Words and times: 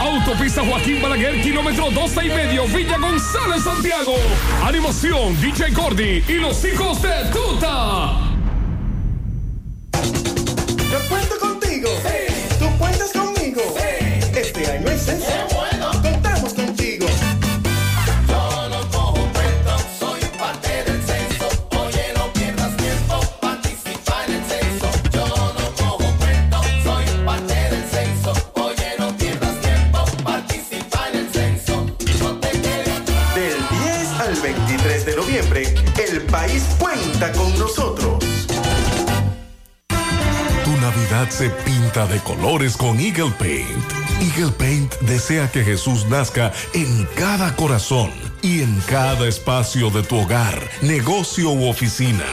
Autopista 0.00 0.62
Joaquín 0.64 1.00
Balaguer, 1.00 1.40
kilómetro 1.42 1.90
12 1.90 2.26
y 2.26 2.28
medio, 2.28 2.66
Villa 2.66 2.98
González, 2.98 3.62
Santiago. 3.62 4.14
Animación, 4.64 5.40
DJ 5.40 5.70
Gordy 5.70 6.24
y 6.28 6.34
los 6.34 6.64
hijos 6.64 7.00
de 7.02 7.30
Tuta. 7.32 8.27
País 36.30 36.64
cuenta 36.78 37.32
con 37.32 37.58
nosotros. 37.58 38.24
Tu 40.64 40.70
Navidad 40.80 41.28
se 41.30 41.50
pinta 41.50 42.06
de 42.06 42.18
colores 42.20 42.76
con 42.76 42.98
Eagle 43.00 43.32
Paint. 43.38 43.68
Eagle 44.20 44.52
Paint 44.52 44.94
desea 45.00 45.50
que 45.50 45.64
Jesús 45.64 46.06
nazca 46.06 46.52
en 46.74 47.06
cada 47.16 47.54
corazón 47.56 48.10
y 48.42 48.62
en 48.62 48.80
cada 48.86 49.26
espacio 49.26 49.90
de 49.90 50.02
tu 50.02 50.18
hogar, 50.18 50.60
negocio 50.82 51.50
u 51.50 51.68
oficina. 51.68 52.24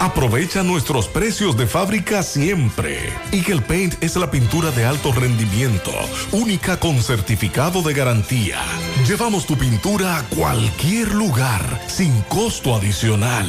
Aprovecha 0.00 0.62
nuestros 0.62 1.08
precios 1.08 1.58
de 1.58 1.66
fábrica 1.66 2.22
siempre. 2.22 3.12
Eagle 3.32 3.60
Paint 3.60 4.02
es 4.02 4.16
la 4.16 4.30
pintura 4.30 4.70
de 4.70 4.86
alto 4.86 5.12
rendimiento, 5.12 5.92
única 6.32 6.80
con 6.80 7.02
certificado 7.02 7.82
de 7.82 7.92
garantía. 7.92 8.62
Llevamos 9.06 9.44
tu 9.44 9.58
pintura 9.58 10.16
a 10.16 10.22
cualquier 10.22 11.14
lugar, 11.14 11.82
sin 11.86 12.22
costo 12.22 12.74
adicional. 12.74 13.46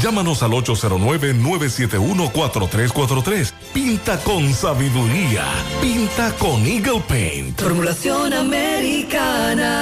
Llámanos 0.00 0.44
al 0.44 0.52
809-971-4343. 0.52 3.52
Pinta 3.74 4.20
con 4.20 4.54
sabiduría. 4.54 5.46
Pinta 5.80 6.30
con 6.38 6.64
Eagle 6.64 7.02
Paint. 7.08 7.60
Formulación 7.60 8.34
americana. 8.34 9.74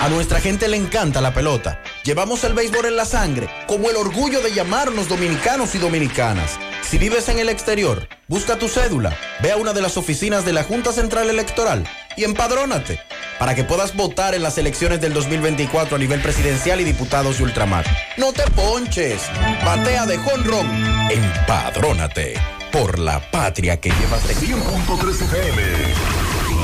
A 0.00 0.08
nuestra 0.08 0.40
gente 0.40 0.68
le 0.68 0.76
encanta 0.76 1.20
la 1.20 1.34
pelota. 1.34 1.82
Llevamos 2.08 2.42
el 2.44 2.54
béisbol 2.54 2.86
en 2.86 2.96
la 2.96 3.04
sangre, 3.04 3.50
como 3.66 3.90
el 3.90 3.96
orgullo 3.96 4.40
de 4.40 4.54
llamarnos 4.54 5.10
dominicanos 5.10 5.74
y 5.74 5.78
dominicanas. 5.78 6.58
Si 6.80 6.96
vives 6.96 7.28
en 7.28 7.38
el 7.38 7.50
exterior, 7.50 8.08
busca 8.28 8.56
tu 8.56 8.66
cédula, 8.66 9.14
ve 9.42 9.52
a 9.52 9.58
una 9.58 9.74
de 9.74 9.82
las 9.82 9.98
oficinas 9.98 10.46
de 10.46 10.54
la 10.54 10.64
Junta 10.64 10.94
Central 10.94 11.28
Electoral 11.28 11.86
y 12.16 12.24
empadrónate 12.24 12.98
para 13.38 13.54
que 13.54 13.62
puedas 13.62 13.94
votar 13.94 14.34
en 14.34 14.42
las 14.42 14.56
elecciones 14.56 15.02
del 15.02 15.12
2024 15.12 15.96
a 15.96 15.98
nivel 15.98 16.22
presidencial 16.22 16.80
y 16.80 16.84
diputados 16.84 17.36
de 17.36 17.44
ultramar. 17.44 17.84
No 18.16 18.32
te 18.32 18.50
ponches, 18.52 19.20
batea 19.62 20.06
de 20.06 20.16
jonrón, 20.16 20.66
empadrónate 21.10 22.40
por 22.72 22.98
la 22.98 23.20
patria 23.30 23.78
que 23.82 23.90
llevas 23.90 24.26
de 24.26 24.34
100.3 24.34 25.24
FM. 25.24 25.62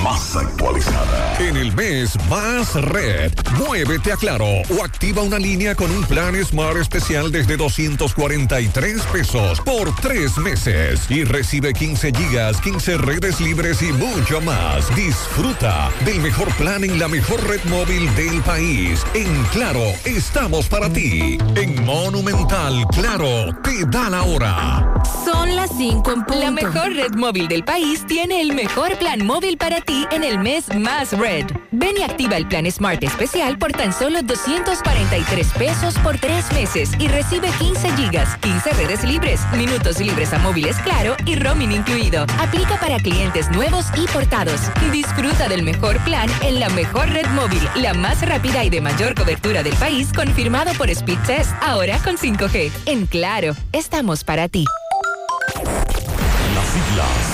Más 0.05 0.37
actualizada. 0.37 1.39
En 1.41 1.57
el 1.57 1.75
mes 1.75 2.15
Más 2.29 2.75
Red, 2.75 3.33
muévete 3.57 4.13
a 4.13 4.17
Claro 4.17 4.45
o 4.45 4.85
activa 4.85 5.23
una 5.23 5.39
línea 5.39 5.75
con 5.75 5.91
un 5.91 6.05
plan 6.05 6.35
Smart 6.45 6.77
especial 6.77 7.33
desde 7.33 7.57
243 7.57 9.03
pesos 9.05 9.63
por 9.63 9.95
tres 9.97 10.37
meses 10.37 11.11
y 11.11 11.25
recibe 11.25 11.73
15 11.73 12.13
gigas, 12.13 12.61
15 12.61 12.99
redes 12.99 13.41
libres 13.41 13.81
y 13.81 13.93
mucho 13.95 14.43
más. 14.43 14.95
Disfruta 14.95 15.91
del 16.05 16.21
mejor 16.21 16.53
plan 16.57 16.85
en 16.85 16.99
la 16.99 17.09
mejor 17.09 17.43
red 17.49 17.65
móvil 17.65 18.15
del 18.15 18.43
país. 18.43 19.03
En 19.15 19.43
Claro, 19.53 19.85
estamos 20.05 20.69
para 20.69 20.93
ti. 20.93 21.39
En 21.55 21.83
Monumental, 21.87 22.85
Claro, 22.93 23.57
te 23.63 23.87
da 23.87 24.11
la 24.11 24.23
hora. 24.23 25.03
Son 25.25 25.57
las 25.57 25.71
5 25.79 26.13
en 26.13 26.25
punto. 26.25 26.41
La 26.41 26.51
mejor 26.51 26.93
red 26.93 27.15
móvil 27.15 27.49
del 27.49 27.65
país 27.65 28.05
tiene 28.07 28.43
el 28.43 28.53
mejor 28.53 28.99
plan 28.99 29.25
móvil 29.25 29.57
para 29.57 29.81
ti 29.81 29.94
en 30.11 30.25
el 30.25 30.39
mes 30.39 30.75
más 30.75 31.13
Red. 31.17 31.47
Ven 31.71 31.97
y 31.99 32.03
activa 32.03 32.37
el 32.37 32.47
plan 32.47 32.71
Smart 32.71 33.03
especial 33.03 33.59
por 33.59 33.73
tan 33.73 33.93
solo 33.93 34.23
243 34.23 35.53
pesos 35.53 35.95
por 35.99 36.19
tres 36.19 36.53
meses 36.53 36.91
y 36.99 37.09
recibe 37.09 37.49
15 37.59 37.97
gigas, 37.97 38.37
15 38.39 38.73
redes 38.73 39.05
libres, 39.05 39.41
minutos 39.57 40.01
libres 40.01 40.33
a 40.33 40.39
móviles 40.39 40.77
claro 40.79 41.17
y 41.25 41.37
roaming 41.37 41.73
incluido. 41.73 42.27
Aplica 42.39 42.79
para 42.79 42.99
clientes 42.99 43.51
nuevos 43.51 43.87
y 43.97 44.07
portados. 44.09 44.61
Disfruta 44.93 45.49
del 45.49 45.63
mejor 45.63 45.99
plan 46.05 46.29
en 46.43 46.61
la 46.61 46.69
mejor 46.71 47.09
red 47.11 47.27
móvil, 47.29 47.63
la 47.77 47.95
más 47.95 48.27
rápida 48.27 48.65
y 48.65 48.71
de 48.71 48.81
mayor 48.81 49.15
cobertura 49.15 49.63
del 49.63 49.75
país, 49.77 50.13
confirmado 50.13 50.73
por 50.75 50.91
Speed 50.91 51.19
Test, 51.27 51.53
ahora 51.63 51.99
con 51.99 52.17
5G. 52.17 52.71
En 52.87 53.07
Claro, 53.07 53.55
estamos 53.73 54.25
para 54.25 54.49
ti. 54.49 54.65
Las 56.55 56.67
siglas. 56.67 57.34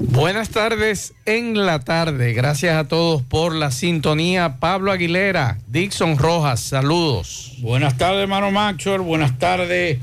Buenas 0.00 0.50
tardes 0.50 1.12
en 1.24 1.66
la 1.66 1.80
tarde. 1.80 2.32
Gracias 2.32 2.76
a 2.76 2.86
todos 2.86 3.22
por 3.22 3.52
la 3.52 3.72
sintonía. 3.72 4.58
Pablo 4.60 4.92
Aguilera, 4.92 5.58
Dixon 5.66 6.16
Rojas, 6.16 6.60
saludos. 6.60 7.56
Buenas 7.58 7.98
tardes, 7.98 8.22
hermano 8.22 8.52
Maxwell. 8.52 9.00
Buenas 9.00 9.36
tardes, 9.40 9.98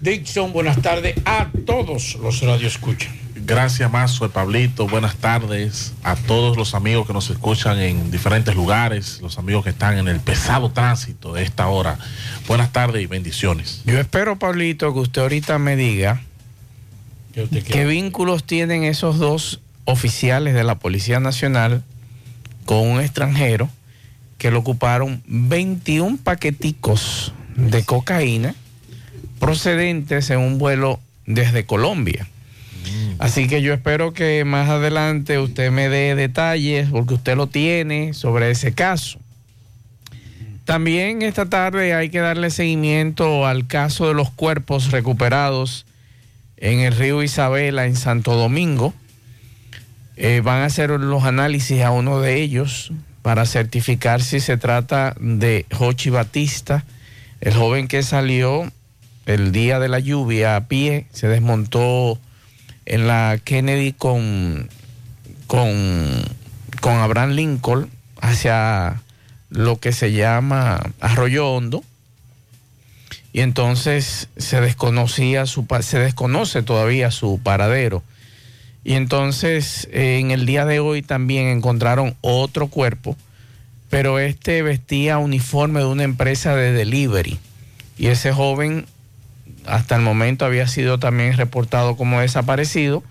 Dixon. 0.00 0.54
Buenas 0.54 0.80
tardes 0.80 1.16
a 1.26 1.50
todos 1.66 2.14
los 2.16 2.40
radioescuchan. 2.40 3.14
Gracias, 3.34 3.92
Mazo, 3.92 4.30
Pablito. 4.30 4.88
Buenas 4.88 5.16
tardes 5.16 5.92
a 6.02 6.16
todos 6.16 6.56
los 6.56 6.74
amigos 6.74 7.06
que 7.06 7.12
nos 7.12 7.28
escuchan 7.28 7.78
en 7.78 8.10
diferentes 8.10 8.54
lugares, 8.54 9.20
los 9.20 9.38
amigos 9.38 9.64
que 9.64 9.70
están 9.70 9.98
en 9.98 10.08
el 10.08 10.20
pesado 10.20 10.70
tránsito 10.70 11.34
de 11.34 11.42
esta 11.42 11.68
hora. 11.68 11.98
Buenas 12.48 12.72
tardes 12.72 13.02
y 13.02 13.06
bendiciones. 13.06 13.82
Yo 13.84 14.00
espero, 14.00 14.38
Pablito, 14.38 14.94
que 14.94 15.00
usted 15.00 15.20
ahorita 15.20 15.58
me 15.58 15.76
diga 15.76 16.22
qué 17.70 17.84
vínculos 17.84 18.44
tienen 18.44 18.84
esos 18.84 19.18
dos 19.18 19.60
oficiales 19.84 20.54
de 20.54 20.64
la 20.64 20.76
Policía 20.76 21.20
Nacional 21.20 21.82
con 22.64 22.78
un 22.78 23.00
extranjero 23.00 23.68
que 24.38 24.50
le 24.50 24.56
ocuparon 24.56 25.22
21 25.26 26.18
paqueticos 26.22 27.32
de 27.56 27.84
cocaína 27.84 28.54
procedentes 29.38 30.30
en 30.30 30.40
un 30.40 30.58
vuelo 30.58 31.00
desde 31.26 31.64
Colombia. 31.64 32.26
Así 33.18 33.48
que 33.48 33.62
yo 33.62 33.72
espero 33.72 34.12
que 34.12 34.44
más 34.44 34.68
adelante 34.68 35.38
usted 35.38 35.70
me 35.70 35.88
dé 35.88 36.14
detalles, 36.14 36.88
porque 36.90 37.14
usted 37.14 37.36
lo 37.36 37.46
tiene, 37.46 38.14
sobre 38.14 38.50
ese 38.50 38.72
caso. 38.72 39.18
También 40.64 41.22
esta 41.22 41.46
tarde 41.46 41.94
hay 41.94 42.10
que 42.10 42.18
darle 42.18 42.50
seguimiento 42.50 43.46
al 43.46 43.66
caso 43.66 44.08
de 44.08 44.14
los 44.14 44.30
cuerpos 44.30 44.90
recuperados 44.90 45.86
en 46.56 46.80
el 46.80 46.94
río 46.96 47.22
Isabela, 47.22 47.86
en 47.86 47.96
Santo 47.96 48.34
Domingo. 48.34 48.94
Eh, 50.16 50.40
van 50.42 50.62
a 50.62 50.66
hacer 50.66 50.90
los 50.90 51.24
análisis 51.24 51.82
a 51.82 51.90
uno 51.90 52.20
de 52.20 52.40
ellos 52.40 52.92
para 53.22 53.44
certificar 53.44 54.22
si 54.22 54.40
se 54.40 54.56
trata 54.56 55.14
de 55.20 55.66
Jochi 55.72 56.10
Batista, 56.10 56.84
el 57.40 57.54
joven 57.54 57.88
que 57.88 58.02
salió 58.02 58.70
el 59.26 59.52
día 59.52 59.78
de 59.78 59.88
la 59.88 59.98
lluvia 59.98 60.56
a 60.56 60.68
pie, 60.68 61.06
se 61.12 61.28
desmontó 61.28 62.18
en 62.86 63.08
la 63.08 63.38
Kennedy 63.42 63.92
con, 63.92 64.68
con, 65.48 66.22
con 66.80 66.94
Abraham 66.94 67.32
Lincoln 67.32 67.90
hacia 68.20 69.02
lo 69.50 69.78
que 69.78 69.92
se 69.92 70.12
llama 70.12 70.80
Arroyo 71.00 71.50
Hondo 71.50 71.82
y 73.36 73.42
entonces 73.42 74.30
se 74.38 74.62
desconocía 74.62 75.44
su 75.44 75.66
se 75.80 75.98
desconoce 75.98 76.62
todavía 76.62 77.10
su 77.10 77.38
paradero 77.38 78.02
y 78.82 78.94
entonces 78.94 79.90
eh, 79.92 80.20
en 80.20 80.30
el 80.30 80.46
día 80.46 80.64
de 80.64 80.80
hoy 80.80 81.02
también 81.02 81.48
encontraron 81.48 82.16
otro 82.22 82.68
cuerpo 82.68 83.14
pero 83.90 84.18
este 84.20 84.62
vestía 84.62 85.18
uniforme 85.18 85.80
de 85.80 85.86
una 85.86 86.04
empresa 86.04 86.56
de 86.56 86.72
delivery 86.72 87.38
y 87.98 88.06
ese 88.06 88.32
joven 88.32 88.86
hasta 89.66 89.96
el 89.96 90.00
momento 90.00 90.46
había 90.46 90.66
sido 90.66 90.98
también 90.98 91.36
reportado 91.36 91.94
como 91.94 92.22
desaparecido 92.22 93.02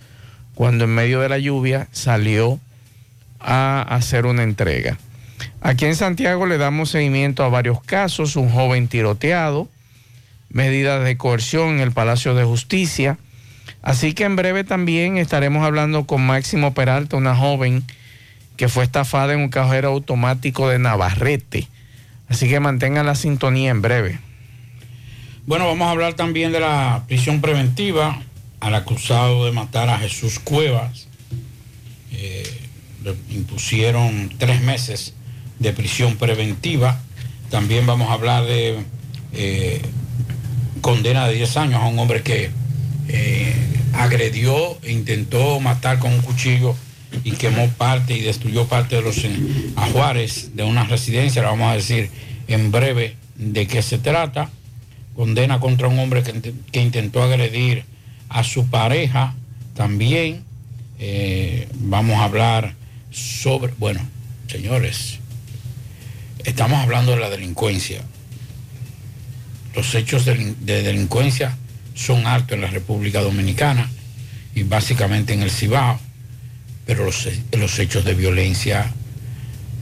cuando 0.55 0.85
en 0.85 0.95
medio 0.95 1.19
de 1.19 1.29
la 1.29 1.37
lluvia 1.37 1.87
salió 1.91 2.59
a 3.39 3.83
hacer 3.83 4.25
una 4.25 4.41
entrega. 4.41 4.97
Aquí 5.61 5.85
en 5.85 5.95
Santiago 5.95 6.47
le 6.47 6.57
damos 6.57 6.89
seguimiento 6.89 7.43
a 7.43 7.49
varios 7.49 7.83
casos, 7.83 8.37
un 8.37 8.49
joven 8.49 8.87
tiroteado, 8.87 9.69
medidas 10.49 11.03
de 11.03 11.17
coerción 11.17 11.75
en 11.75 11.79
el 11.79 11.91
Palacio 11.91 12.35
de 12.35 12.43
Justicia. 12.43 13.17
Así 13.81 14.13
que 14.13 14.23
en 14.23 14.35
breve 14.35 14.63
también 14.63 15.17
estaremos 15.17 15.65
hablando 15.65 16.05
con 16.05 16.25
Máximo 16.25 16.73
Peralta, 16.73 17.17
una 17.17 17.35
joven 17.35 17.83
que 18.57 18.69
fue 18.69 18.83
estafada 18.83 19.33
en 19.33 19.39
un 19.39 19.49
cajero 19.49 19.89
automático 19.89 20.69
de 20.69 20.79
Navarrete. 20.79 21.67
Así 22.27 22.49
que 22.49 22.59
mantengan 22.59 23.05
la 23.05 23.15
sintonía 23.15 23.71
en 23.71 23.81
breve. 23.81 24.19
Bueno, 25.45 25.67
vamos 25.67 25.87
a 25.87 25.91
hablar 25.91 26.15
también 26.15 26.51
de 26.51 26.59
la 26.59 27.03
prisión 27.07 27.41
preventiva 27.41 28.19
al 28.59 28.73
acusado 28.73 29.45
de 29.45 29.51
matar 29.51 29.89
a 29.89 29.99
Jesús 29.99 30.39
Cuevas. 30.39 31.07
Eh, 32.11 32.61
le 33.03 33.15
impusieron 33.29 34.33
tres 34.39 34.61
meses 34.61 35.13
de 35.59 35.71
prisión 35.71 36.15
preventiva. 36.15 36.99
También 37.51 37.85
vamos 37.85 38.09
a 38.09 38.13
hablar 38.13 38.45
de 38.45 38.79
eh, 39.33 39.81
condena 40.85 41.27
de 41.27 41.33
10 41.33 41.57
años 41.57 41.81
a 41.81 41.87
un 41.87 41.97
hombre 41.97 42.21
que 42.21 42.51
eh, 43.07 43.55
agredió 43.93 44.77
e 44.83 44.91
intentó 44.91 45.59
matar 45.59 45.97
con 45.97 46.13
un 46.13 46.21
cuchillo 46.21 46.75
y 47.23 47.31
quemó 47.31 47.67
parte 47.69 48.15
y 48.15 48.21
destruyó 48.21 48.67
parte 48.67 48.95
de 48.97 49.01
los 49.01 49.17
eh, 49.23 49.35
ajuares 49.77 50.55
de 50.55 50.61
una 50.61 50.83
residencia. 50.83 51.41
Le 51.41 51.47
vamos 51.47 51.71
a 51.71 51.73
decir 51.73 52.11
en 52.47 52.69
breve 52.71 53.15
de 53.35 53.65
qué 53.65 53.81
se 53.81 53.97
trata. 53.97 54.51
Condena 55.15 55.59
contra 55.59 55.87
un 55.87 55.97
hombre 55.97 56.21
que, 56.21 56.35
int- 56.35 56.53
que 56.71 56.81
intentó 56.83 57.23
agredir 57.23 57.83
a 58.29 58.43
su 58.43 58.67
pareja 58.67 59.33
también. 59.75 60.43
Eh, 60.99 61.67
vamos 61.79 62.17
a 62.19 62.25
hablar 62.25 62.75
sobre, 63.11 63.73
bueno, 63.79 64.01
señores, 64.47 65.17
estamos 66.43 66.77
hablando 66.79 67.13
de 67.13 67.21
la 67.21 67.31
delincuencia. 67.31 68.03
Los 69.75 69.93
hechos 69.95 70.25
de, 70.25 70.37
delin- 70.37 70.55
de 70.57 70.83
delincuencia 70.83 71.57
son 71.93 72.25
altos 72.27 72.53
en 72.55 72.61
la 72.61 72.67
República 72.69 73.21
Dominicana 73.21 73.89
y 74.53 74.63
básicamente 74.63 75.33
en 75.33 75.41
el 75.41 75.51
Cibao, 75.51 75.99
pero 76.85 77.03
los, 77.05 77.25
he- 77.25 77.57
los 77.57 77.77
hechos 77.79 78.05
de 78.05 78.13
violencia 78.13 78.91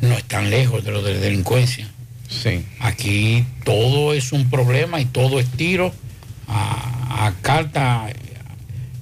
no 0.02 0.14
están 0.18 0.50
lejos 0.50 0.84
de 0.84 0.92
los 0.92 1.04
de 1.04 1.20
delincuencia. 1.20 1.88
Sí. 2.28 2.66
Aquí 2.80 3.46
todo 3.64 4.14
es 4.14 4.32
un 4.32 4.50
problema 4.50 5.00
y 5.00 5.06
todo 5.06 5.40
es 5.40 5.48
tiro 5.50 5.94
a, 6.48 7.28
a 7.28 7.34
carta, 7.42 8.08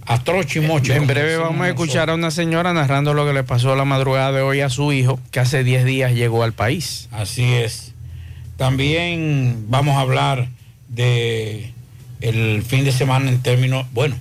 a 0.06 0.24
trocho 0.24 0.62
y 0.62 0.68
mocho. 0.68 0.94
En 0.94 1.08
breve 1.08 1.38
vamos 1.38 1.62
a 1.66 1.70
escuchar 1.70 2.10
a 2.10 2.16
una 2.16 2.30
señora 2.32 2.74
narrando 2.74 3.14
lo 3.14 3.26
que 3.26 3.34
le 3.34 3.44
pasó 3.44 3.76
la 3.76 3.86
madrugada 3.86 4.32
de 4.34 4.42
hoy 4.42 4.60
a 4.62 4.70
su 4.70 4.92
hijo, 4.92 5.20
que 5.32 5.40
hace 5.40 5.64
10 5.64 5.86
días 5.86 6.12
llegó 6.14 6.44
al 6.44 6.52
país. 6.54 7.08
Así 7.12 7.44
es. 7.46 7.94
También 8.58 9.66
vamos 9.70 9.96
a 9.98 10.02
hablar 10.02 10.50
de 10.92 11.72
el 12.22 12.62
fin 12.62 12.84
de 12.86 12.92
semana 12.92 13.30
en 13.30 13.42
términos, 13.42 13.88
bueno, 13.94 14.16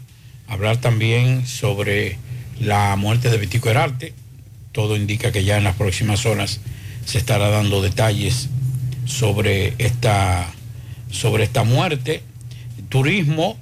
hablar 0.48 0.78
también 0.78 1.46
sobre 1.46 2.16
la 2.58 2.96
muerte 2.96 3.28
de 3.28 3.38
Vitico 3.38 3.68
Herarte. 3.68 4.14
Todo 4.72 4.96
indica 4.96 5.32
que 5.32 5.44
ya 5.44 5.58
en 5.58 5.64
las 5.64 5.76
próximas 5.76 6.24
horas 6.26 6.60
se 7.04 7.18
estará 7.18 7.48
dando 7.48 7.82
detalles 7.82 8.48
sobre 9.04 9.74
esta, 9.78 10.50
sobre 11.10 11.44
esta 11.44 11.64
muerte. 11.64 12.22
Turismo, 12.88 13.58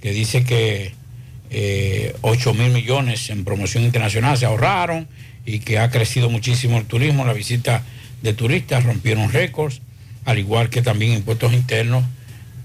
que 0.00 0.12
dice 0.12 0.44
que 0.44 0.92
eh, 1.50 2.14
8 2.22 2.54
mil 2.54 2.72
millones 2.72 3.30
en 3.30 3.44
promoción 3.44 3.84
internacional 3.84 4.36
se 4.36 4.46
ahorraron 4.46 5.08
y 5.46 5.60
que 5.60 5.78
ha 5.78 5.90
crecido 5.90 6.28
muchísimo 6.28 6.78
el 6.78 6.84
turismo, 6.84 7.24
la 7.24 7.32
visita 7.32 7.82
de 8.22 8.34
turistas 8.34 8.84
rompieron 8.84 9.32
récords, 9.32 9.80
al 10.28 10.38
igual 10.38 10.68
que 10.68 10.82
también 10.82 11.12
impuestos 11.14 11.54
internos, 11.54 12.04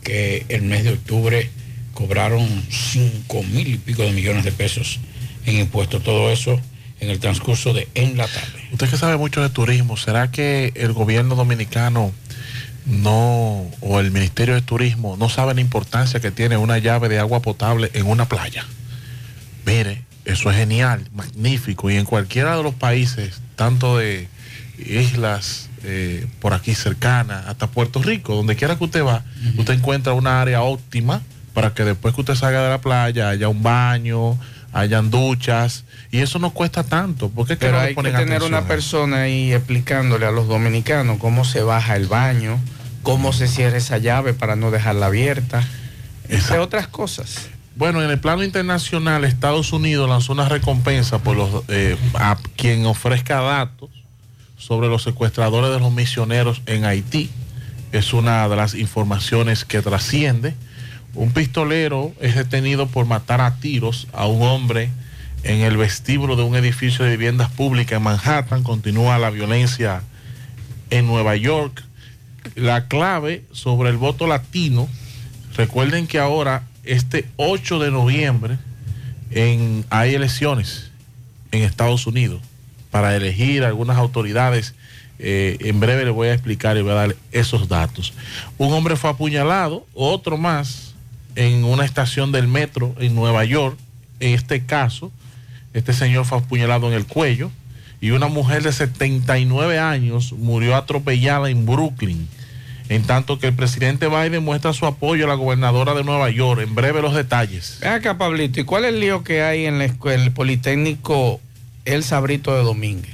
que 0.03 0.45
el 0.49 0.63
mes 0.63 0.83
de 0.83 0.91
octubre 0.91 1.49
cobraron 1.93 2.45
5 2.69 3.43
mil 3.43 3.69
y 3.69 3.77
pico 3.77 4.03
de 4.03 4.11
millones 4.11 4.43
de 4.43 4.51
pesos 4.51 4.99
en 5.45 5.59
impuestos. 5.59 6.03
Todo 6.03 6.29
eso 6.29 6.59
en 6.99 7.09
el 7.09 7.19
transcurso 7.19 7.73
de 7.73 7.87
en 7.95 8.17
la 8.17 8.27
tarde. 8.27 8.67
Usted 8.73 8.89
que 8.89 8.97
sabe 8.97 9.15
mucho 9.15 9.41
de 9.41 9.47
turismo, 9.47 9.95
¿será 9.95 10.29
que 10.29 10.73
el 10.75 10.91
gobierno 10.91 11.35
dominicano 11.35 12.11
no, 12.85 13.65
o 13.79 13.99
el 14.01 14.11
Ministerio 14.11 14.55
de 14.55 14.61
Turismo, 14.61 15.15
no 15.15 15.29
sabe 15.29 15.53
la 15.53 15.61
importancia 15.61 16.19
que 16.19 16.31
tiene 16.31 16.57
una 16.57 16.79
llave 16.79 17.07
de 17.07 17.19
agua 17.19 17.41
potable 17.41 17.89
en 17.93 18.07
una 18.07 18.27
playa? 18.27 18.65
Mire, 19.65 20.01
eso 20.25 20.51
es 20.51 20.57
genial, 20.57 21.07
magnífico, 21.13 21.89
y 21.89 21.95
en 21.95 22.03
cualquiera 22.03 22.57
de 22.57 22.63
los 22.63 22.75
países, 22.75 23.39
tanto 23.55 23.99
de 23.99 24.27
islas 24.77 25.69
eh, 25.83 26.27
por 26.39 26.53
aquí 26.53 26.75
cercanas, 26.75 27.45
hasta 27.47 27.67
Puerto 27.67 28.01
Rico, 28.01 28.35
donde 28.35 28.55
quiera 28.55 28.77
que 28.77 28.85
usted 28.85 29.03
va, 29.03 29.23
usted 29.57 29.73
encuentra 29.73 30.13
una 30.13 30.41
área 30.41 30.61
óptima 30.61 31.21
para 31.53 31.73
que 31.73 31.83
después 31.83 32.15
que 32.15 32.21
usted 32.21 32.35
salga 32.35 32.63
de 32.63 32.69
la 32.69 32.79
playa 32.79 33.29
haya 33.29 33.49
un 33.49 33.63
baño, 33.63 34.39
hayan 34.71 35.11
duchas, 35.11 35.85
y 36.09 36.19
eso 36.19 36.39
no 36.39 36.51
cuesta 36.51 36.83
tanto. 36.83 37.29
porque 37.29 37.55
Pero 37.55 37.79
hay 37.79 37.95
que 37.95 38.11
tener 38.11 38.43
una 38.43 38.65
persona 38.65 39.23
ahí 39.23 39.53
explicándole 39.53 40.25
a 40.25 40.31
los 40.31 40.47
dominicanos 40.47 41.17
cómo 41.19 41.45
se 41.45 41.61
baja 41.61 41.95
el 41.95 42.07
baño, 42.07 42.59
cómo 43.03 43.33
se 43.33 43.47
cierra 43.47 43.77
esa 43.77 43.97
llave 43.97 44.33
para 44.33 44.55
no 44.55 44.71
dejarla 44.71 45.07
abierta, 45.07 45.63
entre 46.29 46.59
otras 46.59 46.87
cosas. 46.87 47.49
Bueno, 47.75 48.03
en 48.03 48.09
el 48.09 48.19
plano 48.19 48.43
internacional, 48.43 49.25
Estados 49.25 49.73
Unidos 49.73 50.07
lanzó 50.07 50.33
una 50.33 50.47
recompensa 50.47 51.19
por 51.19 51.35
los 51.35 51.63
eh, 51.67 51.97
a 52.13 52.37
quien 52.55 52.85
ofrezca 52.85 53.41
datos 53.41 54.02
sobre 54.57 54.87
los 54.87 55.03
secuestradores 55.03 55.71
de 55.71 55.79
los 55.79 55.91
misioneros 55.91 56.61
en 56.65 56.85
Haití. 56.85 57.29
Es 57.91 58.13
una 58.13 58.47
de 58.47 58.55
las 58.55 58.75
informaciones 58.75 59.65
que 59.65 59.81
trasciende. 59.81 60.55
Un 61.13 61.31
pistolero 61.31 62.13
es 62.19 62.35
detenido 62.35 62.87
por 62.87 63.05
matar 63.05 63.41
a 63.41 63.57
tiros 63.57 64.07
a 64.13 64.25
un 64.25 64.41
hombre 64.41 64.89
en 65.43 65.61
el 65.61 65.77
vestíbulo 65.77 66.35
de 66.35 66.43
un 66.43 66.55
edificio 66.55 67.05
de 67.05 67.11
viviendas 67.11 67.51
públicas 67.51 67.97
en 67.97 68.03
Manhattan. 68.03 68.63
Continúa 68.63 69.19
la 69.19 69.29
violencia 69.29 70.01
en 70.89 71.05
Nueva 71.05 71.35
York. 71.35 71.83
La 72.55 72.87
clave 72.87 73.43
sobre 73.51 73.89
el 73.89 73.97
voto 73.97 74.27
latino, 74.27 74.89
recuerden 75.55 76.07
que 76.07 76.19
ahora, 76.19 76.63
este 76.83 77.27
8 77.37 77.79
de 77.79 77.91
noviembre, 77.91 78.57
hay 79.89 80.15
elecciones 80.15 80.91
en 81.51 81.63
Estados 81.63 82.07
Unidos 82.07 82.41
para 82.93 83.15
elegir 83.15 83.63
algunas 83.63 83.97
autoridades. 83.97 84.75
Eh, 85.17 85.57
en 85.61 85.79
breve 85.79 86.05
les 86.05 86.13
voy 86.13 86.27
a 86.27 86.33
explicar 86.33 86.77
y 86.77 86.83
voy 86.83 86.91
a 86.91 86.95
dar 86.95 87.15
esos 87.31 87.67
datos. 87.67 88.13
Un 88.59 88.71
hombre 88.71 88.95
fue 88.95 89.09
apuñalado, 89.09 89.83
otro 89.95 90.37
más, 90.37 90.93
en 91.35 91.63
una 91.63 91.85
estación 91.85 92.31
del 92.31 92.47
metro 92.47 92.93
en 92.99 93.15
Nueva 93.15 93.45
York. 93.45 93.75
En 94.19 94.35
este 94.35 94.63
caso, 94.63 95.11
este 95.73 95.91
señor 95.91 96.25
fue 96.25 96.37
apuñalado 96.37 96.87
en 96.87 96.93
el 96.93 97.07
cuello 97.07 97.49
y 97.99 98.11
una 98.11 98.27
mujer 98.27 98.61
de 98.61 98.71
79 98.71 99.79
años 99.79 100.31
murió 100.31 100.75
atropellada 100.75 101.49
en 101.49 101.65
Brooklyn. 101.65 102.27
En 102.89 103.01
tanto 103.01 103.39
que 103.39 103.47
el 103.47 103.55
presidente 103.55 104.07
Biden 104.07 104.43
muestra 104.43 104.71
su 104.71 104.85
apoyo 104.85 105.25
a 105.25 105.29
la 105.29 105.33
gobernadora 105.33 105.95
de 105.95 106.03
Nueva 106.03 106.29
York. 106.29 106.61
En 106.61 106.75
breve 106.75 107.01
los 107.01 107.15
detalles. 107.15 107.79
Ven 107.81 107.93
acá, 107.93 108.19
Pablito, 108.19 108.59
¿y 108.59 108.65
cuál 108.65 108.85
es 108.85 108.93
el 108.93 108.99
lío 108.99 109.23
que 109.23 109.41
hay 109.41 109.65
en 109.65 109.81
el 109.81 110.31
Politécnico 110.31 111.41
El 111.85 112.03
Sabrito 112.03 112.55
de 112.55 112.63
Domínguez? 112.63 113.13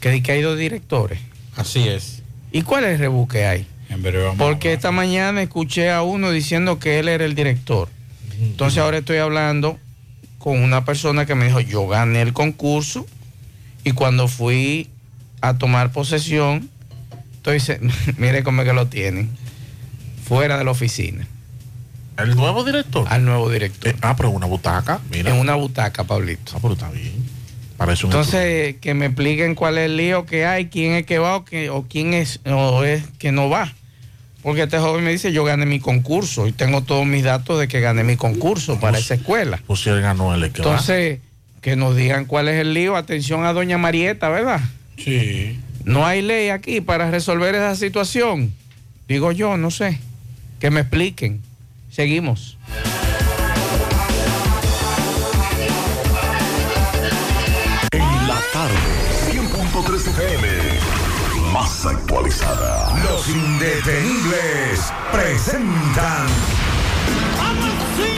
Que, 0.00 0.22
que 0.22 0.32
hay 0.32 0.42
dos 0.42 0.58
directores. 0.58 1.20
Así 1.56 1.88
es. 1.88 2.22
¿Y 2.52 2.62
cuál 2.62 2.84
es 2.84 2.92
el 2.92 2.98
rebú 2.98 3.28
que 3.28 3.44
hay? 3.46 3.66
En 3.88 4.02
breve 4.02 4.30
Porque 4.38 4.72
esta 4.72 4.92
mañana 4.92 5.42
escuché 5.42 5.90
a 5.90 6.02
uno 6.02 6.30
diciendo 6.30 6.78
que 6.78 7.00
él 7.00 7.08
era 7.08 7.24
el 7.24 7.34
director 7.34 7.88
Entonces 8.40 8.78
ahora 8.78 8.98
estoy 8.98 9.18
hablando 9.18 9.78
con 10.38 10.62
una 10.62 10.84
persona 10.84 11.26
que 11.26 11.34
me 11.34 11.46
dijo, 11.46 11.60
yo 11.60 11.86
gané 11.86 12.22
el 12.22 12.32
concurso 12.32 13.06
y 13.84 13.92
cuando 13.92 14.26
fui 14.26 14.88
a 15.42 15.58
tomar 15.58 15.92
posesión, 15.92 16.70
entonces, 17.36 17.80
mire 18.16 18.42
cómo 18.42 18.62
es 18.62 18.68
que 18.68 18.74
lo 18.74 18.86
tienen, 18.86 19.30
fuera 20.24 20.56
de 20.56 20.64
la 20.64 20.70
oficina. 20.70 21.26
¿El 22.16 22.36
nuevo 22.36 22.64
director? 22.64 23.06
Al 23.08 23.24
nuevo 23.24 23.50
director. 23.50 23.94
ah, 24.02 24.14
pero 24.16 24.30
una 24.30 24.46
butaca, 24.46 25.00
mira. 25.10 25.34
En 25.34 25.40
una 25.40 25.54
butaca, 25.54 26.04
Pablito. 26.04 26.52
Ah, 26.54 26.58
pero 26.60 26.74
está 26.74 26.90
bien. 26.90 27.24
Parece 27.80 28.04
un 28.04 28.12
Entonces, 28.12 28.76
que 28.82 28.92
me 28.92 29.06
expliquen 29.06 29.54
cuál 29.54 29.78
es 29.78 29.86
el 29.86 29.96
lío 29.96 30.26
que 30.26 30.44
hay, 30.44 30.66
quién 30.66 30.92
es 30.92 31.06
que 31.06 31.18
va 31.18 31.36
o, 31.36 31.46
que- 31.46 31.70
o 31.70 31.86
quién 31.88 32.12
es, 32.12 32.38
o 32.44 32.84
es 32.84 33.02
que 33.18 33.32
no 33.32 33.48
va. 33.48 33.72
Porque 34.42 34.64
este 34.64 34.78
joven 34.78 35.02
me 35.02 35.10
dice, 35.12 35.32
yo 35.32 35.44
gané 35.44 35.64
mi 35.64 35.80
concurso 35.80 36.46
y 36.46 36.52
tengo 36.52 36.82
todos 36.82 37.06
mis 37.06 37.24
datos 37.24 37.58
de 37.58 37.68
que 37.68 37.80
gané 37.80 38.04
mi 38.04 38.16
concurso 38.16 38.78
para 38.78 38.98
esa 38.98 39.14
escuela. 39.14 39.60
Pues 39.66 39.80
si 39.80 39.88
él 39.88 40.02
ganó 40.02 40.34
el 40.34 40.42
que 40.52 40.60
va. 40.60 40.68
Entonces, 40.72 41.20
que 41.62 41.74
nos 41.74 41.96
digan 41.96 42.26
cuál 42.26 42.48
es 42.48 42.60
el 42.60 42.74
lío. 42.74 42.96
Atención 42.96 43.46
a 43.46 43.54
doña 43.54 43.78
Marieta, 43.78 44.28
¿verdad? 44.28 44.60
Sí. 44.98 45.58
No 45.86 46.04
hay 46.04 46.20
ley 46.20 46.50
aquí 46.50 46.82
para 46.82 47.10
resolver 47.10 47.54
esa 47.54 47.74
situación. 47.76 48.52
Digo 49.08 49.32
yo, 49.32 49.56
no 49.56 49.70
sé. 49.70 49.98
Que 50.58 50.70
me 50.70 50.80
expliquen. 50.80 51.40
Seguimos. 51.90 52.58
Actualizada. 61.86 62.94
Los 63.04 63.28
indetenibles 63.28 64.92
presentan. 65.10 66.26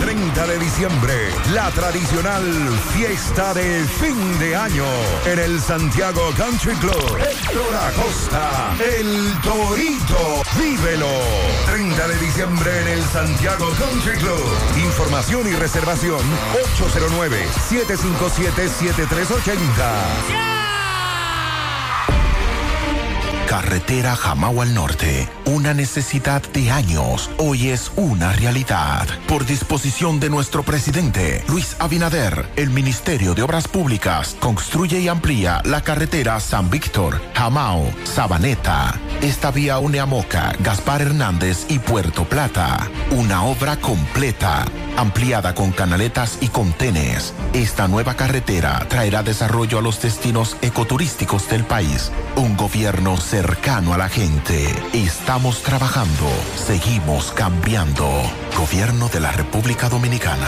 30 0.01 0.47
de 0.49 0.59
diciembre, 0.59 1.15
la 1.53 1.71
tradicional 1.71 2.43
fiesta 2.93 3.55
de 3.55 3.85
fin 3.85 4.39
de 4.41 4.57
año 4.57 4.85
en 5.27 5.39
el 5.39 5.61
Santiago 5.61 6.33
Country 6.37 6.75
Club. 6.75 7.19
Héctor 7.19 7.77
Acosta, 7.77 8.75
el 8.99 9.33
Torito, 9.43 10.43
vívelo. 10.59 11.07
30 11.67 12.09
de 12.09 12.19
diciembre 12.19 12.81
en 12.81 12.89
el 12.89 13.05
Santiago 13.05 13.69
Country 13.79 14.19
Club. 14.19 14.43
Información 14.83 15.47
y 15.47 15.53
reservación 15.53 16.19
809-757-7380. 17.71 20.62
Carretera 23.53 24.17
Jamao 24.17 24.63
al 24.63 24.73
Norte, 24.73 25.29
una 25.45 25.75
necesidad 25.75 26.41
de 26.55 26.71
años, 26.71 27.29
hoy 27.37 27.69
es 27.69 27.93
una 27.97 28.33
realidad. 28.33 29.07
Por 29.29 29.45
disposición 29.45 30.21
de 30.21 30.31
nuestro 30.31 30.63
presidente, 30.63 31.45
Luis 31.49 31.77
Abinader, 31.79 32.49
el 32.57 32.71
Ministerio 32.71 33.35
de 33.35 33.43
Obras 33.43 33.69
Públicas 33.69 34.37
construye 34.41 35.01
y 35.01 35.09
amplía 35.09 35.61
la 35.67 35.83
carretera 35.83 36.41
San 36.41 36.71
Víctor, 36.71 37.21
Jamao, 37.35 37.93
Sabaneta. 38.05 38.99
Esta 39.21 39.51
vía 39.51 39.79
une 39.79 40.01
a 40.01 40.07
Moca, 40.07 40.55
Gaspar 40.61 41.03
Hernández 41.03 41.67
y 41.69 41.79
Puerto 41.79 42.25
Plata. 42.25 42.89
Una 43.11 43.45
obra 43.45 43.77
completa, 43.77 44.65
ampliada 44.97 45.55
con 45.55 45.73
canaletas 45.73 46.39
y 46.41 46.49
contenes. 46.49 47.35
Esta 47.53 47.87
nueva 47.87 48.15
carretera 48.15 48.87
traerá 48.89 49.23
desarrollo 49.23 49.79
a 49.79 49.83
los 49.83 50.01
destinos 50.01 50.57
ecoturísticos 50.63 51.51
del 51.51 51.65
país. 51.65 52.11
Un 52.35 52.57
gobierno 52.57 53.19
cercano 53.43 53.93
a 53.93 53.99
la 53.99 54.09
gente. 54.09 54.73
Estamos 54.93 55.63
trabajando. 55.63 56.31
Seguimos 56.55 57.33
cambiando. 57.33 58.09
Gobierno 58.57 59.09
de 59.09 59.19
la 59.19 59.33
República 59.33 59.89
Dominicana. 59.89 60.47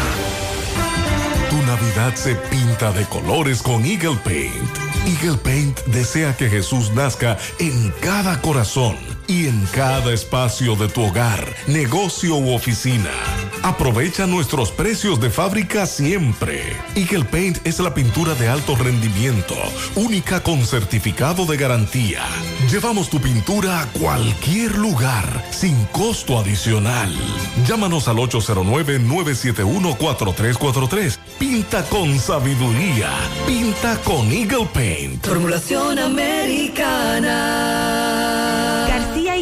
Tu 1.51 1.57
Navidad 1.67 2.15
se 2.15 2.37
pinta 2.37 2.93
de 2.93 3.05
colores 3.07 3.63
con 3.63 3.85
Eagle 3.85 4.19
Paint. 4.23 4.77
Eagle 5.07 5.39
Paint 5.39 5.81
desea 5.87 6.37
que 6.37 6.49
Jesús 6.49 6.93
nazca 6.93 7.37
en 7.59 7.93
cada 8.01 8.41
corazón 8.41 8.97
y 9.27 9.49
en 9.49 9.67
cada 9.73 10.13
espacio 10.13 10.77
de 10.77 10.87
tu 10.87 11.03
hogar, 11.03 11.45
negocio 11.67 12.37
u 12.37 12.55
oficina. 12.55 13.11
Aprovecha 13.65 14.27
nuestros 14.27 14.71
precios 14.71 15.19
de 15.23 15.31
fábrica 15.31 15.87
siempre. 15.87 16.77
Eagle 16.95 17.25
Paint 17.25 17.67
es 17.67 17.79
la 17.79 17.95
pintura 17.95 18.35
de 18.35 18.47
alto 18.47 18.77
rendimiento, 18.77 19.55
única 19.95 20.43
con 20.43 20.67
certificado 20.67 21.47
de 21.47 21.57
garantía. 21.57 22.21
Llevamos 22.71 23.09
tu 23.09 23.23
pintura 23.23 23.81
a 23.81 23.87
cualquier 23.87 24.77
lugar, 24.77 25.43
sin 25.51 25.83
costo 25.87 26.39
adicional. 26.39 27.11
Llámanos 27.67 28.07
al 28.07 28.19
809-971-4343. 28.19 31.17
Pinta 31.39 31.83
con 31.85 32.19
sabiduría. 32.19 33.09
Pinta 33.47 33.99
con 34.03 34.31
Eagle 34.31 34.69
Paint. 34.75 35.27
Formulación 35.27 35.99
americana. 35.99 38.04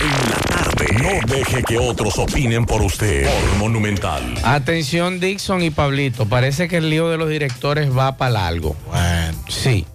En 0.00 0.30
la 0.30 0.36
tarde. 0.36 0.86
No 1.02 1.10
deje 1.34 1.62
que 1.62 1.78
otros 1.78 2.18
opinen 2.18 2.66
por 2.66 2.82
usted. 2.82 3.26
Por 3.26 3.58
Monumental. 3.58 4.22
Atención 4.42 5.20
Dixon 5.20 5.62
y 5.62 5.70
Pablito, 5.70 6.26
parece 6.26 6.66
que 6.68 6.78
el 6.78 6.90
lío 6.90 7.08
de 7.10 7.16
los 7.16 7.28
directores 7.28 7.96
va 7.96 8.16
para 8.16 8.32
largo. 8.32 8.74
Bueno. 8.90 9.38
Sí, 9.48 9.86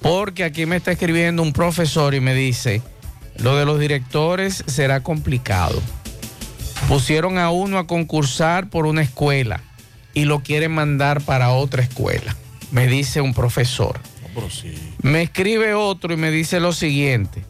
porque 0.00 0.42
aquí 0.44 0.66
me 0.66 0.76
está 0.76 0.92
escribiendo 0.92 1.42
un 1.42 1.52
profesor 1.52 2.14
y 2.14 2.20
me 2.20 2.34
dice, 2.34 2.82
lo 3.42 3.56
de 3.56 3.64
los 3.64 3.78
directores 3.78 4.64
será 4.66 5.02
complicado. 5.02 5.80
Pusieron 6.88 7.38
a 7.38 7.50
uno 7.50 7.78
a 7.78 7.86
concursar 7.86 8.70
por 8.70 8.86
una 8.86 9.02
escuela 9.02 9.60
y 10.14 10.24
lo 10.24 10.42
quieren 10.42 10.72
mandar 10.72 11.20
para 11.20 11.50
otra 11.50 11.82
escuela, 11.82 12.36
me 12.72 12.86
dice 12.86 13.20
un 13.20 13.34
profesor. 13.34 14.00
Me 15.02 15.22
escribe 15.22 15.74
otro 15.74 16.14
y 16.14 16.16
me 16.16 16.30
dice 16.30 16.60
lo 16.60 16.72
siguiente. 16.72 17.44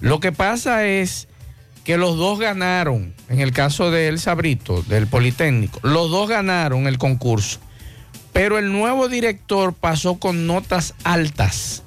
Lo 0.00 0.20
que 0.20 0.32
pasa 0.32 0.86
es 0.86 1.28
que 1.84 1.96
los 1.96 2.16
dos 2.16 2.38
ganaron, 2.38 3.14
en 3.28 3.40
el 3.40 3.52
caso 3.52 3.90
de 3.90 4.08
El 4.08 4.18
Sabrito, 4.18 4.82
del 4.82 5.06
Politécnico, 5.06 5.80
los 5.82 6.10
dos 6.10 6.28
ganaron 6.28 6.86
el 6.86 6.98
concurso, 6.98 7.58
pero 8.32 8.58
el 8.58 8.72
nuevo 8.72 9.08
director 9.08 9.74
pasó 9.74 10.18
con 10.18 10.46
notas 10.46 10.94
altas. 11.04 11.82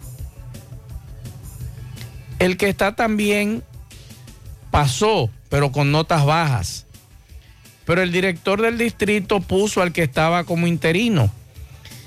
El 2.44 2.58
que 2.58 2.68
está 2.68 2.94
también 2.94 3.64
pasó, 4.70 5.30
pero 5.48 5.72
con 5.72 5.94
notas 5.94 6.26
bajas. 6.26 6.86
Pero 7.86 8.02
el 8.02 8.12
director 8.12 8.62
del 8.62 8.78
distrito 8.78 9.40
puso 9.40 9.82
al 9.82 9.94
que 9.94 10.04
estaba 10.04 10.44
como 10.44 10.68
interino. 10.68 11.32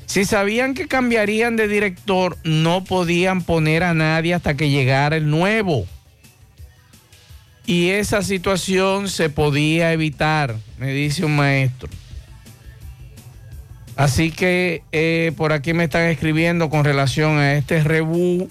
Si 0.04 0.26
sabían 0.26 0.74
que 0.74 0.88
cambiarían 0.88 1.56
de 1.56 1.68
director, 1.68 2.36
no 2.44 2.84
podían 2.84 3.44
poner 3.44 3.82
a 3.82 3.94
nadie 3.94 4.34
hasta 4.34 4.58
que 4.58 4.68
llegara 4.68 5.16
el 5.16 5.30
nuevo. 5.30 5.86
Y 7.64 7.88
esa 7.88 8.20
situación 8.20 9.08
se 9.08 9.30
podía 9.30 9.94
evitar, 9.94 10.54
me 10.76 10.92
dice 10.92 11.24
un 11.24 11.34
maestro. 11.34 11.88
Así 13.96 14.32
que 14.32 14.82
eh, 14.92 15.32
por 15.34 15.54
aquí 15.54 15.72
me 15.72 15.84
están 15.84 16.10
escribiendo 16.10 16.68
con 16.68 16.84
relación 16.84 17.38
a 17.38 17.54
este 17.54 17.82
rebú 17.82 18.48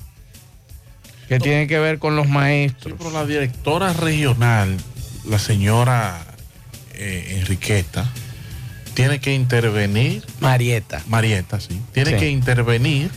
que 1.27 1.39
tiene 1.39 1.67
que 1.67 1.79
ver 1.79 1.99
con 1.99 2.15
los 2.15 2.27
maestros. 2.27 2.95
Pero 2.97 3.11
la 3.11 3.25
directora 3.25 3.93
regional, 3.93 4.77
la 5.27 5.39
señora 5.39 6.25
eh, 6.93 7.37
Enriqueta, 7.39 8.09
tiene 8.93 9.19
que 9.19 9.33
intervenir. 9.33 10.23
Marieta. 10.39 11.01
Marieta, 11.07 11.59
sí. 11.59 11.81
Tiene 11.93 12.11
Sí. 12.11 12.17
que 12.17 12.29
intervenir 12.29 13.09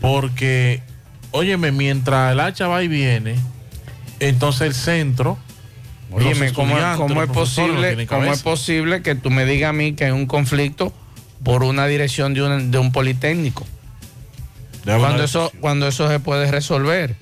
porque, 0.00 0.82
óyeme, 1.30 1.72
mientras 1.72 2.32
el 2.32 2.40
hacha 2.40 2.66
va 2.66 2.82
y 2.82 2.88
viene, 2.88 3.36
entonces 4.20 4.62
el 4.62 4.74
centro. 4.74 5.38
Óyeme, 6.10 6.52
¿cómo, 6.52 6.76
es 6.76 6.98
no 6.98 7.32
posible, 7.32 8.06
¿cómo 8.06 8.30
es 8.32 8.42
posible 8.42 9.00
que 9.00 9.14
tú 9.14 9.30
me 9.30 9.46
digas 9.46 9.70
a 9.70 9.72
mí 9.72 9.94
que 9.94 10.04
hay 10.04 10.10
un 10.10 10.26
conflicto 10.26 10.92
por 11.42 11.62
una 11.62 11.86
dirección 11.86 12.34
de 12.34 12.42
un, 12.42 12.70
de 12.70 12.76
un 12.76 12.92
politécnico? 12.92 13.64
Cuando 14.84 15.24
eso, 15.24 15.52
cuando 15.60 15.86
eso 15.88 16.08
se 16.08 16.18
puede 16.20 16.50
resolver. 16.50 17.16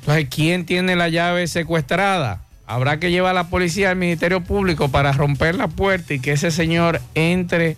Entonces, 0.00 0.28
¿quién 0.30 0.64
tiene 0.64 0.96
la 0.96 1.08
llave 1.08 1.46
secuestrada? 1.46 2.42
Habrá 2.66 2.98
que 2.98 3.10
llevar 3.10 3.30
a 3.30 3.34
la 3.34 3.48
policía 3.48 3.90
al 3.90 3.96
Ministerio 3.96 4.42
Público 4.42 4.88
para 4.88 5.12
romper 5.12 5.54
la 5.54 5.68
puerta 5.68 6.14
y 6.14 6.20
que 6.20 6.32
ese 6.32 6.50
señor 6.50 7.00
entre 7.14 7.76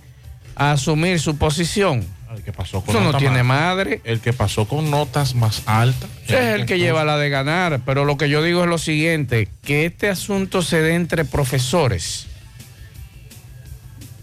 a 0.56 0.72
asumir 0.72 1.18
su 1.20 1.36
posición. 1.36 2.04
El 2.34 2.42
que 2.44 2.52
pasó 2.52 2.80
con 2.80 2.94
Eso 2.94 3.04
no 3.04 3.18
tiene 3.18 3.42
más- 3.42 3.60
madre. 3.60 4.00
El 4.04 4.20
que 4.20 4.32
pasó 4.32 4.66
con 4.68 4.90
notas 4.90 5.34
más 5.34 5.62
altas. 5.66 6.08
Ese 6.24 6.38
es 6.54 6.60
el 6.60 6.66
que 6.66 6.78
lleva 6.78 7.04
la 7.04 7.18
de 7.18 7.28
ganar, 7.28 7.80
pero 7.84 8.04
lo 8.04 8.16
que 8.16 8.28
yo 8.28 8.42
digo 8.42 8.62
es 8.62 8.68
lo 8.68 8.78
siguiente, 8.78 9.48
que 9.64 9.84
este 9.86 10.08
asunto 10.08 10.62
se 10.62 10.80
dé 10.80 10.94
entre 10.94 11.24
profesores. 11.24 12.26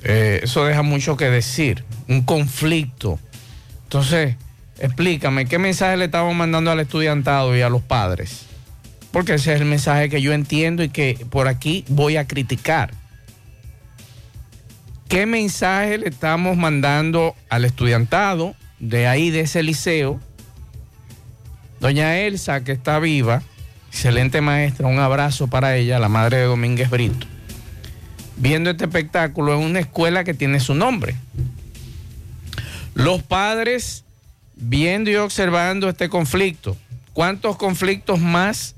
Eh, 0.03 0.39
eso 0.43 0.63
deja 0.63 0.83
mucho 0.83 1.17
que 1.17 1.25
decir, 1.29 1.83
un 2.07 2.21
conflicto. 2.23 3.19
Entonces, 3.87 4.35
explícame, 4.79 5.45
¿qué 5.45 5.59
mensaje 5.59 5.95
le 5.95 6.05
estamos 6.05 6.35
mandando 6.35 6.71
al 6.71 6.81
estudiantado 6.81 7.55
y 7.55 7.61
a 7.61 7.69
los 7.69 7.81
padres? 7.81 8.45
Porque 9.11 9.35
ese 9.35 9.53
es 9.53 9.61
el 9.61 9.65
mensaje 9.65 10.09
que 10.09 10.21
yo 10.21 10.33
entiendo 10.33 10.83
y 10.83 10.89
que 10.89 11.25
por 11.29 11.47
aquí 11.47 11.85
voy 11.87 12.17
a 12.17 12.27
criticar. 12.27 12.91
¿Qué 15.07 15.25
mensaje 15.25 15.99
le 15.99 16.09
estamos 16.09 16.57
mandando 16.57 17.33
al 17.47 17.63
estudiantado 17.63 18.55
de 18.79 19.07
ahí, 19.07 19.29
de 19.29 19.39
ese 19.39 19.63
liceo? 19.63 20.19
Doña 21.79 22.17
Elsa, 22.17 22.65
que 22.65 22.73
está 22.73 22.99
viva, 22.99 23.41
excelente 23.87 24.41
maestra, 24.41 24.87
un 24.87 24.99
abrazo 24.99 25.47
para 25.47 25.77
ella, 25.77 25.97
la 25.97 26.09
madre 26.09 26.39
de 26.39 26.43
Domínguez 26.43 26.89
Brito. 26.89 27.25
Viendo 28.35 28.69
este 28.69 28.83
espectáculo 28.83 29.53
en 29.53 29.61
una 29.63 29.79
escuela 29.79 30.25
que 30.25 30.33
tiene 30.33 30.59
su 30.59 30.75
nombre. 30.75 31.15
Los 32.97 33.21
padres 33.21 34.05
viendo 34.55 35.11
y 35.11 35.17
observando 35.17 35.87
este 35.87 36.09
conflicto. 36.09 36.75
¿Cuántos 37.13 37.55
conflictos 37.55 38.19
más 38.19 38.73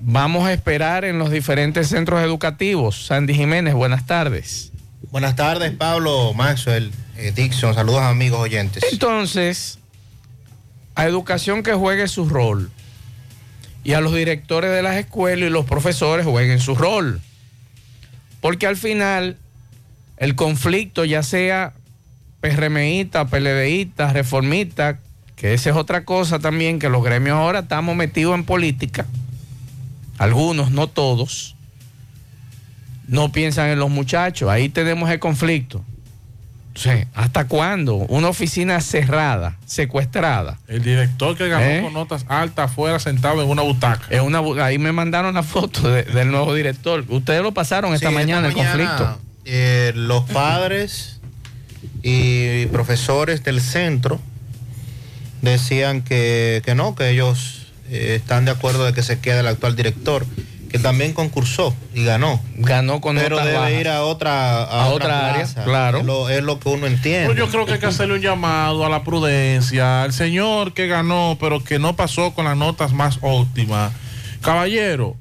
vamos 0.00 0.44
a 0.44 0.52
esperar 0.52 1.04
en 1.04 1.20
los 1.20 1.30
diferentes 1.30 1.86
centros 1.86 2.20
educativos? 2.20 3.06
Sandy 3.06 3.34
Jiménez, 3.34 3.74
buenas 3.74 4.06
tardes. 4.06 4.72
Buenas 5.12 5.36
tardes, 5.36 5.70
Pablo, 5.70 6.34
Maxwell, 6.34 6.90
eh, 7.16 7.30
Dixon. 7.32 7.74
Saludos 7.74 8.00
amigos 8.02 8.40
oyentes. 8.40 8.82
Entonces, 8.90 9.78
a 10.96 11.06
educación 11.06 11.62
que 11.62 11.74
juegue 11.74 12.08
su 12.08 12.28
rol 12.28 12.72
y 13.84 13.92
a 13.92 14.00
los 14.00 14.12
directores 14.14 14.72
de 14.72 14.82
las 14.82 14.96
escuelas 14.96 15.48
y 15.48 15.52
los 15.52 15.64
profesores 15.64 16.26
jueguen 16.26 16.58
su 16.58 16.74
rol. 16.74 17.20
Porque 18.40 18.66
al 18.66 18.76
final, 18.76 19.38
el 20.16 20.34
conflicto, 20.34 21.04
ya 21.04 21.22
sea 21.22 21.74
PRMista, 22.42 23.24
PLDista, 23.26 24.12
reformista, 24.12 24.98
que 25.36 25.54
esa 25.54 25.70
es 25.70 25.76
otra 25.76 26.04
cosa 26.04 26.38
también, 26.40 26.78
que 26.78 26.90
los 26.90 27.02
gremios 27.02 27.36
ahora 27.36 27.60
estamos 27.60 27.96
metidos 27.96 28.34
en 28.34 28.44
política, 28.44 29.06
algunos, 30.18 30.70
no 30.70 30.88
todos, 30.88 31.56
no 33.08 33.32
piensan 33.32 33.68
en 33.70 33.78
los 33.78 33.90
muchachos, 33.90 34.50
ahí 34.50 34.68
tenemos 34.68 35.08
el 35.10 35.18
conflicto. 35.18 35.82
Entonces, 36.74 37.06
¿hasta 37.14 37.46
cuándo? 37.48 37.96
Una 37.96 38.28
oficina 38.28 38.80
cerrada, 38.80 39.58
secuestrada. 39.66 40.58
El 40.68 40.82
director 40.82 41.36
que 41.36 41.46
ganó 41.48 41.64
¿Eh? 41.66 41.80
con 41.82 41.92
notas 41.92 42.24
altas 42.28 42.70
afuera 42.70 42.98
sentado 42.98 43.42
en 43.42 43.48
una 43.50 43.60
butaca. 43.62 44.06
Es 44.08 44.20
una, 44.22 44.40
ahí 44.64 44.78
me 44.78 44.90
mandaron 44.90 45.34
la 45.34 45.42
foto 45.42 45.90
de- 45.90 46.04
del 46.04 46.30
nuevo 46.30 46.54
director. 46.54 47.04
Ustedes 47.08 47.42
lo 47.42 47.52
pasaron 47.52 47.92
esta 47.92 48.08
Sí, 48.08 48.14
mañana, 48.14 48.48
el 48.48 48.54
conflicto. 48.54 49.18
eh, 49.44 49.92
los 49.94 50.24
padres 50.30 51.20
y 52.02 52.66
profesores 52.66 53.42
del 53.44 53.60
centro 53.60 54.20
decían 55.40 56.02
que, 56.02 56.62
que 56.64 56.74
no, 56.74 56.94
que 56.94 57.10
ellos 57.10 57.66
eh, 57.90 58.14
están 58.20 58.44
de 58.44 58.50
acuerdo 58.52 58.84
de 58.84 58.92
que 58.92 59.02
se 59.02 59.18
quede 59.20 59.40
el 59.40 59.46
actual 59.48 59.76
director, 59.76 60.24
que 60.70 60.78
también 60.78 61.12
concursó 61.12 61.74
y 61.94 62.04
ganó. 62.04 62.40
Ganó 62.56 63.00
con 63.00 63.16
Pero 63.16 63.38
debe 63.38 63.52
bajas. 63.58 63.72
ir 63.80 63.88
a 63.88 64.04
otra, 64.04 64.62
a 64.64 64.84
A 64.84 64.86
otra, 64.86 65.06
otra 65.06 65.28
área, 65.30 65.44
plaza. 65.44 65.64
claro. 65.64 65.98
Es 65.98 66.04
lo, 66.04 66.28
es 66.30 66.42
lo 66.42 66.58
que 66.58 66.68
uno 66.70 66.86
entiende. 66.86 67.28
Pero 67.28 67.44
yo 67.46 67.50
creo 67.50 67.66
que 67.66 67.72
hay 67.74 67.78
que 67.78 67.86
hacerle 67.86 68.14
un 68.14 68.20
llamado 68.20 68.86
a 68.86 68.88
la 68.88 69.04
prudencia, 69.04 70.02
al 70.02 70.12
señor 70.12 70.72
que 70.74 70.86
ganó, 70.86 71.36
pero 71.40 71.62
que 71.62 71.78
no 71.78 71.94
pasó 71.94 72.32
con 72.34 72.46
las 72.46 72.56
notas 72.56 72.92
más 72.92 73.18
óptimas. 73.20 73.92
Caballero, 74.40 75.16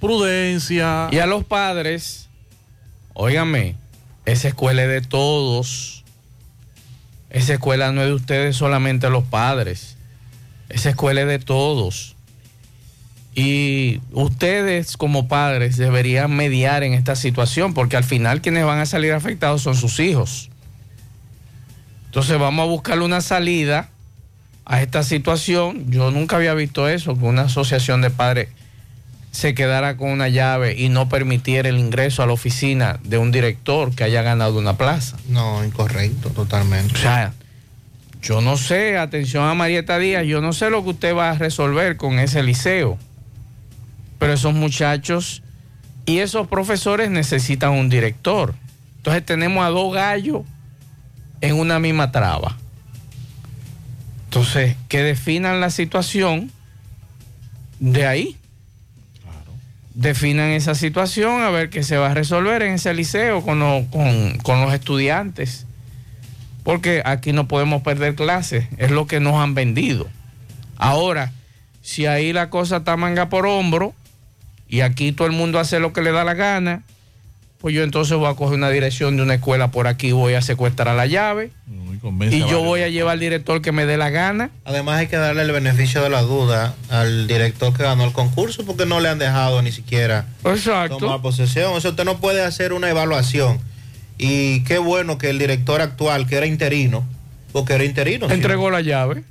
prudencia. 0.00 1.08
Y 1.12 1.18
a 1.18 1.26
los 1.26 1.44
padres, 1.44 2.28
óigame, 3.14 3.76
esa 4.26 4.48
escuela 4.48 4.82
es 4.82 4.88
de 4.88 5.00
todos. 5.00 6.04
Esa 7.30 7.54
escuela 7.54 7.92
no 7.92 8.02
es 8.02 8.08
de 8.08 8.14
ustedes 8.14 8.56
solamente 8.56 9.08
los 9.08 9.24
padres. 9.24 9.96
Esa 10.68 10.90
escuela 10.90 11.22
es 11.22 11.28
de 11.28 11.38
todos. 11.38 12.16
Y 13.34 14.00
ustedes 14.12 14.96
como 14.96 15.28
padres 15.28 15.76
deberían 15.76 16.34
mediar 16.34 16.82
en 16.82 16.92
esta 16.94 17.14
situación 17.14 17.72
porque 17.72 17.96
al 17.96 18.04
final 18.04 18.40
quienes 18.40 18.64
van 18.64 18.80
a 18.80 18.86
salir 18.86 19.12
afectados 19.12 19.62
son 19.62 19.76
sus 19.76 20.00
hijos. 20.00 20.50
Entonces 22.06 22.38
vamos 22.38 22.64
a 22.64 22.68
buscarle 22.68 23.04
una 23.04 23.20
salida 23.20 23.90
a 24.64 24.82
esta 24.82 25.02
situación. 25.02 25.90
Yo 25.90 26.10
nunca 26.10 26.36
había 26.36 26.54
visto 26.54 26.88
eso, 26.88 27.16
que 27.16 27.24
una 27.24 27.42
asociación 27.42 28.00
de 28.00 28.10
padres 28.10 28.48
se 29.36 29.54
quedara 29.54 29.98
con 29.98 30.08
una 30.08 30.30
llave 30.30 30.76
y 30.78 30.88
no 30.88 31.10
permitiera 31.10 31.68
el 31.68 31.78
ingreso 31.78 32.22
a 32.22 32.26
la 32.26 32.32
oficina 32.32 32.98
de 33.04 33.18
un 33.18 33.32
director 33.32 33.94
que 33.94 34.02
haya 34.02 34.22
ganado 34.22 34.58
una 34.58 34.78
plaza. 34.78 35.18
No, 35.28 35.62
incorrecto, 35.62 36.30
totalmente. 36.30 36.94
O 36.94 36.96
sea, 36.96 37.34
yo 38.22 38.40
no 38.40 38.56
sé, 38.56 38.96
atención 38.96 39.44
a 39.44 39.52
Marieta 39.52 39.98
Díaz, 39.98 40.24
yo 40.24 40.40
no 40.40 40.54
sé 40.54 40.70
lo 40.70 40.82
que 40.82 40.88
usted 40.88 41.14
va 41.14 41.32
a 41.32 41.34
resolver 41.34 41.98
con 41.98 42.18
ese 42.18 42.42
liceo, 42.42 42.96
pero 44.18 44.32
esos 44.32 44.54
muchachos 44.54 45.42
y 46.06 46.20
esos 46.20 46.48
profesores 46.48 47.10
necesitan 47.10 47.72
un 47.72 47.90
director. 47.90 48.54
Entonces 48.96 49.22
tenemos 49.22 49.66
a 49.66 49.68
dos 49.68 49.92
gallos 49.92 50.44
en 51.42 51.56
una 51.56 51.78
misma 51.78 52.10
traba. 52.10 52.56
Entonces, 54.24 54.76
que 54.88 55.02
definan 55.02 55.60
la 55.60 55.68
situación 55.68 56.50
de 57.80 58.06
ahí. 58.06 58.38
Definan 59.96 60.50
esa 60.50 60.74
situación 60.74 61.42
a 61.42 61.48
ver 61.48 61.70
qué 61.70 61.82
se 61.82 61.96
va 61.96 62.10
a 62.10 62.14
resolver 62.14 62.60
en 62.60 62.74
ese 62.74 62.92
liceo 62.92 63.40
con, 63.42 63.86
con 64.42 64.60
los 64.60 64.74
estudiantes. 64.74 65.66
Porque 66.64 67.00
aquí 67.04 67.32
no 67.32 67.48
podemos 67.48 67.80
perder 67.82 68.14
clases, 68.14 68.66
es 68.76 68.90
lo 68.90 69.06
que 69.06 69.20
nos 69.20 69.36
han 69.36 69.54
vendido. 69.54 70.06
Ahora, 70.76 71.32
si 71.80 72.04
ahí 72.04 72.34
la 72.34 72.50
cosa 72.50 72.78
está 72.78 72.96
manga 72.98 73.30
por 73.30 73.46
hombro 73.46 73.94
y 74.68 74.82
aquí 74.82 75.12
todo 75.12 75.26
el 75.26 75.32
mundo 75.32 75.58
hace 75.58 75.80
lo 75.80 75.94
que 75.94 76.02
le 76.02 76.12
da 76.12 76.24
la 76.24 76.34
gana, 76.34 76.82
pues 77.58 77.74
yo 77.74 77.82
entonces 77.82 78.16
voy 78.16 78.28
a 78.28 78.34
coger 78.34 78.56
una 78.56 78.70
dirección 78.70 79.16
de 79.16 79.22
una 79.22 79.34
escuela 79.34 79.70
por 79.70 79.86
aquí, 79.86 80.12
voy 80.12 80.34
a 80.34 80.42
secuestrar 80.42 80.94
la 80.94 81.06
llave 81.06 81.50
y 82.30 82.38
yo 82.46 82.62
voy 82.62 82.82
a 82.82 82.88
llevar 82.88 83.14
al 83.14 83.20
director 83.20 83.62
que 83.62 83.72
me 83.72 83.86
dé 83.86 83.96
la 83.96 84.10
gana. 84.10 84.50
Además 84.64 84.98
hay 84.98 85.06
que 85.08 85.16
darle 85.16 85.42
el 85.42 85.52
beneficio 85.52 86.02
de 86.02 86.10
la 86.10 86.22
duda 86.22 86.74
al 86.90 87.26
director 87.26 87.72
que 87.74 87.82
ganó 87.82 88.04
el 88.04 88.12
concurso 88.12 88.64
porque 88.64 88.86
no 88.86 89.00
le 89.00 89.08
han 89.08 89.18
dejado 89.18 89.62
ni 89.62 89.72
siquiera 89.72 90.26
tomar 90.98 91.22
posesión. 91.22 91.72
O 91.74 91.80
sea, 91.80 91.90
usted 91.90 92.04
no 92.04 92.18
puede 92.18 92.42
hacer 92.42 92.72
una 92.72 92.90
evaluación. 92.90 93.58
Y 94.18 94.62
qué 94.64 94.78
bueno 94.78 95.18
que 95.18 95.28
el 95.30 95.38
director 95.38 95.80
actual, 95.80 96.26
que 96.26 96.36
era 96.36 96.46
interino, 96.46 97.06
porque 97.52 97.74
era 97.74 97.84
interino. 97.84 98.30
Entregó 98.30 98.70
la 98.70 98.80
llave. 98.80 99.24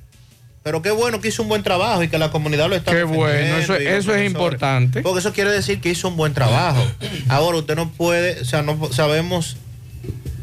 Pero 0.66 0.82
qué 0.82 0.90
bueno 0.90 1.22
que 1.22 1.28
hizo 1.28 1.44
un 1.44 1.50
buen 1.50 1.62
trabajo 1.62 2.02
y 2.02 2.08
que 2.08 2.18
la 2.18 2.32
comunidad 2.32 2.68
lo 2.70 2.76
está 2.76 2.92
Qué 2.92 3.04
bueno, 3.04 3.56
eso- 3.58 3.76
eso 3.76 4.16
es 4.16 4.26
importante. 4.26 5.04
Porque 5.04 5.20
eso 5.20 5.32
quiere 5.32 5.52
decir 5.52 5.80
que 5.80 5.90
hizo 5.90 6.08
un 6.08 6.18
buen 6.18 6.34
trabajo. 6.34 6.84
Ahora 7.30 7.60
usted 7.60 7.76
no 7.76 7.92
puede, 7.92 8.42
o 8.42 8.46
sea, 8.46 8.64
no 8.64 8.92
sabemos 8.92 9.58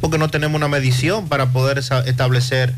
porque 0.01 0.19
no 0.19 0.29
tenemos 0.31 0.57
una 0.57 0.69
medición 0.69 1.29
para 1.29 1.47
poder 1.51 1.79
establecer 2.07 2.73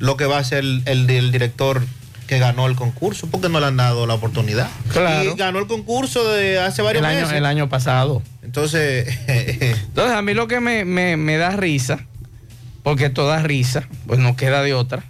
lo 0.00 0.16
que 0.16 0.24
va 0.26 0.38
a 0.38 0.42
ser 0.44 0.58
el, 0.64 0.82
el- 0.86 1.08
el 1.08 1.30
director 1.30 1.80
que 2.26 2.40
ganó 2.40 2.66
el 2.66 2.74
concurso, 2.74 3.28
porque 3.30 3.48
no 3.48 3.60
le 3.60 3.66
han 3.66 3.76
dado 3.76 4.08
la 4.08 4.14
oportunidad. 4.14 4.68
Claro. 4.92 5.30
Y 5.32 5.36
ganó 5.36 5.60
el 5.60 5.68
concurso 5.68 6.28
de 6.32 6.58
hace 6.58 6.82
varios 6.82 7.04
El 7.04 7.08
año, 7.08 7.20
meses. 7.20 7.36
el 7.36 7.46
año 7.46 7.68
pasado. 7.68 8.20
Entonces, 8.42 9.16
Entonces 9.28 10.12
a 10.16 10.22
mí 10.22 10.34
lo 10.34 10.48
que 10.48 10.58
me, 10.58 10.84
me- 10.84 11.16
me 11.16 11.36
da 11.36 11.50
risa, 11.50 12.00
porque 12.82 13.10
toda 13.10 13.40
risa, 13.44 13.84
pues 14.08 14.18
no 14.18 14.34
queda 14.34 14.60
de 14.64 14.74
otra, 14.74 15.04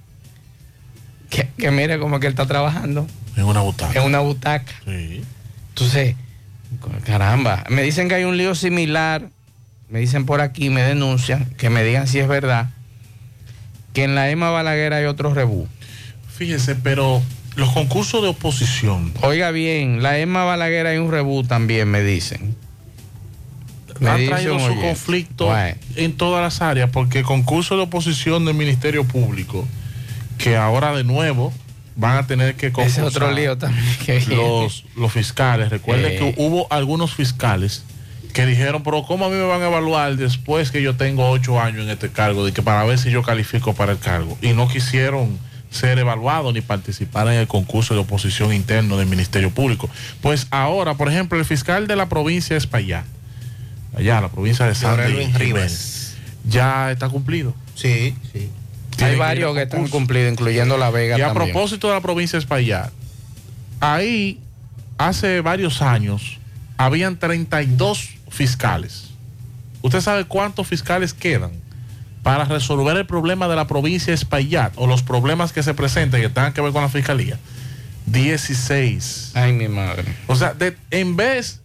que, 1.34 1.48
que 1.58 1.70
mire 1.70 1.98
como 1.98 2.20
que 2.20 2.26
él 2.26 2.32
está 2.32 2.46
trabajando. 2.46 3.06
En 3.36 3.44
una 3.44 3.60
butaca. 3.60 3.98
En 3.98 4.06
una 4.06 4.20
butaca. 4.20 4.72
Entonces, 4.86 6.14
caramba, 7.04 7.64
me 7.68 7.82
dicen 7.82 8.08
que 8.08 8.14
hay 8.14 8.24
un 8.24 8.36
lío 8.36 8.54
similar, 8.54 9.28
me 9.88 9.98
dicen 9.98 10.24
por 10.26 10.40
aquí, 10.40 10.70
me 10.70 10.82
denuncian, 10.82 11.46
que 11.56 11.70
me 11.70 11.82
digan 11.82 12.06
si 12.06 12.20
es 12.20 12.28
verdad, 12.28 12.70
que 13.92 14.04
en 14.04 14.14
la 14.14 14.30
Emma 14.30 14.50
Balaguer 14.50 14.92
hay 14.92 15.04
otro 15.06 15.34
rebú. 15.34 15.68
Fíjese, 16.36 16.74
pero 16.76 17.22
los 17.56 17.70
concursos 17.72 18.22
de 18.22 18.28
oposición. 18.28 19.12
Oiga 19.22 19.50
bien, 19.50 20.02
la 20.02 20.18
Emma 20.18 20.44
Balaguer 20.44 20.86
hay 20.86 20.98
un 20.98 21.10
rebú 21.10 21.44
también, 21.44 21.88
me 21.90 22.02
dicen. 22.02 22.54
Me 24.00 24.10
ha 24.10 24.16
traído 24.16 24.58
su 24.58 24.74
conflicto 24.80 25.46
Bueno. 25.46 25.76
en 25.94 26.16
todas 26.16 26.42
las 26.42 26.60
áreas, 26.60 26.90
porque 26.90 27.20
el 27.20 27.24
concurso 27.24 27.76
de 27.76 27.82
oposición 27.84 28.44
del 28.44 28.54
Ministerio 28.54 29.04
Público, 29.04 29.66
que 30.44 30.56
ahora 30.56 30.94
de 30.94 31.04
nuevo 31.04 31.52
van 31.96 32.18
a 32.18 32.26
tener 32.26 32.54
que 32.56 32.70
Ese 32.84 33.00
otro 33.02 33.32
lío 33.32 33.56
también. 33.56 33.84
que 34.04 34.20
los, 34.26 34.84
los 34.94 35.10
fiscales. 35.12 35.70
Recuerden 35.70 36.12
Eh. 36.12 36.16
que 36.18 36.34
hubo 36.36 36.66
algunos 36.70 37.14
fiscales 37.14 37.82
que 38.34 38.44
dijeron, 38.44 38.82
pero 38.82 39.04
¿cómo 39.04 39.24
a 39.24 39.28
mí 39.30 39.36
me 39.36 39.44
van 39.46 39.62
a 39.62 39.66
evaluar 39.68 40.16
después 40.16 40.70
que 40.70 40.82
yo 40.82 40.96
tengo 40.96 41.30
ocho 41.30 41.60
años 41.60 41.84
en 41.84 41.90
este 41.90 42.10
cargo? 42.10 42.44
De 42.44 42.52
que 42.52 42.60
para 42.62 42.84
ver 42.84 42.98
si 42.98 43.10
yo 43.10 43.22
califico 43.22 43.72
para 43.74 43.92
el 43.92 43.98
cargo. 43.98 44.36
Y 44.42 44.48
no 44.52 44.68
quisieron 44.68 45.38
ser 45.70 45.98
evaluados 45.98 46.52
ni 46.52 46.60
participar 46.60 47.26
en 47.28 47.34
el 47.34 47.46
concurso 47.46 47.94
de 47.94 48.00
oposición 48.00 48.52
interno 48.52 48.96
del 48.98 49.06
Ministerio 49.06 49.50
Público. 49.50 49.88
Pues 50.20 50.46
ahora, 50.50 50.94
por 50.94 51.08
ejemplo, 51.08 51.38
el 51.38 51.44
fiscal 51.46 51.86
de 51.86 51.96
la 51.96 52.08
provincia 52.10 52.54
de 52.54 52.58
Espaillat, 52.58 53.04
allá, 53.96 54.20
la 54.20 54.28
provincia 54.28 54.66
de 54.66 54.74
San 54.74 55.10
Luis 55.12 55.32
Rivas. 55.34 56.14
ya 56.46 56.90
está 56.90 57.08
cumplido. 57.08 57.54
Sí, 57.76 58.14
sí. 58.32 58.50
Hay 59.02 59.16
varios 59.16 59.54
que 59.54 59.62
están 59.62 59.88
cumplidos, 59.88 60.32
incluyendo 60.32 60.76
La 60.78 60.90
Vega 60.90 61.18
Y 61.18 61.22
a 61.22 61.28
también. 61.28 61.52
propósito 61.52 61.88
de 61.88 61.94
la 61.94 62.00
provincia 62.00 62.36
de 62.38 62.40
Espaillat, 62.40 62.90
ahí 63.80 64.40
hace 64.98 65.40
varios 65.40 65.82
años 65.82 66.38
habían 66.76 67.18
32 67.18 68.10
fiscales. 68.28 69.10
¿Usted 69.82 70.00
sabe 70.00 70.24
cuántos 70.24 70.66
fiscales 70.66 71.12
quedan 71.14 71.50
para 72.22 72.44
resolver 72.46 72.96
el 72.96 73.06
problema 73.06 73.48
de 73.48 73.56
la 73.56 73.66
provincia 73.66 74.10
de 74.12 74.14
Espaillat 74.14 74.72
o 74.76 74.86
los 74.86 75.02
problemas 75.02 75.52
que 75.52 75.62
se 75.62 75.74
presenten 75.74 76.22
que 76.22 76.28
tengan 76.28 76.52
que 76.52 76.60
ver 76.60 76.72
con 76.72 76.82
la 76.82 76.88
fiscalía? 76.88 77.38
16. 78.06 79.32
Ay, 79.34 79.52
mi 79.52 79.68
madre. 79.68 80.04
O 80.26 80.36
sea, 80.36 80.54
de- 80.54 80.76
en 80.90 81.16
vez 81.16 81.60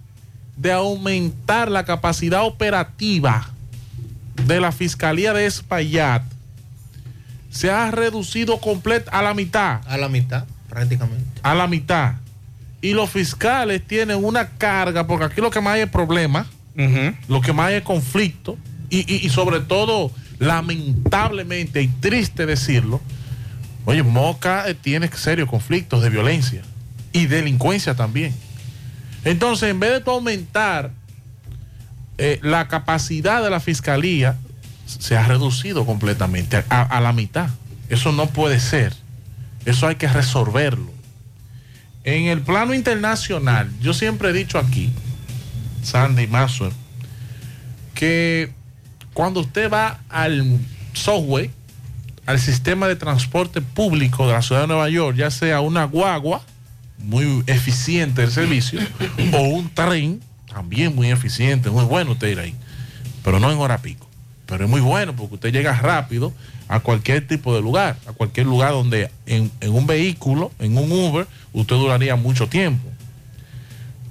de 0.58 0.72
aumentar 0.72 1.70
la 1.72 1.86
capacidad 1.86 2.44
operativa 2.44 3.50
de 4.46 4.60
la 4.60 4.72
Fiscalía 4.72 5.34
de 5.34 5.46
Espaillat, 5.46 6.24
se 7.50 7.72
ha 7.72 7.90
reducido 7.92 8.60
completa 8.60 9.12
a 9.12 9.22
la 9.22 9.34
mitad. 9.34 9.82
A 9.88 9.98
la 9.98 10.10
mitad, 10.10 10.46
prácticamente. 10.70 11.26
A 11.44 11.56
la 11.56 11.68
mitad. 11.68 12.14
Y 12.82 12.94
los 12.94 13.10
fiscales 13.10 13.86
tienen 13.86 14.24
una 14.24 14.48
carga, 14.50 15.06
porque 15.08 15.26
aquí 15.26 15.42
lo 15.42 15.50
que 15.52 15.60
más 15.62 15.74
hay 15.76 15.82
es 15.82 15.90
problema, 15.90 16.46
lo 17.28 17.42
que 17.42 17.52
más 17.52 17.68
hay 17.68 17.76
es 17.76 17.84
conflicto, 17.84 18.58
y, 18.90 19.00
y- 19.14 19.26
y 19.26 19.30
sobre 19.30 19.60
todo, 19.60 20.12
lamentablemente 20.40 21.82
y 21.82 21.88
triste 21.88 22.46
decirlo, 22.46 23.02
oye, 23.86 24.04
Moca 24.04 24.68
eh, 24.70 24.76
tiene 24.76 25.10
serios 25.10 25.50
conflictos 25.50 26.02
de 26.02 26.10
violencia 26.10 26.62
y 27.12 27.26
delincuencia 27.26 27.96
también. 27.96 28.34
Entonces, 29.26 29.70
en 29.72 29.80
vez 29.80 30.04
de 30.06 30.12
aumentar 30.12 30.92
eh, 32.18 32.40
la 32.42 32.68
capacidad 32.68 33.44
de 33.44 33.50
la 33.50 33.60
fiscalía, 33.60 34.38
se 34.98 35.16
ha 35.16 35.26
reducido 35.28 35.86
completamente 35.86 36.64
a, 36.70 37.00
la 37.00 37.14
mitad. 37.14 37.50
Eso 37.90 38.12
no 38.12 38.28
puede 38.28 38.60
ser. 38.60 38.94
Eso 39.66 39.88
hay 39.88 39.96
que 39.96 40.08
resolverlo. 40.08 40.92
En 42.04 42.26
el 42.26 42.42
plano 42.42 42.74
internacional, 42.74 43.70
yo 43.80 43.94
siempre 43.94 44.30
he 44.30 44.34
dicho 44.34 44.58
aquí, 44.58 44.92
Sandy 45.84 46.28
Mazo, 46.28 46.72
que 47.94 48.52
cuando 49.14 49.42
usted 49.42 49.72
va 49.72 50.00
al 50.10 50.60
software, 50.94 51.52
al 52.26 52.40
sistema 52.40 52.88
de 52.88 52.96
transporte 52.96 53.62
público 53.62 54.26
de 54.28 54.34
la 54.34 54.42
ciudad 54.42 54.62
de 54.62 54.68
Nueva 54.68 54.90
York, 54.90 55.18
ya 55.18 55.30
sea 55.30 55.62
una 55.62 55.84
guagua, 55.84 56.42
muy 56.98 57.44
eficiente 57.48 58.24
el 58.24 58.32
servicio, 58.32 58.80
o 59.34 59.42
un 59.42 59.70
tren, 59.74 60.22
también 60.52 60.96
muy 60.96 61.12
eficiente, 61.12 61.70
muy 61.70 61.86
bueno 61.86 62.14
usted 62.14 62.30
ir 62.30 62.40
ahí, 62.40 62.56
pero 63.24 63.40
no 63.40 63.52
en 63.52 63.58
hora 63.58 63.78
pico. 63.78 64.09
Pero 64.50 64.66
es 64.66 64.70
muy 64.70 64.82
bueno 64.82 65.16
porque 65.16 65.36
usted 65.36 65.54
llega 65.54 65.74
rápido 65.80 66.34
a 66.68 66.80
cualquier 66.80 67.26
tipo 67.28 67.54
de 67.54 67.62
lugar, 67.62 67.98
a 68.08 68.14
cualquier 68.14 68.48
lugar 68.48 68.72
donde 68.72 69.12
en, 69.28 69.52
un 69.62 69.86
vehículo, 69.86 70.52
en 70.58 70.76
un 70.76 70.92
Uber, 70.92 71.28
usted 71.54 71.76
duraría 71.76 72.16
mucho 72.16 72.50
tiempo. 72.50 72.90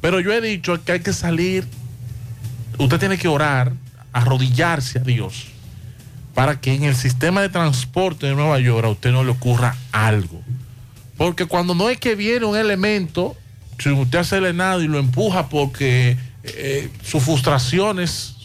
Pero 0.01 0.21
yo 0.21 0.33
he 0.33 0.41
dicho 0.41 0.83
que 0.85 0.93
hay 0.93 1.01
que 1.01 1.13
salir, 1.13 1.67
usted 2.79 3.01
tiene 3.01 3.19
que 3.19 3.27
orar, 3.27 3.73
arrodillarse 4.13 5.01
a 5.01 5.03
Dios, 5.03 5.49
para 6.35 6.61
que 6.61 6.73
en 6.73 6.85
el 6.85 6.95
sistema 6.95 7.43
de 7.43 7.49
transporte 7.49 8.29
de 8.29 8.37
Nueva 8.37 8.61
York 8.61 8.85
a 8.85 8.91
usted 8.91 9.11
no 9.11 9.25
le 9.25 9.33
ocurra 9.33 9.77
algo. 9.91 10.41
Porque 11.17 11.47
cuando 11.47 11.75
no 11.75 11.91
es 11.91 11.99
que 11.99 12.15
viene 12.15 12.47
un 12.47 12.57
elemento, 12.57 13.37
si 13.81 13.91
usted 13.91 14.21
hace 14.21 14.53
nada 14.53 14.81
y 14.81 14.87
lo 14.87 15.01
empuja 15.01 15.49
porque 15.49 16.17
eh, 16.45 16.91
sus 17.03 17.25
frustraciones, 17.25 18.38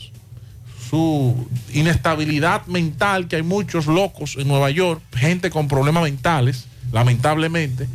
su 0.94 1.48
inestabilidad 1.74 2.68
mental, 2.68 3.28
que 3.28 3.38
hay 3.38 3.42
muchos 3.42 3.88
locos 3.88 4.36
en 4.38 4.48
Nueva 4.48 4.70
York, 4.70 5.02
gente 5.16 5.50
con 5.50 5.68
problemas 5.68 6.04
mentales, 6.04 6.66
lamentablemente, 6.92 7.88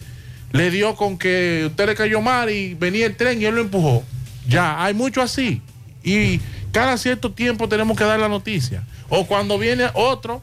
le 0.51 0.73
dio 0.73 0.97
con 0.97 1.17
que 1.17 1.67
usted 1.67 1.87
le 1.87 1.95
cayó 1.95 2.21
mal 2.21 2.51
y 2.51 2.75
venía 2.75 3.07
el 3.07 3.15
tren 3.15 3.41
y 3.41 3.45
él 3.45 3.55
lo 3.55 3.61
empujó. 3.61 4.03
Ya, 4.49 4.83
hay 4.83 4.95
mucho 4.95 5.23
así. 5.23 5.63
Y 6.03 6.41
cada 6.73 6.99
cierto 6.99 7.31
tiempo 7.31 7.69
tenemos 7.69 7.97
que 7.97 8.03
dar 8.03 8.19
la 8.19 8.29
noticia. 8.29 8.83
O 9.09 9.29
cuando 9.29 9.61
viene 9.61 9.85
otro 9.95 10.43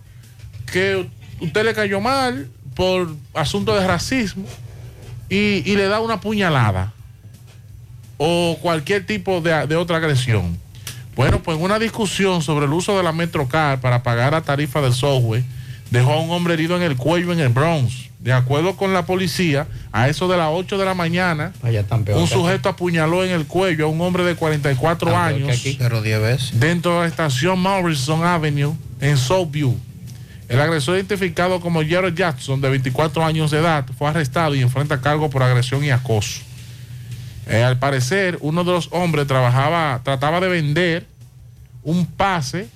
que 0.71 1.09
usted 1.41 1.65
le 1.65 1.73
cayó 1.73 1.99
mal 1.99 2.49
por 2.73 3.13
asunto 3.33 3.75
de 3.75 3.85
racismo 3.85 4.45
y, 5.27 5.75
le 5.75 5.89
da 5.89 5.99
una 5.99 6.21
puñalada 6.21 6.93
o 8.17 8.57
cualquier 8.61 9.05
tipo 9.05 9.41
de 9.41 9.75
otra 9.75 9.97
agresión. 9.97 10.63
Bueno, 11.15 11.41
pues 11.41 11.57
una 11.59 11.79
discusión 11.79 12.41
sobre 12.41 12.65
el 12.65 12.73
uso 12.73 12.97
de 12.97 13.03
la 13.03 13.11
Metrocar 13.11 13.79
para 13.79 14.03
pagar 14.03 14.33
la 14.33 14.41
tarifa 14.41 14.81
del 14.81 14.93
software 14.93 15.43
dejó 15.89 16.13
a 16.13 16.19
un 16.19 16.31
hombre 16.31 16.55
herido 16.55 16.75
en 16.75 16.81
el 16.81 16.97
cuello 16.97 17.31
en 17.31 17.39
el 17.39 17.49
Bronx. 17.49 18.05
De 18.19 18.33
acuerdo 18.33 18.75
con 18.75 18.91
la 18.91 19.05
policía, 19.05 19.67
a 19.91 20.09
eso 20.09 20.27
de 20.27 20.35
las 20.35 20.49
8 20.51 20.79
de 20.79 20.85
la 20.85 20.95
mañana, 20.95 21.53
peor 21.61 22.17
un 22.17 22.27
sujeto 22.27 22.69
apuñaló 22.69 23.23
en 23.23 23.29
el 23.29 23.45
cuello 23.45 23.85
a 23.85 23.87
un 23.87 24.01
hombre 24.01 24.23
de 24.23 24.35
44 24.35 25.11
Tan 25.11 25.15
peor 25.15 25.37
que 25.37 25.43
años 25.43 25.59
aquí. 25.59 25.75
Pero 25.77 26.01
10 26.01 26.21
veces. 26.21 26.59
dentro 26.59 26.95
de 26.95 26.99
la 27.01 27.05
estación 27.05 27.59
Morrison 27.59 28.23
Avenue 28.25 28.73
en 28.99 29.17
Southview. 29.17 29.77
El 30.49 30.59
agresor 30.59 30.95
identificado 30.95 31.59
como 31.59 31.81
Jared 31.81 32.13
Jackson, 32.15 32.61
de 32.61 32.69
24 32.69 33.23
años 33.23 33.51
de 33.51 33.59
edad, 33.59 33.85
fue 33.97 34.09
arrestado 34.09 34.55
y 34.55 34.61
enfrenta 34.61 35.01
cargo 35.01 35.29
por 35.29 35.43
agresión 35.43 35.83
y 35.83 35.91
acoso. 35.91 36.41
Eh, 37.47 37.63
al 37.63 37.77
parecer, 37.77 38.37
uno 38.41 38.63
de 38.63 38.71
los 38.71 38.89
hombres 38.91 39.27
trabajaba, 39.27 40.01
trataba 40.03 40.39
de 40.39 40.47
vender 40.47 41.05
un 41.83 42.05
pase 42.07 42.67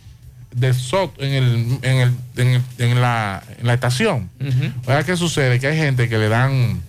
de 0.54 0.74
SOT 0.74 1.22
en, 1.22 1.34
el, 1.34 1.80
en, 1.82 1.98
el- 2.00 2.16
en 2.38 2.48
el- 2.48 2.62
en 2.78 3.02
la, 3.02 3.44
en 3.60 3.68
la 3.68 3.74
estación. 3.74 4.30
Oiga, 4.86 5.04
¿qué 5.04 5.16
sucede? 5.18 5.60
Que 5.60 5.68
hay 5.68 5.78
gente 5.78 6.08
que 6.10 6.18
le 6.18 6.30
dan 6.30 6.82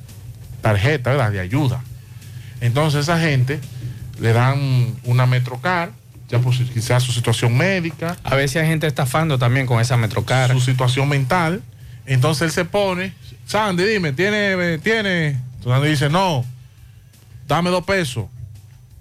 tarjeta, 0.60 1.10
¿verdad? 1.10 1.30
De 1.32 1.40
ayuda. 1.40 1.82
Entonces, 2.60 3.00
esa 3.02 3.18
gente 3.18 3.58
le 4.20 4.32
dan 4.34 4.94
una 5.04 5.24
Metrocar, 5.26 5.90
ya 6.28 6.38
por 6.38 6.54
si- 6.54 6.64
quizás 6.64 7.02
su 7.02 7.12
situación 7.12 7.56
médica, 7.56 8.16
A 8.22 8.34
veces 8.34 8.62
hay 8.62 8.68
gente 8.68 8.86
estafando 8.86 9.38
también 9.38 9.66
con 9.66 9.80
esa 9.80 9.96
Metrocar. 9.96 10.50
su 10.52 10.60
situación 10.60 11.08
mental. 11.08 11.62
Entonces 12.06 12.42
él 12.42 12.50
se 12.50 12.64
pone, 12.64 13.14
Sandy, 13.46 13.84
dime, 13.84 14.12
¿tiene? 14.12 14.78
tiene? 14.78 15.28
Entonces 15.28 15.72
Sandy 15.72 15.88
dice, 15.88 16.08
no, 16.10 16.44
dame 17.50 17.70
dos 17.70 17.84
pesos. 17.84 18.26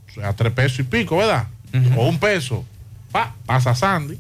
O 0.10 0.14
sea, 0.14 0.34
tres 0.34 0.52
pesos 0.52 0.80
y 0.80 0.84
pico, 0.84 1.18
¿verdad? 1.18 1.48
O 1.96 2.08
un 2.08 2.20
peso. 2.20 2.66
Pa, 3.12 3.36
pasa 3.46 3.76
Sandy. 3.76 4.18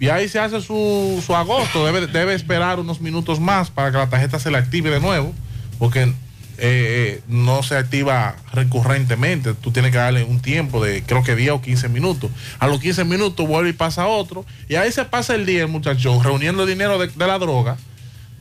Y 0.00 0.08
ahí 0.08 0.28
se 0.28 0.38
hace 0.40 0.60
su, 0.60 1.22
su 1.24 1.34
agosto. 1.34 1.86
Debe, 1.86 2.06
debe 2.06 2.34
esperar 2.34 2.80
unos 2.80 3.00
minutos 3.00 3.38
más 3.38 3.70
para 3.70 3.92
que 3.92 3.98
la 3.98 4.08
tarjeta 4.08 4.38
se 4.38 4.50
le 4.50 4.58
active 4.58 4.90
de 4.90 4.98
nuevo. 4.98 5.32
Porque 5.78 6.02
eh, 6.02 6.12
eh, 6.58 7.22
no 7.28 7.62
se 7.62 7.76
activa 7.76 8.34
recurrentemente. 8.52 9.54
Tú 9.54 9.70
tienes 9.70 9.92
que 9.92 9.98
darle 9.98 10.24
un 10.24 10.40
tiempo 10.40 10.84
de 10.84 11.04
creo 11.04 11.22
que 11.22 11.36
10 11.36 11.52
o 11.52 11.62
15 11.62 11.88
minutos. 11.88 12.30
A 12.58 12.66
los 12.66 12.80
15 12.80 13.04
minutos 13.04 13.46
vuelve 13.46 13.70
y 13.70 13.74
pasa 13.74 14.08
otro. 14.08 14.44
Y 14.68 14.74
ahí 14.74 14.90
se 14.90 15.04
pasa 15.04 15.36
el 15.36 15.46
día 15.46 15.62
el 15.62 15.68
muchacho 15.68 16.20
reuniendo 16.20 16.66
dinero 16.66 16.98
de, 16.98 17.06
de 17.06 17.26
la 17.26 17.38
droga. 17.38 17.76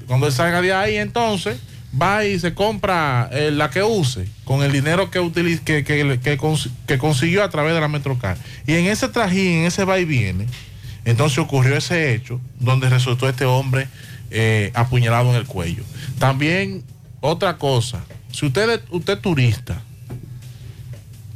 Cuando 0.08 0.26
él 0.26 0.34
salga 0.34 0.62
de 0.62 0.74
ahí, 0.74 0.96
entonces 0.96 1.60
va 2.00 2.26
y 2.26 2.40
se 2.40 2.54
compra 2.54 3.30
eh, 3.32 3.52
la 3.52 3.70
que 3.70 3.82
use 3.84 4.28
con 4.46 4.62
el 4.64 4.72
dinero 4.72 5.10
que, 5.10 5.20
utiliz- 5.20 5.62
que, 5.62 5.84
que, 5.84 6.20
que 6.22 6.38
cons- 6.40 6.70
que 6.88 6.98
consiguió 6.98 7.44
a 7.44 7.50
través 7.50 7.74
de 7.74 7.82
la 7.82 7.88
Metrocar. 7.88 8.38
Y 8.68 8.74
en 8.74 8.86
ese 8.86 9.08
trajín, 9.10 9.60
en 9.60 9.66
ese 9.66 9.86
va 9.86 10.00
y 10.00 10.06
viene, 10.06 10.46
entonces 11.06 11.38
ocurrió 11.40 11.76
ese 11.76 12.14
hecho 12.14 12.40
donde 12.60 12.90
resultó 12.90 13.28
este 13.28 13.46
hombre 13.46 13.88
eh, 14.32 14.72
apuñalado 14.76 15.30
en 15.32 15.36
el 15.38 15.46
cuello. 15.46 15.84
También 16.20 16.84
otra 17.22 17.58
cosa, 17.58 18.04
si 18.32 18.46
usted, 18.46 18.70
es- 18.70 18.82
usted 18.92 19.18
turista, 19.20 19.82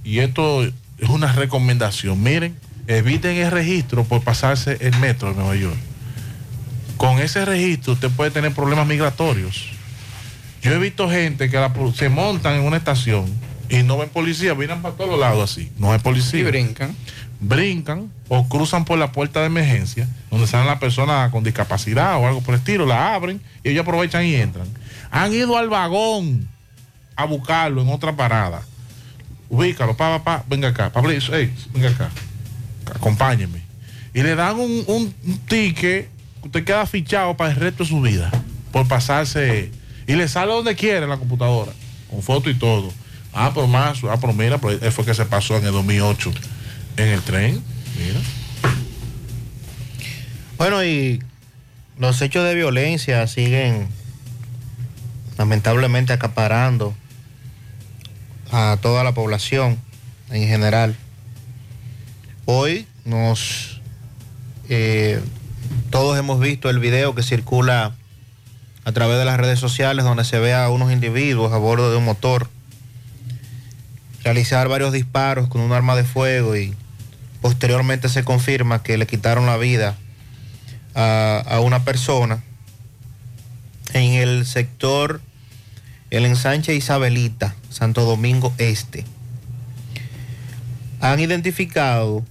y 0.04 0.20
esto 0.20 0.64
es 0.64 1.10
una 1.10 1.32
recomendación, 1.32 2.22
miren, 2.22 2.56
eviten 2.88 3.38
el 3.38 3.50
registro 3.52 4.04
por 4.04 4.22
pasarse 4.22 4.78
el 4.82 4.96
metro 5.00 5.30
de 5.30 5.36
Nueva 5.36 5.56
York. 5.56 5.78
Con 6.98 7.20
ese 7.20 7.44
registro 7.46 7.94
usted 7.94 8.10
puede 8.12 8.30
tener 8.32 8.54
problemas 8.54 8.86
migratorios. 8.86 9.66
Yo 10.64 10.72
he 10.72 10.80
visto 10.80 11.10
gente 11.10 11.50
que 11.50 11.58
la 11.58 11.74
se 11.94 12.08
montan 12.08 12.56
en 12.56 12.62
una 12.62 12.78
estación 12.78 13.26
y 13.70 13.84
no 13.84 13.98
ven 13.98 14.10
policía, 14.10 14.56
miran 14.56 14.82
para 14.82 14.96
todos 14.96 15.20
lados 15.20 15.52
así, 15.52 15.70
no 15.78 15.92
hay 15.92 16.00
policía. 16.00 16.40
Y 16.40 16.44
brincan. 16.44 16.96
Brincan 17.42 18.10
o 18.30 18.48
cruzan 18.48 18.86
por 18.86 18.98
la 18.98 19.12
puerta 19.12 19.42
de 19.42 19.48
emergencia, 19.48 20.08
donde 20.32 20.48
salen 20.48 20.68
las 20.68 20.80
personas 20.80 21.30
con 21.32 21.44
discapacidad 21.44 22.18
o 22.18 22.26
algo 22.26 22.40
por 22.40 22.54
el 22.54 22.62
estilo, 22.62 22.86
la 22.86 23.14
abren 23.14 23.42
y 23.62 23.70
ellos 23.70 23.82
aprovechan 23.82 24.24
y 24.24 24.36
entran. 24.36 24.68
Han 25.12 25.34
ido 25.34 25.58
al 25.58 25.68
vagón 25.68 26.48
a 27.18 27.26
buscarlo 27.26 27.82
en 27.82 27.90
otra 27.90 28.16
parada. 28.16 28.62
Ubícalo, 29.50 29.98
pa, 29.98 30.18
pa, 30.18 30.24
pa, 30.24 30.46
venga 30.48 30.70
acá, 30.70 30.90
Pablo, 30.92 31.12
hey, 31.12 31.54
venga 31.74 31.90
acá, 31.90 32.10
acompáñeme. 32.96 33.62
Y 34.14 34.24
le 34.24 34.36
dan 34.36 34.58
un, 34.58 34.84
un, 34.88 35.14
un 35.26 35.38
ticket, 35.40 36.10
usted 36.42 36.64
queda 36.64 36.86
fichado 36.86 37.36
para 37.36 37.52
el 37.52 37.58
resto 37.58 37.84
de 37.84 37.90
su 37.90 38.00
vida, 38.00 38.32
por 38.72 38.88
pasarse, 38.88 39.70
y 40.08 40.16
le 40.16 40.28
sale 40.28 40.52
donde 40.52 40.76
quiera 40.76 41.08
la 41.08 41.18
computadora, 41.18 41.72
con 42.10 42.22
foto 42.22 42.50
y 42.50 42.56
todo. 42.56 42.92
Ah, 43.34 43.52
pero 43.54 43.68
más, 43.68 44.00
ah, 44.04 44.18
pero 44.20 44.34
mira, 44.34 44.58
pues 44.60 44.82
él 44.82 44.92
fue 44.92 45.06
que 45.06 45.14
se 45.14 45.26
pasó 45.26 45.58
en 45.58 45.66
el 45.66 45.72
2008 45.72 46.32
en 46.98 47.08
el 47.08 47.22
tren, 47.22 47.64
mira. 47.98 48.20
Bueno, 50.58 50.84
y 50.84 51.22
los 51.98 52.22
hechos 52.22 52.44
de 52.46 52.56
violencia 52.56 53.26
siguen 53.28 53.88
lamentablemente 55.38 56.14
acaparando 56.14 56.94
a 58.52 58.78
toda 58.82 59.04
la 59.04 59.14
población 59.14 59.80
en 60.30 60.48
general. 60.48 60.96
Hoy 62.46 62.88
nos 63.06 63.82
eh, 64.70 65.20
todos 65.90 66.18
hemos 66.18 66.40
visto 66.40 66.70
el 66.70 66.80
video 66.80 67.16
que 67.16 67.24
circula 67.24 67.96
a 68.86 68.92
través 68.92 69.18
de 69.18 69.26
las 69.26 69.38
redes 69.38 69.60
sociales 69.60 70.06
donde 70.06 70.26
se 70.26 70.40
ve 70.40 70.54
a 70.54 70.70
unos 70.70 70.92
individuos 70.92 71.54
a 71.54 71.58
bordo 71.58 71.92
de 71.92 71.98
un 71.98 72.06
motor 72.06 72.50
realizar 74.24 74.68
varios 74.68 74.94
disparos 74.94 75.48
con 75.48 75.62
un 75.62 75.72
arma 75.72 75.96
de 75.96 76.04
fuego 76.04 76.56
y 76.56 76.76
posteriormente 77.42 78.10
se 78.10 78.24
confirma 78.24 78.84
que 78.84 78.98
le 78.98 79.08
quitaron 79.08 79.46
la 79.46 79.58
vida 79.58 79.96
a, 80.96 81.44
a 81.46 81.60
una 81.60 81.84
persona 81.84 82.44
en 83.94 84.14
el 84.14 84.46
sector 84.46 85.22
el 86.14 86.26
ensanche 86.26 86.76
Isabelita, 86.76 87.56
Santo 87.72 88.06
Domingo 88.06 88.54
Este. 88.60 89.04
Han 91.00 91.20
identificado 91.20 92.24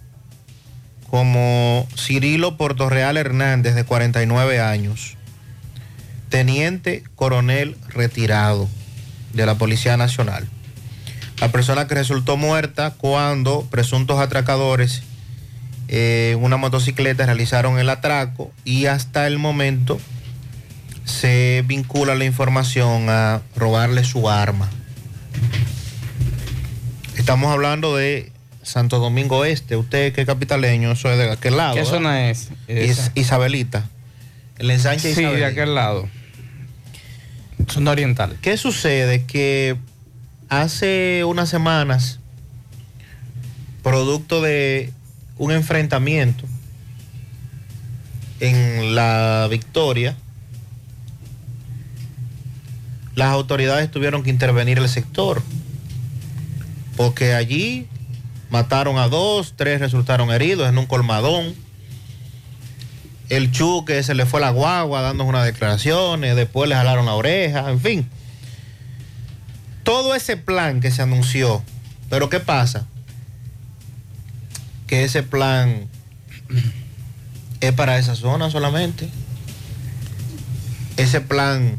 como 1.11 1.89
Cirilo 1.97 2.57
Portorreal 2.57 3.17
Hernández, 3.17 3.75
de 3.75 3.83
49 3.83 4.61
años, 4.61 5.17
teniente 6.33 7.05
coronel 7.15 7.77
retirado 7.91 8.67
de 9.35 9.45
la 9.47 9.57
Policía 9.57 9.97
Nacional. 9.99 10.49
La 11.41 11.53
persona 11.53 11.87
que 11.87 11.95
resultó 11.95 12.37
muerta 12.39 12.93
cuando 12.97 13.69
presuntos 13.71 14.19
atracadores 14.19 15.03
eh, 15.89 16.33
en 16.37 16.43
una 16.43 16.57
motocicleta 16.57 17.27
realizaron 17.27 17.79
el 17.79 17.91
atraco 17.91 18.51
y 18.65 18.87
hasta 18.87 19.27
el 19.27 19.39
momento 19.39 20.01
se 21.05 21.63
vincula 21.67 22.15
la 22.15 22.25
información 22.25 23.11
a 23.11 23.43
robarle 23.55 24.03
su 24.03 24.31
arma. 24.31 24.71
Estamos 27.19 27.53
hablando 27.53 27.95
de 27.95 28.33
Santo 28.63 29.01
Domingo 29.01 29.45
Este. 29.45 29.77
Usted 29.77 30.15
que 30.15 30.23
es 30.23 30.27
capitaleño, 30.27 30.93
eso 30.93 31.11
es 31.11 31.19
de 31.19 31.31
aquel 31.31 31.59
lado. 31.59 31.75
¿Qué 31.75 31.81
¿verdad? 31.81 31.93
zona 31.93 32.31
es? 32.31 32.49
Isabelita. 33.15 33.85
El 34.59 34.71
ensanche 34.71 35.11
Sí, 35.15 35.17
de 35.17 35.23
Isabelita. 35.23 35.49
aquel 35.49 35.75
lado. 35.75 36.09
Zona 37.69 37.91
oriental. 37.91 38.37
¿Qué 38.43 38.57
sucede? 38.57 39.25
Que 39.25 39.77
hace 40.49 41.25
unas 41.25 41.49
semanas, 41.49 42.19
producto 43.83 44.41
de 44.43 44.93
un 45.39 45.53
enfrentamiento 45.53 46.45
en 48.41 48.95
la 48.95 49.47
Victoria, 49.51 50.17
las 53.15 53.29
autoridades 53.29 53.91
tuvieron 53.91 54.23
que 54.23 54.31
intervenir 54.31 54.79
el 54.79 54.89
sector, 54.89 55.43
porque 56.97 57.35
allí 57.35 57.87
mataron 58.51 58.99
a 58.99 59.09
dos, 59.09 59.55
tres 59.57 59.81
resultaron 59.81 60.31
heridos 60.31 60.69
en 60.69 60.79
un 60.79 60.87
colmadón. 60.87 61.55
El 63.29 63.51
Chuque 63.51 64.03
se 64.03 64.15
le 64.15 64.27
fue 64.27 64.41
la 64.41 64.51
guagua 64.51 65.01
dando 65.01 65.25
unas 65.25 65.45
declaraciones, 65.45 66.37
después 66.37 66.69
le 66.69 66.75
jalaron 66.75 67.07
la 67.07 67.15
oreja, 67.15 67.71
en 67.71 67.81
fin. 67.81 68.09
Todo 69.85 70.15
ese 70.15 70.37
plan 70.37 70.81
que 70.81 70.91
se 70.91 71.03
anunció, 71.03 71.63
pero 72.11 72.29
¿qué 72.29 72.41
pasa? 72.41 72.87
Que 74.87 75.05
ese 75.05 75.23
plan 75.23 75.89
es 77.61 77.73
para 77.73 77.99
esa 77.99 78.15
zona 78.15 78.51
solamente. 78.51 79.09
Ese 80.97 81.21
plan 81.21 81.79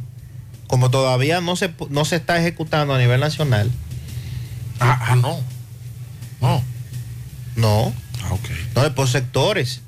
como 0.67 0.89
todavía 0.89 1.39
no 1.39 1.55
se, 1.55 1.71
no 1.89 2.03
se 2.03 2.15
está 2.15 2.39
ejecutando 2.39 2.95
a 2.95 2.97
nivel 2.97 3.19
nacional. 3.19 3.69
Ah, 4.79 4.99
ah, 5.09 5.15
no. 5.15 5.39
No. 6.41 6.63
No. 7.55 7.93
Ah, 8.23 8.33
ok. 8.33 8.49
No, 8.75 8.83
es 8.83 8.89
por 8.89 9.07
sectores. 9.07 9.81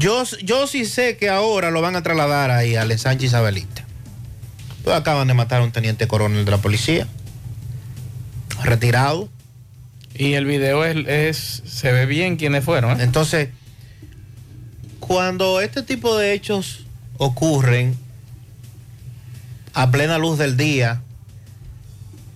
Yo, 0.00 0.24
yo 0.42 0.66
sí 0.66 0.86
sé 0.86 1.18
que 1.18 1.28
ahora 1.28 1.70
lo 1.70 1.82
van 1.82 1.94
a 1.94 2.02
trasladar 2.02 2.50
ahí 2.50 2.74
al 2.74 2.98
Sánchez 2.98 3.28
Isabelita. 3.28 3.84
Pues 4.82 4.96
acaban 4.96 5.28
de 5.28 5.34
matar 5.34 5.60
a 5.60 5.64
un 5.64 5.72
teniente 5.72 6.08
coronel 6.08 6.46
de 6.46 6.50
la 6.50 6.56
policía. 6.56 7.06
Retirado. 8.62 9.28
Y 10.14 10.32
el 10.32 10.46
video 10.46 10.86
es, 10.86 10.96
es- 11.06 11.62
se 11.66 11.92
ve 11.92 12.06
bien 12.06 12.36
quiénes 12.36 12.64
fueron. 12.64 12.98
¿eh? 12.98 13.04
Entonces, 13.04 13.50
cuando 15.00 15.60
este 15.60 15.82
tipo 15.82 16.16
de 16.16 16.32
hechos 16.32 16.86
ocurren 17.18 17.94
a 19.74 19.90
plena 19.90 20.16
luz 20.16 20.38
del 20.38 20.56
día, 20.56 21.02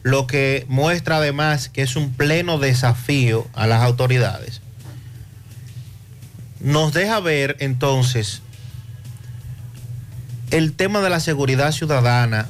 lo 0.03 0.27
que 0.27 0.67
muestra 0.69 1.17
además 1.17 1.71
que 1.71 1.81
es 1.81 1.97
un 1.97 2.13
pleno 2.13 2.59
desafío 2.59 3.49
a 3.55 3.67
las 3.67 3.81
autoridades, 3.83 4.61
nos 6.65 6.95
deja 6.95 7.21
ver 7.21 7.57
entonces 7.61 8.41
el 10.51 10.73
tema 10.73 11.03
de 11.03 11.11
la 11.11 11.21
seguridad 11.21 11.73
ciudadana 11.73 12.49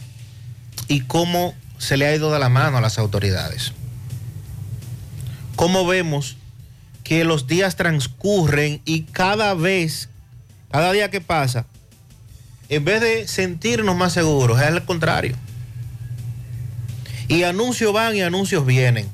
y 0.87 1.01
cómo 1.01 1.53
se 1.79 1.97
le 1.97 2.07
ha 2.07 2.15
ido 2.15 2.33
de 2.33 2.39
la 2.39 2.49
mano 2.49 2.79
a 2.79 2.81
las 2.81 2.97
autoridades. 2.99 3.73
Cómo 5.57 5.85
vemos 5.85 6.37
que 7.03 7.25
los 7.25 7.49
días 7.49 7.75
transcurren 7.75 8.81
y 8.85 9.03
cada 9.03 9.53
vez, 9.55 10.09
cada 10.71 10.93
día 10.93 11.11
que 11.11 11.21
pasa, 11.21 11.67
en 12.69 12.85
vez 12.85 13.01
de 13.01 13.27
sentirnos 13.27 13.97
más 13.97 14.13
seguros, 14.13 14.61
es 14.61 14.69
al 14.69 14.85
contrario. 14.85 15.35
Y 17.27 17.43
anuncios 17.43 17.93
van 17.93 18.15
y 18.15 18.23
anuncios 18.23 18.65
vienen. 18.65 19.09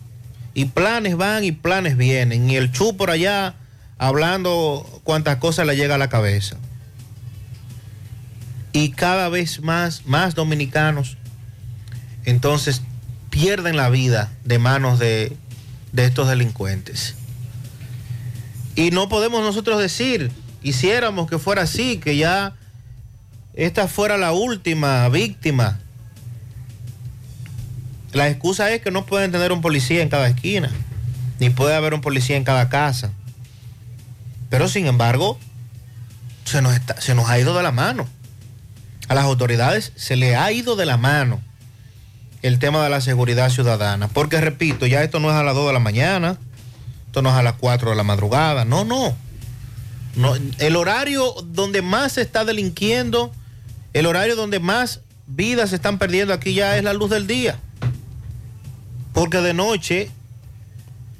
Y 0.52 0.66
planes 0.66 1.16
van 1.16 1.42
y 1.42 1.52
planes 1.52 1.96
vienen. 1.96 2.50
Y 2.50 2.56
el 2.56 2.70
chu 2.70 2.98
por 2.98 3.10
allá 3.10 3.54
hablando 4.00 4.86
cuantas 5.04 5.36
cosas 5.36 5.66
le 5.66 5.76
llega 5.76 5.96
a 5.96 5.98
la 5.98 6.08
cabeza. 6.08 6.56
Y 8.72 8.92
cada 8.92 9.28
vez 9.28 9.60
más, 9.60 10.06
más 10.06 10.34
dominicanos, 10.34 11.18
entonces 12.24 12.80
pierden 13.28 13.76
la 13.76 13.90
vida 13.90 14.32
de 14.42 14.58
manos 14.58 14.98
de, 14.98 15.36
de 15.92 16.06
estos 16.06 16.28
delincuentes. 16.28 17.14
Y 18.74 18.90
no 18.90 19.10
podemos 19.10 19.42
nosotros 19.42 19.78
decir, 19.78 20.32
quisiéramos 20.62 21.28
que 21.28 21.38
fuera 21.38 21.62
así, 21.62 21.98
que 21.98 22.16
ya 22.16 22.54
esta 23.52 23.86
fuera 23.86 24.16
la 24.16 24.32
última 24.32 25.06
víctima. 25.10 25.78
La 28.14 28.30
excusa 28.30 28.72
es 28.72 28.80
que 28.80 28.90
no 28.90 29.04
pueden 29.04 29.30
tener 29.30 29.52
un 29.52 29.60
policía 29.60 30.00
en 30.00 30.08
cada 30.08 30.26
esquina, 30.26 30.70
ni 31.38 31.50
puede 31.50 31.74
haber 31.74 31.92
un 31.92 32.00
policía 32.00 32.38
en 32.38 32.44
cada 32.44 32.70
casa. 32.70 33.12
Pero 34.50 34.68
sin 34.68 34.86
embargo, 34.86 35.38
se 36.44 36.60
nos, 36.60 36.74
está- 36.74 37.00
se 37.00 37.14
nos 37.14 37.30
ha 37.30 37.38
ido 37.38 37.56
de 37.56 37.62
la 37.62 37.72
mano. 37.72 38.06
A 39.08 39.14
las 39.14 39.24
autoridades 39.24 39.92
se 39.96 40.16
le 40.16 40.36
ha 40.36 40.52
ido 40.52 40.76
de 40.76 40.84
la 40.86 40.96
mano 40.98 41.40
el 42.42 42.58
tema 42.58 42.82
de 42.84 42.90
la 42.90 43.00
seguridad 43.00 43.50
ciudadana. 43.50 44.08
Porque 44.08 44.40
repito, 44.40 44.86
ya 44.86 45.02
esto 45.02 45.18
no 45.20 45.30
es 45.30 45.36
a 45.36 45.42
las 45.42 45.54
2 45.54 45.66
de 45.68 45.72
la 45.72 45.78
mañana, 45.80 46.36
esto 47.06 47.22
no 47.22 47.30
es 47.30 47.34
a 47.36 47.42
las 47.42 47.54
4 47.54 47.90
de 47.90 47.96
la 47.96 48.02
madrugada, 48.02 48.64
no, 48.64 48.84
no. 48.84 49.14
no 50.16 50.34
el 50.58 50.76
horario 50.76 51.34
donde 51.44 51.82
más 51.82 52.12
se 52.12 52.22
está 52.22 52.44
delinquiendo, 52.44 53.32
el 53.92 54.06
horario 54.06 54.36
donde 54.36 54.58
más 54.60 55.00
vidas 55.26 55.70
se 55.70 55.76
están 55.76 55.98
perdiendo 55.98 56.32
aquí 56.34 56.54
ya 56.54 56.76
es 56.76 56.84
la 56.84 56.92
luz 56.92 57.10
del 57.10 57.26
día. 57.26 57.58
Porque 59.12 59.38
de 59.38 59.54
noche, 59.54 60.10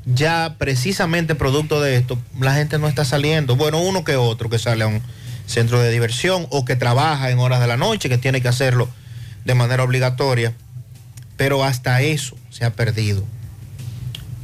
ya 0.04 0.56
precisamente 0.58 1.34
producto 1.34 1.80
de 1.80 1.96
esto, 1.96 2.18
la 2.38 2.54
gente 2.54 2.78
no 2.78 2.88
está 2.88 3.04
saliendo. 3.04 3.56
Bueno, 3.56 3.80
uno 3.80 4.04
que 4.04 4.16
otro 4.16 4.48
que 4.48 4.58
sale 4.58 4.84
a 4.84 4.86
un 4.86 5.02
centro 5.46 5.80
de 5.80 5.90
diversión 5.90 6.46
o 6.50 6.64
que 6.64 6.76
trabaja 6.76 7.30
en 7.30 7.38
horas 7.38 7.60
de 7.60 7.66
la 7.66 7.76
noche, 7.76 8.08
que 8.08 8.18
tiene 8.18 8.40
que 8.40 8.48
hacerlo 8.48 8.88
de 9.44 9.54
manera 9.54 9.82
obligatoria. 9.82 10.54
Pero 11.36 11.64
hasta 11.64 12.02
eso 12.02 12.36
se 12.50 12.64
ha 12.64 12.74
perdido. 12.74 13.24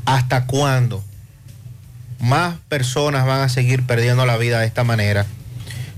¿Hasta 0.05 0.47
cuándo? 0.47 1.05
Más 2.21 2.57
personas 2.69 3.27
van 3.27 3.42
a 3.42 3.49
seguir 3.49 3.85
perdiendo 3.87 4.25
la 4.25 4.37
vida 4.37 4.61
de 4.61 4.66
esta 4.66 4.85
manera. 4.85 5.27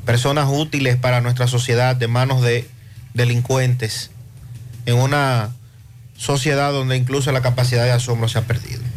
Personas 0.05 0.49
útiles 0.51 0.97
para 0.97 1.21
nuestra 1.21 1.47
sociedad 1.47 1.95
de 1.95 2.09
manos 2.09 2.43
de 2.43 2.69
delincuentes. 3.15 4.11
En 4.87 4.97
una 4.97 5.51
sociedad 6.17 6.73
donde 6.73 6.97
incluso 6.97 7.31
la 7.33 7.43
capacidad 7.43 7.85
de 7.85 7.93
asombro 7.93 8.29
se 8.29 8.39
ha 8.39 8.43
perdido. 8.43 8.88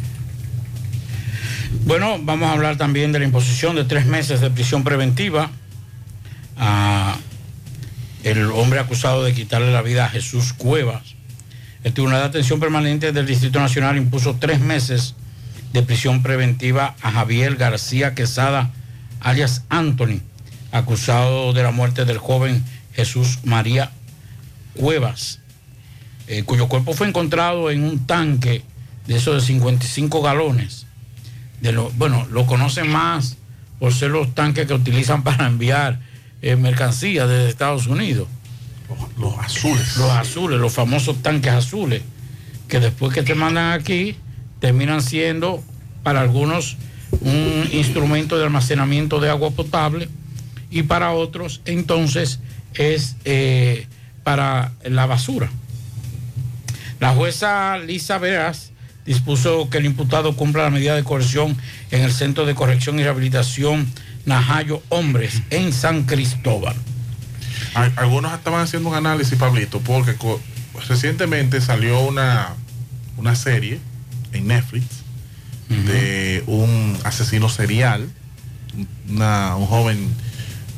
Bueno, 1.80 2.18
vamos 2.20 2.48
a 2.48 2.52
hablar 2.52 2.76
también 2.76 3.12
de 3.12 3.18
la 3.18 3.24
imposición 3.24 3.74
de 3.74 3.84
tres 3.84 4.06
meses 4.06 4.40
de 4.40 4.50
prisión 4.50 4.84
preventiva 4.84 5.50
a 6.56 7.16
el 8.22 8.52
hombre 8.52 8.78
acusado 8.78 9.24
de 9.24 9.34
quitarle 9.34 9.72
la 9.72 9.82
vida 9.82 10.04
a 10.04 10.08
Jesús 10.08 10.52
Cuevas. 10.52 11.16
El 11.82 11.92
Tribunal 11.92 12.20
de 12.20 12.26
Atención 12.26 12.60
Permanente 12.60 13.10
del 13.10 13.26
Distrito 13.26 13.58
Nacional 13.58 13.96
impuso 13.96 14.36
tres 14.38 14.60
meses 14.60 15.16
de 15.72 15.82
prisión 15.82 16.22
preventiva 16.22 16.94
a 17.02 17.10
Javier 17.10 17.56
García 17.56 18.14
Quesada, 18.14 18.70
alias 19.20 19.64
Anthony, 19.68 20.20
acusado 20.70 21.52
de 21.52 21.64
la 21.64 21.72
muerte 21.72 22.04
del 22.04 22.18
joven 22.18 22.62
Jesús 22.94 23.40
María 23.44 23.90
Cuevas, 24.74 25.40
eh, 26.28 26.44
cuyo 26.44 26.68
cuerpo 26.68 26.92
fue 26.92 27.08
encontrado 27.08 27.70
en 27.70 27.82
un 27.82 28.06
tanque 28.06 28.62
de 29.06 29.16
esos 29.16 29.34
de 29.34 29.46
55 29.46 30.22
galones. 30.22 30.81
De 31.62 31.72
lo, 31.72 31.90
bueno, 31.92 32.26
lo 32.30 32.44
conocen 32.44 32.90
más 32.90 33.38
por 33.78 33.94
ser 33.94 34.10
los 34.10 34.34
tanques 34.34 34.66
que 34.66 34.74
utilizan 34.74 35.22
para 35.24 35.46
enviar 35.46 36.00
eh, 36.42 36.56
mercancías 36.56 37.28
desde 37.28 37.48
Estados 37.48 37.86
Unidos. 37.86 38.28
Los 39.18 39.38
azules. 39.38 39.96
Los 39.96 40.10
azules, 40.10 40.60
los 40.60 40.72
famosos 40.72 41.22
tanques 41.22 41.52
azules, 41.52 42.02
que 42.68 42.78
después 42.78 43.14
que 43.14 43.22
te 43.22 43.34
mandan 43.34 43.72
aquí, 43.72 44.16
terminan 44.60 45.00
siendo 45.02 45.62
para 46.02 46.20
algunos 46.20 46.76
un 47.20 47.68
instrumento 47.72 48.36
de 48.36 48.44
almacenamiento 48.44 49.20
de 49.20 49.30
agua 49.30 49.50
potable 49.50 50.08
y 50.70 50.82
para 50.82 51.12
otros 51.12 51.60
entonces 51.64 52.40
es 52.74 53.16
eh, 53.24 53.86
para 54.24 54.72
la 54.84 55.06
basura. 55.06 55.50
La 57.00 57.14
jueza 57.14 57.78
Lisa 57.78 58.18
Veras 58.18 58.71
dispuso 59.06 59.68
que 59.70 59.78
el 59.78 59.86
imputado 59.86 60.36
cumpla 60.36 60.64
la 60.64 60.70
medida 60.70 60.94
de 60.94 61.04
coerción 61.04 61.56
en 61.90 62.02
el 62.02 62.12
Centro 62.12 62.46
de 62.46 62.54
Corrección 62.54 62.98
y 62.98 63.02
Rehabilitación 63.02 63.86
Najayo 64.26 64.82
Hombres 64.88 65.42
en 65.50 65.72
San 65.72 66.04
Cristóbal. 66.04 66.76
Al- 67.74 67.92
Algunos 67.96 68.32
estaban 68.32 68.60
haciendo 68.60 68.88
un 68.90 68.94
análisis, 68.94 69.36
Pablito, 69.38 69.80
porque 69.80 70.14
recientemente 70.88 71.60
salió 71.60 72.00
una, 72.00 72.54
una 73.16 73.34
serie 73.34 73.80
en 74.32 74.46
Netflix 74.46 74.84
de 75.68 76.44
un 76.46 76.98
asesino 77.04 77.48
serial, 77.48 78.08
una- 79.08 79.56
un 79.56 79.66
joven 79.66 80.06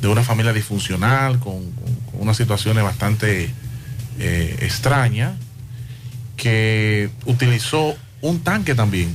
de 0.01 0.07
una 0.07 0.23
familia 0.23 0.53
disfuncional, 0.53 1.37
con, 1.39 1.69
con- 1.71 1.95
con 2.11 2.21
unas 2.21 2.37
situaciones 2.37 2.83
bastante 2.83 3.49
eh, 4.19 4.57
extrañas, 4.61 5.33
que 6.37 7.09
utilizó 7.25 7.95
un 8.21 8.39
tanque 8.39 8.75
también. 8.75 9.13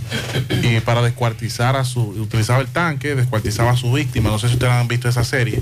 Y 0.63 0.81
para 0.81 1.03
descuartizar 1.03 1.77
a 1.77 1.85
su 1.85 2.01
utilizaba 2.01 2.61
el 2.61 2.69
tanque 2.69 3.15
descuartizaba 3.15 3.73
a 3.73 3.77
su 3.77 3.93
víctima. 3.93 4.31
No 4.31 4.39
sé 4.39 4.49
si 4.49 4.55
ustedes 4.55 4.73
han 4.73 4.89
visto 4.89 5.09
esa 5.09 5.25
serie. 5.25 5.61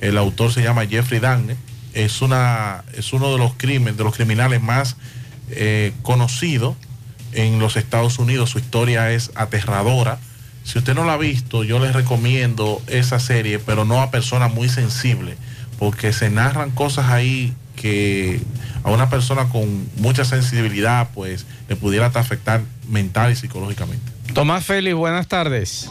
El 0.00 0.18
autor 0.18 0.52
se 0.52 0.62
llama 0.62 0.86
Jeffrey 0.86 1.20
Dahmer. 1.20 1.56
Es 1.94 2.22
una 2.22 2.84
es 2.94 3.12
uno 3.12 3.32
de 3.32 3.38
los 3.38 3.54
crímenes 3.56 3.96
de 3.96 4.04
los 4.04 4.14
criminales 4.14 4.62
más 4.62 4.96
eh, 5.50 5.92
conocidos 6.02 6.76
en 7.32 7.58
los 7.58 7.76
Estados 7.76 8.18
Unidos. 8.18 8.50
Su 8.50 8.58
historia 8.58 9.12
es 9.12 9.30
aterradora. 9.34 10.18
Si 10.64 10.78
usted 10.78 10.94
no 10.94 11.04
la 11.04 11.14
ha 11.14 11.18
visto 11.18 11.64
yo 11.64 11.78
les 11.78 11.94
recomiendo 11.94 12.82
esa 12.88 13.20
serie 13.20 13.58
pero 13.58 13.84
no 13.84 14.02
a 14.02 14.10
personas 14.10 14.52
muy 14.52 14.68
sensibles 14.68 15.36
porque 15.78 16.12
se 16.12 16.30
narran 16.30 16.70
cosas 16.70 17.06
ahí 17.10 17.54
que 17.76 18.40
a 18.82 18.90
una 18.90 19.08
persona 19.08 19.48
con 19.48 19.88
mucha 19.96 20.24
sensibilidad 20.24 21.08
pues 21.14 21.46
le 21.68 21.76
pudiera 21.76 22.06
afectar 22.06 22.62
mental 22.88 23.32
y 23.32 23.36
psicológicamente. 23.36 24.12
Tomás 24.34 24.64
Félix, 24.64 24.96
buenas 24.96 25.28
tardes. 25.28 25.88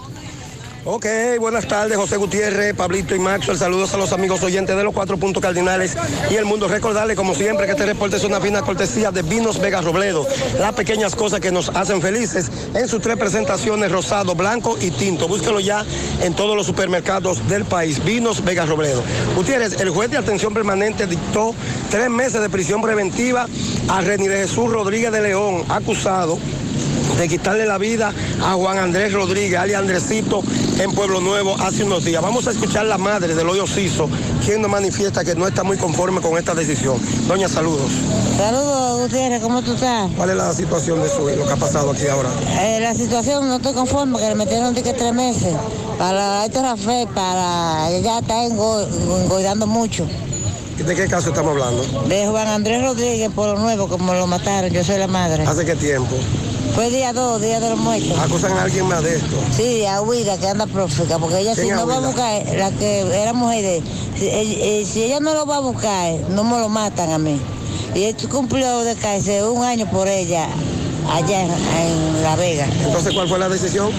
Ok, 0.89 1.05
buenas 1.41 1.67
tardes, 1.67 1.97
José 1.97 2.15
Gutiérrez, 2.15 2.73
Pablito 2.73 3.13
y 3.13 3.19
Maxwell. 3.19 3.57
Saludos 3.57 3.93
a 3.93 3.97
los 3.97 4.13
amigos 4.13 4.41
oyentes 4.41 4.73
de 4.73 4.85
los 4.85 4.93
cuatro 4.93 5.17
puntos 5.17 5.43
cardinales 5.43 5.97
y 6.31 6.35
el 6.35 6.45
mundo. 6.45 6.69
Recordarle, 6.69 7.13
como 7.13 7.35
siempre, 7.35 7.65
que 7.65 7.73
este 7.73 7.85
reporte 7.85 8.15
es 8.15 8.23
una 8.23 8.39
fina 8.39 8.61
cortesía 8.61 9.11
de 9.11 9.21
Vinos 9.21 9.59
Vega 9.59 9.81
Robledo. 9.81 10.25
Las 10.61 10.71
pequeñas 10.75 11.13
cosas 11.13 11.41
que 11.41 11.51
nos 11.51 11.67
hacen 11.75 12.01
felices 12.01 12.49
en 12.73 12.87
sus 12.87 13.01
tres 13.01 13.17
presentaciones, 13.17 13.91
rosado, 13.91 14.33
blanco 14.33 14.77
y 14.79 14.91
tinto. 14.91 15.27
Búsquelo 15.27 15.59
ya 15.59 15.83
en 16.21 16.33
todos 16.33 16.55
los 16.55 16.65
supermercados 16.65 17.45
del 17.49 17.65
país. 17.65 18.01
Vinos 18.05 18.41
Vega 18.45 18.65
Robledo. 18.65 19.03
Gutiérrez, 19.35 19.81
el 19.81 19.89
juez 19.89 20.09
de 20.09 20.19
atención 20.19 20.53
permanente 20.53 21.05
dictó 21.05 21.53
tres 21.91 22.09
meses 22.09 22.39
de 22.39 22.49
prisión 22.49 22.81
preventiva 22.81 23.45
a 23.89 23.99
Reni 23.99 24.29
de 24.29 24.37
Jesús 24.37 24.71
Rodríguez 24.71 25.11
de 25.11 25.19
León, 25.19 25.65
acusado 25.67 26.39
de 27.17 27.27
quitarle 27.27 27.65
la 27.65 27.77
vida 27.77 28.13
a 28.43 28.53
Juan 28.53 28.77
Andrés 28.77 29.11
Rodríguez, 29.13 29.59
alias 29.59 29.79
Andresito, 29.81 30.41
en 30.79 30.91
Pueblo 30.93 31.19
Nuevo 31.21 31.55
hace 31.59 31.83
unos 31.83 32.05
días. 32.05 32.21
Vamos 32.21 32.47
a 32.47 32.51
escuchar 32.51 32.85
la 32.85 32.97
madre 32.97 33.33
del 33.35 33.47
hoyo 33.49 33.65
Ciso, 33.67 34.09
quien 34.45 34.61
nos 34.61 34.69
manifiesta 34.69 35.23
que 35.23 35.35
no 35.35 35.47
está 35.47 35.63
muy 35.63 35.77
conforme 35.77 36.21
con 36.21 36.37
esta 36.37 36.53
decisión. 36.53 36.97
Doña, 37.27 37.47
saludos. 37.49 37.91
Saludos, 38.37 39.01
Gutiérrez, 39.01 39.41
¿cómo 39.41 39.61
tú 39.63 39.73
estás? 39.73 40.09
¿Cuál 40.15 40.29
es 40.29 40.35
la 40.37 40.53
situación 40.53 41.01
de 41.01 41.09
su, 41.09 41.27
lo 41.27 41.45
que 41.47 41.53
ha 41.53 41.57
pasado 41.57 41.91
aquí 41.91 42.07
ahora? 42.07 42.29
Eh, 42.61 42.79
la 42.81 42.93
situación 42.93 43.47
no 43.47 43.55
estoy 43.55 43.73
conforme, 43.73 44.19
que 44.19 44.27
le 44.29 44.35
metieron 44.35 44.75
que 44.75 44.83
tres 44.93 45.13
meses. 45.13 45.53
Para 45.97 46.45
esto 46.45 46.61
Rafael, 46.61 47.07
para 47.09 47.89
ella 47.89 48.19
está 48.19 48.45
engo- 48.45 48.85
engordando 49.23 49.65
mucho. 49.65 50.05
¿De 50.77 50.93
qué 50.95 51.07
caso 51.07 51.29
estamos 51.29 51.51
hablando? 51.53 51.81
De 52.07 52.27
Juan 52.27 52.47
Andrés 52.47 52.83
Rodríguez, 52.83 53.31
por 53.33 53.47
lo 53.55 53.59
nuevo, 53.59 53.87
como 53.87 54.13
lo 54.13 54.27
mataron, 54.27 54.69
yo 54.69 54.83
soy 54.83 54.99
la 54.99 55.07
madre. 55.07 55.43
¿Hace 55.47 55.65
qué 55.65 55.75
tiempo? 55.75 56.15
Fue 56.77 56.91
día 56.91 57.11
2, 57.11 57.41
día 57.41 57.59
de 57.59 57.71
los 57.71 57.79
muertos. 57.79 58.19
¿Acusan 58.19 58.55
a 58.55 58.61
alguien 58.61 58.85
más 58.85 59.01
de 59.01 59.15
esto? 59.15 59.35
Sí, 59.51 59.83
a 59.87 59.99
Huida, 59.99 60.37
que 60.37 60.47
anda 60.47 60.67
prófuga, 60.67 61.17
porque 61.17 61.39
ella 61.39 61.55
si 61.55 61.61
¿Quién 61.61 61.73
es 61.73 61.79
no 61.79 61.87
va 61.87 61.95
a 61.95 61.99
buscar, 62.01 62.43
la 62.55 62.69
que 62.69 62.99
era 63.19 63.33
mujer 63.33 63.63
de 63.63 63.83
si, 64.15 64.25
eh, 64.27 64.81
eh, 64.81 64.85
si 64.85 65.01
ella 65.01 65.19
no 65.19 65.33
lo 65.33 65.47
va 65.47 65.55
a 65.55 65.59
buscar, 65.61 66.13
no 66.29 66.43
me 66.43 66.59
lo 66.59 66.69
matan 66.69 67.09
a 67.09 67.17
mí. 67.17 67.41
Y 67.95 68.03
él 68.03 68.15
cumplió 68.29 68.81
de 68.81 68.93
cárcel 68.95 69.45
un 69.45 69.63
año 69.63 69.89
por 69.89 70.07
ella 70.07 70.49
allá 71.09 71.41
en, 71.41 71.51
en 71.51 72.23
La 72.23 72.35
Vega. 72.35 72.67
Entonces, 72.85 73.13
¿cuál 73.13 73.27
fue 73.27 73.39
la 73.39 73.49
decisión? 73.49 73.91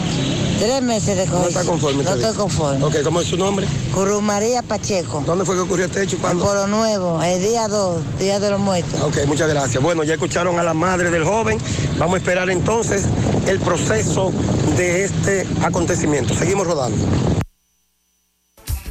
Tres 0.59 0.83
meses 0.83 1.17
de 1.17 1.27
No 1.27 1.47
está 1.47 1.65
conforme. 1.65 2.03
No 2.03 2.15
estoy 2.15 2.35
conforme. 2.35 2.85
Ok, 2.85 2.97
¿cómo 3.05 3.21
es 3.21 3.29
su 3.29 3.37
nombre? 3.37 3.67
Cruz 3.95 4.21
María 4.21 4.61
Pacheco. 4.63 5.23
¿Dónde 5.25 5.45
fue 5.45 5.55
que 5.55 5.61
ocurrió 5.61 5.87
este 5.87 6.03
hecho? 6.03 6.17
y 6.17 6.19
¿Cuándo? 6.19 6.45
Por 6.45 6.57
lo 6.57 6.67
nuevo, 6.67 7.23
el 7.23 7.41
día 7.41 7.69
2, 7.69 8.19
día 8.19 8.41
de 8.41 8.51
los 8.51 8.59
muertos. 8.59 9.01
Ok, 9.03 9.19
muchas 9.27 9.49
gracias. 9.49 9.81
Bueno, 9.81 10.03
ya 10.03 10.15
escucharon 10.15 10.59
a 10.59 10.65
la 10.65 10.75
madre 10.75 11.11
del 11.11 11.25
joven. 11.25 11.59
Vamos 11.97 12.15
a 12.15 12.19
esperar 12.19 12.51
entonces 12.51 13.05
el 13.47 13.61
proceso 13.61 14.33
de 14.77 15.05
este 15.05 15.47
acontecimiento. 15.63 16.35
Seguimos 16.35 16.67
rodando. 16.67 16.97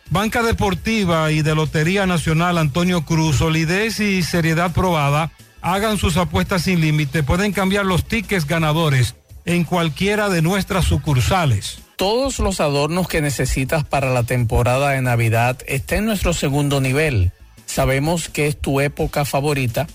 Banca 0.10 0.44
Deportiva 0.44 1.34
y 1.34 1.42
de 1.42 1.56
Lotería 1.56 2.06
Nacional 2.06 2.58
Antonio 2.58 3.04
Cruz, 3.04 3.40
solidez 3.40 4.00
y 4.00 4.24
seriedad 4.24 4.72
probada. 4.72 5.34
Hagan 5.62 5.98
sus 5.98 6.18
apuestas 6.18 6.64
sin 6.64 6.82
límite. 6.82 7.24
Pueden 7.24 7.52
cambiar 7.52 7.86
los 7.86 8.06
tickets 8.06 8.48
ganadores 8.48 9.16
en 9.46 9.64
cualquiera 9.64 10.30
de 10.30 10.42
nuestras 10.42 10.86
sucursales. 10.86 11.80
Todos 11.96 12.40
los 12.40 12.60
adornos 12.60 13.08
que 13.08 13.22
necesitas 13.22 13.84
para 13.84 14.12
la 14.12 14.24
temporada 14.24 14.92
de 14.92 15.02
Navidad 15.02 15.58
están 15.68 16.00
en 16.00 16.06
nuestro 16.08 16.34
segundo 16.34 16.82
nivel. 16.82 17.32
Sabemos 17.68 18.28
que 18.28 18.48
es 18.48 18.60
tu 18.60 18.82
época 18.82 19.24
favorita. 19.24 19.88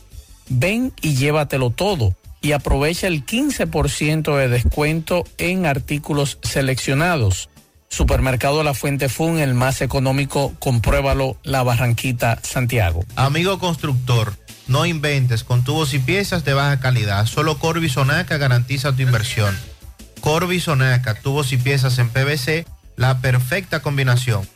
Ven 0.48 0.92
y 1.02 1.16
llévatelo 1.16 1.70
todo 1.70 2.14
y 2.40 2.52
aprovecha 2.52 3.08
el 3.08 3.26
15% 3.26 4.36
de 4.36 4.48
descuento 4.48 5.24
en 5.36 5.66
artículos 5.66 6.38
seleccionados. 6.42 7.50
Supermercado 7.88 8.62
La 8.62 8.74
Fuente 8.74 9.08
Fun, 9.08 9.38
el 9.38 9.54
más 9.54 9.80
económico, 9.80 10.52
compruébalo, 10.58 11.36
La 11.42 11.62
Barranquita, 11.62 12.38
Santiago. 12.42 13.04
Amigo 13.16 13.58
constructor, 13.58 14.34
no 14.68 14.86
inventes 14.86 15.44
con 15.44 15.64
tubos 15.64 15.94
y 15.94 15.98
piezas 15.98 16.44
de 16.44 16.54
baja 16.54 16.80
calidad. 16.80 17.26
Solo 17.26 17.58
Corby 17.58 17.88
Sonaca 17.88 18.36
garantiza 18.36 18.94
tu 18.94 19.02
inversión. 19.02 19.56
Corby 20.20 20.60
Sonaca, 20.60 21.14
tubos 21.14 21.52
y 21.52 21.56
piezas 21.56 21.98
en 21.98 22.10
PVC, 22.10 22.66
la 22.96 23.18
perfecta 23.20 23.80
combinación. 23.80 24.48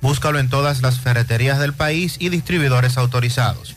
Búscalo 0.00 0.38
en 0.38 0.48
todas 0.48 0.82
las 0.82 1.00
ferreterías 1.00 1.58
del 1.58 1.72
país 1.72 2.16
y 2.18 2.28
distribuidores 2.28 2.96
autorizados. 2.98 3.76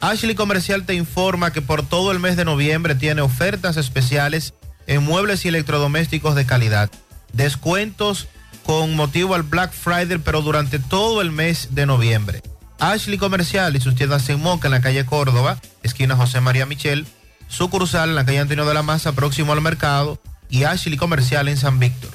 Ashley 0.00 0.34
Comercial 0.34 0.84
te 0.84 0.94
informa 0.94 1.52
que 1.52 1.62
por 1.62 1.84
todo 1.84 2.12
el 2.12 2.20
mes 2.20 2.36
de 2.36 2.44
noviembre 2.44 2.94
tiene 2.94 3.22
ofertas 3.22 3.76
especiales 3.76 4.54
en 4.86 5.02
muebles 5.02 5.44
y 5.44 5.48
electrodomésticos 5.48 6.34
de 6.34 6.46
calidad. 6.46 6.90
Descuentos 7.32 8.28
con 8.64 8.94
motivo 8.94 9.34
al 9.34 9.42
Black 9.42 9.72
Friday, 9.72 10.18
pero 10.18 10.42
durante 10.42 10.78
todo 10.78 11.22
el 11.22 11.30
mes 11.30 11.68
de 11.72 11.86
noviembre. 11.86 12.42
Ashley 12.78 13.18
Comercial 13.18 13.74
y 13.76 13.80
sus 13.80 13.94
tiendas 13.94 14.28
en 14.28 14.40
Moca, 14.40 14.68
en 14.68 14.72
la 14.72 14.80
calle 14.80 15.04
Córdoba, 15.06 15.58
esquina 15.82 16.16
José 16.16 16.40
María 16.40 16.66
Michel, 16.66 17.06
sucursal 17.48 18.10
en 18.10 18.14
la 18.14 18.24
calle 18.24 18.40
Antonio 18.40 18.66
de 18.66 18.74
la 18.74 18.82
Maza, 18.82 19.12
próximo 19.12 19.52
al 19.52 19.60
mercado, 19.60 20.20
y 20.50 20.64
Ashley 20.64 20.96
Comercial 20.96 21.48
en 21.48 21.56
San 21.56 21.78
Víctor. 21.78 22.10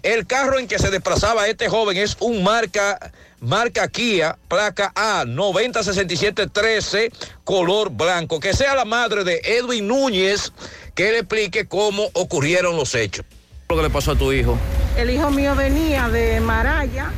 El 0.02 0.26
carro 0.26 0.58
en 0.58 0.68
que 0.68 0.80
se 0.80 0.90
desplazaba 0.90 1.48
este 1.48 1.70
joven 1.70 1.98
es 1.98 2.18
un 2.20 2.44
marca, 2.44 3.12
marca 3.40 3.88
Kia, 3.88 4.38
placa 4.48 4.92
A 4.96 5.24
906713, 5.26 7.12
color 7.44 7.92
blanco. 7.92 8.40
Que 8.40 8.54
sea 8.54 8.74
la 8.74 8.86
madre 8.86 9.24
de 9.24 9.40
Edwin 9.44 9.88
Núñez 9.88 10.52
que 10.96 11.12
le 11.12 11.20
explique 11.20 11.68
cómo 11.68 12.10
ocurrieron 12.14 12.76
los 12.76 12.96
hechos. 12.96 13.24
¿Lo 13.70 13.76
que 13.76 13.84
le 13.84 13.90
pasó 13.92 14.12
a 14.12 14.16
tu 14.16 14.32
hijo? 14.32 14.58
El 14.98 15.12
hijo 15.12 15.30
mío 15.30 15.56
venía 15.56 16.10
de 16.10 16.40
Maraya, 16.40 17.12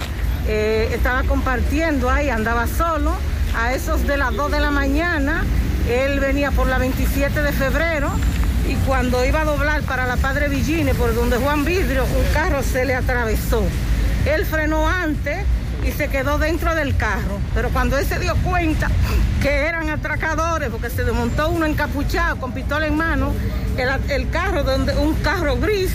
eh, 0.47 0.89
estaba 0.93 1.23
compartiendo 1.23 2.09
ahí, 2.09 2.29
andaba 2.29 2.67
solo. 2.67 3.15
A 3.57 3.73
esos 3.73 4.05
de 4.05 4.17
las 4.17 4.33
2 4.35 4.51
de 4.51 4.59
la 4.59 4.69
mañana, 4.69 5.43
él 5.89 6.19
venía 6.19 6.51
por 6.51 6.67
la 6.67 6.77
27 6.77 7.41
de 7.41 7.53
febrero 7.53 8.11
y 8.67 8.75
cuando 8.85 9.23
iba 9.23 9.41
a 9.41 9.45
doblar 9.45 9.81
para 9.83 10.05
la 10.05 10.17
Padre 10.17 10.49
Villini, 10.49 10.93
por 10.93 11.15
donde 11.15 11.37
Juan 11.37 11.63
Vidrio, 11.63 12.03
un 12.03 12.33
carro 12.33 12.61
se 12.63 12.83
le 12.83 12.95
atravesó. 12.95 13.63
Él 14.25 14.45
frenó 14.45 14.89
antes 14.89 15.45
y 15.85 15.91
se 15.91 16.09
quedó 16.09 16.37
dentro 16.37 16.75
del 16.75 16.97
carro. 16.97 17.39
Pero 17.53 17.69
cuando 17.69 17.97
él 17.97 18.05
se 18.05 18.19
dio 18.19 18.35
cuenta 18.43 18.89
que 19.41 19.67
eran 19.67 19.89
atracadores, 19.89 20.69
porque 20.69 20.89
se 20.89 21.05
desmontó 21.05 21.49
uno 21.49 21.65
encapuchado 21.65 22.37
con 22.37 22.51
pistola 22.51 22.87
en 22.87 22.97
mano, 22.97 23.31
el, 24.09 24.29
carro, 24.31 24.63
donde, 24.63 24.95
un 24.97 25.13
carro 25.15 25.57
gris, 25.57 25.91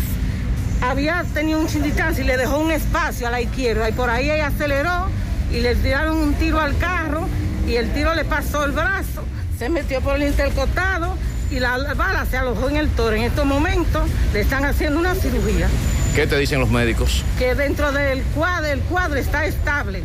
había 0.80 1.24
tenido 1.34 1.60
un 1.60 1.68
sin 1.68 1.82
distancia 1.82 2.24
y 2.24 2.26
le 2.26 2.38
dejó 2.38 2.58
un 2.58 2.70
espacio 2.70 3.26
a 3.26 3.30
la 3.30 3.40
izquierda 3.42 3.88
y 3.88 3.92
por 3.92 4.08
ahí 4.08 4.30
ella 4.30 4.46
aceleró 4.46 5.08
y 5.52 5.60
le 5.60 5.74
tiraron 5.74 6.16
un 6.16 6.34
tiro 6.34 6.58
al 6.58 6.78
carro 6.78 7.28
y 7.66 7.76
el 7.76 7.92
tiro 7.92 8.14
le 8.14 8.24
pasó 8.24 8.64
el 8.64 8.72
brazo, 8.72 9.22
se 9.58 9.68
metió 9.68 10.00
por 10.00 10.16
el 10.16 10.22
intercostado 10.22 11.16
y 11.50 11.58
la, 11.60 11.76
la 11.78 11.94
bala 11.94 12.24
se 12.26 12.36
alojó 12.36 12.68
en 12.68 12.76
el 12.76 12.88
toro. 12.90 13.14
En 13.16 13.22
estos 13.22 13.44
momentos 13.44 14.02
le 14.32 14.40
están 14.40 14.64
haciendo 14.64 14.98
una 14.98 15.14
cirugía 15.14 15.68
¿Qué 16.14 16.26
te 16.26 16.36
dicen 16.38 16.60
los 16.60 16.70
médicos? 16.70 17.24
que 17.38 17.54
dentro 17.54 17.92
del 17.92 18.22
cuadro, 18.34 18.66
el 18.66 18.80
cuadro 18.80 19.18
está 19.18 19.44
estable. 19.44 20.02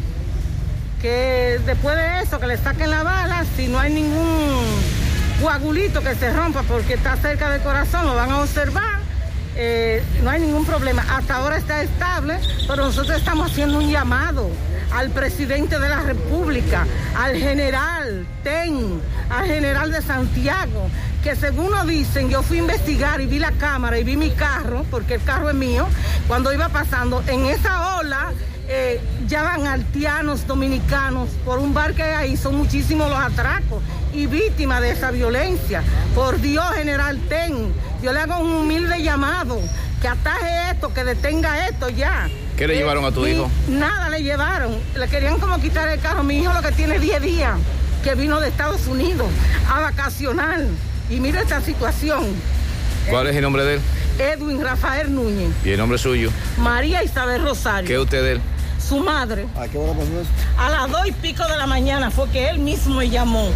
Que 1.01 1.59
después 1.65 1.95
de 1.95 2.21
eso, 2.21 2.39
que 2.39 2.47
le 2.47 2.57
saquen 2.57 2.89
la 2.89 3.03
bala, 3.03 3.43
si 3.55 3.67
no 3.67 3.79
hay 3.79 3.93
ningún 3.93 4.61
coagulito 5.41 6.01
que 6.01 6.15
se 6.15 6.31
rompa 6.33 6.63
porque 6.63 6.93
está 6.93 7.15
cerca 7.17 7.49
del 7.49 7.61
corazón, 7.61 8.05
lo 8.05 8.15
van 8.15 8.31
a 8.31 8.41
observar. 8.41 8.99
eh, 9.57 10.03
no 10.23 10.29
hay 10.29 10.41
ningún 10.41 10.65
problema. 10.65 11.03
Hasta 11.09 11.35
ahora 11.37 11.57
está 11.57 11.81
estable, 11.81 12.37
pero 12.67 12.85
nosotros 12.85 13.17
estamos 13.17 13.51
haciendo 13.51 13.77
un 13.79 13.89
llamado 13.89 14.49
al 14.91 15.09
presidente 15.09 15.79
de 15.79 15.89
la 15.89 16.01
República, 16.01 16.85
al 17.17 17.35
general 17.35 18.25
TEN, 18.43 19.01
al 19.29 19.45
general 19.45 19.91
de 19.91 20.01
Santiago, 20.01 20.89
que 21.23 21.35
según 21.35 21.71
nos 21.71 21.87
dicen, 21.87 22.29
yo 22.29 22.43
fui 22.43 22.57
a 22.57 22.61
investigar 22.61 23.21
y 23.21 23.25
vi 23.25 23.39
la 23.39 23.51
cámara 23.51 23.97
y 23.97 24.03
vi 24.03 24.15
mi 24.15 24.31
carro, 24.31 24.85
porque 24.91 25.15
el 25.15 25.23
carro 25.23 25.49
es 25.49 25.55
mío, 25.55 25.87
cuando 26.27 26.53
iba 26.53 26.69
pasando 26.69 27.23
en 27.27 27.45
esa 27.45 27.97
ola. 27.97 28.31
eh, 28.67 28.99
ya 29.27 29.43
van 29.43 29.67
haitianos 29.67 30.47
dominicanos 30.47 31.29
por 31.43 31.59
un 31.59 31.73
bar 31.73 31.93
que 31.93 32.03
hay 32.03 32.13
ahí, 32.13 32.37
son 32.37 32.55
muchísimos 32.55 33.09
los 33.09 33.19
atracos 33.19 33.81
y 34.13 34.27
víctimas 34.27 34.81
de 34.81 34.91
esa 34.91 35.11
violencia. 35.11 35.83
Por 36.15 36.39
Dios, 36.41 36.65
general 36.73 37.19
Ten, 37.29 37.73
yo 38.01 38.13
le 38.13 38.19
hago 38.19 38.39
un 38.39 38.51
humilde 38.51 39.01
llamado, 39.01 39.59
que 40.05 40.09
ataje 40.09 40.69
esto, 40.71 40.93
que 40.93 41.03
detenga 41.03 41.67
esto 41.67 41.89
ya. 41.89 42.29
¿Qué 42.55 42.67
le 42.67 42.75
Eh, 42.75 42.77
llevaron 42.77 43.05
a 43.05 43.11
tu 43.11 43.25
hijo? 43.25 43.49
Nada 43.67 44.07
le 44.11 44.21
llevaron, 44.21 44.77
le 44.95 45.07
querían 45.07 45.39
como 45.39 45.59
quitar 45.59 45.89
el 45.89 45.99
carro. 45.99 46.21
Mi 46.21 46.37
hijo 46.37 46.53
lo 46.53 46.61
que 46.61 46.71
tiene 46.73 46.99
10 46.99 47.23
días, 47.23 47.57
que 48.03 48.13
vino 48.13 48.39
de 48.39 48.49
Estados 48.49 48.85
Unidos 48.85 49.25
a 49.67 49.79
vacacionar. 49.79 50.61
Y 51.09 51.15
mira 51.19 51.41
esta 51.41 51.59
situación. 51.59 52.23
¿Cuál 53.09 53.25
es 53.25 53.35
el 53.35 53.41
nombre 53.41 53.63
de 53.65 53.73
él? 53.75 53.81
Edwin 54.19 54.61
Rafael 54.61 55.11
Núñez, 55.13 55.49
¿Y 55.65 55.71
el 55.71 55.79
nombre 55.79 55.97
suyo? 55.97 56.29
María 56.59 57.01
Isabel 57.03 57.41
Rosario. 57.41 57.87
¿Qué 57.87 57.95
es 57.95 57.99
usted 57.99 58.21
de 58.21 58.31
él? 58.33 58.41
Su 58.87 58.99
madre. 58.99 59.47
¿A 59.59 59.67
qué 59.67 59.79
hora 59.79 59.93
pasó 59.93 60.21
eso? 60.21 60.29
A 60.59 60.69
las 60.69 60.91
dos 60.91 61.07
y 61.07 61.13
pico 61.13 61.47
de 61.47 61.57
la 61.57 61.65
mañana 61.65 62.11
fue 62.11 62.29
que 62.29 62.47
él 62.51 62.59
mismo 62.59 62.97
me 62.97 63.09
llamó. 63.09 63.49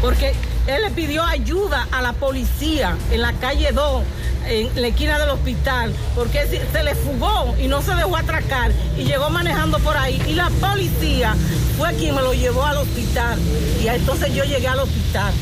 Porque 0.00 0.32
él 0.66 0.82
le 0.82 0.90
pidió 0.90 1.22
ayuda 1.22 1.86
a 1.90 2.00
la 2.00 2.12
policía 2.14 2.96
en 3.10 3.20
la 3.20 3.32
calle 3.34 3.70
2, 3.72 4.02
en 4.48 4.80
la 4.80 4.88
esquina 4.88 5.18
del 5.18 5.30
hospital. 5.30 5.94
Porque 6.14 6.46
se 6.46 6.82
le 6.82 6.94
fugó 6.94 7.54
y 7.60 7.66
no 7.68 7.82
se 7.82 7.94
dejó 7.94 8.16
atracar. 8.16 8.72
Y 8.98 9.04
llegó 9.04 9.30
manejando 9.30 9.78
por 9.80 9.96
ahí. 9.96 10.20
Y 10.26 10.32
la 10.32 10.50
policía 10.60 11.34
fue 11.76 11.92
quien 11.94 12.14
me 12.14 12.22
lo 12.22 12.32
llevó 12.32 12.64
al 12.64 12.78
hospital. 12.78 13.38
Y 13.82 13.88
entonces 13.88 14.34
yo 14.34 14.44
llegué 14.44 14.68
al 14.68 14.80
hospital. 14.80 15.32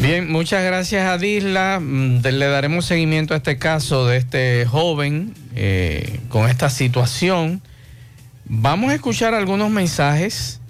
Bien, 0.00 0.32
muchas 0.32 0.64
gracias 0.64 1.06
a 1.06 1.18
Disla. 1.18 1.78
Mm, 1.80 2.22
Le 2.22 2.46
daremos 2.46 2.86
seguimiento 2.86 3.34
a 3.34 3.36
este 3.36 3.58
caso 3.58 4.06
de 4.06 4.16
este 4.16 4.66
joven 4.66 5.34
eh, 5.54 6.20
con 6.28 6.48
esta 6.48 6.70
situación. 6.70 7.62
Vamos 8.46 8.90
a 8.90 8.94
escuchar 8.94 9.34
algunos 9.34 9.70
mensajes 9.70 10.60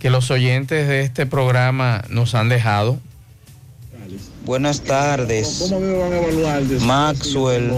que 0.00 0.10
los 0.10 0.30
oyentes 0.30 0.88
de 0.88 1.02
este 1.02 1.26
programa 1.26 2.02
nos 2.08 2.34
han 2.34 2.48
dejado. 2.48 2.98
Buenas 4.48 4.80
tardes. 4.80 5.70
Maxwell, 6.80 7.70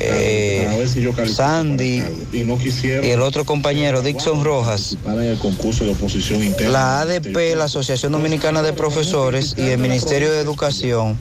eh, 0.00 0.86
Sandy 1.34 2.02
y 2.30 3.08
el 3.08 3.22
otro 3.22 3.46
compañero, 3.46 4.02
Dixon 4.02 4.44
Rojas. 4.44 4.98
La 6.68 7.00
ADP, 7.00 7.56
la 7.56 7.64
Asociación 7.64 8.12
Dominicana 8.12 8.60
de 8.60 8.74
Profesores 8.74 9.54
y 9.56 9.62
el 9.62 9.78
Ministerio 9.78 10.30
de 10.30 10.40
Educación, 10.40 11.18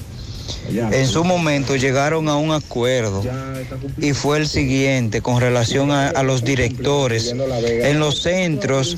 en 0.69 1.07
su 1.07 1.23
momento 1.23 1.75
llegaron 1.75 2.29
a 2.29 2.37
un 2.37 2.51
acuerdo 2.51 3.23
y 3.97 4.13
fue 4.13 4.37
el 4.37 4.47
siguiente 4.47 5.21
con 5.21 5.39
relación 5.41 5.91
a, 5.91 6.09
a 6.09 6.23
los 6.23 6.43
directores. 6.43 7.33
En 7.63 7.99
los 7.99 8.21
centros 8.21 8.97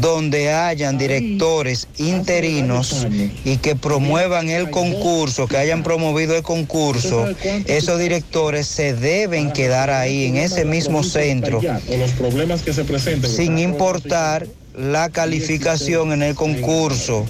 donde 0.00 0.52
hayan 0.52 0.98
directores 0.98 1.88
interinos 1.98 3.06
y 3.44 3.56
que 3.58 3.76
promuevan 3.76 4.48
el 4.48 4.70
concurso, 4.70 5.46
que 5.46 5.56
hayan 5.56 5.82
promovido 5.82 6.36
el 6.36 6.42
concurso, 6.42 7.26
esos 7.66 7.98
directores 7.98 8.66
se 8.66 8.94
deben 8.94 9.52
quedar 9.52 9.90
ahí 9.90 10.26
en 10.26 10.36
ese 10.36 10.64
mismo 10.64 11.02
centro 11.02 11.60
los 11.98 12.12
problemas 12.12 12.62
que 12.62 12.72
se 12.72 12.84
presenten. 12.84 13.30
sin 13.30 13.58
importar 13.58 14.46
la 14.78 15.08
calificación 15.10 16.12
en 16.12 16.22
el 16.22 16.34
concurso 16.36 17.26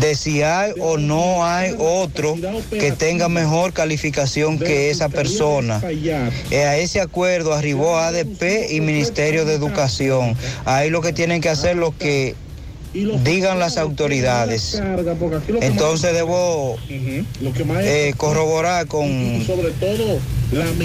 de 0.00 0.14
si 0.14 0.42
hay 0.42 0.72
o 0.80 0.96
no 0.96 1.44
hay 1.44 1.74
otro 1.76 2.36
que 2.70 2.92
tenga 2.92 3.28
mejor 3.28 3.72
calificación 3.72 4.58
que 4.58 4.90
esa 4.90 5.08
persona. 5.08 5.82
Eh, 6.50 6.64
A 6.64 6.76
ese 6.76 7.00
acuerdo 7.00 7.52
arribó 7.52 7.98
ADP 7.98 8.70
y 8.70 8.80
Ministerio 8.80 9.44
de 9.44 9.54
Educación. 9.54 10.36
Ahí 10.64 10.88
lo 10.88 11.00
que 11.00 11.12
tienen 11.12 11.40
que 11.40 11.48
hacer 11.48 11.76
lo 11.76 11.96
que 11.96 12.36
digan 13.24 13.58
las 13.58 13.76
autoridades. 13.76 14.80
Entonces 15.60 16.12
debo 16.14 16.76
eh, 17.82 18.14
corroborar 18.16 18.86
con, 18.86 19.44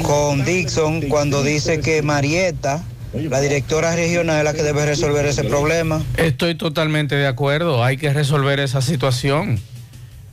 con 0.02 0.44
Dixon 0.44 1.02
cuando 1.04 1.44
dice 1.44 1.80
que 1.82 2.02
Marieta, 2.02 2.84
la 3.14 3.42
directora 3.42 3.96
regional, 3.96 4.38
es 4.40 4.44
la 4.44 4.54
que 4.54 4.64
debe 4.64 4.86
resolver 4.86 5.26
ese 5.26 5.44
problema. 5.44 6.02
Estoy 6.18 6.56
totalmente 6.56 7.16
de 7.16 7.28
acuerdo, 7.28 7.84
hay 7.84 7.98
que 7.98 8.14
resolver 8.14 8.60
esa 8.60 8.82
situación. 8.82 9.60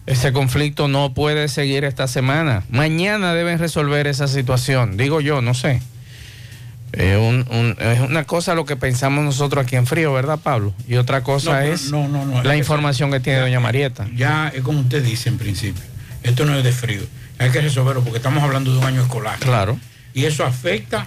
Ese 0.06 0.32
conflicto 0.32 0.86
no 0.86 1.14
puede 1.14 1.48
seguir 1.48 1.84
esta 1.84 2.06
semana. 2.06 2.62
Mañana 2.70 3.34
deben 3.34 3.58
resolver 3.58 4.06
esa 4.06 4.28
situación, 4.28 4.96
digo 4.96 5.20
yo, 5.20 5.42
no 5.42 5.52
sé. 5.54 5.80
Eh, 6.92 7.16
un- 7.16 7.44
un- 7.50 7.76
es 7.80 8.00
una 8.00 8.24
cosa 8.24 8.54
lo 8.54 8.64
que 8.64 8.76
pensamos 8.76 9.24
nosotros 9.24 9.64
aquí 9.66 9.74
en 9.76 9.86
frío, 9.86 10.12
¿verdad, 10.12 10.38
Pablo? 10.42 10.72
Y 10.86 10.94
otra 10.96 11.22
cosa 11.22 11.52
No, 11.52 11.60
es 11.60 11.90
no, 11.90 12.06
no, 12.08 12.42
la 12.44 12.56
información 12.56 13.10
que 13.10 13.18
tiene 13.20 13.40
doña 13.40 13.58
Marieta. 13.58 14.06
Ya 14.14 14.48
es 14.54 14.62
como 14.62 14.80
usted 14.80 15.02
dice 15.02 15.28
en 15.28 15.36
principio. 15.38 15.82
Esto 16.22 16.44
no 16.46 16.56
es 16.56 16.62
de 16.62 16.72
frío. 16.72 17.02
Hay 17.38 17.50
que 17.50 17.60
resolverlo 17.60 18.02
porque 18.02 18.18
estamos 18.18 18.42
hablando 18.42 18.72
de 18.72 18.78
un 18.78 18.84
año 18.84 19.02
escolar. 19.02 19.38
Claro. 19.40 19.78
Y 20.14 20.24
eso 20.24 20.44
afecta 20.46 21.06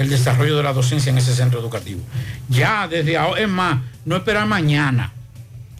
el 0.00 0.08
desarrollo 0.10 0.56
de 0.56 0.62
la 0.62 0.72
docencia 0.72 1.10
en 1.10 1.18
ese 1.18 1.34
centro 1.34 1.60
educativo. 1.60 2.00
Ya 2.48 2.88
desde 2.88 3.16
ahora, 3.16 3.40
es 3.40 3.48
más, 3.48 3.78
no 4.04 4.16
esperar 4.16 4.46
mañana. 4.46 5.12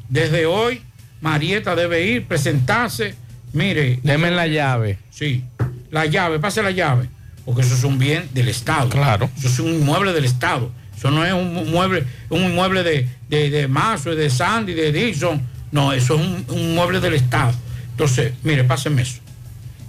Desde 0.08 0.46
hoy, 0.46 0.82
Marieta 1.20 1.74
debe 1.74 2.04
ir, 2.06 2.26
presentarse. 2.26 3.14
Mire. 3.52 3.98
Deme 4.02 4.30
la 4.30 4.46
llave. 4.46 4.98
Sí, 5.10 5.44
la 5.90 6.06
llave, 6.06 6.38
pase 6.38 6.62
la 6.62 6.70
llave. 6.70 7.08
Porque 7.44 7.62
eso 7.62 7.74
es 7.74 7.84
un 7.84 7.98
bien 7.98 8.28
del 8.32 8.48
Estado. 8.48 8.88
Claro. 8.90 9.30
Eso 9.38 9.48
es 9.48 9.58
un 9.58 9.72
inmueble 9.74 10.12
del 10.12 10.24
Estado. 10.24 10.70
Eso 10.96 11.10
no 11.10 11.24
es 11.24 11.32
un 11.32 11.54
mu- 11.54 11.64
mueble, 11.64 12.04
un 12.28 12.42
inmueble 12.44 12.82
de, 12.82 13.08
de, 13.28 13.50
de 13.50 13.68
Mazo, 13.68 14.14
de 14.14 14.28
Sandy, 14.30 14.74
de 14.74 14.92
Dixon. 14.92 15.40
No, 15.72 15.92
eso 15.92 16.14
es 16.16 16.20
un, 16.20 16.44
un 16.48 16.74
mueble 16.74 17.00
del 17.00 17.14
Estado. 17.14 17.52
Entonces, 17.92 18.34
mire, 18.42 18.64
páseme 18.64 19.02
eso. 19.02 19.20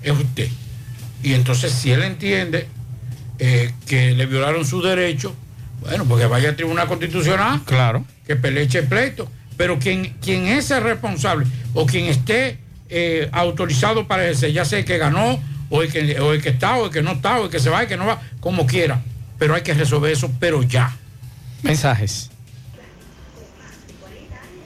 Es 0.01 0.11
usted. 0.11 0.47
Y 1.23 1.33
entonces, 1.33 1.71
si 1.71 1.91
él 1.91 2.01
entiende 2.03 2.67
eh, 3.43 3.73
que 3.87 4.11
le 4.11 4.27
violaron 4.27 4.63
su 4.63 4.83
derecho, 4.83 5.33
bueno, 5.79 6.05
porque 6.05 6.27
vaya 6.27 6.49
al 6.49 6.55
Tribunal 6.55 6.87
Constitucional. 6.87 7.61
Claro. 7.65 8.05
Que 8.27 8.35
peleche 8.35 8.77
el 8.77 8.85
pleito. 8.87 9.27
Pero 9.57 9.79
quien, 9.79 10.13
quien 10.21 10.45
es 10.45 10.69
el 10.69 10.83
responsable 10.83 11.47
o 11.73 11.87
quien 11.87 12.05
esté 12.05 12.59
eh, 12.89 13.29
autorizado 13.31 14.07
para 14.07 14.25
ejercer, 14.25 14.53
ya 14.53 14.63
sea 14.63 14.77
el 14.77 14.85
que 14.85 14.99
ganó, 14.99 15.41
o 15.71 15.81
el 15.81 15.91
que, 15.91 16.19
o 16.19 16.33
el 16.33 16.41
que 16.43 16.49
está, 16.49 16.77
o 16.77 16.85
el 16.85 16.91
que 16.91 17.01
no 17.01 17.13
está, 17.13 17.39
o 17.39 17.45
el 17.45 17.49
que 17.49 17.59
se 17.59 17.71
va, 17.71 17.81
el 17.81 17.87
que 17.87 17.97
no 17.97 18.05
va, 18.05 18.21
como 18.41 18.67
quiera. 18.67 19.01
Pero 19.39 19.55
hay 19.55 19.63
que 19.63 19.73
resolver 19.73 20.11
eso, 20.11 20.29
pero 20.39 20.61
ya. 20.61 20.95
Mensajes. 21.63 22.29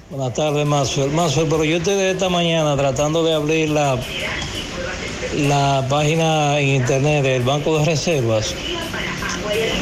Buenas 0.09 0.33
tardes, 0.33 0.67
Maxwell. 0.67 1.11
Maxwell, 1.11 1.47
pero 1.49 1.63
yo 1.63 1.77
estoy 1.77 1.95
de 1.95 2.11
esta 2.11 2.27
mañana 2.27 2.75
tratando 2.75 3.23
de 3.23 3.35
abrir 3.35 3.69
la, 3.69 3.97
la 5.37 5.85
página 5.89 6.59
en 6.59 6.67
internet 6.69 7.23
del 7.23 7.43
Banco 7.43 7.79
de 7.79 7.85
Reservas 7.85 8.55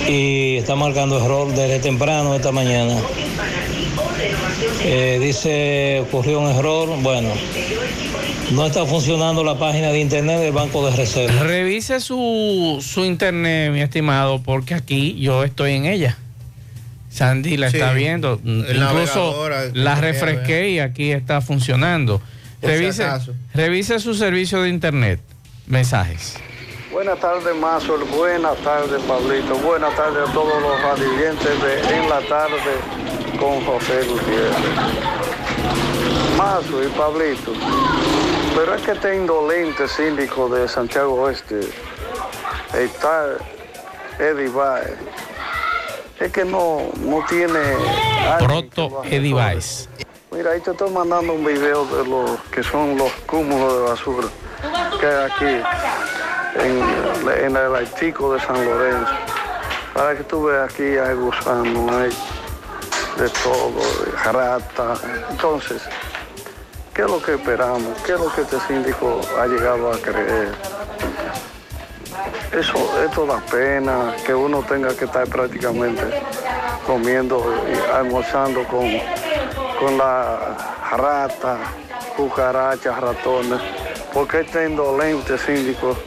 y 0.07 0.57
está 0.57 0.75
marcando 0.75 1.23
error 1.23 1.49
desde 1.53 1.79
temprano 1.79 2.35
esta 2.35 2.51
mañana. 2.51 2.99
Eh, 4.83 5.19
dice, 5.21 6.01
ocurrió 6.01 6.39
un 6.39 6.49
error. 6.49 6.89
Bueno, 7.01 7.29
no 8.51 8.65
está 8.65 8.85
funcionando 8.85 9.43
la 9.43 9.57
página 9.57 9.89
de 9.89 9.99
internet 9.99 10.39
del 10.39 10.51
Banco 10.51 10.85
de 10.85 10.95
Reservas. 10.95 11.39
Revise 11.39 11.99
su, 11.99 12.83
su 12.85 13.05
internet, 13.05 13.71
mi 13.71 13.81
estimado, 13.81 14.41
porque 14.41 14.73
aquí 14.73 15.15
yo 15.19 15.43
estoy 15.43 15.73
en 15.73 15.85
ella. 15.85 16.17
Sandy 17.09 17.57
la 17.57 17.69
Sí, 17.69 17.77
está 17.77 17.93
viendo. 17.93 18.41
Incluso 18.43 19.47
la 19.73 19.95
refresqué 19.95 20.71
y 20.71 20.79
aquí 20.79 21.11
está 21.11 21.41
funcionando. 21.41 22.21
Si 22.59 22.67
Revise, 22.67 23.05
revise 23.53 23.99
su 23.99 24.15
servicio 24.15 24.61
de 24.61 24.69
internet. 24.69 25.19
Mensajes. 25.67 26.35
Buenas 26.91 27.19
tardes, 27.19 27.55
Mazo. 27.55 27.97
Buenas 28.15 28.57
tardes, 28.57 29.01
Pablito. 29.03 29.55
Buenas 29.55 29.95
tardes 29.95 30.29
a 30.29 30.33
todos 30.33 30.61
los 30.61 30.81
radiantes 30.81 31.61
de 31.61 31.95
En 31.95 32.09
la 32.09 32.21
Tarde 32.27 32.75
con 33.39 33.65
José 33.65 34.03
Gutiérrez. 34.03 34.53
Mazo 36.37 36.83
y 36.83 36.87
Pablito. 36.89 37.53
Pero 38.55 38.75
es 38.75 38.81
que 38.83 38.91
este 38.91 39.15
indolente 39.15 39.87
síndico 39.87 40.47
de 40.47 40.67
Santiago 40.67 41.15
Oeste, 41.15 41.61
está 42.73 43.37
Eddie 44.19 44.49
Baez, 44.49 44.95
es 46.19 46.31
que 46.31 46.45
no, 46.45 46.91
no 46.99 47.25
tiene... 47.27 47.59
Proto 48.39 49.01
asesore. 49.01 49.89
Mira, 50.33 50.49
ahí 50.49 50.61
te 50.61 50.71
estoy 50.71 50.89
mandando 50.89 51.33
un 51.33 51.45
video 51.45 51.85
de 51.85 52.09
los 52.09 52.39
que 52.51 52.63
son 52.63 52.97
los 52.97 53.11
cúmulos 53.27 53.73
de 53.73 53.79
basura 53.81 54.27
que 54.99 55.05
hay 55.05 55.29
aquí 55.29 55.61
en, 56.55 57.45
en 57.45 57.55
el 57.55 57.75
Haitico 57.75 58.33
de 58.33 58.39
San 58.39 58.65
Lorenzo. 58.65 59.11
Para 59.93 60.17
que 60.17 60.23
tú 60.23 60.45
veas 60.45 60.73
aquí 60.73 60.97
hay 60.97 61.13
gusanos, 61.13 61.91
hay 61.91 62.09
de 63.21 63.29
todo, 63.29 63.79
de 64.05 64.31
rata. 64.31 64.95
Entonces, 65.29 65.83
¿qué 66.95 67.03
es 67.03 67.07
lo 67.07 67.21
que 67.21 67.35
esperamos? 67.35 68.01
¿Qué 68.03 68.13
es 68.13 68.19
lo 68.19 68.33
que 68.33 68.41
este 68.41 68.59
síndico 68.61 69.21
ha 69.39 69.45
llegado 69.45 69.91
a 69.91 69.97
creer? 69.99 70.49
Eso, 72.51 73.03
esto 73.05 73.27
da 73.27 73.39
pena 73.51 74.15
que 74.25 74.33
uno 74.33 74.63
tenga 74.63 74.95
que 74.95 75.05
estar 75.05 75.27
prácticamente 75.27 76.01
comiendo 76.87 77.43
y 77.71 77.91
almorzando 77.91 78.63
con, 78.63 78.83
con 79.83 79.97
la 79.97 80.55
rata, 80.95 81.57
cucarachas, 82.15 83.01
ratones, 83.01 83.59
porque 84.13 84.39
este 84.41 84.69
indolente 84.69 85.37
síndico 85.37 85.97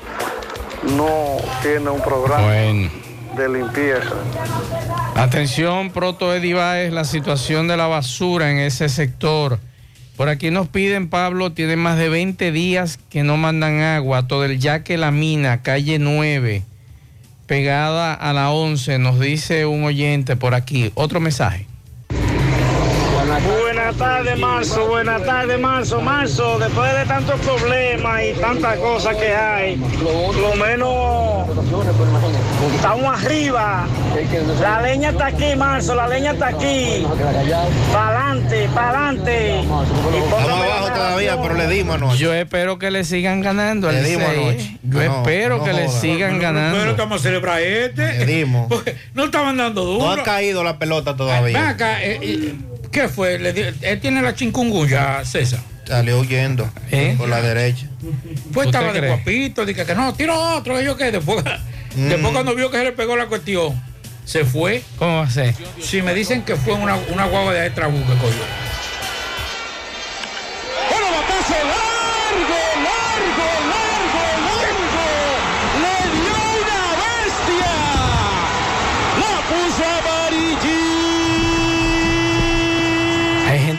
no 0.97 1.37
tiene 1.61 1.91
un 1.91 2.01
programa 2.01 2.43
Bueno. 2.47 2.91
de 3.37 3.49
limpieza. 3.51 4.15
Atención, 5.15 5.91
Proto 5.91 6.35
Edivice, 6.35 6.91
la 6.91 7.05
situación 7.05 7.69
de 7.69 7.77
la 7.77 7.87
basura 7.87 8.51
en 8.51 8.61
ese 8.61 8.89
sector. 8.89 9.59
Por 10.17 10.31
aquí 10.31 10.51
nos 10.51 10.69
piden, 10.69 11.11
Pablo, 11.11 11.53
tiene 11.53 11.77
más 11.77 11.99
de 11.99 12.09
20 12.09 12.53
días 12.53 12.99
que 13.11 13.25
no 13.25 13.37
mandan 13.37 13.81
agua. 13.83 14.27
Todo 14.27 14.47
el 14.47 14.59
yaque 14.59 14.97
La 14.97 15.11
Mina, 15.11 15.61
calle 15.61 15.99
9, 15.99 16.63
pegada 17.47 18.15
a 18.15 18.33
la 18.33 18.53
11, 18.53 18.99
nos 18.99 19.21
dice 19.21 19.67
un 19.67 19.85
oyente 19.85 20.35
por 20.35 20.55
aquí. 20.55 20.93
Otro 20.95 21.21
mensaje. 21.21 21.67
Buenas 22.09 23.43
tardes, 23.43 23.66
Marzo. 23.93 24.89
Buenas 24.89 25.23
tardes, 25.25 25.59
Marzo. 25.61 26.01
Marzo, 26.01 26.59
después 26.59 26.93
de 26.97 27.05
tantos 27.07 27.39
problemas 27.41 28.21
y 28.25 28.33
tantas 28.41 28.79
cosas 28.79 29.15
que 29.17 29.33
hay, 29.35 29.77
lo 30.03 30.55
menos 30.57 31.49
estamos 32.75 33.23
arriba. 33.25 33.87
La 34.61 34.83
leña 34.83 35.11
está 35.11 35.27
aquí, 35.27 35.55
Marzo. 35.57 35.95
La 35.95 36.09
leña 36.09 36.33
está 36.33 36.49
aquí. 36.49 37.07
Para 37.93 38.31
adelante, 38.33 38.69
para 38.75 38.89
adelante. 39.09 39.61
Estamos 39.61 40.51
abajo 40.51 40.87
todavía, 40.93 41.41
pero 41.43 41.55
le 41.55 41.69
dimos 41.69 41.95
anoche. 41.97 42.19
Yo 42.19 42.35
espero 42.35 42.79
que 42.81 42.91
le 42.91 43.05
sigan 43.05 43.41
ganando. 43.41 43.93
Le 43.93 44.03
dimos 44.03 44.29
anoche. 44.29 44.79
Yo 44.83 44.99
No, 44.99 45.03
espero 45.03 45.59
no 45.59 45.65
que 45.65 45.73
le 45.73 45.87
joda. 45.87 46.01
sigan 46.01 46.31
Pero 46.39 46.43
ganando. 46.43 46.91
estamos 46.91 47.21
a 47.21 47.23
celebrar 47.23 47.61
este. 47.63 48.19
Le 48.19 48.27
dimos. 48.27 48.67
No 49.15 49.25
estaban 49.27 49.57
dando 49.57 49.85
duro. 49.85 50.05
No 50.05 50.11
ha 50.13 50.23
caído 50.23 50.63
la 50.65 50.79
pelota 50.79 51.17
todavía. 51.17 51.71
acá, 51.71 52.03
eh, 52.03 52.19
eh, 52.23 52.55
¿qué 52.97 53.09
fue? 53.09 53.39
Le 53.39 53.53
di- 53.53 53.75
él 53.83 54.01
tiene 54.01 54.23
la 54.23 54.35
chincungunya, 54.35 55.23
César. 55.23 55.61
Salió 55.87 56.19
huyendo 56.21 56.69
por 57.19 57.29
la 57.29 57.43
derecha. 57.43 57.87
Pues 58.55 58.67
¿Usted 58.69 58.79
estaba 58.81 58.93
de 58.95 59.07
guapito, 59.07 59.67
dije 59.67 59.85
que 59.85 59.95
no, 59.95 60.15
tiro 60.15 60.35
otro, 60.57 60.81
yo 60.81 60.97
que 60.97 61.11
después, 61.13 61.45
Mm. 61.95 62.09
después 62.09 62.33
cuando 62.33 62.55
vio 62.55 62.71
que 62.71 62.79
se 62.79 62.85
le 62.85 62.93
pegó 62.93 63.15
la 63.17 63.27
cuestión, 63.27 63.79
se 64.25 64.47
fue. 64.47 64.83
¿Cómo 64.99 65.19
va 65.19 65.25
a 65.25 65.31
ser? 65.31 65.55
Si 65.81 66.01
me 66.01 66.15
dicen 66.15 66.41
que 66.43 66.57
fue 66.57 66.73
una, 66.73 66.97
una 67.13 67.27
guagua 67.27 67.53
de 67.53 67.67
Estrabu 67.67 67.99
que 67.99 68.15
cogió. 68.15 68.43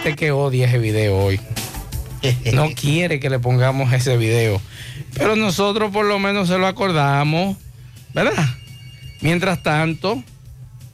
Gente 0.08 0.16
que 0.16 0.32
odia 0.32 0.68
ese 0.68 0.80
video 0.80 1.18
hoy. 1.18 1.40
No 2.54 2.70
quiere 2.76 3.20
que 3.20 3.30
le 3.30 3.40
pongamos 3.40 3.92
ese 3.94 4.18
video. 4.18 4.62
Pero 5.14 5.36
nosotros 5.36 5.92
por 5.92 6.06
lo 6.06 6.20
menos 6.20 6.48
se 6.48 6.58
lo 6.58 6.68
acordamos, 6.68 7.58
¿verdad? 8.14 8.46
Mientras 9.22 9.64
tanto, 9.64 10.24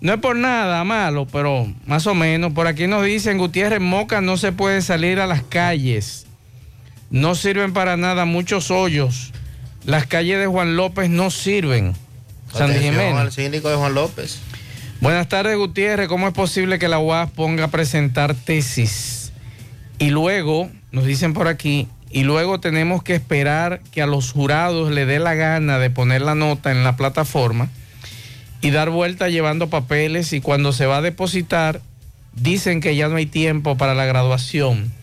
no 0.02 0.14
es 0.14 0.20
por 0.20 0.36
nada 0.36 0.84
malo, 0.84 1.28
pero 1.32 1.68
más 1.86 2.08
o 2.08 2.16
menos, 2.16 2.54
por 2.54 2.68
aquí 2.68 2.88
nos 2.88 3.06
dicen, 3.06 3.38
Gutiérrez 3.38 3.82
Moca 3.82 4.22
no 4.22 4.38
se 4.38 4.52
puede 4.52 4.82
salir 4.82 5.20
a 5.20 5.28
las 5.28 5.44
calles. 5.44 6.26
No 7.10 7.36
sirven 7.36 7.74
para 7.74 7.98
nada 7.98 8.26
muchos 8.26 8.72
hoyos. 8.72 9.32
Las 9.86 10.08
calles 10.08 10.40
de 10.40 10.48
Juan 10.48 10.76
López 10.76 11.10
no 11.10 11.30
sirven. 11.30 11.94
Atención 12.54 12.94
Jiménez. 12.94 13.16
al 13.16 13.32
síndico 13.32 13.70
de 13.70 13.76
Juan 13.76 13.94
López. 13.94 14.40
Buenas 15.04 15.28
tardes, 15.28 15.58
Gutiérrez. 15.58 16.08
¿Cómo 16.08 16.30
es 16.30 16.34
posible 16.34 16.80
que 16.80 16.88
la 16.88 16.98
UAS 16.98 17.30
ponga 17.30 17.66
a 17.66 17.68
presentar 17.68 18.34
tesis? 18.36 19.34
Y 20.00 20.12
luego, 20.12 20.70
nos 20.94 21.04
dicen 21.04 21.34
por 21.34 21.50
aquí, 21.50 21.90
y 22.10 22.24
luego 22.24 22.62
tenemos 22.62 23.04
que 23.04 23.14
esperar 23.14 23.82
que 23.92 24.02
a 24.02 24.08
los 24.08 24.32
jurados 24.32 24.92
le 24.92 25.06
dé 25.06 25.20
la 25.20 25.34
gana 25.34 25.78
de 25.78 25.90
poner 25.90 26.22
la 26.22 26.36
nota 26.36 26.72
en 26.72 26.86
la 26.86 26.96
plataforma 26.96 27.68
y 28.62 28.72
dar 28.72 28.92
vuelta 28.92 29.28
llevando 29.28 29.70
papeles 29.70 30.32
y 30.32 30.40
cuando 30.40 30.72
se 30.72 30.86
va 30.86 31.00
a 31.00 31.02
depositar 31.02 31.82
dicen 32.32 32.80
que 32.80 32.96
ya 32.96 33.10
no 33.10 33.18
hay 33.18 33.26
tiempo 33.26 33.76
para 33.76 33.96
la 33.96 34.06
graduación. 34.06 34.94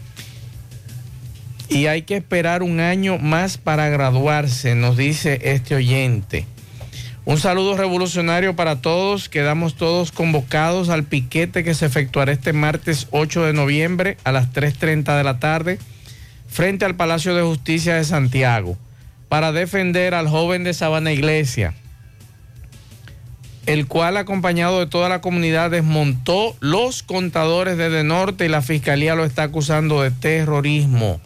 Y 1.69 1.89
hay 1.89 2.05
que 2.05 2.17
esperar 2.17 2.63
un 2.63 2.81
año 2.81 3.19
más 3.19 3.59
para 3.59 3.91
graduarse, 3.91 4.75
nos 4.75 4.97
dice 4.97 5.41
este 5.43 5.75
oyente. 5.75 6.47
Un 7.31 7.39
saludo 7.39 7.77
revolucionario 7.77 8.57
para 8.57 8.81
todos. 8.81 9.29
Quedamos 9.29 9.77
todos 9.77 10.11
convocados 10.11 10.89
al 10.89 11.05
piquete 11.05 11.63
que 11.63 11.75
se 11.75 11.87
efectuará 11.87 12.33
este 12.33 12.53
martes 12.53 13.07
8 13.13 13.45
de 13.45 13.53
noviembre 13.53 14.17
a 14.25 14.33
las 14.33 14.53
3.30 14.53 15.17
de 15.17 15.23
la 15.23 15.39
tarde 15.39 15.79
frente 16.49 16.85
al 16.85 16.97
Palacio 16.97 17.37
de 17.37 17.43
Justicia 17.43 17.95
de 17.95 18.03
Santiago 18.03 18.77
para 19.29 19.53
defender 19.53 20.13
al 20.13 20.27
joven 20.27 20.65
de 20.65 20.75
Sabana 20.75 21.13
Iglesia, 21.13 21.73
el 23.67 23.87
cual 23.87 24.17
acompañado 24.17 24.81
de 24.81 24.89
toda 24.89 25.09
la 25.09 25.21
comunidad 25.21 25.71
desmontó 25.71 26.57
los 26.59 27.05
contadores 27.05 27.77
de 27.77 27.91
De 27.91 28.03
Norte 28.03 28.47
y 28.47 28.49
la 28.49 28.61
fiscalía 28.61 29.15
lo 29.15 29.25
está 29.25 29.45
acusando 29.45 30.03
de 30.03 30.11
terrorismo. 30.11 31.21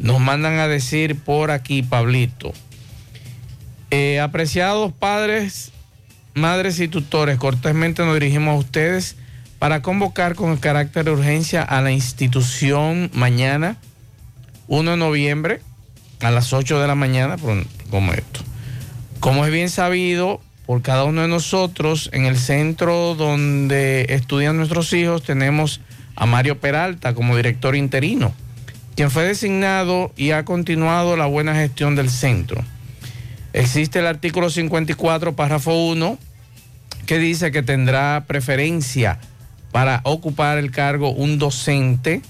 Nos 0.00 0.20
mandan 0.20 0.58
a 0.58 0.68
decir 0.68 1.18
por 1.18 1.50
aquí, 1.50 1.82
Pablito. 1.82 2.52
Eh, 3.90 4.18
apreciados 4.20 4.92
padres, 4.92 5.70
madres 6.34 6.80
y 6.80 6.88
tutores, 6.88 7.38
cortésmente 7.38 8.04
nos 8.04 8.14
dirigimos 8.14 8.54
a 8.54 8.58
ustedes 8.58 9.16
para 9.60 9.80
convocar 9.80 10.34
con 10.34 10.50
el 10.50 10.58
carácter 10.58 11.04
de 11.04 11.12
urgencia 11.12 11.62
a 11.62 11.80
la 11.80 11.92
institución 11.92 13.10
mañana, 13.14 13.76
1 14.66 14.90
de 14.90 14.96
noviembre, 14.96 15.60
a 16.20 16.30
las 16.30 16.52
8 16.52 16.80
de 16.80 16.86
la 16.88 16.96
mañana, 16.96 17.36
como 17.90 18.12
esto. 18.12 18.40
Como 19.20 19.46
es 19.46 19.52
bien 19.52 19.70
sabido 19.70 20.40
por 20.66 20.82
cada 20.82 21.04
uno 21.04 21.22
de 21.22 21.28
nosotros, 21.28 22.10
en 22.12 22.26
el 22.26 22.36
centro 22.36 23.14
donde 23.14 24.06
estudian 24.08 24.56
nuestros 24.56 24.92
hijos 24.92 25.22
tenemos 25.22 25.80
a 26.16 26.26
Mario 26.26 26.58
Peralta 26.58 27.14
como 27.14 27.36
director 27.36 27.76
interino, 27.76 28.34
quien 28.96 29.12
fue 29.12 29.24
designado 29.24 30.12
y 30.16 30.32
ha 30.32 30.44
continuado 30.44 31.16
la 31.16 31.26
buena 31.26 31.54
gestión 31.54 31.94
del 31.94 32.10
centro. 32.10 32.64
Existe 33.56 34.00
el 34.00 34.06
artículo 34.06 34.50
54, 34.50 35.34
párrafo 35.34 35.72
1, 35.86 36.18
que 37.06 37.18
dice 37.18 37.50
que 37.50 37.62
tendrá 37.62 38.26
preferencia 38.26 39.18
para 39.72 40.02
ocupar 40.04 40.58
el 40.58 40.70
cargo 40.70 41.08
un 41.08 41.38
docente 41.38 42.20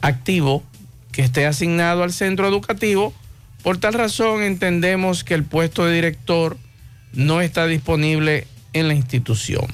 activo 0.00 0.62
que 1.12 1.20
esté 1.20 1.44
asignado 1.44 2.02
al 2.02 2.14
centro 2.14 2.48
educativo. 2.48 3.12
Por 3.62 3.76
tal 3.76 3.92
razón 3.92 4.42
entendemos 4.42 5.22
que 5.22 5.34
el 5.34 5.44
puesto 5.44 5.84
de 5.84 5.96
director 5.96 6.56
no 7.12 7.42
está 7.42 7.66
disponible 7.66 8.46
en 8.72 8.88
la 8.88 8.94
institución. 8.94 9.66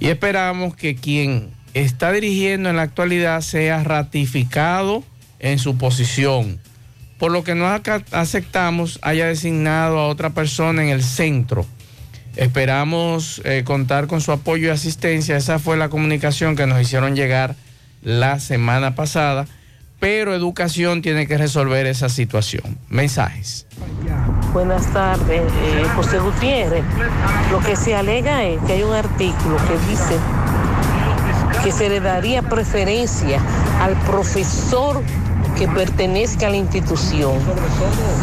Y 0.00 0.08
esperamos 0.08 0.76
que 0.76 0.96
quien 0.96 1.48
está 1.72 2.12
dirigiendo 2.12 2.68
en 2.68 2.76
la 2.76 2.82
actualidad 2.82 3.40
sea 3.40 3.82
ratificado 3.84 5.02
en 5.38 5.58
su 5.58 5.78
posición 5.78 6.60
por 7.20 7.30
lo 7.30 7.44
que 7.44 7.54
no 7.54 7.68
aceptamos 8.12 8.98
haya 9.02 9.26
designado 9.26 9.98
a 9.98 10.06
otra 10.08 10.30
persona 10.30 10.82
en 10.82 10.88
el 10.88 11.04
centro. 11.04 11.66
Esperamos 12.34 13.42
eh, 13.44 13.62
contar 13.62 14.06
con 14.06 14.22
su 14.22 14.32
apoyo 14.32 14.68
y 14.68 14.70
asistencia. 14.70 15.36
Esa 15.36 15.58
fue 15.58 15.76
la 15.76 15.90
comunicación 15.90 16.56
que 16.56 16.66
nos 16.66 16.80
hicieron 16.80 17.14
llegar 17.14 17.56
la 18.02 18.40
semana 18.40 18.94
pasada, 18.94 19.46
pero 19.98 20.34
educación 20.34 21.02
tiene 21.02 21.26
que 21.26 21.36
resolver 21.36 21.84
esa 21.86 22.08
situación. 22.08 22.78
Mensajes. 22.88 23.66
Buenas 24.54 24.90
tardes, 24.90 25.42
eh, 25.42 25.84
José 25.94 26.20
Gutiérrez. 26.20 26.84
Lo 27.50 27.60
que 27.60 27.76
se 27.76 27.94
alega 27.94 28.44
es 28.44 28.62
que 28.62 28.72
hay 28.72 28.82
un 28.82 28.94
artículo 28.94 29.58
que 29.58 29.90
dice 29.90 30.16
que 31.62 31.70
se 31.70 31.90
le 31.90 32.00
daría 32.00 32.40
preferencia 32.40 33.42
al 33.82 33.94
profesor 34.06 35.02
que 35.60 35.68
pertenezca 35.68 36.46
a 36.46 36.50
la 36.50 36.56
institución. 36.56 37.34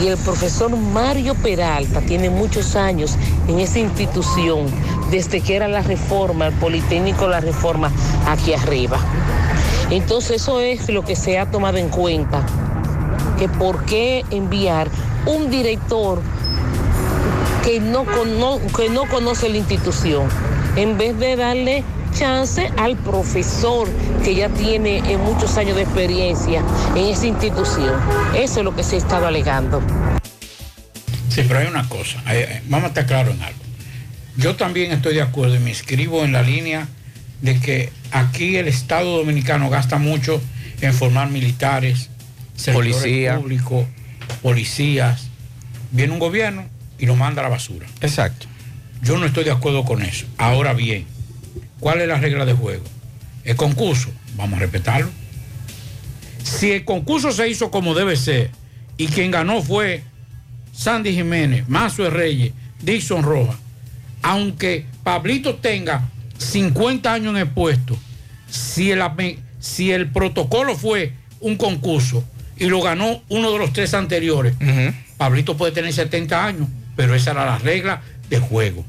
Y 0.01 0.07
el 0.07 0.17
profesor 0.17 0.75
Mario 0.75 1.35
Peralta 1.35 2.01
tiene 2.01 2.31
muchos 2.31 2.75
años 2.75 3.15
en 3.47 3.59
esa 3.59 3.77
institución, 3.77 4.65
desde 5.11 5.41
que 5.41 5.55
era 5.55 5.67
la 5.67 5.83
reforma, 5.83 6.47
el 6.47 6.53
Politécnico 6.53 7.27
La 7.27 7.39
Reforma, 7.39 7.91
aquí 8.25 8.55
arriba. 8.55 8.97
Entonces 9.91 10.41
eso 10.41 10.61
es 10.61 10.89
lo 10.89 11.05
que 11.05 11.15
se 11.15 11.37
ha 11.37 11.45
tomado 11.45 11.77
en 11.77 11.89
cuenta, 11.89 12.43
que 13.37 13.47
por 13.47 13.85
qué 13.85 14.25
enviar 14.31 14.89
un 15.27 15.51
director 15.51 16.19
que 17.63 17.79
no, 17.79 18.03
que 18.75 18.89
no 18.89 19.07
conoce 19.11 19.47
la 19.49 19.57
institución, 19.57 20.27
en 20.75 20.97
vez 20.97 21.15
de 21.19 21.35
darle 21.35 21.83
chance 22.17 22.71
al 22.77 22.97
profesor 22.97 23.87
que 24.23 24.33
ya 24.33 24.49
tiene 24.49 24.97
eh, 24.99 25.17
muchos 25.17 25.57
años 25.57 25.75
de 25.75 25.83
experiencia 25.83 26.63
en 26.95 27.05
esa 27.05 27.27
institución. 27.27 27.93
Eso 28.35 28.59
es 28.59 28.65
lo 28.65 28.75
que 28.75 28.83
se 28.83 28.95
ha 28.95 28.99
estado 28.99 29.27
alegando. 29.27 29.81
Sí, 31.29 31.43
pero 31.47 31.59
hay 31.59 31.67
una 31.67 31.87
cosa, 31.87 32.23
vamos 32.67 32.85
a 32.85 32.87
estar 32.87 33.05
claros 33.05 33.35
en 33.35 33.43
algo. 33.43 33.59
Yo 34.37 34.55
también 34.55 34.91
estoy 34.91 35.15
de 35.15 35.21
acuerdo 35.21 35.55
y 35.55 35.59
me 35.59 35.69
inscribo 35.69 36.23
en 36.23 36.31
la 36.31 36.41
línea 36.41 36.87
de 37.41 37.59
que 37.59 37.91
aquí 38.11 38.55
el 38.55 38.67
Estado 38.67 39.17
Dominicano 39.17 39.69
gasta 39.69 39.99
mucho 39.99 40.41
en 40.81 40.93
formar 40.93 41.29
militares, 41.29 42.09
policía 42.73 43.37
públicos, 43.37 43.85
policías. 44.41 45.27
Viene 45.91 46.13
un 46.13 46.19
gobierno 46.19 46.65
y 46.97 47.05
lo 47.05 47.15
manda 47.15 47.41
a 47.41 47.43
la 47.43 47.49
basura. 47.49 47.85
Exacto. 48.01 48.47
Yo 49.03 49.17
no 49.17 49.25
estoy 49.27 49.43
de 49.43 49.51
acuerdo 49.51 49.85
con 49.85 50.01
eso. 50.01 50.25
Ahora 50.37 50.73
bien, 50.73 51.05
¿Cuál 51.79 52.01
es 52.01 52.07
la 52.07 52.17
regla 52.17 52.45
de 52.45 52.53
juego? 52.53 52.83
El 53.43 53.55
concurso, 53.55 54.09
vamos 54.35 54.57
a 54.57 54.61
respetarlo. 54.61 55.09
Si 56.43 56.71
el 56.71 56.85
concurso 56.85 57.31
se 57.31 57.47
hizo 57.49 57.71
como 57.71 57.93
debe 57.93 58.15
ser 58.15 58.51
y 58.97 59.07
quien 59.07 59.31
ganó 59.31 59.61
fue 59.61 60.03
Sandy 60.73 61.13
Jiménez, 61.13 61.67
Mazo 61.67 62.09
Reyes, 62.09 62.53
Dixon 62.81 63.23
Rojas, 63.23 63.57
aunque 64.21 64.85
Pablito 65.03 65.55
tenga 65.55 66.09
50 66.37 67.13
años 67.13 67.31
en 67.31 67.37
el 67.37 67.47
puesto, 67.47 67.97
si 68.49 68.91
el, 68.91 69.03
si 69.59 69.91
el 69.91 70.09
protocolo 70.09 70.75
fue 70.75 71.13
un 71.39 71.57
concurso 71.57 72.23
y 72.57 72.65
lo 72.65 72.81
ganó 72.81 73.21
uno 73.29 73.51
de 73.51 73.59
los 73.59 73.73
tres 73.73 73.93
anteriores, 73.93 74.55
Pablito 75.17 75.57
puede 75.57 75.71
tener 75.71 75.93
70 75.93 76.45
años, 76.45 76.67
pero 76.95 77.13
esa 77.13 77.31
era 77.31 77.45
la 77.45 77.59
regla 77.59 78.01
de 78.29 78.39
juego. 78.39 78.85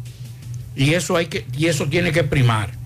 Y 0.75 0.95
eso, 0.95 1.17
hay 1.17 1.27
que, 1.27 1.45
y 1.57 1.67
eso 1.67 1.87
tiene 1.87 2.13
que 2.13 2.25
primar 2.25 2.78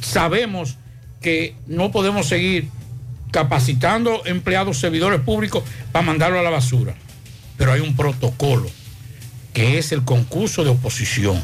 sabemos 0.00 0.76
que 1.20 1.56
no 1.66 1.90
podemos 1.90 2.28
seguir 2.28 2.68
capacitando 3.30 4.24
empleados, 4.24 4.78
servidores 4.78 5.20
públicos 5.20 5.64
para 5.92 6.04
mandarlo 6.04 6.38
a 6.38 6.42
la 6.42 6.50
basura. 6.50 6.94
Pero 7.56 7.72
hay 7.72 7.80
un 7.80 7.96
protocolo, 7.96 8.70
que 9.52 9.78
es 9.78 9.92
el 9.92 10.04
concurso 10.04 10.64
de 10.64 10.70
oposición. 10.70 11.40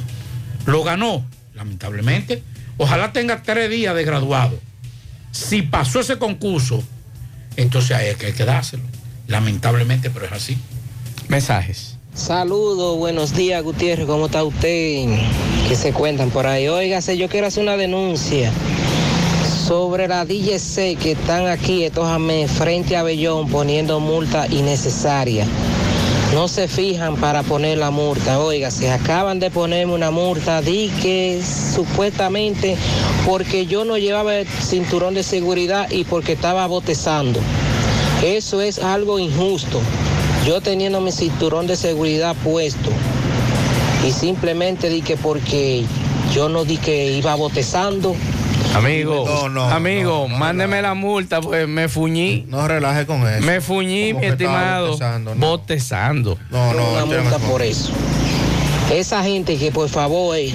Lo 0.66 0.84
ganó, 0.84 1.24
lamentablemente. 1.54 2.42
Ojalá 2.78 3.12
tenga 3.12 3.42
tres 3.42 3.70
días 3.70 3.94
de 3.94 4.04
graduado. 4.04 4.58
Si 5.30 5.62
pasó 5.62 6.00
ese 6.00 6.18
concurso, 6.18 6.82
entonces 7.56 7.96
hay 7.96 8.14
que, 8.14 8.26
hay 8.26 8.32
dárselo. 8.32 8.84
Lamentablemente, 9.26 10.10
pero 10.10 10.26
es 10.26 10.32
así. 10.32 10.58
Mensajes. 11.28 11.91
Saludos, 12.14 12.98
buenos 12.98 13.34
días 13.34 13.62
Gutiérrez, 13.62 14.06
¿cómo 14.06 14.26
está 14.26 14.44
usted? 14.44 15.06
¿Qué 15.66 15.74
se 15.74 15.94
cuentan 15.94 16.28
por 16.28 16.46
ahí? 16.46 16.68
Óigase, 16.68 17.16
yo 17.16 17.26
quiero 17.26 17.46
hacer 17.46 17.62
una 17.62 17.78
denuncia 17.78 18.52
sobre 19.66 20.08
la 20.08 20.26
DGC 20.26 20.98
que 20.98 21.12
están 21.12 21.46
aquí, 21.46 21.84
estos 21.84 22.06
frente 22.50 22.98
a 22.98 23.02
Bellón 23.02 23.48
poniendo 23.48 23.98
multa 23.98 24.46
innecesaria. 24.46 25.46
No 26.34 26.48
se 26.48 26.68
fijan 26.68 27.16
para 27.16 27.42
poner 27.42 27.78
la 27.78 27.90
multa. 27.90 28.38
Oiga, 28.40 28.70
se 28.70 28.90
acaban 28.90 29.40
de 29.40 29.50
ponerme 29.50 29.94
una 29.94 30.10
multa, 30.10 30.60
di 30.60 30.90
que 31.00 31.42
supuestamente 31.42 32.76
porque 33.24 33.64
yo 33.64 33.86
no 33.86 33.96
llevaba 33.96 34.36
el 34.36 34.46
cinturón 34.46 35.14
de 35.14 35.22
seguridad 35.22 35.90
y 35.90 36.04
porque 36.04 36.32
estaba 36.32 36.66
botezando. 36.66 37.40
Eso 38.22 38.60
es 38.60 38.78
algo 38.80 39.18
injusto 39.18 39.80
yo 40.46 40.60
teniendo 40.60 41.00
mi 41.00 41.12
cinturón 41.12 41.66
de 41.66 41.76
seguridad 41.76 42.34
puesto 42.42 42.90
y 44.06 44.10
simplemente 44.10 44.88
di 44.88 45.02
que 45.02 45.16
porque 45.16 45.84
yo 46.34 46.48
no 46.48 46.64
di 46.64 46.78
que 46.78 47.12
iba 47.12 47.34
botezando. 47.34 48.16
Amigo, 48.74 49.26
amigo, 49.70 50.28
mándeme 50.28 50.80
la 50.82 50.94
multa, 50.94 51.40
pues 51.40 51.68
me 51.68 51.88
fuñí. 51.88 52.44
No 52.48 52.66
relaje 52.66 53.06
con 53.06 53.26
eso. 53.28 53.44
Me 53.44 53.60
fuñí, 53.60 54.14
mi 54.14 54.26
estimado. 54.26 54.96
Botezando. 55.36 56.38
No, 56.50 56.72
no, 56.72 56.92
una 56.92 57.04
multa 57.04 57.38
por 57.38 57.62
eso. 57.62 57.92
Esa 58.90 59.22
gente 59.22 59.56
que 59.58 59.70
por 59.70 59.88
favor, 59.88 60.36
eh, 60.36 60.52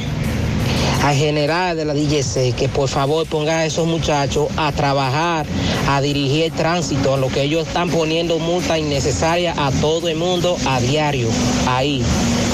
al 1.03 1.15
general 1.15 1.77
de 1.77 1.85
la 1.85 1.93
DGC 1.93 2.55
que 2.55 2.69
por 2.69 2.89
favor 2.89 3.25
ponga 3.27 3.59
a 3.59 3.65
esos 3.65 3.87
muchachos 3.87 4.47
a 4.57 4.71
trabajar, 4.71 5.45
a 5.87 6.01
dirigir 6.01 6.45
el 6.45 6.51
tránsito, 6.51 7.13
a 7.13 7.17
lo 7.17 7.27
que 7.29 7.43
ellos 7.43 7.67
están 7.67 7.89
poniendo 7.89 8.39
multa 8.39 8.77
innecesaria 8.77 9.53
a 9.57 9.71
todo 9.71 10.07
el 10.09 10.17
mundo 10.17 10.57
a 10.67 10.79
diario, 10.79 11.29
ahí, 11.67 12.03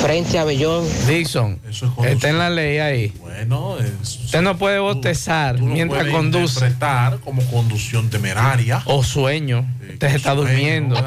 frente 0.02 0.40
a 0.40 0.44
Bellón. 0.44 0.86
Dixon, 1.08 1.60
está 2.06 2.30
en 2.30 2.38
la 2.38 2.50
ley 2.50 2.80
ahí. 2.80 3.14
Bueno, 3.20 3.78
usted 4.02 4.42
no 4.42 4.58
puede 4.58 4.80
bostezar 4.80 5.60
mientras 5.60 6.08
conduce. 6.08 6.66
interpretar 6.66 7.20
como 7.20 7.42
conducción 7.48 8.10
temeraria. 8.10 8.82
O 8.86 9.04
sueño. 9.04 9.66
usted 9.94 10.16
está 10.16 10.36
durmiendo. 10.36 10.96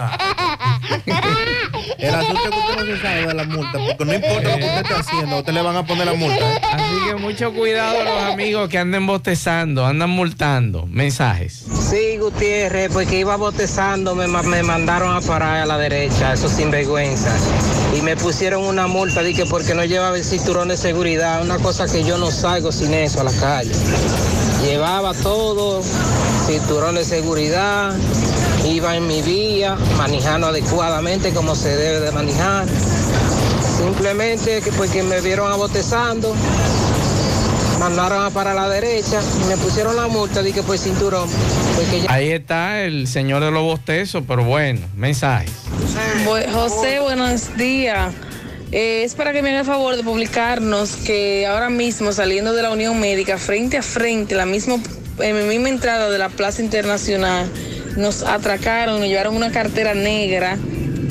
El 1.99 2.15
asunto 2.15 2.43
es 2.45 2.51
que 2.51 2.59
usted 2.59 2.77
no 2.77 2.97
se 2.97 3.03
sabe 3.03 3.27
de 3.27 3.35
la 3.35 3.45
multa, 3.45 3.73
porque 3.73 4.05
no 4.05 4.15
importa 4.15 4.49
lo 4.51 4.57
que 4.57 4.65
usted 4.65 4.83
esté 4.83 4.95
haciendo, 4.95 5.37
a 5.37 5.39
usted 5.41 5.53
le 5.53 5.63
van 5.63 5.77
a 5.77 5.87
poner 5.87 6.07
la 6.07 6.15
multa. 6.15 6.53
¿eh? 6.53 6.61
Así 6.73 6.95
que 7.07 7.15
mucho 7.17 7.53
cuidado 7.53 8.05
los 8.05 8.23
amigos 8.33 8.69
que 8.69 8.79
anden 8.79 9.07
bostezando, 9.07 9.87
andan 9.87 10.11
multando. 10.11 10.87
Mensajes. 10.87 11.65
Sí, 11.91 12.19
Gutiérrez, 12.19 12.91
porque 12.93 13.21
iba 13.21 13.37
botezando, 13.37 14.15
me, 14.15 14.27
me 14.27 14.63
mandaron 14.63 15.17
a 15.17 15.21
parar 15.21 15.59
a 15.59 15.67
la 15.67 15.79
derecha, 15.79 16.33
eso 16.33 16.49
sinvergüenza. 16.49 17.31
Y 17.97 18.03
me 18.03 18.17
pusieron 18.17 18.65
una 18.65 18.87
multa, 18.87 19.23
dije, 19.23 19.47
porque 19.47 19.75
no 19.75 19.85
llevaba 19.85 20.17
el 20.17 20.25
cinturón 20.25 20.69
de 20.69 20.77
seguridad, 20.77 21.43
una 21.43 21.59
cosa 21.59 21.87
que 21.87 22.05
yo 22.05 22.19
no 22.19 22.31
salgo 22.31 22.73
sin 22.73 22.93
eso 22.93 23.21
a 23.21 23.25
la 23.25 23.33
calle. 23.33 23.73
Llevaba 24.63 25.15
todo, 25.15 25.83
cinturón 26.47 26.97
de 26.97 27.05
seguridad, 27.05 27.95
iba 28.67 28.97
en 28.97 29.07
mi 29.07 29.23
vía, 29.23 29.77
manejando 29.97 30.49
adecuadamente 30.49 31.33
como 31.33 31.55
se 31.55 31.77
debe 31.77 32.01
de 32.01 32.11
manejar. 32.13 32.67
Simplemente 33.79 34.61
que 34.63 34.73
porque 34.73 35.03
me 35.03 35.21
vieron 35.21 35.51
abotezando, 35.53 36.35
mandaron 37.79 38.25
a 38.25 38.31
para 38.31 38.55
la 38.55 38.69
derecha 38.69 39.21
y 39.43 39.49
me 39.49 39.57
pusieron 39.57 39.97
la 39.97 40.09
multa, 40.09 40.43
dije, 40.43 40.63
pues 40.63 40.83
cinturón. 40.83 41.29
Porque 41.77 42.03
ya- 42.03 42.13
Ahí 42.13 42.31
está 42.31 42.83
el 42.83 43.07
señor 43.07 43.45
de 43.45 43.51
los 43.51 43.63
bostezos, 43.63 44.25
pero 44.27 44.45
bueno, 44.45 44.81
mensajes. 44.97 45.51
José, 46.53 47.01
buenos 47.01 47.57
días. 47.57 48.13
Eh, 48.73 49.05
es 49.05 49.15
para 49.15 49.33
que 49.33 49.43
me 49.43 49.51
haga 49.51 49.61
el 49.61 49.67
favor 49.67 49.97
de 49.97 50.03
publicarnos 50.03 50.97
que 50.97 51.47
ahora 51.47 51.71
mismo 51.71 52.13
saliendo 52.13 52.53
de 52.53 52.63
la 52.63 52.71
Unión 52.71 52.99
Médica, 52.99 53.39
frente 53.39 53.79
a 53.79 53.83
frente, 53.83 54.35
la 54.35 54.45
misma, 54.47 54.77
en 55.21 55.39
la 55.39 55.45
misma 55.47 55.69
entrada 55.69 56.11
de 56.11 56.19
la 56.19 56.29
Plaza 56.31 56.63
Internacional, 56.63 57.49
nos 57.97 58.23
atracaron, 58.23 59.01
nos 59.01 59.09
llevaron 59.09 59.37
una 59.37 59.51
cartera 59.51 59.95
negra 59.95 60.59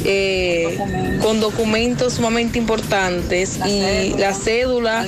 eh, 0.07 0.77
con 1.21 1.39
documentos 1.39 2.13
sumamente 2.13 2.59
importantes 2.59 3.57
y 3.65 4.13
la 4.17 4.33
cédula, 4.33 5.03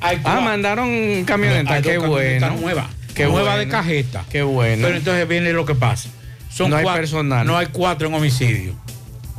Hay 0.00 0.20
Ah, 0.24 0.40
mandaron 0.40 1.24
camioneta, 1.24 1.74
Hay 1.74 1.82
dos 1.82 1.92
qué 1.92 1.98
camionetas 1.98 2.50
bueno. 2.50 2.60
nuevas. 2.60 2.86
Qué 3.14 3.24
nueva 3.24 3.42
bueno. 3.42 3.58
de 3.58 3.68
cajeta. 3.68 4.24
Qué 4.30 4.42
bueno. 4.42 4.82
Pero 4.86 4.98
entonces 4.98 5.26
viene 5.26 5.52
lo 5.52 5.64
que 5.64 5.74
pasa. 5.74 6.10
Son 6.56 6.70
No 6.70 6.76
hay 6.76 6.84
cuatro- 6.84 7.00
personal. 7.02 7.46
No 7.46 7.56
hay 7.58 7.66
cuatro 7.66 8.08
en 8.08 8.14
homicidio. 8.14 8.74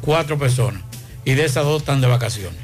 Cuatro 0.01 0.38
personas. 0.38 0.82
Y 1.26 1.34
de 1.34 1.45
esas 1.45 1.63
dos 1.65 1.82
están 1.82 1.99
de 1.99 2.07
vacaciones. 2.07 2.59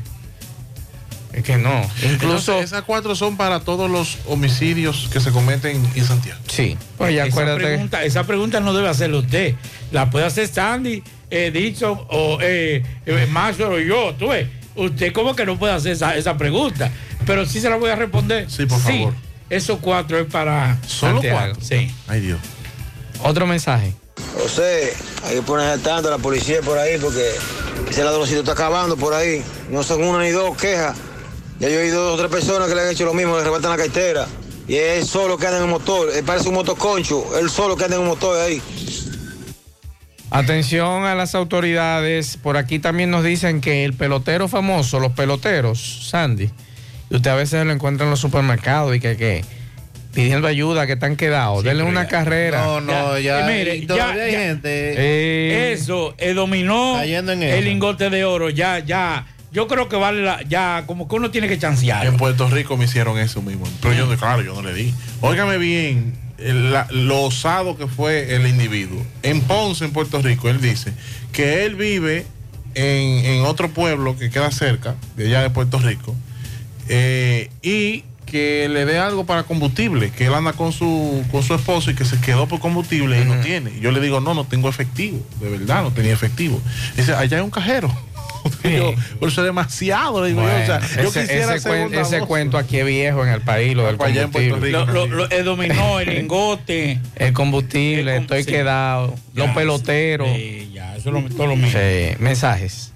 Es 1.34 1.44
que 1.44 1.58
no. 1.58 1.82
Incluso 2.04 2.60
esas 2.60 2.84
cuatro 2.84 3.16
son 3.16 3.36
para 3.38 3.62
todos 3.62 3.90
los 3.90 4.20
homicidios 4.28 5.10
que 5.12 5.20
se 5.20 5.32
cometen 5.32 5.84
en 5.96 6.06
Santiago. 6.06 6.40
Sí. 6.48 6.78
Pues 7.00 7.16
ya 7.16 7.24
esa 7.26 7.32
acuérdate. 7.34 7.64
Pregunta, 7.64 8.04
esa 8.04 8.24
pregunta 8.26 8.60
no 8.60 8.74
debe 8.74 8.88
hacerlo 8.88 9.20
usted. 9.20 9.56
La 9.92 10.12
puede 10.12 10.28
hacer 10.28 10.48
Sandy, 10.48 11.02
eh, 11.32 11.50
Dixon 11.52 12.00
o 12.10 12.38
eh, 12.40 12.84
eh, 13.08 13.28
Maxwell 13.32 13.72
o 13.72 13.80
yo. 13.80 14.14
Tú 14.20 14.28
ves. 14.28 14.48
Usted 14.76 15.12
como 15.12 15.36
que 15.36 15.46
no 15.48 15.58
puede 15.58 15.74
hacer 15.74 15.94
esa, 15.94 16.16
esa 16.16 16.38
pregunta. 16.38 16.92
Pero 17.26 17.48
sí 17.48 17.60
se 17.60 17.70
la 17.72 17.78
voy 17.78 17.90
a 17.90 17.96
responder. 17.96 18.50
Sí, 18.52 18.68
por 18.68 18.80
favor. 18.80 19.14
Esos 19.50 19.80
cuatro 19.80 20.20
es 20.20 20.28
para 20.28 20.78
Solo 20.86 21.14
Santiago. 21.14 21.40
cuatro. 21.40 21.62
Sí. 21.64 21.92
Ay 22.08 22.22
Dios. 22.22 22.40
Otro 23.24 23.48
mensaje. 23.48 23.96
José, 24.42 24.94
hay 25.24 25.36
que 25.36 25.42
poner 25.42 25.68
al 25.68 25.80
tanto 25.82 26.08
a 26.08 26.12
la 26.12 26.18
policía 26.18 26.62
por 26.62 26.78
ahí 26.78 26.98
porque 26.98 27.32
ese 27.90 28.04
ladroncito 28.04 28.40
está 28.40 28.54
acabando 28.54 28.98
por 28.98 29.14
ahí. 29.14 29.44
No 29.70 29.84
son 29.84 30.04
una 30.04 30.24
ni 30.24 30.32
dos 30.32 30.58
quejas. 30.58 30.98
Ya 31.60 31.70
yo 31.70 31.80
he 31.80 31.84
oído 31.84 32.04
dos 32.04 32.16
o 32.16 32.18
tres 32.18 32.32
personas 32.32 32.68
que 32.68 32.76
le 32.76 32.82
han 32.82 32.90
hecho 32.90 33.06
lo 33.06 33.14
mismo, 33.14 33.36
le 33.36 33.42
arrebatan 33.42 33.72
la 33.72 33.78
cartera. 33.78 34.28
Y 34.68 34.76
es 34.76 35.00
él 35.00 35.08
solo 35.08 35.38
que 35.38 35.46
anda 35.46 35.60
en 35.60 35.66
el 35.66 35.70
motor. 35.70 36.10
Él 36.14 36.24
parece 36.24 36.50
un 36.50 36.56
motoconcho. 36.56 37.38
Él 37.40 37.50
solo 37.50 37.76
que 37.76 37.84
anda 37.84 37.98
en 37.98 38.04
un 38.04 38.08
motor 38.08 38.40
ahí. 38.40 38.62
Atención 40.30 41.06
a 41.06 41.14
las 41.14 41.36
autoridades. 41.36 42.38
Por 42.38 42.58
aquí 42.58 42.80
también 42.80 43.12
nos 43.12 43.24
dicen 43.24 43.62
que 43.62 43.86
el 43.86 43.94
pelotero 43.94 44.48
famoso, 44.48 45.00
los 45.00 45.12
peloteros, 45.12 46.10
Sandy, 46.10 46.50
y 47.10 47.16
usted 47.16 47.30
a 47.30 47.36
veces 47.36 47.66
lo 47.66 47.72
encuentra 47.72 48.06
en 48.06 48.10
los 48.10 48.20
supermercados 48.20 48.96
y 48.96 49.00
que, 49.00 49.16
que 49.16 49.46
pidiendo 50.14 50.48
ayuda, 50.48 50.86
que 50.88 50.94
están 50.94 51.16
quedados. 51.16 51.64
Denle 51.64 51.84
una 51.84 52.08
carrera. 52.08 52.64
No, 52.64 52.82
no, 52.82 53.18
ya. 53.20 53.46
Mire, 53.48 53.76
y 53.78 53.86
todavía 53.88 54.16
ya- 54.18 54.24
hay 54.24 54.32
ya- 54.32 54.40
gente. 54.40 54.94
Eh, 54.98 55.74
Eso 55.74 56.14
eh, 56.18 56.34
dominó 56.34 56.94
Cayendo 56.98 57.32
en 57.32 57.44
el 57.44 57.66
lingote 57.66 58.10
de 58.10 58.24
oro. 58.26 58.50
Ya, 58.50 58.80
ya. 58.80 59.26
Yo 59.52 59.68
creo 59.68 59.88
que 59.88 59.96
vale 59.96 60.22
la, 60.24 60.42
ya, 60.44 60.84
como 60.88 61.08
que 61.08 61.16
uno 61.16 61.30
tiene 61.30 61.48
que 61.48 61.60
chancear. 61.60 62.06
En 62.08 62.18
Puerto 62.18 62.50
Rico 62.50 62.76
me 62.78 62.86
hicieron 62.86 63.20
eso 63.20 63.42
mismo. 63.42 63.68
Pero 63.82 63.94
yo, 63.94 64.18
claro, 64.18 64.42
yo 64.42 64.54
no 64.56 64.62
le 64.68 64.74
di. 64.74 64.94
Óigame 65.22 65.58
bien, 65.60 66.16
el- 66.40 66.72
la- 66.74 66.88
lo 66.90 67.22
osado 67.24 67.78
que 67.78 67.86
fue 67.88 68.36
el 68.36 68.48
individuo. 68.48 69.06
En 69.22 69.42
Ponce, 69.42 69.86
en 69.86 69.92
Puerto 69.94 70.22
Rico, 70.22 70.50
él 70.50 70.60
dice 70.60 70.92
que 71.32 71.66
él 71.66 71.76
vive 71.76 72.26
en, 72.74 73.26
en 73.26 73.42
otro 73.46 73.70
pueblo 73.70 74.18
que 74.18 74.32
queda 74.32 74.50
cerca, 74.50 74.96
de 75.16 75.28
allá 75.28 75.42
de 75.44 75.52
Puerto 75.52 75.78
Rico, 75.78 76.16
eh, 76.90 77.50
y 77.62 78.04
que 78.34 78.68
le 78.68 78.84
dé 78.86 78.98
algo 78.98 79.28
para 79.28 79.44
combustible, 79.44 80.10
que 80.10 80.26
él 80.26 80.34
anda 80.34 80.54
con 80.54 80.74
su, 80.74 81.24
con 81.32 81.44
su 81.44 81.54
esposo 81.54 81.92
y 81.92 81.94
que 81.96 82.04
se 82.04 82.20
quedó 82.20 82.48
por 82.48 82.60
combustible 82.60 83.22
y 83.22 83.26
no 83.26 83.36
tiene. 83.42 83.70
Y 83.78 83.80
yo 83.80 83.92
le 83.92 84.00
digo, 84.00 84.22
no, 84.22 84.34
no 84.34 84.44
tengo 84.44 84.70
efectivo, 84.70 85.20
de 85.40 85.50
verdad, 85.52 85.84
no 85.84 85.92
tenía 85.92 86.14
efectivo. 86.14 86.60
Dice, 86.98 87.14
allá 87.14 87.38
hay 87.38 87.44
un 87.44 87.52
cajero. 87.52 87.96
Yo, 88.64 88.94
por 89.20 89.30
eso 89.30 89.40
es 89.42 89.46
demasiado, 89.46 90.22
le 90.22 90.30
digo 90.30 90.42
yo. 90.42 90.48
O 90.48 90.66
sea, 90.66 90.82
yo 91.02 91.08
ese, 91.10 91.22
quisiera 91.22 91.56
ese 91.56 91.70
cuen- 91.70 91.94
ese 91.98 92.20
cuento 92.22 92.58
aquí 92.58 92.78
es 92.78 92.86
viejo 92.86 93.24
en 93.24 93.30
el 93.32 93.40
país, 93.40 93.74
lo 93.74 93.86
del 93.86 93.96
combustible. 93.96 94.60
Rico. 94.60 94.86
Lo, 94.86 94.86
lo- 94.86 95.08
lo- 95.08 95.32
eh, 95.32 95.44
dominó 95.44 96.00
el 96.02 96.10
lingote. 96.16 97.00
El 97.16 97.32
combustible, 97.32 98.12
El 98.12 98.18
com- 98.18 98.22
estoy 98.24 98.44
sí. 98.44 98.52
quedado. 98.52 99.16
Ya, 99.34 99.46
los 99.46 99.56
peloteros. 99.56 100.28
Sí, 100.36 100.72
ya, 100.74 100.94
eso 100.98 101.16
es 101.16 101.24
lo, 101.24 101.30
todo 101.34 101.48
lo 101.48 101.56
mismo. 101.56 101.80
Sí, 101.80 102.16
mensajes. 102.20 102.92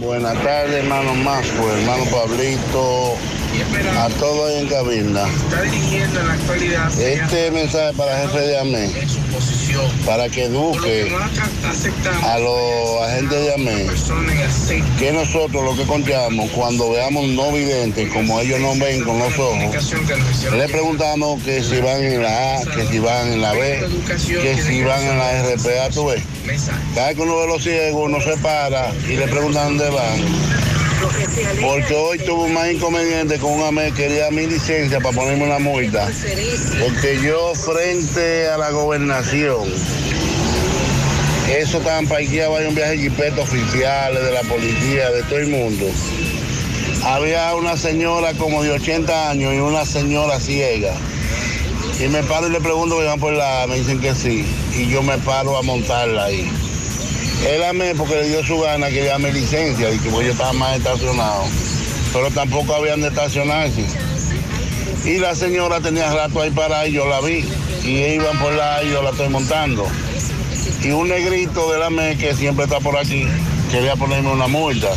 Buenas 0.00 0.40
tardes, 0.42 0.76
hermano 0.82 1.12
Masco, 1.14 1.70
hermano 1.70 2.04
Pablito, 2.04 3.16
a 3.98 4.08
todos 4.18 4.50
ahí 4.50 4.60
en 4.60 4.68
cabina. 4.68 5.24
Este 6.98 7.50
mensaje 7.50 7.92
para 7.96 8.22
el 8.22 8.28
jefe 8.28 8.46
de 8.46 8.58
AME, 8.58 8.90
para 10.06 10.28
que 10.28 10.44
eduque 10.44 11.12
a 12.22 12.38
los 12.38 13.02
agentes 13.02 13.40
de 13.40 13.54
AME, 13.54 13.86
que 14.98 15.12
nosotros 15.12 15.64
lo 15.64 15.76
que 15.76 15.84
contamos 15.84 16.50
cuando 16.50 16.90
veamos 16.90 17.28
no 17.28 17.52
videntes, 17.52 18.10
como 18.12 18.40
ellos 18.40 18.60
no 18.60 18.76
ven 18.76 19.02
con 19.04 19.18
los 19.18 19.38
ojos, 19.38 19.92
le 20.52 20.68
preguntamos 20.68 21.42
que 21.42 21.62
si 21.62 21.80
van 21.80 22.02
en 22.02 22.22
la 22.22 22.56
A, 22.56 22.64
que 22.64 22.86
si 22.86 22.98
van 22.98 23.32
en 23.32 23.42
la 23.42 23.52
B, 23.52 23.86
que 24.16 24.62
si 24.62 24.82
van 24.82 25.02
en 25.02 25.18
la 25.18 25.42
RPA, 25.54 25.90
tú 25.92 26.06
ves. 26.06 26.22
Cada 26.94 27.08
vez 27.08 27.16
que 27.16 27.22
uno 27.22 27.36
ve 27.38 27.46
los 27.46 27.62
ciegos, 27.62 28.02
uno 28.06 28.20
se 28.20 28.36
para 28.38 28.92
y 29.08 29.16
le 29.16 29.28
preguntan 29.28 29.76
dónde 29.76 29.90
van. 29.90 30.87
Porque 31.60 31.94
hoy 31.94 32.18
tuve 32.18 32.50
más 32.50 32.70
inconveniente 32.70 33.38
con 33.38 33.52
un 33.52 33.62
AME, 33.62 33.92
quería 33.92 34.30
mi 34.30 34.46
licencia 34.46 35.00
para 35.00 35.14
ponerme 35.14 35.44
una 35.44 35.58
multa. 35.58 36.08
Porque 36.80 37.20
yo 37.22 37.54
frente 37.54 38.48
a 38.48 38.58
la 38.58 38.70
gobernación, 38.70 39.68
eso 41.50 41.78
estaban 41.78 42.06
parqueados, 42.06 42.58
hay 42.58 42.66
un 42.66 42.74
viaje 42.74 42.92
de 42.92 42.98
jipetos 42.98 43.40
oficiales 43.40 44.22
de 44.22 44.32
la 44.32 44.42
policía, 44.42 45.10
de 45.10 45.22
todo 45.24 45.38
el 45.38 45.48
mundo. 45.48 45.86
había 47.04 47.54
una 47.54 47.76
señora 47.76 48.34
como 48.34 48.62
de 48.62 48.72
80 48.72 49.30
años 49.30 49.54
y 49.54 49.58
una 49.58 49.84
señora 49.84 50.40
ciega. 50.40 50.94
Y 52.00 52.08
me 52.08 52.22
paro 52.22 52.48
y 52.48 52.50
le 52.50 52.60
pregunto 52.60 52.98
que 52.98 53.04
van 53.04 53.18
por 53.18 53.32
la, 53.32 53.66
me 53.68 53.76
dicen 53.76 54.00
que 54.00 54.14
sí. 54.14 54.46
Y 54.76 54.88
yo 54.88 55.02
me 55.02 55.18
paro 55.18 55.56
a 55.56 55.62
montarla 55.62 56.26
ahí. 56.26 56.48
Él 57.46 57.62
amé 57.62 57.94
porque 57.94 58.16
le 58.16 58.28
dio 58.28 58.44
su 58.44 58.58
gana 58.58 58.88
que 58.88 59.02
le 59.02 59.18
mi 59.18 59.30
licencia 59.32 59.90
y 59.90 59.98
que 59.98 60.10
pues 60.10 60.26
yo 60.26 60.32
estaba 60.32 60.52
más 60.54 60.76
estacionado. 60.76 61.44
Pero 62.12 62.30
tampoco 62.30 62.74
habían 62.74 63.00
de 63.00 63.08
estacionarse. 63.08 63.86
Y 65.04 65.18
la 65.18 65.34
señora 65.34 65.80
tenía 65.80 66.12
rato 66.12 66.40
ahí 66.40 66.50
parada 66.50 66.86
y 66.88 66.92
yo 66.92 67.06
la 67.06 67.20
vi. 67.20 67.44
Y 67.84 68.04
iban 68.14 68.38
por 68.38 68.52
la 68.52 68.82
yo 68.82 69.02
la 69.02 69.10
estoy 69.10 69.28
montando. 69.28 69.86
Y 70.82 70.90
un 70.90 71.08
negrito 71.08 71.70
de 71.72 71.78
la 71.78 71.90
ME 71.90 72.16
que 72.16 72.34
siempre 72.34 72.64
está 72.64 72.80
por 72.80 72.96
aquí 72.96 73.26
quería 73.70 73.94
ponerme 73.96 74.32
una 74.32 74.48
multa. 74.48 74.88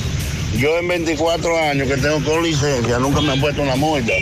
Yo 0.57 0.77
en 0.77 0.87
24 0.87 1.57
años 1.57 1.87
que 1.87 1.97
tengo 1.97 2.23
con 2.23 2.43
licencia 2.43 2.97
nunca 2.99 3.21
me 3.21 3.33
han 3.33 3.39
puesto 3.39 3.61
una 3.61 3.75
multa. 3.75 4.13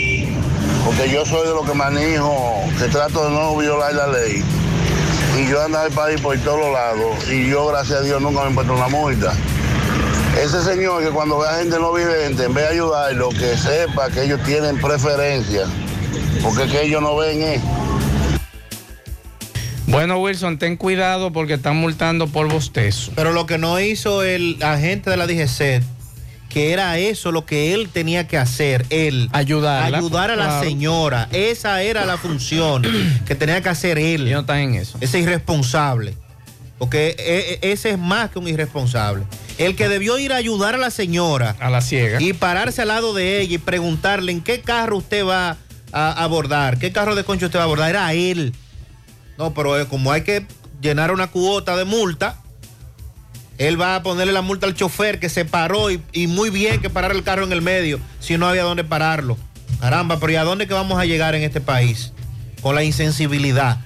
Porque 0.86 1.09
yo 1.09 1.26
soy 1.26 1.47
de 1.47 1.53
los 1.53 1.65
que 1.65 1.74
manejo, 1.74 2.63
que 2.78 2.86
trato 2.86 3.26
de 3.26 3.32
no 3.32 3.55
violar 3.55 3.93
la 3.93 4.07
ley. 4.07 4.43
Y 5.39 5.47
yo 5.47 5.63
ando 5.63 5.79
al 5.79 5.91
país 5.91 6.19
por 6.19 6.37
todos 6.39 6.73
lados. 6.73 7.31
Y 7.31 7.49
yo, 7.49 7.67
gracias 7.67 7.99
a 7.99 8.01
Dios, 8.01 8.21
nunca 8.21 8.43
me 8.43 8.51
he 8.51 8.53
puesto 8.53 8.73
una 8.73 8.89
multa. 8.89 9.33
Ese 10.37 10.61
señor 10.61 11.01
que 11.01 11.11
cuando 11.11 11.39
vea 11.39 11.59
gente 11.59 11.79
no 11.79 11.93
vidente, 11.93 12.43
en 12.43 12.53
vez 12.53 12.65
de 12.65 12.73
ayudarlo, 12.73 13.29
que 13.29 13.55
sepa 13.57 14.09
que 14.09 14.23
ellos 14.23 14.41
tienen 14.43 14.77
preferencia. 14.81 15.65
Porque 16.43 16.67
que 16.67 16.83
ellos 16.83 17.01
no 17.01 17.15
ven 17.15 17.41
es. 17.41 17.61
Bueno, 19.87 20.19
Wilson, 20.19 20.59
ten 20.59 20.75
cuidado 20.75 21.31
porque 21.31 21.53
están 21.53 21.77
multando 21.77 22.27
por 22.27 22.49
bostezo. 22.49 23.13
Pero 23.15 23.31
lo 23.31 23.45
que 23.45 23.57
no 23.57 23.79
hizo 23.79 24.23
el 24.23 24.57
agente 24.61 25.09
de 25.09 25.17
la 25.17 25.25
DGC, 25.25 25.81
que 26.50 26.74
era 26.74 26.97
eso 26.97 27.32
lo 27.32 27.45
que 27.45 27.74
él 27.74 27.89
tenía 27.89 28.28
que 28.28 28.38
hacer, 28.38 28.86
él. 28.89 29.30
Ayudarla, 29.32 30.00
Ayudar 30.00 30.32
a 30.32 30.36
la 30.36 30.45
claro. 30.45 30.64
señora. 30.64 31.30
Esa 31.32 31.82
era 31.84 32.06
la 32.06 32.18
función 32.18 32.82
que 33.28 33.36
tenía 33.36 33.62
que 33.62 33.70
hacer 33.70 33.97
él. 34.00 34.30
no 34.32 34.39
está 34.41 34.60
en 34.60 34.74
eso. 34.76 34.97
Ese 35.00 35.20
irresponsable. 35.20 36.16
Porque 36.80 37.16
e- 37.20 37.60
e- 37.68 37.72
ese 37.72 37.91
es 37.91 38.00
más 38.00 38.32
que 38.32 38.39
un 38.39 38.47
irresponsable. 38.47 39.24
El 39.58 39.76
que 39.76 39.89
debió 39.89 40.18
ir 40.18 40.32
a 40.34 40.38
ayudar 40.38 40.76
a 40.76 40.78
la 40.78 40.89
señora. 40.91 41.56
A 41.60 41.70
la 41.70 41.82
ciega. 41.82 42.22
Y 42.22 42.34
pararse 42.34 42.82
al 42.82 42.88
lado 42.88 43.14
de 43.14 43.41
ella 43.41 43.56
y 43.56 43.58
preguntarle 43.58 44.32
en 44.32 44.41
qué 44.41 44.62
carro 44.62 44.97
usted 44.97 45.26
va 45.26 45.58
a 45.91 46.24
abordar, 46.24 46.78
qué 46.80 46.91
carro 46.91 47.16
de 47.16 47.24
concho 47.26 47.47
usted 47.47 47.60
va 47.60 47.64
a 47.64 47.66
abordar. 47.66 47.89
Era 47.89 48.14
él. 48.14 48.54
No, 49.38 49.54
pero 49.54 49.80
eh, 49.80 49.86
como 49.88 50.12
hay 50.12 50.22
que 50.22 50.45
llenar 50.82 51.12
una 51.12 51.28
cuota 51.28 51.76
de 51.76 51.84
multa, 51.86 52.41
él 53.60 53.80
va 53.80 53.97
a 53.97 54.03
ponerle 54.03 54.32
la 54.32 54.41
multa 54.41 54.66
al 54.66 54.74
chofer 54.74 55.20
que 55.20 55.28
se 55.28 55.43
paró 55.43 55.91
y, 55.91 56.28
muy 56.28 56.49
bien 56.49 56.82
que 56.82 56.89
parar 56.89 57.12
el 57.12 57.24
carro 57.24 57.43
en 57.43 57.51
el 57.51 57.62
medio 57.62 57.99
si 58.20 58.38
no 58.38 58.47
había 58.47 58.64
dónde 58.64 58.86
pararlo. 58.86 59.38
Caramba, 59.82 60.18
pero 60.20 60.32
¿y 60.32 60.36
a 60.38 60.43
dónde 60.43 60.66
vamos 60.66 60.97
a 60.97 61.05
llegar 61.05 61.36
en 61.36 61.43
este 61.43 61.60
país? 61.60 62.14
Con 62.62 62.74
la 62.74 62.84
insensibilidad. 62.84 63.78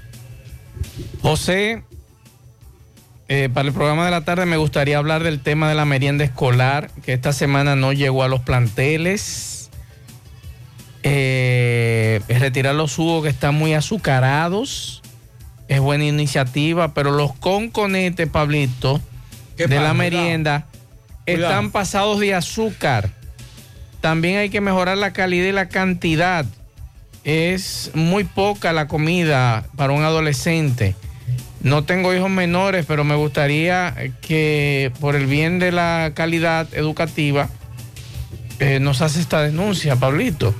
José, 1.24 1.84
eh, 3.28 3.50
para 3.52 3.68
el 3.68 3.74
programa 3.74 4.06
de 4.06 4.12
la 4.12 4.22
tarde 4.22 4.46
me 4.46 4.58
gustaría 4.58 5.00
hablar 5.00 5.24
del 5.24 5.40
tema 5.40 5.68
de 5.70 5.76
la 5.76 5.86
merienda 5.86 6.24
escolar, 6.24 6.92
que 7.04 7.14
esta 7.14 7.34
semana 7.34 7.76
no 7.76 7.94
llegó 7.94 8.24
a 8.24 8.28
los 8.28 8.42
planteles. 8.42 9.72
Eh, 11.02 12.22
retirar 12.30 12.76
los 12.76 12.96
jugos 12.96 13.24
que 13.24 13.30
están 13.30 13.56
muy 13.56 13.74
azucarados. 13.74 15.02
Es 15.68 15.80
buena 15.80 16.06
iniciativa, 16.06 16.94
pero 16.94 17.12
los 17.12 17.34
conconetes, 17.34 18.30
Pablito, 18.30 19.02
¿Qué 19.02 19.13
de 19.58 19.68
pasa? 19.68 19.82
la 19.82 19.94
merienda, 19.94 20.66
Cuidado. 21.26 21.44
están 21.46 21.72
pasados 21.72 22.20
de 22.20 22.34
azúcar. 22.34 23.10
También 24.02 24.38
hay 24.38 24.50
que 24.50 24.62
mejorar 24.62 24.98
la 24.98 25.14
calidad 25.14 25.48
y 25.48 25.52
la 25.52 25.70
cantidad. 25.70 26.46
Es 27.24 27.92
muy 27.94 28.26
poca 28.26 28.74
la 28.74 28.88
comida 28.88 29.66
para 29.78 29.94
un 29.94 30.04
adolescente. 30.04 30.96
No 31.62 31.86
tengo 31.86 32.14
hijos 32.14 32.30
menores, 32.30 32.86
pero 32.86 33.06
me 33.06 33.16
gustaría 33.16 33.96
que 34.22 34.92
por 35.00 35.16
el 35.16 35.26
bien 35.28 35.60
de 35.60 35.72
la 35.72 36.12
calidad 36.14 36.68
educativa 36.74 37.48
eh, 38.60 38.80
nos 38.82 39.02
hace 39.02 39.22
esta 39.22 39.42
denuncia, 39.42 39.96
Pablito. 39.96 40.54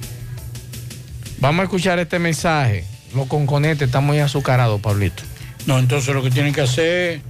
Vamos 1.40 1.60
a 1.62 1.64
escuchar 1.64 2.00
este 2.00 2.20
mensaje. 2.20 2.86
Los 3.14 3.28
conconetes 3.28 3.88
están 3.88 4.06
muy 4.06 4.20
azucarados, 4.20 4.80
Pablito. 4.80 5.24
No, 5.66 5.78
entonces 5.80 6.16
lo 6.16 6.24
que 6.24 6.32
tienen 6.32 6.54
que 6.54 6.62
hacer 6.62 7.22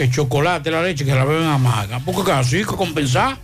que 0.00 0.08
chocolate, 0.08 0.70
la 0.70 0.82
leche, 0.82 1.04
que 1.04 1.14
la 1.14 1.26
beben 1.26 1.46
amarga. 1.46 2.00
Porque 2.00 2.22
claro, 2.22 2.42
sí, 2.42 2.56
hay 2.56 2.64
que 2.64 2.74
compensar. 2.74 3.36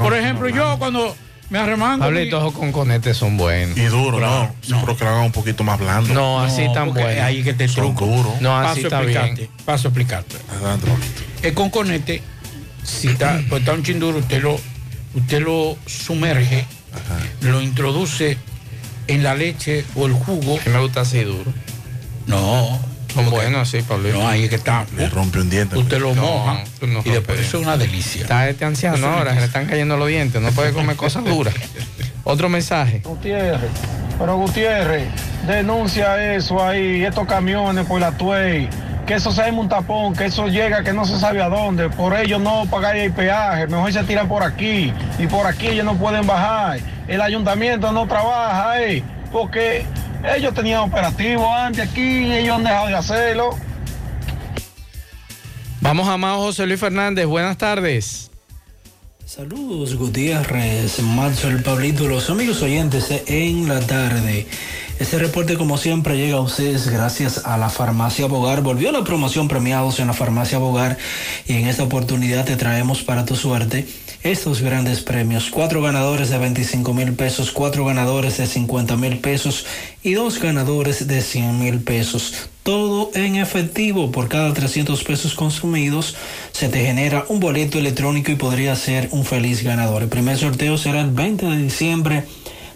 Por 0.00 0.12
ejemplo, 0.12 0.48
yo 0.48 0.76
cuando 0.76 1.14
me 1.50 1.60
arremango... 1.60 2.02
Pablito, 2.02 2.38
esos 2.38 2.52
conconetes 2.52 3.16
son 3.16 3.36
buenos. 3.36 3.78
Y 3.78 3.84
duro, 3.84 4.18
¿no? 4.18 4.52
Sí, 4.60 4.74
pero 4.80 4.96
que 4.96 5.04
lo 5.04 5.10
hagan 5.10 5.26
un 5.26 5.30
poquito 5.30 5.62
más 5.62 5.78
blando. 5.78 6.12
No, 6.12 6.40
así 6.40 6.66
tan 6.74 6.92
bueno. 6.92 7.22
Ahí 7.22 7.44
que 7.44 7.54
te 7.54 7.68
truco. 7.68 8.06
duros. 8.06 8.40
No, 8.40 8.48
paso 8.48 8.70
así 8.70 8.80
a 8.80 8.82
está 8.82 8.96
explicarte, 8.98 9.34
bien. 9.36 9.50
Paso 9.64 9.86
a 9.86 9.90
explicarte. 9.90 10.36
El 11.42 11.54
conconete, 11.54 12.22
si 12.82 13.06
está, 13.06 13.40
pues 13.48 13.60
está 13.60 13.74
un 13.74 13.84
chinduro, 13.84 14.18
usted 14.18 14.42
lo, 14.42 14.58
usted 15.14 15.40
lo 15.40 15.76
sumerge, 15.86 16.66
lo 17.42 17.62
introduce 17.62 18.36
en 19.06 19.22
la 19.22 19.36
leche 19.36 19.84
o 19.94 20.06
el 20.06 20.12
jugo. 20.14 20.58
me 20.66 20.80
gusta 20.80 21.02
así 21.02 21.22
duro. 21.22 21.52
No. 22.26 22.89
Son 23.14 23.30
buenos 23.30 23.68
así, 23.68 23.82
Pablito. 23.82 24.18
No, 24.18 24.28
ahí 24.28 24.44
es 24.44 24.50
que 24.50 24.56
está. 24.56 24.86
Le 24.96 25.08
rompe 25.08 25.40
un 25.40 25.50
diente. 25.50 25.76
Usted 25.76 25.98
lo 25.98 26.14
No, 26.14 26.22
moja 26.22 26.64
no 26.86 27.02
y 27.04 27.10
después 27.10 27.40
eso 27.40 27.58
es 27.58 27.64
una 27.64 27.76
delicia. 27.76 28.22
Está 28.22 28.48
este 28.48 28.64
anciano 28.64 28.96
Eso 28.96 29.08
ahora, 29.08 29.34
se 29.34 29.40
le 29.40 29.46
están 29.46 29.66
cayendo 29.66 29.96
los 29.96 30.08
dientes, 30.08 30.40
no 30.40 30.50
puede 30.52 30.72
comer 30.72 30.96
cosas 30.96 31.24
duras. 31.24 31.54
Otro 32.24 32.48
mensaje. 32.48 33.00
Gutiérrez, 33.04 33.70
pero 34.18 34.36
Gutiérrez, 34.36 35.08
denuncia 35.46 36.34
eso 36.34 36.62
ahí, 36.62 37.04
estos 37.04 37.26
camiones 37.26 37.86
por 37.86 38.00
la 38.00 38.12
Tuey, 38.12 38.68
que 39.06 39.14
eso 39.14 39.32
se 39.32 39.50
un 39.50 39.68
tapón, 39.68 40.14
que 40.14 40.26
eso 40.26 40.46
llega 40.48 40.84
que 40.84 40.92
no 40.92 41.04
se 41.04 41.18
sabe 41.18 41.42
a 41.42 41.48
dónde, 41.48 41.88
por 41.88 42.16
ellos 42.16 42.40
no 42.40 42.66
pagar 42.70 42.96
el 42.96 43.12
peaje, 43.12 43.66
mejor 43.66 43.92
se 43.92 44.04
tiran 44.04 44.28
por 44.28 44.42
aquí 44.42 44.92
y 45.18 45.26
por 45.26 45.46
aquí 45.46 45.68
ellos 45.68 45.84
no 45.84 45.96
pueden 45.96 46.26
bajar. 46.26 46.78
El 47.08 47.20
ayuntamiento 47.20 47.90
no 47.90 48.06
trabaja, 48.06 48.80
eh, 48.82 49.02
porque 49.32 49.84
ellos 50.24 50.54
tenían 50.54 50.80
operativo 50.80 51.52
antes 51.52 51.88
aquí 51.88 52.00
y 52.00 52.32
ellos 52.32 52.56
han 52.56 52.64
dejado 52.64 52.86
de 52.88 52.94
hacerlo. 52.94 53.50
Vamos 55.80 56.08
a 56.08 56.16
Mao 56.16 56.40
José 56.40 56.66
Luis 56.66 56.78
Fernández, 56.78 57.26
buenas 57.26 57.56
tardes. 57.56 58.30
Saludos 59.24 59.94
Gutiérrez, 59.94 61.00
Macho 61.02 61.48
el 61.48 61.62
Pablito, 61.62 62.08
los 62.08 62.28
amigos 62.30 62.62
oyentes 62.62 63.10
en 63.26 63.68
la 63.68 63.80
tarde. 63.80 64.46
Este 64.98 65.18
reporte 65.18 65.56
como 65.56 65.78
siempre 65.78 66.16
llega 66.16 66.36
a 66.36 66.40
ustedes 66.40 66.88
gracias 66.88 67.46
a 67.46 67.56
la 67.56 67.70
farmacia 67.70 68.26
Bogar. 68.26 68.60
Volvió 68.60 68.92
la 68.92 69.04
promoción 69.04 69.48
premiados 69.48 69.98
en 70.00 70.08
la 70.08 70.12
farmacia 70.12 70.58
Bogar 70.58 70.98
y 71.46 71.54
en 71.54 71.68
esta 71.68 71.84
oportunidad 71.84 72.44
te 72.44 72.56
traemos 72.56 73.02
para 73.02 73.24
tu 73.24 73.36
suerte 73.36 73.86
estos 74.22 74.60
grandes 74.60 75.00
premios. 75.00 75.50
Cuatro 75.50 75.80
ganadores 75.82 76.30
de 76.30 76.38
25 76.38 76.92
mil 76.94 77.12
pesos, 77.14 77.50
cuatro 77.50 77.84
ganadores 77.84 78.36
de 78.38 78.46
50 78.46 78.96
mil 78.96 79.18
pesos 79.18 79.66
y 80.02 80.14
dos 80.14 80.40
ganadores 80.40 81.06
de 81.06 81.22
100 81.22 81.58
mil 81.58 81.80
pesos. 81.80 82.50
Todo 82.62 83.10
en 83.14 83.36
efectivo. 83.36 84.12
Por 84.12 84.28
cada 84.28 84.52
300 84.52 85.02
pesos 85.04 85.34
consumidos 85.34 86.16
se 86.52 86.68
te 86.68 86.84
genera 86.84 87.24
un 87.28 87.40
boleto 87.40 87.78
electrónico 87.78 88.30
y 88.30 88.36
podría 88.36 88.76
ser 88.76 89.08
un 89.12 89.24
feliz 89.24 89.62
ganador. 89.62 90.02
El 90.02 90.08
primer 90.08 90.36
sorteo 90.36 90.76
será 90.76 91.00
el 91.00 91.10
20 91.10 91.46
de 91.46 91.56
diciembre 91.56 92.24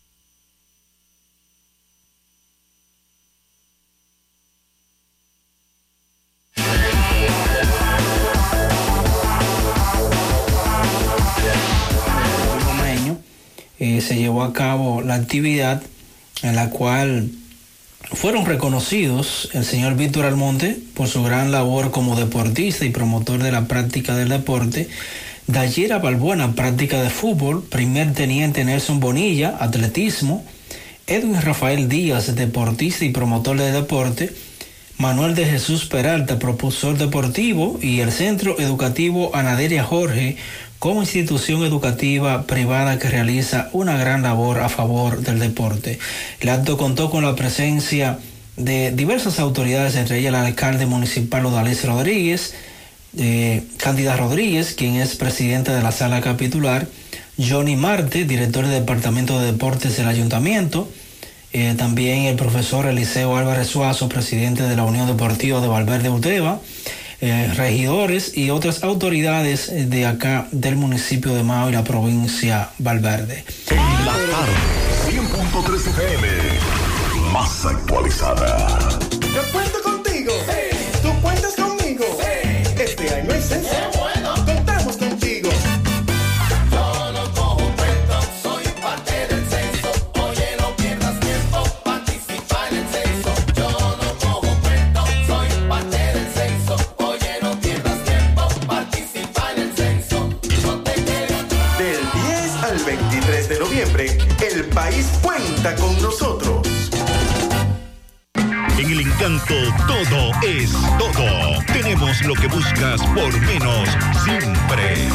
Eh, 13.79 14.01
se 14.01 14.17
llevó 14.17 14.43
a 14.43 14.53
cabo 14.53 15.03
la 15.03 15.15
actividad 15.15 15.83
en 16.43 16.57
la 16.57 16.71
cual 16.71 17.31
fueron 18.13 18.47
reconocidos 18.47 19.51
el 19.53 19.65
señor 19.65 19.97
Víctor 19.97 20.25
Almonte 20.25 20.79
por 20.95 21.09
su 21.09 21.23
gran 21.23 21.51
labor 21.51 21.91
como 21.91 22.17
deportista 22.17 22.85
y 22.85 22.91
promotor 22.91 23.43
de 23.43 23.53
la 23.53 23.67
práctica 23.67 24.15
del 24.15 24.29
deporte, 24.29 24.89
Dayera 25.47 25.99
Balbuena, 25.99 26.55
práctica 26.55 27.03
de 27.03 27.11
fútbol, 27.11 27.65
primer 27.65 28.15
teniente 28.15 28.65
Nelson 28.65 29.01
Bonilla, 29.01 29.57
atletismo, 29.61 30.45
Edwin 31.07 31.41
Rafael 31.41 31.89
Díaz, 31.89 32.35
deportista 32.35 33.05
y 33.05 33.11
promotor 33.11 33.59
de 33.59 33.71
deporte, 33.71 34.33
Manuel 34.99 35.35
de 35.35 35.45
Jesús 35.45 35.85
Peralta, 35.85 36.39
propulsor 36.39 36.97
deportivo, 36.97 37.79
y 37.83 38.01
el 38.01 38.11
Centro 38.11 38.59
Educativo 38.59 39.31
Anaderia 39.35 39.85
Jorge, 39.85 40.37
como 40.79 41.03
institución 41.03 41.65
educativa 41.65 42.47
privada 42.47 42.99
que 42.99 43.09
realiza 43.09 43.69
una 43.73 43.97
gran 43.97 44.23
labor 44.23 44.61
a 44.61 44.69
favor 44.69 45.21
del 45.21 45.39
deporte. 45.39 45.99
El 46.41 46.49
acto 46.49 46.77
contó 46.77 47.11
con 47.11 47.25
la 47.25 47.35
presencia 47.35 48.19
de 48.57 48.93
diversas 48.93 49.39
autoridades, 49.39 49.97
entre 49.97 50.19
ellas 50.19 50.31
el 50.31 50.47
alcalde 50.47 50.87
municipal 50.87 51.47
Odalés 51.47 51.85
Rodríguez, 51.85 52.55
eh, 53.19 53.63
Cándida 53.79 54.17
Rodríguez, 54.17 54.75
quien 54.75 54.97
es 54.97 55.17
presidente 55.17 55.73
de 55.73 55.83
la 55.83 55.93
sala 55.93 56.21
capitular, 56.21 56.87
Johnny 57.39 57.77
Marte, 57.77 58.25
director 58.25 58.67
del 58.67 58.81
Departamento 58.81 59.39
de 59.39 59.53
Deportes 59.53 59.97
del 59.97 60.09
Ayuntamiento, 60.09 60.89
eh, 61.53 61.75
también 61.77 62.25
el 62.25 62.37
profesor 62.37 62.87
Eliseo 62.87 63.37
Álvarez 63.37 63.69
Suazo, 63.69 64.09
presidente 64.09 64.63
de 64.63 64.77
la 64.77 64.85
Unión 64.85 65.07
Deportiva 65.07 65.61
de 65.61 65.69
Valverde 65.69 66.11
Uteba, 66.11 66.61
eh, 67.21 67.53
regidores 67.57 68.37
y 68.37 68.51
otras 68.51 68.83
autoridades 68.83 69.91
de 69.91 70.07
acá 70.07 70.49
del 70.53 70.77
municipio 70.77 71.35
de 71.35 71.43
Mao 71.43 71.69
y 71.69 71.73
la 71.73 71.85
provincia 71.85 72.71
Valverde. 72.79 73.45
En 73.71 74.07
la 74.07 74.13
tarde, 74.13 74.53
100.3 75.09 75.89
FM, 75.89 76.29
más 77.33 77.65
actualizada. 77.65 78.96
Con 105.75 106.01
nosotros. 106.01 106.67
En 108.79 108.91
el 108.91 109.01
encanto 109.01 109.55
todo 109.89 110.31
es 110.47 110.71
todo. 110.99 111.65
Tenemos 111.67 112.23
lo 112.23 112.35
que 112.35 112.47
buscas 112.47 113.03
por 113.03 113.41
menos 113.41 113.89
siempre. 114.25 115.09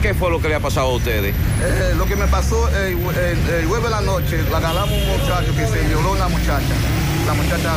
¿Qué 0.00 0.14
fue 0.14 0.30
lo 0.30 0.40
que 0.40 0.48
le 0.48 0.54
ha 0.54 0.60
pasado 0.60 0.88
a 0.88 0.94
ustedes? 0.94 1.34
Eh, 1.62 1.92
lo 1.96 2.06
que 2.06 2.16
me 2.16 2.26
pasó 2.26 2.68
el, 2.70 2.98
el- 2.98 3.50
el 3.54 3.66
jueves 3.66 3.84
de 3.84 3.90
la 3.90 4.00
noche, 4.00 4.42
la 4.50 4.56
agarramos 4.56 4.90
un 4.98 5.06
muchacho 5.18 5.54
que 5.54 5.66
se 5.66 5.82
violó 5.86 6.12
una 6.12 6.26
muchacha. 6.28 6.74
La 7.26 7.32
muchacha, 7.32 7.76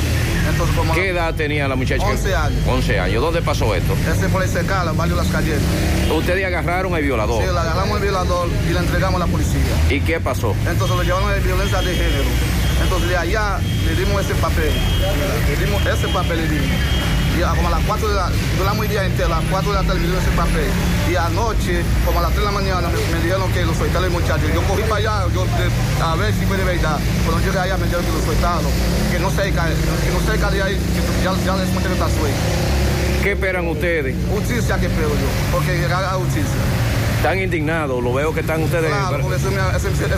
entonces 0.50 0.76
como... 0.76 0.94
¿Qué 0.94 1.10
edad 1.10 1.34
tenía 1.34 1.68
la 1.68 1.76
muchacha? 1.76 2.06
11 2.06 2.36
años. 2.36 2.60
11 2.68 3.00
años. 3.00 3.22
¿Dónde 3.22 3.42
pasó 3.42 3.74
esto? 3.74 3.94
Ese 4.12 4.28
por 4.28 4.44
el 4.44 4.50
cercado, 4.50 4.94
barrio 4.94 5.16
Las 5.16 5.28
Calles. 5.28 5.62
Ustedes 6.14 6.46
agarraron 6.46 6.94
al 6.94 7.02
violador. 7.02 7.44
Sí, 7.44 7.52
le 7.52 7.58
agarramos 7.58 7.96
al 7.96 8.02
violador 8.02 8.50
y 8.70 8.74
le 8.74 8.80
entregamos 8.80 9.22
a 9.22 9.26
la 9.26 9.32
policía. 9.32 9.62
¿Y 9.90 10.02
qué 10.02 10.20
pasó? 10.20 10.54
Entonces 10.70 10.98
lo 10.98 11.04
llevaron 11.04 11.32
de 11.34 11.40
violencia 11.40 11.82
de 11.82 11.96
género. 11.96 12.30
Entonces 12.84 13.10
de 13.10 13.18
allá 13.18 13.60
le 13.86 13.96
dimos 13.96 14.26
ese 14.26 14.36
papel. 14.36 14.72
Le 15.48 15.66
dimos 15.66 15.86
ese 15.86 16.08
papel, 16.10 16.38
le 16.38 16.48
dimos. 16.48 16.68
Y 17.38 17.44
a 17.44 17.50
como 17.54 17.68
a 17.68 17.72
las 17.72 17.84
4 17.86 18.08
de 18.10 18.16
la, 18.16 18.30
duramos 18.58 18.86
el 18.86 18.90
día 18.92 19.06
entero, 19.06 19.28
a 19.34 19.40
las 19.40 19.46
4 19.52 19.70
de 19.72 19.76
la 19.78 19.84
tarde 19.86 20.00
me 20.02 20.08
dio 20.08 20.18
ese 20.18 20.32
papel. 20.32 20.70
Y 21.12 21.16
anoche, 21.16 21.84
como 22.06 22.20
a 22.20 22.24
las 22.24 22.32
3 22.32 22.40
de 22.42 22.46
la 22.46 22.52
mañana, 22.58 22.88
me, 22.90 22.98
me 23.14 23.24
dijeron 23.24 23.52
que 23.54 23.62
lo 23.66 23.74
soltaron 23.76 24.06
el 24.06 24.12
muchacho. 24.12 24.44
Yo 24.54 24.62
cogí 24.64 24.82
para 24.84 24.96
allá, 24.96 25.14
yo, 25.34 25.46
de- 25.46 26.04
a 26.04 26.16
ver 26.16 26.34
si 26.34 26.46
fue 26.46 26.58
de 26.58 26.64
verdad. 26.66 26.98
Cuando 27.26 27.46
llegué 27.46 27.60
allá 27.60 27.78
me 27.78 27.86
dijeron 27.86 28.06
que 28.06 28.12
lo 28.12 28.22
soltaron. 28.26 28.72
Que 29.12 29.20
no 29.20 29.30
cerca, 29.32 29.66
que 29.70 30.12
no 30.12 30.20
cerca 30.26 30.50
de 30.52 30.62
ahí, 30.64 30.76
que 30.76 31.24
ya, 31.24 31.32
ya 31.46 31.56
les 31.58 31.70
muchacho 31.70 31.94
está 31.94 32.10
suelto. 32.10 32.42
¿Qué 33.24 33.32
esperan 33.34 33.68
ustedes? 33.68 34.16
Justicia 34.34 34.78
que 34.80 34.86
espero 34.88 35.10
yo, 35.10 35.30
porque 35.52 35.86
haga 35.86 36.12
justicia. 36.18 36.58
Están 37.18 37.40
indignados, 37.40 38.02
lo 38.04 38.14
veo 38.14 38.34
que 38.34 38.42
están 38.42 38.62
ustedes. 38.64 38.90
Claro, 38.90 39.20
porque 39.22 39.38
ese 39.38 39.50
me, 39.50 39.60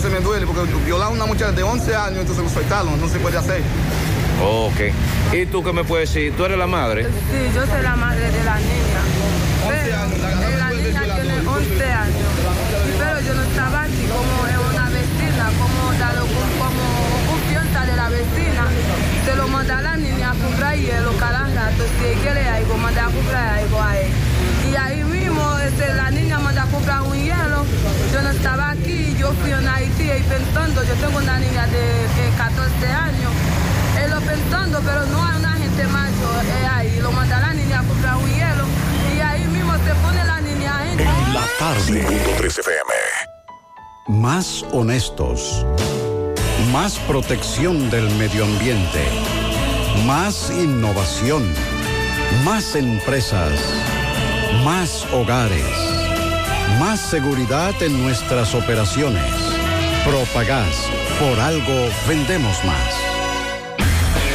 me 0.09 0.19
duele, 0.19 0.45
porque 0.45 0.61
violar 0.85 1.07
a 1.07 1.11
una 1.11 1.25
muchacha 1.25 1.51
de 1.53 1.63
11 1.63 1.95
años, 1.95 2.19
entonces 2.19 2.43
lo 2.43 2.49
soltaron, 2.49 2.99
no 2.99 3.07
se 3.07 3.19
puede 3.19 3.37
hacer. 3.37 3.61
Ok. 4.41 4.79
¿Y 5.33 5.45
tú 5.47 5.63
qué 5.63 5.73
me 5.73 5.83
puedes 5.83 6.13
decir? 6.13 6.33
¿Tú 6.35 6.45
eres 6.45 6.57
la 6.57 6.67
madre? 6.67 7.03
Sí, 7.03 7.51
yo 7.53 7.65
soy 7.65 7.81
la 7.83 7.95
madre 7.95 8.31
de 8.31 8.43
la 8.43 8.57
niña. 8.57 9.01
11 9.67 9.93
años, 9.93 10.19
la 10.19 10.29
Pero 10.39 10.57
la 10.57 10.71
niña 10.71 11.03
tiene 11.15 11.47
11 11.47 11.83
años. 11.83 12.29
Pero 12.97 13.19
yo 13.21 13.33
no 13.33 13.43
estaba 13.43 13.83
aquí 13.83 14.07
como 14.07 14.47
es 14.47 14.73
una 14.73 14.89
vecina, 14.89 15.45
como 15.59 15.99
dado 15.99 16.25
como 16.25 16.83
confianza 17.29 17.85
de 17.85 17.95
la 17.97 18.09
vecina. 18.09 18.63
Se 19.25 19.35
lo 19.35 19.47
manda 19.49 19.77
a 19.77 19.81
la 19.81 19.97
niña 19.97 20.31
a 20.31 20.33
comprar 20.35 20.75
hielo 20.77 21.11
cada 21.19 21.43
rato. 21.43 21.83
Si 21.99 22.15
quiere 22.21 22.47
algo, 22.47 22.77
manda 22.77 23.05
a 23.05 23.09
comprar 23.09 23.59
algo 23.59 23.81
a 23.81 23.97
él. 23.97 24.11
Y 24.71 24.75
ahí 24.75 25.03
mismo 25.03 25.57
este, 25.59 25.93
la 25.95 26.11
niña 26.11 26.39
manda 26.39 26.63
a 26.63 26.67
comprar 26.67 27.01
un 27.01 27.17
hielo. 27.17 27.65
Yo 28.13 28.21
no 28.21 28.29
estaba 28.29 28.71
aquí, 28.71 29.15
yo 29.19 29.33
fui 29.33 29.51
en 29.51 29.67
Haití 29.67 30.03
y 30.03 30.23
pensando, 30.23 30.83
yo 30.83 30.93
tengo 30.95 31.17
una 31.17 31.39
niña 31.39 31.67
de, 31.67 32.21
de 32.21 32.37
14 32.37 32.87
años. 32.87 33.58
Pensando, 34.29 34.79
pero 34.85 35.05
no 35.07 35.25
hay 35.25 35.39
una 35.39 35.53
gente 35.53 35.87
mayor. 35.87 36.45
Es 36.45 36.69
ahí, 36.71 36.99
lo 37.01 37.11
manda 37.11 37.39
la 37.39 37.53
niña 37.53 37.79
a 37.79 37.83
comprar 37.83 38.15
un 38.15 38.29
hielo. 38.29 38.65
Y 39.15 39.19
ahí 39.19 39.43
mismo 39.47 39.73
se 39.73 39.95
pone 39.95 40.23
la 40.23 40.39
niña 40.39 40.91
en 40.91 41.33
La 41.33 41.45
tarde. 41.57 42.05
5.3 42.37 42.59
FM. 42.59 42.93
Más 44.07 44.63
honestos. 44.71 45.65
Más 46.71 46.99
protección 46.99 47.89
del 47.89 48.07
medio 48.17 48.45
ambiente. 48.45 49.03
Más 50.05 50.51
innovación. 50.51 51.43
Más 52.45 52.75
empresas. 52.75 53.59
Más 54.63 55.07
hogares. 55.11 55.65
Más 56.79 56.99
seguridad 56.99 57.73
en 57.81 58.03
nuestras 58.03 58.53
operaciones. 58.53 59.33
Propagás. 60.05 60.87
Por 61.19 61.39
algo 61.39 61.89
vendemos 62.07 62.63
más. 62.63 62.98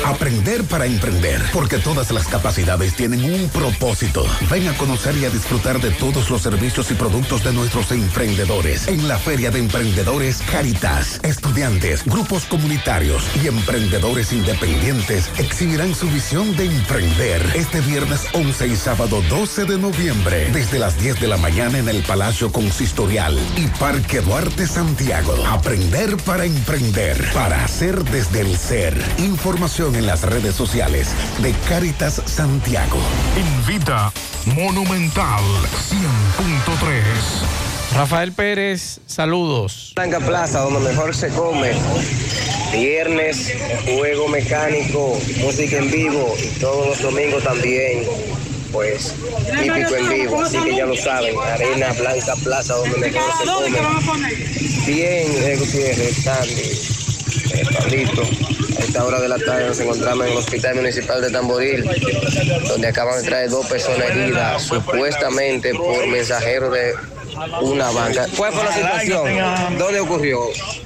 Aprender 0.05 0.65
para 0.65 0.85
emprender, 0.85 1.41
porque 1.51 1.79
todas 1.79 2.11
las 2.11 2.27
capacidades 2.29 2.95
tienen 2.95 3.25
un 3.25 3.49
propósito. 3.49 4.27
Ven 4.51 4.69
a 4.69 4.77
conocer 4.77 5.17
y 5.17 5.25
a 5.25 5.31
disfrutar 5.31 5.81
de 5.81 5.93
todos 5.93 6.29
los 6.29 6.43
servicios 6.43 6.91
y 6.91 6.95
productos 6.95 7.43
de 7.43 7.55
nuestros 7.55 7.91
emprendedores 7.91 8.87
en 8.87 9.09
la 9.09 9.19
Feria 9.19 9.51
de 9.51 9.61
Emprendedores 9.61 10.43
Caritas. 10.53 11.21
Estudiantes, 11.23 12.05
grupos 12.05 12.45
comunitarios 12.45 13.25
y 13.43 13.47
emprendedores 13.47 14.33
independientes 14.35 15.31
exhibirán 15.39 15.95
su 15.95 16.07
visión 16.11 16.55
de 16.55 16.67
emprender 16.67 17.43
este 17.55 17.81
viernes 17.81 18.27
11 18.35 18.67
y 18.67 18.77
sábado 18.77 19.23
12 19.31 19.65
de 19.65 19.79
noviembre 19.79 20.51
desde 20.53 20.79
las 20.79 20.99
10 21.01 21.19
de 21.19 21.29
la 21.29 21.39
mañana 21.39 21.79
en 21.79 21.89
el 21.89 22.03
Palacio 22.03 22.53
Consistorial 22.53 23.39
y 23.57 23.67
Parque 23.79 24.21
Duarte 24.21 24.67
Santiago. 24.67 25.35
Aprender 25.47 26.19
para 26.19 26.45
emprender, 26.45 27.17
para 27.33 27.65
hacer 27.65 28.05
desde 28.05 28.41
el 28.41 28.59
ser. 28.59 29.03
Información 29.19 29.94
en 29.95 30.07
las 30.07 30.23
redes 30.23 30.55
sociales 30.55 31.09
de 31.39 31.53
Caritas 31.69 32.21
Santiago. 32.27 32.99
Invita 33.37 34.13
Monumental 34.47 35.43
100.3. 35.91 37.03
Rafael 37.95 38.33
Pérez, 38.33 39.01
saludos. 39.07 39.93
Blanca 39.95 40.19
Plaza, 40.21 40.61
donde 40.61 40.81
mejor 40.81 41.15
se 41.15 41.29
come. 41.29 41.73
Viernes, 42.73 43.53
juego 43.85 44.29
mecánico, 44.29 45.19
música 45.39 45.77
en 45.79 45.91
vivo 45.91 46.35
y 46.43 46.59
todos 46.59 46.89
los 46.89 47.03
domingos 47.03 47.45
también. 47.45 48.05
Pues 48.73 49.15
típico 49.47 49.95
en 49.95 50.09
vivo, 50.09 50.43
así 50.43 50.59
que 50.59 50.77
ya 50.77 50.87
lo 50.87 50.97
saben. 50.97 51.37
Arena 51.39 51.93
Blanca 51.93 52.35
Plaza, 52.43 52.75
donde 52.75 52.99
mejor 52.99 53.31
se 53.39 53.45
come. 53.45 54.35
Bien, 54.87 55.59
Gutiérrez, 55.59 56.17
Sandy, 56.25 57.04
eh, 57.55 57.65
Pablito. 57.77 58.23
A 58.23 58.83
esta 58.83 59.05
hora 59.05 59.21
de 59.21 59.29
la 59.29 59.39
tarde 59.39 59.67
nos 59.69 59.81
encontramos 59.81 60.27
en 60.27 60.33
el 60.33 60.39
Hospital 60.39 60.75
Municipal 60.77 61.21
de 61.21 61.31
Tamboril, 61.31 61.85
donde 62.69 62.89
acaban 62.89 63.21
de 63.23 63.29
traer 63.29 63.51
dos 63.51 63.67
personas 63.67 64.11
heridas, 64.11 64.63
supuestamente 64.63 65.75
por 65.75 66.07
mensajeros 66.09 66.73
de 66.73 66.95
una 67.63 67.91
banca. 67.91 68.27
¿Cuál 68.37 68.53
fue 68.53 68.63
la 68.65 68.73
situación? 68.73 69.79
¿Dónde 69.79 70.01
ocurrió? 70.01 70.41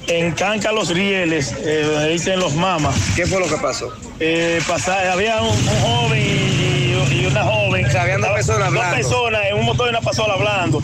En 0.07 0.31
Canca 0.31 0.71
Los 0.71 0.89
Rieles, 0.89 1.53
eh, 1.63 1.83
donde 1.85 2.09
dicen 2.09 2.39
los 2.39 2.53
mamas. 2.55 2.95
¿Qué 3.15 3.25
fue 3.27 3.39
lo 3.39 3.47
que 3.47 3.57
pasó? 3.57 3.91
Eh, 4.19 4.59
pasa- 4.67 5.11
había 5.11 5.41
un, 5.41 5.49
un 5.49 5.79
joven 5.81 6.19
y, 6.19 7.21
y 7.21 7.25
una 7.27 7.43
joven. 7.43 7.85
O 7.85 7.91
sea, 7.91 8.01
habían 8.03 8.21
dos 8.21 8.31
personas 8.31 8.67
hablando. 8.67 8.95
Dos 8.97 9.05
personas 9.05 9.41
en 9.49 9.55
un 9.57 9.65
motor 9.65 9.87
y 9.87 9.89
una 9.89 10.01
pasola 10.01 10.33
hablando. 10.33 10.81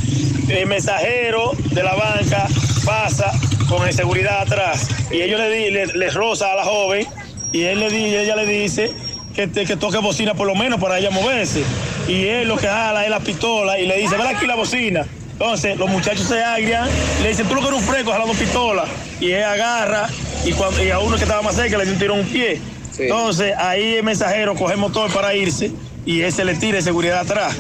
El 0.50 0.68
mensajero 0.68 1.52
de 1.72 1.82
la 1.84 1.96
banca 1.96 2.48
pasa 2.86 3.32
con 3.70 3.88
el 3.88 3.94
seguridad 3.94 4.42
atrás 4.42 4.88
y 5.12 5.22
ellos 5.22 5.40
le, 5.40 5.50
di- 5.50 5.72
le, 5.72 5.86
le 5.88 6.10
roza 6.10 6.52
a 6.52 6.56
la 6.56 6.64
joven 6.64 7.08
y 7.52 7.64
él 7.64 7.80
le 7.80 7.90
di- 7.90 8.16
ella 8.16 8.36
le 8.36 8.46
dice 8.46 8.92
que, 9.36 9.48
te- 9.48 9.66
que 9.66 9.76
toque 9.76 9.98
bocina 9.98 10.34
por 10.34 10.48
lo 10.48 10.56
menos 10.56 10.80
para 10.80 10.98
ella 11.00 11.10
moverse. 11.10 11.64
Y 12.08 12.26
él 12.28 12.48
lo 12.48 12.58
que 12.58 12.68
jala 12.68 13.04
es 13.04 13.10
la 13.10 13.20
pistola 13.20 13.80
y 13.80 13.86
le 13.88 13.98
dice, 13.98 14.16
ven 14.18 14.28
aquí 14.28 14.46
la 14.46 14.56
bocina. 14.56 15.06
Entonces 15.34 15.78
los 15.78 15.90
muchachos 15.90 16.28
se 16.28 16.42
agrian, 16.42 16.88
le 17.22 17.30
dicen, 17.30 17.46
tú 17.48 17.56
lo 17.56 17.62
que 17.62 17.68
eres 17.68 17.80
un 17.80 17.86
fresco 17.86 18.12
jalando 18.12 18.34
pistola. 18.36 18.86
Y 19.20 19.32
él 19.32 19.44
agarra 19.44 20.08
y, 20.46 20.52
cuando, 20.54 20.84
y 20.84 20.90
a 20.92 21.00
uno 21.00 21.18
que 21.18 21.24
estaba 21.24 21.42
más 21.42 21.56
cerca 21.56 21.78
le 21.78 21.84
dio 21.86 21.94
un 21.94 22.00
tiro 22.00 22.14
en 22.14 22.20
un 22.22 22.26
pie. 22.28 22.62
Entonces 22.98 23.54
ahí 23.58 23.96
el 23.96 24.04
mensajero 24.04 24.56
coge 24.56 24.74
el 24.74 24.80
motor 24.80 25.12
para 25.12 25.36
irse 25.36 25.72
y 26.06 26.22
él 26.22 26.32
se 26.32 26.46
le 26.46 26.56
tira 26.56 26.78
de 26.78 26.84
seguridad 26.84 27.20
atrás. 27.20 27.56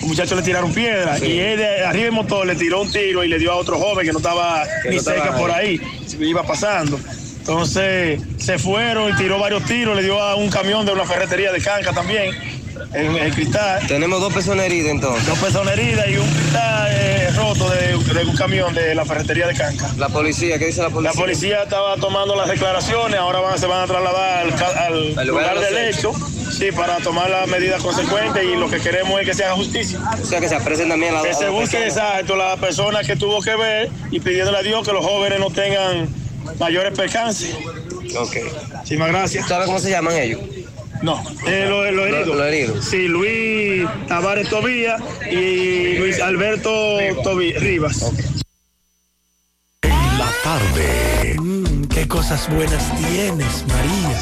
Los 0.00 0.08
muchachos 0.08 0.36
le 0.36 0.42
tiraron 0.42 0.72
piedra 0.72 1.18
y 1.18 1.38
él 1.38 1.58
de 1.58 1.84
arriba 1.84 2.04
del 2.04 2.12
motor 2.12 2.46
le 2.46 2.56
tiró 2.56 2.82
un 2.82 2.90
tiro 2.90 3.22
y 3.22 3.28
le 3.28 3.38
dio 3.38 3.52
a 3.52 3.56
otro 3.56 3.78
joven 3.78 4.04
que 4.04 4.12
no 4.12 4.18
estaba 4.18 4.64
Que 4.82 4.88
ni 4.88 4.96
no 4.96 5.00
estaba 5.00 5.16
cerca 5.18 5.36
por 5.36 5.50
ahí. 5.50 5.80
ahí, 5.80 6.28
iba 6.28 6.42
pasando. 6.42 6.98
Entonces 7.38 8.20
se 8.38 8.58
fueron 8.58 9.10
y 9.10 9.16
tiró 9.16 9.38
varios 9.38 9.64
tiros, 9.64 9.96
le 9.96 10.02
dio 10.02 10.20
a 10.20 10.36
un 10.36 10.48
camión 10.48 10.86
de 10.86 10.92
una 10.92 11.04
ferretería 11.04 11.50
de 11.52 11.60
Canca 11.60 11.92
también, 11.92 12.30
en 12.94 13.16
el 13.16 13.34
cristal. 13.34 13.86
Tenemos 13.86 14.20
dos 14.20 14.32
personas 14.32 14.66
heridas 14.66 14.90
entonces. 14.90 15.26
Dos 15.26 15.38
personas 15.38 15.78
heridas 15.78 16.08
y 16.08 16.16
un 16.16 16.28
cristal 16.28 16.88
eh, 16.90 17.30
roto 17.36 17.70
de, 17.70 17.96
de 18.14 18.24
un 18.24 18.36
camión 18.36 18.74
de 18.74 18.94
la 18.94 19.04
ferretería 19.04 19.46
de 19.46 19.54
Canca. 19.54 19.90
La 19.96 20.08
policía, 20.08 20.58
¿qué 20.58 20.66
dice 20.66 20.82
la 20.82 20.90
policía? 20.90 21.12
La 21.14 21.20
policía 21.20 21.62
estaba 21.62 21.96
tomando 21.96 22.36
las 22.36 22.48
declaraciones, 22.48 23.18
ahora 23.18 23.40
van, 23.40 23.58
se 23.58 23.66
van 23.66 23.82
a 23.82 23.86
trasladar 23.86 24.46
al, 24.46 24.52
al 24.52 25.18
Al 25.18 25.26
lugar 25.26 25.54
lugar, 25.54 25.60
del 25.60 25.88
hecho, 25.88 26.12
sí, 26.50 26.70
para 26.72 26.98
tomar 26.98 27.30
las 27.30 27.48
medidas 27.48 27.82
consecuentes 27.82 28.44
y 28.44 28.56
lo 28.56 28.68
que 28.68 28.78
queremos 28.80 29.20
es 29.20 29.26
que 29.26 29.34
se 29.34 29.44
haga 29.44 29.54
justicia. 29.54 30.00
O 30.22 30.26
sea, 30.26 30.40
que 30.40 30.48
se 30.48 30.56
apresen 30.56 30.88
también 30.88 31.14
a 31.14 31.22
la 31.22 31.28
Que 31.28 31.34
se 31.34 31.48
busque 31.48 31.84
exacto 31.84 32.36
la 32.36 32.56
persona 32.56 33.02
que 33.02 33.16
tuvo 33.16 33.40
que 33.40 33.56
ver 33.56 33.90
y 34.10 34.20
pidiéndole 34.20 34.58
a 34.58 34.62
Dios 34.62 34.86
que 34.86 34.92
los 34.92 35.04
jóvenes 35.04 35.40
no 35.40 35.50
tengan 35.50 36.08
mayores 36.58 36.92
percances. 36.96 37.54
Ok. 38.16 38.36
Muchísimas 38.74 39.08
gracias. 39.08 39.48
¿Sabe 39.48 39.66
cómo 39.66 39.78
se 39.78 39.90
llaman 39.90 40.16
ellos? 40.16 40.40
No, 41.02 41.20
eh, 41.46 41.66
lo, 41.68 41.90
lo 41.90 42.06
herido. 42.06 42.26
Lo- 42.26 42.34
lo 42.36 42.44
herido. 42.44 42.80
Sí, 42.82 43.08
Luis 43.08 43.86
Tavares 44.08 44.48
Tobías 44.48 45.00
y 45.30 45.98
Luis 45.98 46.20
Alberto 46.20 46.70
Tobí- 47.24 47.54
Rivas. 47.58 48.12
La 49.82 50.30
tarde. 50.44 51.34
Mm, 51.38 51.84
qué 51.86 52.06
cosas 52.06 52.48
buenas 52.54 52.84
tienes, 52.98 53.64
María. 53.66 54.18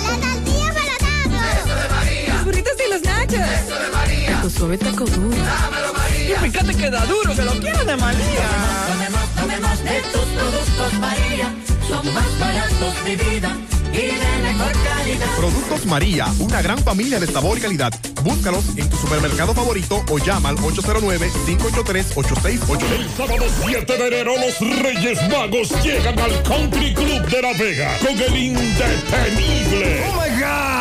Los 2.28 2.44
burritos 2.44 2.73
y 2.86 2.90
los 2.90 3.02
nachos. 3.02 3.35
Eso 3.35 3.78
de 3.78 3.89
María. 3.93 4.27
Taco 4.36 4.51
suave, 4.51 4.78
taco 4.78 5.05
duro. 5.05 5.36
Dámelo, 5.36 5.93
María. 5.93 6.36
Y 6.47 6.51
fíjate 6.51 6.74
que 6.74 6.90
da 6.90 7.05
duro, 7.05 7.35
que 7.35 7.43
lo 7.43 7.52
quiero 7.61 7.85
de 7.85 7.97
María. 7.97 8.48
Tomemos, 8.89 9.35
tomemos 9.36 9.85
de 9.85 10.01
tus 10.12 10.24
productos 10.39 10.93
María. 10.98 11.55
Son 11.89 12.15
más 12.15 12.39
baratos 12.39 13.05
de 13.05 13.16
vida 13.16 13.57
y 13.93 13.97
de 13.97 14.43
mejor 14.43 14.73
calidad. 14.73 15.20
Productos 15.41 15.87
María, 15.87 16.27
una 16.39 16.61
gran 16.61 16.79
familia 16.81 17.19
de 17.19 17.27
sabor 17.27 17.57
y 17.57 17.62
calidad. 17.62 17.91
Búscalos 18.23 18.62
en 18.77 18.87
tu 18.91 18.97
supermercado 18.99 19.55
favorito 19.55 20.05
o 20.11 20.19
llama 20.19 20.51
al 20.51 20.59
809-583-8689. 20.59 22.93
El 22.93 23.09
sábado 23.17 23.47
7 23.67 23.97
de 23.97 24.07
enero 24.07 24.35
los 24.37 24.61
Reyes 24.83 25.19
Magos 25.31 25.71
llegan 25.83 26.19
al 26.19 26.43
Country 26.43 26.93
Club 26.93 27.27
de 27.27 27.41
La 27.41 27.55
Vega 27.55 27.97
con 28.01 28.21
el 28.21 28.37
indetenible. 28.37 30.05
¡Oh 30.11 30.21
my 30.21 30.29
God! 30.39 30.80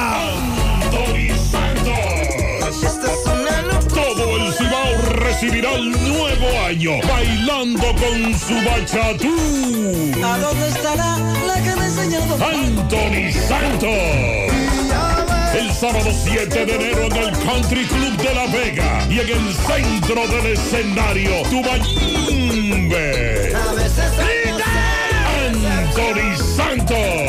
Recibirá 5.40 5.72
el 5.76 5.91
nuevo 5.91 6.48
año 6.66 6.99
bailando 7.07 7.95
con 7.95 8.38
su 8.38 8.56
bachatú. 8.56 9.34
¿A 10.22 10.38
dónde 10.38 10.68
estará 10.68 11.18
la 11.48 11.64
que 11.64 11.74
me 11.78 11.86
enseñó? 11.86 12.20
Anthony 12.34 13.32
Santos. 13.48 13.90
El 15.53 15.72
sábado 15.72 16.11
7 16.11 16.66
de 16.66 16.76
enero 16.76 17.06
en 17.06 17.16
el 17.16 17.32
Country 17.40 17.86
Club 17.86 18.18
de 18.18 18.36
La 18.36 18.48
Vega 18.48 19.07
y 19.10 19.20
en 19.20 19.30
el 19.30 19.53
centro 19.53 20.28
del 20.28 20.48
escenario, 20.48 21.41
Tubayimbe. 21.49 23.53
Anthony 25.48 26.36
Santos. 26.57 27.28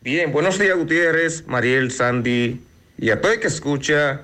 Bien, 0.01 0.31
buenos 0.31 0.61
días 0.61 0.77
Gutiérrez, 0.77 1.45
Mariel, 1.47 1.91
Sandy 1.91 2.61
y 2.99 3.11
a 3.11 3.21
todo 3.21 3.33
el 3.33 3.41
que 3.41 3.49
escucha 3.49 4.21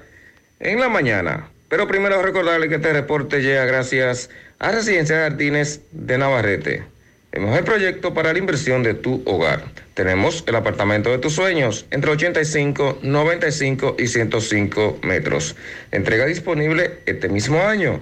en 0.61 0.78
la 0.78 0.89
mañana. 0.89 1.49
Pero 1.69 1.86
primero 1.86 2.23
recordarle 2.23 2.69
que 2.69 2.77
este 2.77 2.95
reporte 2.95 3.43
llega 3.43 3.66
gracias 3.66 4.31
a 4.59 4.73
Residencia 4.73 5.19
Jardines 5.19 5.82
de 5.93 6.16
Navarrete, 6.16 6.85
el 7.32 7.43
mejor 7.43 7.65
proyecto 7.65 8.15
para 8.15 8.32
la 8.32 8.39
inversión 8.39 8.82
de 8.82 8.95
tu 8.95 9.23
hogar. 9.27 9.65
Tenemos 9.93 10.45
el 10.47 10.55
apartamento 10.55 11.11
de 11.11 11.19
tus 11.19 11.35
sueños 11.35 11.85
entre 11.90 12.11
85, 12.11 13.01
95 13.03 13.97
y 13.99 14.07
105 14.07 15.01
metros. 15.03 15.57
Entrega 15.93 16.24
disponible 16.24 17.01
este 17.05 17.28
mismo 17.28 17.61
año. 17.61 18.01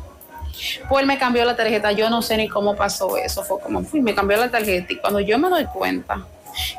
Pues 0.88 1.02
él 1.02 1.06
me 1.06 1.18
cambió 1.18 1.44
la 1.44 1.56
tarjeta, 1.56 1.92
yo 1.92 2.10
no 2.10 2.22
sé 2.22 2.36
ni 2.36 2.48
cómo 2.48 2.76
pasó 2.76 3.16
eso, 3.16 3.42
fue 3.42 3.58
como 3.60 3.82
fui, 3.82 4.00
me 4.00 4.14
cambió 4.14 4.36
la 4.36 4.50
tarjeta 4.50 4.92
y 4.92 4.96
cuando 4.96 5.18
yo 5.20 5.38
me 5.38 5.48
doy 5.48 5.64
cuenta, 5.64 6.24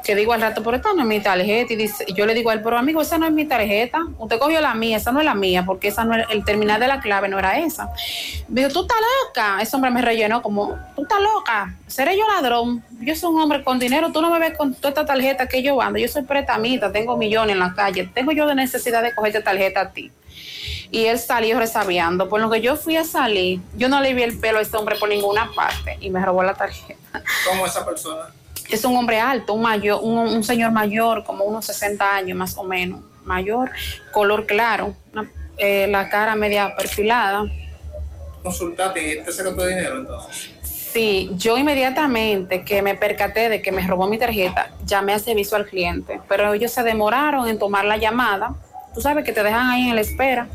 que 0.04 0.16
digo 0.16 0.34
al 0.34 0.42
rato, 0.42 0.64
pero 0.64 0.78
esta 0.78 0.94
no 0.94 1.02
es 1.02 1.08
mi 1.08 1.20
tarjeta, 1.20 1.74
y 1.74 1.76
dice, 1.76 2.06
yo 2.16 2.26
le 2.26 2.34
digo 2.34 2.50
a 2.50 2.54
él, 2.54 2.62
pero 2.64 2.78
amigo, 2.78 3.02
esa 3.02 3.18
no 3.18 3.26
es 3.26 3.32
mi 3.32 3.46
tarjeta, 3.46 4.00
usted 4.18 4.40
cogió 4.40 4.62
la 4.62 4.74
mía, 4.74 4.98
esa 4.98 5.12
no 5.12 5.20
es 5.20 5.26
la 5.26 5.36
mía, 5.36 5.64
porque 5.66 5.90
esa 5.90 6.04
no 6.06 6.16
es, 6.16 6.26
el 6.30 6.44
terminal 6.44 6.80
de 6.80 6.88
la 6.88 7.00
clave 7.00 7.28
no 7.28 7.40
era 7.40 7.60
esa. 7.60 7.90
Me 8.48 8.62
dijo, 8.62 8.74
tú 8.74 8.82
estás 8.82 8.98
loca, 9.26 9.62
ese 9.62 9.76
hombre 9.76 9.92
me 9.92 10.02
rellenó 10.02 10.42
como, 10.42 10.78
tú 10.96 11.04
estás 11.04 11.20
loca, 11.22 11.76
seré 11.88 12.18
yo 12.18 12.28
ladrón, 12.28 12.84
yo 13.02 13.16
soy 13.16 13.34
un 13.34 13.42
hombre 13.42 13.64
con 13.64 13.80
dinero, 13.80 14.12
tú 14.12 14.22
no 14.22 14.30
me 14.30 14.40
ves 14.40 14.58
con 14.58 14.74
toda 14.74 14.90
esta 14.90 15.06
tarjeta 15.06 15.48
que 15.48 15.62
yo 15.62 15.82
ando, 15.82 16.00
yo 16.00 16.08
soy 16.08 16.24
pretamita, 16.24 16.92
tengo 16.92 17.18
millones 17.18 17.54
en 17.54 17.60
la 17.60 17.74
calle, 17.74 18.10
tengo 18.14 18.32
yo 18.32 18.48
de 18.48 18.56
necesidad 18.56 19.04
de 19.04 19.14
cogerte 19.14 19.42
tarjeta 19.42 19.82
a 19.82 19.92
ti 19.92 20.12
y 20.94 21.06
él 21.06 21.18
salió 21.18 21.58
resabiando. 21.58 22.30
Por 22.30 22.40
lo 22.40 22.52
que 22.52 22.62
yo 22.62 22.76
fui 22.76 22.98
a 22.98 23.04
salir, 23.04 23.60
yo 23.76 23.90
no 23.90 24.00
le 24.00 24.14
vi 24.14 24.22
el 24.22 24.40
pelo 24.40 24.60
a 24.60 24.62
este 24.62 24.78
hombre 24.78 24.96
por 25.00 25.10
ninguna 25.10 25.50
parte 25.56 25.98
y 26.00 26.12
me 26.12 26.24
robó 26.24 26.44
la 26.44 26.54
tarjeta. 26.54 27.24
¿Cómo 27.50 27.66
esa 27.66 27.84
persona? 27.84 28.30
Es 28.70 28.86
un 28.86 28.96
hombre 28.98 29.20
alto, 29.20 29.54
un, 29.54 29.62
mayor, 29.62 30.00
un, 30.02 30.18
un 30.18 30.44
señor 30.44 30.72
mayor, 30.72 31.24
como 31.24 31.44
unos 31.46 31.66
60 31.66 32.16
años 32.16 32.38
más 32.38 32.58
o 32.58 32.64
menos, 32.64 33.02
mayor, 33.26 33.72
color 34.12 34.46
claro, 34.46 34.96
una- 35.14 35.30
eh, 35.58 35.88
la 35.88 36.10
cara 36.10 36.36
media 36.36 36.76
perfilada. 36.76 37.44
Consultate 38.42 39.08
y 39.08 39.12
este 39.20 39.32
se 39.32 39.44
gastó 39.44 39.66
dinero 39.66 39.98
entonces. 40.00 40.50
Sí, 40.64 41.32
yo 41.38 41.58
inmediatamente 41.58 42.64
que 42.64 42.82
me 42.82 42.96
percaté 42.96 43.50
de 43.50 43.62
que 43.62 43.72
me 43.72 43.86
robó 43.86 44.08
mi 44.08 44.18
tarjeta, 44.18 44.70
llamé 44.86 45.14
a 45.14 45.20
servicio 45.20 45.58
al 45.58 45.66
cliente, 45.66 46.20
pero 46.28 46.54
ellos 46.54 46.72
se 46.72 46.84
demoraron 46.84 47.48
en 47.48 47.58
tomar 47.58 47.86
la 47.86 47.98
llamada. 47.98 48.54
Tú 48.94 49.02
sabes 49.02 49.26
que 49.26 49.32
te 49.34 49.42
dejan 49.44 49.70
ahí 49.72 49.90
en 49.90 49.96
la 49.96 50.02
espera. 50.02 50.48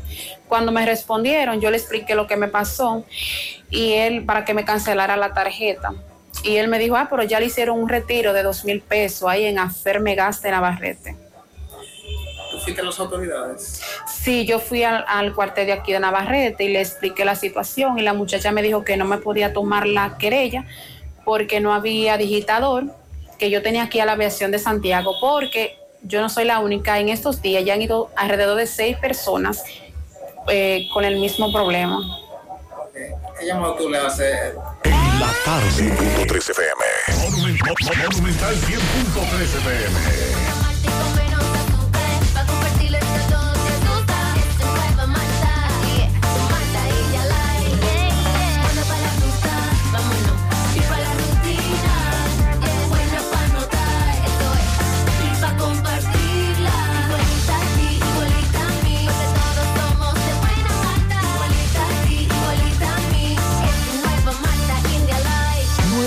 Cuando 0.47 0.71
me 0.71 0.85
respondieron, 0.85 1.59
yo 1.59 1.69
le 1.71 1.77
expliqué 1.77 2.15
lo 2.15 2.25
que 2.25 2.37
me 2.37 2.47
pasó 2.47 3.03
y 3.69 3.93
él 3.93 4.23
para 4.25 4.45
que 4.45 4.53
me 4.53 4.63
cancelara 4.63 5.17
la 5.17 5.33
tarjeta. 5.33 5.93
Y 6.43 6.57
él 6.57 6.67
me 6.67 6.79
dijo, 6.79 6.95
ah, 6.95 7.07
pero 7.09 7.23
ya 7.23 7.39
le 7.39 7.47
hicieron 7.47 7.79
un 7.79 7.89
retiro 7.89 8.33
de 8.33 8.43
dos 8.43 8.63
mil 8.65 8.81
pesos 8.81 9.27
ahí 9.27 9.45
en 9.45 9.59
Afermegas 9.59 10.41
de 10.41 10.51
Navarrete. 10.51 11.15
¿Tú 12.51 12.59
fuiste 12.59 12.81
a 12.81 12.85
las 12.85 12.99
autoridades? 12.99 13.81
Sí, 14.07 14.45
yo 14.45 14.59
fui 14.59 14.83
al, 14.83 15.03
al 15.07 15.33
cuartel 15.33 15.67
de 15.67 15.73
aquí 15.73 15.93
de 15.93 15.99
Navarrete 15.99 16.63
y 16.63 16.69
le 16.69 16.81
expliqué 16.81 17.25
la 17.25 17.35
situación 17.35 17.99
y 17.99 18.01
la 18.01 18.13
muchacha 18.13 18.51
me 18.51 18.61
dijo 18.61 18.83
que 18.83 18.97
no 18.97 19.05
me 19.05 19.17
podía 19.17 19.53
tomar 19.53 19.85
la 19.85 20.17
querella 20.17 20.65
porque 21.25 21.59
no 21.59 21.73
había 21.73 22.17
digitador, 22.17 22.85
que 23.37 23.49
yo 23.49 23.61
tenía 23.61 23.83
aquí 23.83 23.99
a 23.99 24.05
la 24.05 24.13
aviación 24.13 24.51
de 24.51 24.59
Santiago 24.59 25.13
porque 25.21 25.77
yo 26.01 26.21
no 26.21 26.29
soy 26.29 26.45
la 26.45 26.59
única. 26.59 26.99
En 26.99 27.09
estos 27.09 27.41
días 27.41 27.63
ya 27.65 27.73
han 27.73 27.81
ido 27.81 28.09
alrededor 28.15 28.57
de 28.57 28.67
seis 28.67 28.97
personas 28.97 29.63
eh, 30.47 30.87
con 30.93 31.05
el 31.05 31.19
mismo 31.19 31.51
problema. 31.51 31.99
¿Qué 33.39 33.45
llamado 33.45 33.75
tú 33.75 33.89
le 33.89 33.97
haces? 33.97 34.53
La 34.85 35.33
tarde. 35.43 35.67
1.3 35.67 36.49
FM. 36.51 36.81
Monumental 37.21 38.55
100.3 38.55 39.43
FM. 39.43 40.38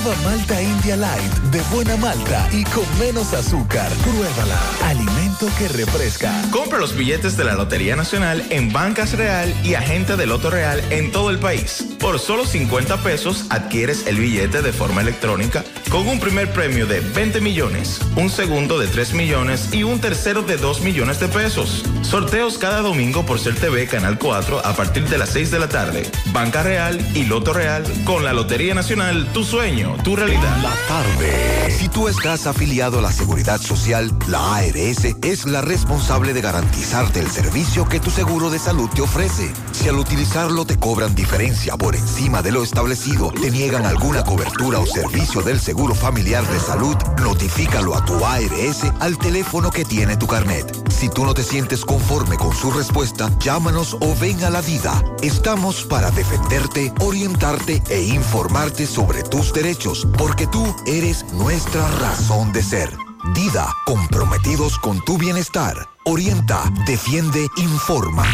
Nueva 0.05 0.20
Malta 0.23 0.61
India 0.61 0.97
Light, 0.97 1.33
de 1.53 1.61
buena 1.73 1.97
malta 1.97 2.49
y 2.53 2.65
con 2.65 2.85
menos 2.99 3.33
azúcar. 3.35 3.89
Pruébala. 4.03 4.59
Alimento 4.85 5.47
que 5.59 5.69
refresca. 5.69 6.33
Compra 6.51 6.79
los 6.79 6.97
billetes 6.97 7.37
de 7.37 7.45
la 7.45 7.55
Lotería 7.55 7.95
Nacional 7.95 8.45
en 8.51 8.73
Bancas 8.73 9.12
Real 9.12 9.55
y 9.62 9.74
Agente 9.74 10.16
de 10.16 10.27
Loto 10.27 10.51
Real 10.51 10.83
en 10.91 11.12
todo 11.12 11.31
el 11.31 11.39
país. 11.39 11.87
Por 12.01 12.19
solo 12.19 12.45
50 12.45 12.97
pesos 13.05 13.47
adquieres 13.51 14.07
el 14.09 14.16
billete 14.16 14.61
de 14.61 14.73
forma 14.73 15.03
electrónica 15.03 15.65
con 15.93 16.09
un 16.09 16.19
primer 16.19 16.51
premio 16.51 16.86
de 16.86 17.01
20 17.01 17.43
millones, 17.43 18.01
un 18.16 18.31
segundo 18.31 18.78
de 18.78 18.86
3 18.86 19.12
millones 19.12 19.74
y 19.74 19.82
un 19.82 20.01
tercero 20.01 20.40
de 20.40 20.56
2 20.56 20.81
millones 20.81 21.20
de 21.20 21.28
pesos. 21.28 21.85
Sorteos 22.01 22.56
cada 22.56 22.81
domingo 22.81 23.27
por 23.27 23.39
Ser 23.39 23.56
TV 23.56 23.86
Canal 23.86 24.19
4 24.19 24.64
a 24.64 24.74
partir 24.74 25.06
de 25.06 25.19
las 25.19 25.28
6 25.28 25.51
de 25.51 25.59
la 25.59 25.69
tarde. 25.69 26.10
Banca 26.32 26.62
Real 26.62 26.98
y 27.14 27.24
Loto 27.24 27.52
Real 27.52 27.85
con 28.05 28.24
la 28.24 28.32
Lotería 28.32 28.74
Nacional, 28.74 29.31
tu 29.35 29.44
sueño, 29.44 29.94
tu 30.02 30.16
realidad. 30.16 30.56
La 30.62 30.74
tarde. 30.89 31.70
Si 31.78 31.90
tú 31.90 32.09
estás 32.09 32.47
afiliado 32.47 33.01
a 33.01 33.02
la 33.02 33.12
Seguridad 33.12 33.60
Social, 33.60 34.10
la 34.28 34.56
ARS 34.56 35.05
es 35.23 35.44
la 35.44 35.60
responsable 35.60 36.32
de 36.32 36.40
garantizarte 36.40 37.20
el 37.20 37.28
servicio 37.28 37.86
que 37.86 38.01
tu 38.01 38.10
seguro 38.10 38.48
de 38.48 38.59
salud 38.59 38.89
te 38.94 39.02
ofrece. 39.02 39.52
Si 39.73 39.90
al 39.90 39.98
utilizarlo 39.98 40.64
te 40.64 40.78
cobran 40.78 41.14
diferencia 41.14 41.77
por 41.77 41.94
encima 41.94 42.40
de 42.40 42.52
lo 42.52 42.62
establecido, 42.62 43.31
te 43.31 43.51
niegan 43.51 43.85
alguna 43.85 44.24
cobertura 44.24 44.78
o 44.78 44.86
servicio 44.86 45.43
del 45.43 45.60
seguro 45.60 45.82
familiar 45.91 46.47
de 46.49 46.61
salud, 46.61 46.97
notifícalo 47.23 47.95
a 47.97 48.05
tu 48.05 48.25
ARS 48.25 48.85
al 49.01 49.19
teléfono 49.19 49.71
que 49.71 49.85
tiene 49.85 50.17
tu 50.17 50.27
carnet. 50.27 50.65
Si 50.89 51.09
tú 51.09 51.25
no 51.25 51.35
te 51.35 51.43
sientes 51.43 51.85
conforme 51.85 52.37
con 52.37 52.55
su 52.55 52.71
respuesta, 52.71 53.31
llámanos 53.41 53.97
o 54.01 54.15
ven 54.21 54.43
a 54.45 54.51
la 54.51 54.61
vida. 54.61 55.03
Estamos 55.23 55.85
para 55.85 56.11
defenderte, 56.13 56.93
orientarte 57.01 57.83
e 57.91 58.01
informarte 58.03 58.87
sobre 58.87 59.23
tus 59.25 59.53
derechos, 59.53 60.07
porque 60.17 60.47
tú 60.47 60.65
eres 60.87 61.25
nuestra 61.33 61.87
razón 61.99 62.53
de 62.53 62.63
ser. 62.63 62.97
Dida, 63.35 63.69
comprometidos 63.85 64.79
con 64.79 65.05
tu 65.05 65.19
bienestar. 65.19 65.89
Orienta, 66.05 66.63
defiende, 66.87 67.47
informa. 67.57 68.25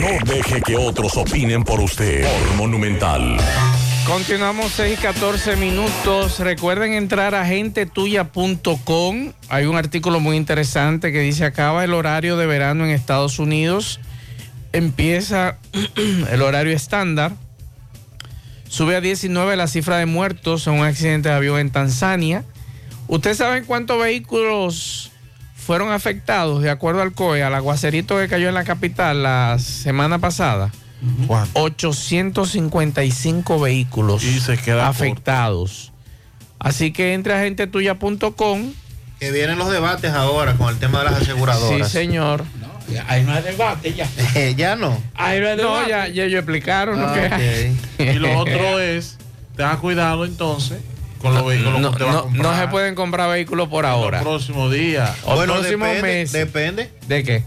No 0.00 0.32
deje 0.32 0.62
que 0.62 0.76
otros 0.76 1.16
opinen 1.16 1.64
por 1.64 1.80
usted. 1.80 2.26
Monumental. 2.56 3.36
Continuamos 4.06 4.70
6 4.74 4.98
y 4.98 5.02
14 5.02 5.56
minutos. 5.56 6.38
Recuerden 6.38 6.92
entrar 6.92 7.34
a 7.34 7.44
gentetuya.com. 7.44 9.32
Hay 9.48 9.66
un 9.66 9.76
artículo 9.76 10.20
muy 10.20 10.36
interesante 10.36 11.10
que 11.10 11.18
dice 11.18 11.44
acaba 11.44 11.82
el 11.82 11.92
horario 11.92 12.36
de 12.36 12.46
verano 12.46 12.84
en 12.84 12.92
Estados 12.92 13.40
Unidos. 13.40 13.98
Empieza 14.72 15.58
el 16.30 16.40
horario 16.40 16.72
estándar. 16.72 17.32
Sube 18.68 18.94
a 18.94 19.00
19 19.00 19.56
la 19.56 19.66
cifra 19.66 19.96
de 19.96 20.06
muertos 20.06 20.68
en 20.68 20.74
un 20.74 20.84
accidente 20.84 21.30
de 21.30 21.34
avión 21.34 21.58
en 21.58 21.70
Tanzania. 21.70 22.44
¿Ustedes 23.08 23.38
saben 23.38 23.64
cuántos 23.64 24.00
vehículos 24.00 25.10
fueron 25.56 25.90
afectados 25.90 26.62
de 26.62 26.70
acuerdo 26.70 27.02
al 27.02 27.12
COE, 27.12 27.42
al 27.42 27.56
aguacerito 27.56 28.16
que 28.18 28.28
cayó 28.28 28.48
en 28.48 28.54
la 28.54 28.62
capital 28.62 29.24
la 29.24 29.58
semana 29.58 30.20
pasada? 30.20 30.70
855 31.54 33.60
vehículos 33.60 34.24
afectados. 34.82 35.92
Así 36.58 36.92
que 36.92 37.14
entre 37.14 37.34
a 37.34 37.40
gentetuya.com 37.40 38.72
Que 39.20 39.30
vienen 39.30 39.58
los 39.58 39.70
debates 39.70 40.12
ahora 40.12 40.54
con 40.54 40.68
el 40.70 40.78
tema 40.78 40.98
de 41.00 41.04
las 41.06 41.22
aseguradoras. 41.22 41.88
Sí, 41.88 41.92
señor. 41.98 42.44
Ahí 43.08 43.24
no 43.24 43.32
hay 43.32 43.42
debate 43.42 43.94
ya. 43.94 44.08
ya 44.56 44.76
no. 44.76 44.96
Ahí 45.14 45.40
no 45.40 45.48
hay 45.48 45.56
No, 45.56 45.62
debate. 45.74 45.90
ya, 45.90 46.08
ya 46.08 46.24
ellos 46.24 46.38
explicaron 46.38 47.00
lo 47.00 47.06
Ah, 47.08 47.14
que. 47.14 47.72
Y 47.98 48.12
lo 48.14 48.38
otro 48.38 48.78
es, 48.80 49.18
tenga 49.56 49.76
cuidado 49.78 50.24
entonces 50.24 50.78
con 51.20 51.34
los 51.34 51.44
vehículos 51.46 51.80
No, 51.80 51.90
que 51.92 51.98
te 51.98 52.04
va 52.04 52.10
a 52.10 52.14
no- 52.14 52.22
comprar. 52.24 52.44
no 52.54 52.60
se 52.60 52.68
pueden 52.68 52.94
comprar 52.94 53.30
vehículos 53.30 53.68
por 53.68 53.86
ahora. 53.86 54.18
El 54.18 54.24
próximo 54.24 54.70
día. 54.70 55.14
O 55.24 55.34
Bueno, 55.34 55.54
próximo 55.54 55.84
depende, 55.84 56.02
mes. 56.02 56.32
depende. 56.32 56.92
¿De 57.08 57.24
qué? 57.24 57.42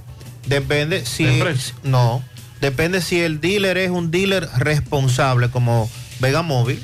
Depende 0.46 1.06
si 1.06 1.24
¿De 1.26 1.40
precio? 1.42 1.76
no, 1.84 2.22
depende 2.62 3.02
si 3.02 3.20
el 3.20 3.40
dealer 3.42 3.78
es 3.78 3.90
un 3.90 4.12
dealer 4.12 4.48
responsable 4.58 5.50
como 5.50 5.90
Vega 6.20 6.42
Móvil, 6.42 6.82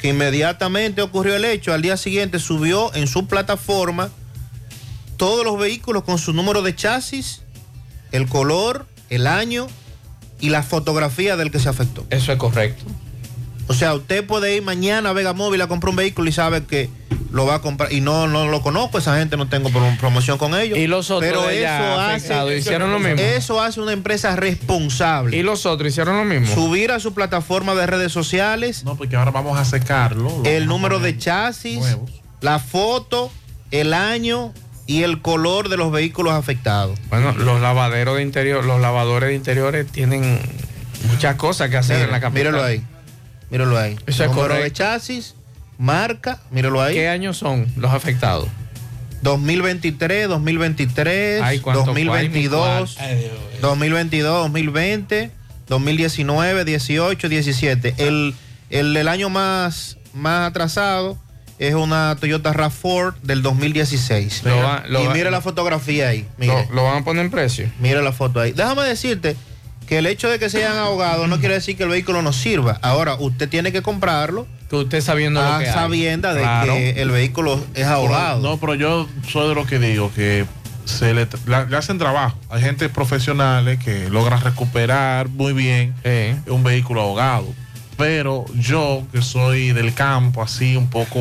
que 0.00 0.08
inmediatamente 0.08 1.02
ocurrió 1.02 1.36
el 1.36 1.44
hecho, 1.44 1.72
al 1.72 1.82
día 1.82 1.96
siguiente 1.96 2.38
subió 2.38 2.94
en 2.94 3.06
su 3.06 3.26
plataforma 3.26 4.10
todos 5.16 5.44
los 5.44 5.58
vehículos 5.58 6.04
con 6.04 6.18
su 6.18 6.32
número 6.32 6.62
de 6.62 6.74
chasis, 6.74 7.42
el 8.12 8.28
color, 8.28 8.86
el 9.10 9.26
año 9.26 9.66
y 10.40 10.50
la 10.50 10.62
fotografía 10.62 11.36
del 11.36 11.50
que 11.50 11.60
se 11.60 11.68
afectó. 11.68 12.06
Eso 12.10 12.32
es 12.32 12.38
correcto. 12.38 12.84
O 13.66 13.74
sea, 13.74 13.94
usted 13.94 14.26
puede 14.26 14.56
ir 14.56 14.62
mañana 14.62 15.10
a 15.10 15.12
Vega 15.12 15.32
Móvil 15.32 15.62
a 15.62 15.68
comprar 15.68 15.90
un 15.90 15.96
vehículo 15.96 16.28
y 16.28 16.32
sabe 16.32 16.64
que 16.64 16.90
lo 17.34 17.46
va 17.46 17.56
a 17.56 17.60
comprar. 17.60 17.92
Y 17.92 18.00
no, 18.00 18.28
no 18.28 18.46
lo 18.46 18.62
conozco, 18.62 18.96
esa 18.98 19.18
gente 19.18 19.36
no 19.36 19.48
tengo 19.48 19.68
pro- 19.70 19.96
promoción 19.98 20.38
con 20.38 20.54
ellos. 20.54 20.78
Y 20.78 20.86
los 20.86 21.10
otros 21.10 21.28
Pero 21.28 21.42
de 21.48 21.64
eso 21.64 22.00
hace, 22.00 22.56
hicieron 22.58 22.92
lo 22.92 23.00
mismo. 23.00 23.16
Eso 23.20 23.60
hace 23.60 23.80
una 23.80 23.92
empresa 23.92 24.36
responsable. 24.36 25.36
Y 25.36 25.42
los 25.42 25.66
otros 25.66 25.88
hicieron 25.90 26.16
lo 26.16 26.24
mismo. 26.24 26.54
Subir 26.54 26.92
a 26.92 27.00
su 27.00 27.12
plataforma 27.12 27.74
de 27.74 27.86
redes 27.86 28.12
sociales 28.12 28.84
No, 28.84 28.96
porque 28.96 29.16
ahora 29.16 29.32
vamos 29.32 29.58
a 29.58 29.64
secarlo. 29.64 30.30
lo 30.42 30.44
el 30.44 30.66
número 30.66 31.00
de 31.00 31.18
chasis, 31.18 31.78
nuevos. 31.80 32.10
la 32.40 32.58
foto, 32.60 33.32
el 33.72 33.94
año 33.94 34.52
y 34.86 35.02
el 35.02 35.20
color 35.20 35.68
de 35.70 35.76
los 35.76 35.90
vehículos 35.90 36.34
afectados. 36.34 36.98
Bueno, 37.10 37.32
los 37.32 37.60
lavaderos 37.60 38.16
de 38.16 38.22
interior, 38.22 38.64
los 38.64 38.80
lavadores 38.80 39.30
de 39.30 39.34
interiores 39.34 39.86
tienen 39.90 40.38
muchas 41.10 41.34
cosas 41.36 41.68
que 41.70 41.78
hacer 41.78 42.00
en 42.02 42.10
la 42.12 42.20
capital. 42.20 42.52
míralo 42.52 42.62
ahí. 42.64 42.82
Míralo 43.50 43.78
ahí. 43.78 43.96
Eso 44.06 44.22
es 44.24 44.30
número 44.30 44.54
de 44.54 44.60
correcto. 44.60 44.76
chasis, 44.78 45.34
marca, 45.78 46.38
míralo 46.50 46.80
ahí. 46.82 46.94
¿Qué 46.94 47.08
años 47.08 47.36
son 47.36 47.66
los 47.76 47.92
afectados? 47.92 48.48
2023, 49.22 50.28
2023, 50.28 51.42
Ay, 51.42 51.58
cuánto 51.60 51.84
2022, 51.86 52.96
Ay, 53.00 53.18
Dios. 53.18 53.32
2022, 53.62 54.42
2020, 54.42 55.30
2019, 55.68 56.64
18, 56.64 57.28
17. 57.28 57.94
El, 57.98 58.34
el, 58.70 58.96
el 58.96 59.08
año 59.08 59.30
más, 59.30 59.96
más 60.12 60.48
atrasado 60.50 61.18
es 61.58 61.74
una 61.74 62.16
Toyota 62.20 62.52
RAV4 62.52 63.14
del 63.22 63.40
2016. 63.42 64.42
Lo 64.44 64.56
va- 64.58 64.84
lo 64.88 65.02
y 65.04 65.08
mira 65.08 65.30
la 65.30 65.40
fotografía 65.40 66.08
ahí. 66.08 66.26
Mire, 66.36 66.66
¿Lo, 66.68 66.74
lo 66.74 66.84
van 66.84 66.98
a 67.02 67.04
poner 67.04 67.24
en 67.24 67.30
precio? 67.30 67.70
mira 67.80 68.02
la 68.02 68.12
foto 68.12 68.40
ahí. 68.40 68.52
Déjame 68.52 68.82
decirte 68.82 69.36
que 69.88 69.98
el 69.98 70.06
hecho 70.06 70.28
de 70.28 70.38
que 70.38 70.50
se 70.50 70.58
hayan 70.58 70.76
ahogado 70.78 71.26
no 71.28 71.38
quiere 71.40 71.54
decir 71.54 71.76
que 71.76 71.84
el 71.84 71.88
vehículo 71.88 72.20
no 72.22 72.32
sirva. 72.32 72.78
Ahora, 72.82 73.14
usted 73.14 73.48
tiene 73.48 73.70
que 73.72 73.82
comprarlo 73.82 74.46
Que 74.80 74.84
usted 74.84 75.00
sabiendo 75.00 75.40
lo 75.42 75.46
a 75.52 75.58
que 75.60 75.68
hay. 75.68 75.74
sabienda 75.74 76.34
de 76.34 76.42
Claro. 76.42 76.74
que 76.74 76.90
el 77.02 77.10
vehículo 77.10 77.64
es 77.74 77.86
ahogado. 77.86 78.40
No, 78.40 78.56
pero 78.58 78.74
yo 78.74 79.08
soy 79.28 79.48
de 79.48 79.54
los 79.54 79.66
que 79.66 79.78
digo 79.78 80.10
que 80.14 80.44
se 80.84 81.14
le, 81.14 81.26
la- 81.46 81.64
le 81.64 81.76
hacen 81.76 81.98
trabajo. 81.98 82.38
Hay 82.50 82.60
gente 82.62 82.88
profesionales 82.88 83.78
que 83.82 84.08
logran 84.10 84.40
recuperar 84.40 85.28
muy 85.28 85.52
bien 85.52 85.94
Sí. 86.04 86.34
un 86.50 86.62
vehículo 86.62 87.00
ahogado. 87.02 87.46
Pero 87.96 88.44
yo, 88.56 89.04
que 89.12 89.22
soy 89.22 89.72
del 89.72 89.94
campo, 89.94 90.42
así 90.42 90.76
un 90.76 90.88
poco. 90.90 91.20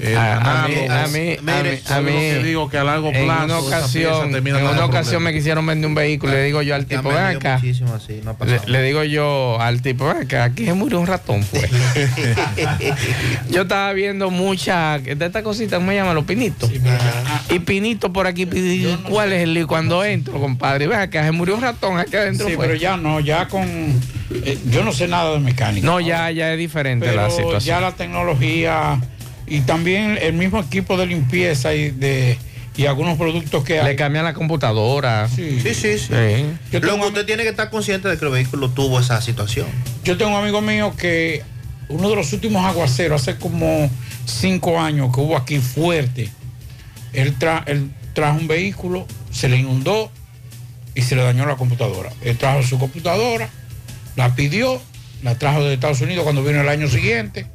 Eh, 0.00 0.16
A, 0.16 0.64
a 0.64 0.68
mí, 0.68 0.74
a 0.88 1.06
mí, 1.08 1.36
a 1.36 1.42
Mire, 1.42 1.72
mí, 1.72 1.78
soy 1.84 1.92
a 1.92 1.96
de 1.96 2.02
los 2.02 2.12
mí, 2.12 2.20
que 2.20 2.42
digo 2.44 2.68
que 2.68 2.78
a 2.78 2.84
largo 2.84 3.10
en 3.12 3.24
una 3.24 3.58
ocasión, 3.58 4.34
en 4.34 4.54
una 4.54 4.84
ocasión 4.84 5.22
me 5.22 5.32
quisieron 5.32 5.66
vender 5.66 5.88
un 5.88 5.94
vehículo 5.94 6.32
le 6.32 6.44
digo 6.44 6.62
yo 6.62 6.74
al 6.74 6.86
tipo, 6.86 7.08
ven 7.08 7.18
acá. 7.36 7.54
así, 7.56 8.20
no 8.24 8.36
Le, 8.66 8.82
digo 8.82 9.02
yo 9.04 9.60
al 9.60 9.82
tipo, 9.82 10.06
ven 10.06 10.18
acá, 10.18 10.44
aquí 10.44 10.64
se 10.64 10.72
murió 10.74 11.00
un 11.00 11.06
ratón, 11.06 11.44
pues. 11.50 11.68
yo 13.50 13.62
estaba 13.62 13.92
viendo 13.92 14.30
mucha, 14.30 14.98
de 14.98 15.24
esta 15.26 15.42
cosita, 15.42 15.76
¿cómo 15.76 15.90
se 15.90 15.96
llama? 15.96 16.14
Los 16.14 16.24
pinitos. 16.24 16.70
Y 17.50 17.58
pinito 17.60 18.12
por 18.12 18.26
aquí, 18.26 18.46
¿cuál 19.08 19.32
es 19.32 19.42
el 19.42 19.54
lío? 19.54 19.66
Cuando 19.66 20.04
entro, 20.04 20.38
compadre? 20.40 20.86
Ven 20.86 21.00
acá, 21.00 21.24
se 21.24 21.32
murió 21.32 21.56
un 21.56 21.62
ratón 21.62 21.98
aquí 21.98 22.16
adentro. 22.16 22.46
Sí, 22.48 22.54
pues. 22.56 22.68
pero 22.68 22.78
ya 22.78 22.96
no, 22.96 23.20
ya 23.20 23.48
con. 23.48 23.64
eh, 23.64 24.58
yo 24.70 24.84
no 24.84 24.92
sé 24.92 25.08
nada 25.08 25.32
de 25.32 25.40
mecánica. 25.40 25.86
No, 25.86 26.00
ya, 26.00 26.30
ya 26.30 26.52
es 26.52 26.58
diferente 26.58 27.06
pero 27.06 27.22
la 27.22 27.30
situación. 27.30 27.60
ya 27.60 27.80
la 27.80 27.92
tecnología 27.92 29.00
y 29.50 29.60
también 29.60 30.18
el 30.20 30.32
mismo 30.34 30.60
equipo 30.60 30.96
de 30.96 31.06
limpieza 31.06 31.74
y 31.74 31.90
de 31.90 32.38
y 32.76 32.86
algunos 32.86 33.18
productos 33.18 33.64
que 33.64 33.82
Le 33.82 33.96
cambian 33.96 34.24
la 34.24 34.34
computadora. 34.34 35.28
Sí. 35.28 35.60
Sí, 35.60 35.74
sí, 35.74 35.98
sí. 35.98 36.12
Lo 36.72 36.80
que 37.00 37.06
usted 37.08 37.26
tiene 37.26 37.42
que 37.42 37.48
estar 37.48 37.70
consciente 37.70 38.08
de 38.08 38.16
que 38.16 38.24
el 38.24 38.30
vehículo 38.30 38.70
tuvo 38.70 39.00
esa 39.00 39.20
situación. 39.20 39.66
yo 40.04 40.16
tengo 40.16 40.30
un 40.30 40.36
amigo 40.36 40.60
mío 40.60 40.94
que 40.96 41.42
uno 41.88 42.08
de 42.08 42.14
los 42.16 42.32
últimos 42.32 42.64
aguaceros, 42.64 43.22
hace 43.22 43.36
como 43.36 43.90
cinco 44.26 44.78
años 44.80 45.12
que 45.12 45.20
hubo 45.20 45.36
aquí 45.36 45.58
fuerte, 45.58 46.28
él, 47.12 47.36
tra- 47.38 47.64
él 47.66 47.90
trajo 48.12 48.38
un 48.38 48.46
vehículo, 48.46 49.06
se 49.32 49.48
le 49.48 49.56
inundó 49.56 50.12
y 50.94 51.02
se 51.02 51.16
le 51.16 51.22
dañó 51.24 51.46
la 51.46 51.56
computadora. 51.56 52.10
Él 52.22 52.36
trajo 52.36 52.62
su 52.62 52.78
computadora, 52.78 53.48
la 54.14 54.34
pidió, 54.36 54.80
la 55.24 55.34
trajo 55.36 55.64
de 55.64 55.74
Estados 55.74 56.00
Unidos 56.00 56.22
cuando 56.24 56.44
vino 56.44 56.60
el 56.60 56.68
año 56.68 56.88
siguiente, 56.88 57.46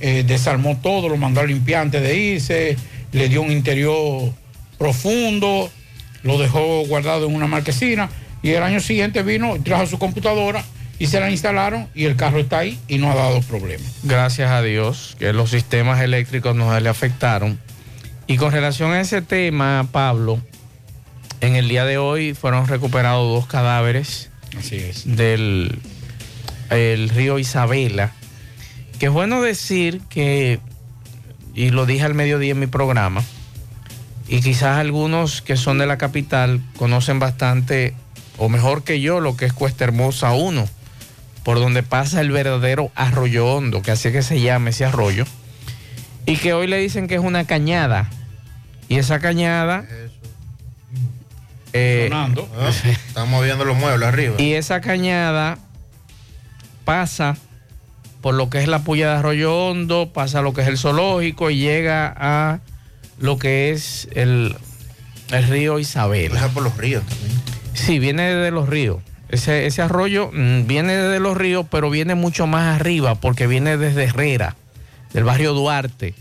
eh, 0.00 0.24
desarmó 0.26 0.78
todo, 0.82 1.08
lo 1.08 1.16
mandó 1.16 1.40
a 1.40 1.44
limpiar 1.44 1.82
antes 1.82 2.02
de 2.02 2.16
irse, 2.16 2.76
le 3.12 3.28
dio 3.28 3.42
un 3.42 3.52
interior 3.52 4.32
profundo, 4.78 5.70
lo 6.22 6.38
dejó 6.38 6.84
guardado 6.86 7.26
en 7.26 7.34
una 7.34 7.46
marquesina 7.46 8.08
y 8.42 8.50
el 8.50 8.62
año 8.62 8.80
siguiente 8.80 9.22
vino, 9.22 9.56
trajo 9.62 9.86
su 9.86 9.98
computadora 9.98 10.64
y 10.98 11.06
se 11.06 11.20
la 11.20 11.30
instalaron 11.30 11.88
y 11.94 12.04
el 12.04 12.16
carro 12.16 12.40
está 12.40 12.58
ahí 12.58 12.78
y 12.88 12.98
no 12.98 13.10
ha 13.10 13.14
dado 13.14 13.40
problema. 13.42 13.84
Gracias 14.02 14.50
a 14.50 14.62
Dios 14.62 15.16
que 15.18 15.32
los 15.32 15.50
sistemas 15.50 16.00
eléctricos 16.00 16.54
no 16.56 16.78
le 16.78 16.88
afectaron. 16.88 17.58
Y 18.26 18.36
con 18.36 18.52
relación 18.52 18.92
a 18.92 19.00
ese 19.00 19.22
tema, 19.22 19.88
Pablo, 19.90 20.40
en 21.40 21.56
el 21.56 21.68
día 21.68 21.84
de 21.84 21.98
hoy 21.98 22.34
fueron 22.34 22.66
recuperados 22.66 23.32
dos 23.32 23.46
cadáveres 23.46 24.30
Así 24.58 24.76
es. 24.76 25.16
del 25.16 25.78
el 26.70 27.08
río 27.08 27.38
Isabela. 27.38 28.12
Que 28.98 29.06
es 29.06 29.12
bueno 29.12 29.40
decir 29.42 30.00
que, 30.08 30.60
y 31.54 31.70
lo 31.70 31.86
dije 31.86 32.04
al 32.04 32.14
mediodía 32.14 32.52
en 32.52 32.58
mi 32.58 32.66
programa, 32.66 33.22
y 34.26 34.40
quizás 34.40 34.78
algunos 34.78 35.40
que 35.40 35.56
son 35.56 35.78
de 35.78 35.86
la 35.86 35.98
capital 35.98 36.60
conocen 36.76 37.18
bastante, 37.18 37.94
o 38.38 38.48
mejor 38.48 38.82
que 38.84 39.00
yo, 39.00 39.20
lo 39.20 39.36
que 39.36 39.46
es 39.46 39.52
Cuesta 39.52 39.84
Hermosa 39.84 40.32
1, 40.32 40.68
por 41.44 41.60
donde 41.60 41.82
pasa 41.82 42.20
el 42.20 42.30
verdadero 42.30 42.90
arroyo 42.94 43.46
hondo, 43.46 43.82
que 43.82 43.92
así 43.92 44.08
es 44.08 44.14
que 44.14 44.22
se 44.22 44.40
llama 44.40 44.70
ese 44.70 44.84
arroyo, 44.84 45.24
y 46.26 46.36
que 46.36 46.52
hoy 46.52 46.66
le 46.66 46.78
dicen 46.78 47.06
que 47.08 47.14
es 47.14 47.20
una 47.22 47.44
cañada. 47.46 48.10
Y 48.90 48.96
esa 48.96 49.18
cañada... 49.20 49.84
eh, 51.72 52.08
Sonando. 52.10 52.48
Ah, 52.58 52.70
Estamos 52.70 53.44
viendo 53.44 53.64
los 53.64 53.76
muebles 53.76 54.08
arriba. 54.08 54.34
y 54.38 54.54
esa 54.54 54.80
cañada 54.80 55.58
pasa 56.84 57.36
por 58.20 58.34
lo 58.34 58.50
que 58.50 58.58
es 58.58 58.68
la 58.68 58.80
puya 58.80 59.10
de 59.10 59.18
Arroyo 59.18 59.56
Hondo, 59.56 60.10
pasa 60.12 60.42
lo 60.42 60.52
que 60.52 60.62
es 60.62 60.68
el 60.68 60.78
zoológico 60.78 61.50
y 61.50 61.58
llega 61.58 62.12
a 62.16 62.60
lo 63.18 63.38
que 63.38 63.70
es 63.70 64.08
el, 64.12 64.56
el 65.30 65.48
río 65.48 65.78
Isabela. 65.78 66.34
Pasa 66.34 66.48
por 66.48 66.62
los 66.62 66.76
ríos 66.76 67.04
también. 67.04 67.32
Sí, 67.74 67.98
viene 67.98 68.34
de 68.34 68.50
los 68.50 68.68
ríos. 68.68 68.98
Ese, 69.28 69.66
ese 69.66 69.82
arroyo 69.82 70.30
mm, 70.32 70.66
viene 70.66 70.94
de 70.94 71.20
los 71.20 71.36
ríos, 71.36 71.66
pero 71.70 71.90
viene 71.90 72.14
mucho 72.14 72.46
más 72.46 72.80
arriba 72.80 73.14
porque 73.14 73.46
viene 73.46 73.76
desde 73.76 74.04
Herrera, 74.04 74.56
del 75.12 75.24
barrio 75.24 75.52
Duarte. 75.52 76.14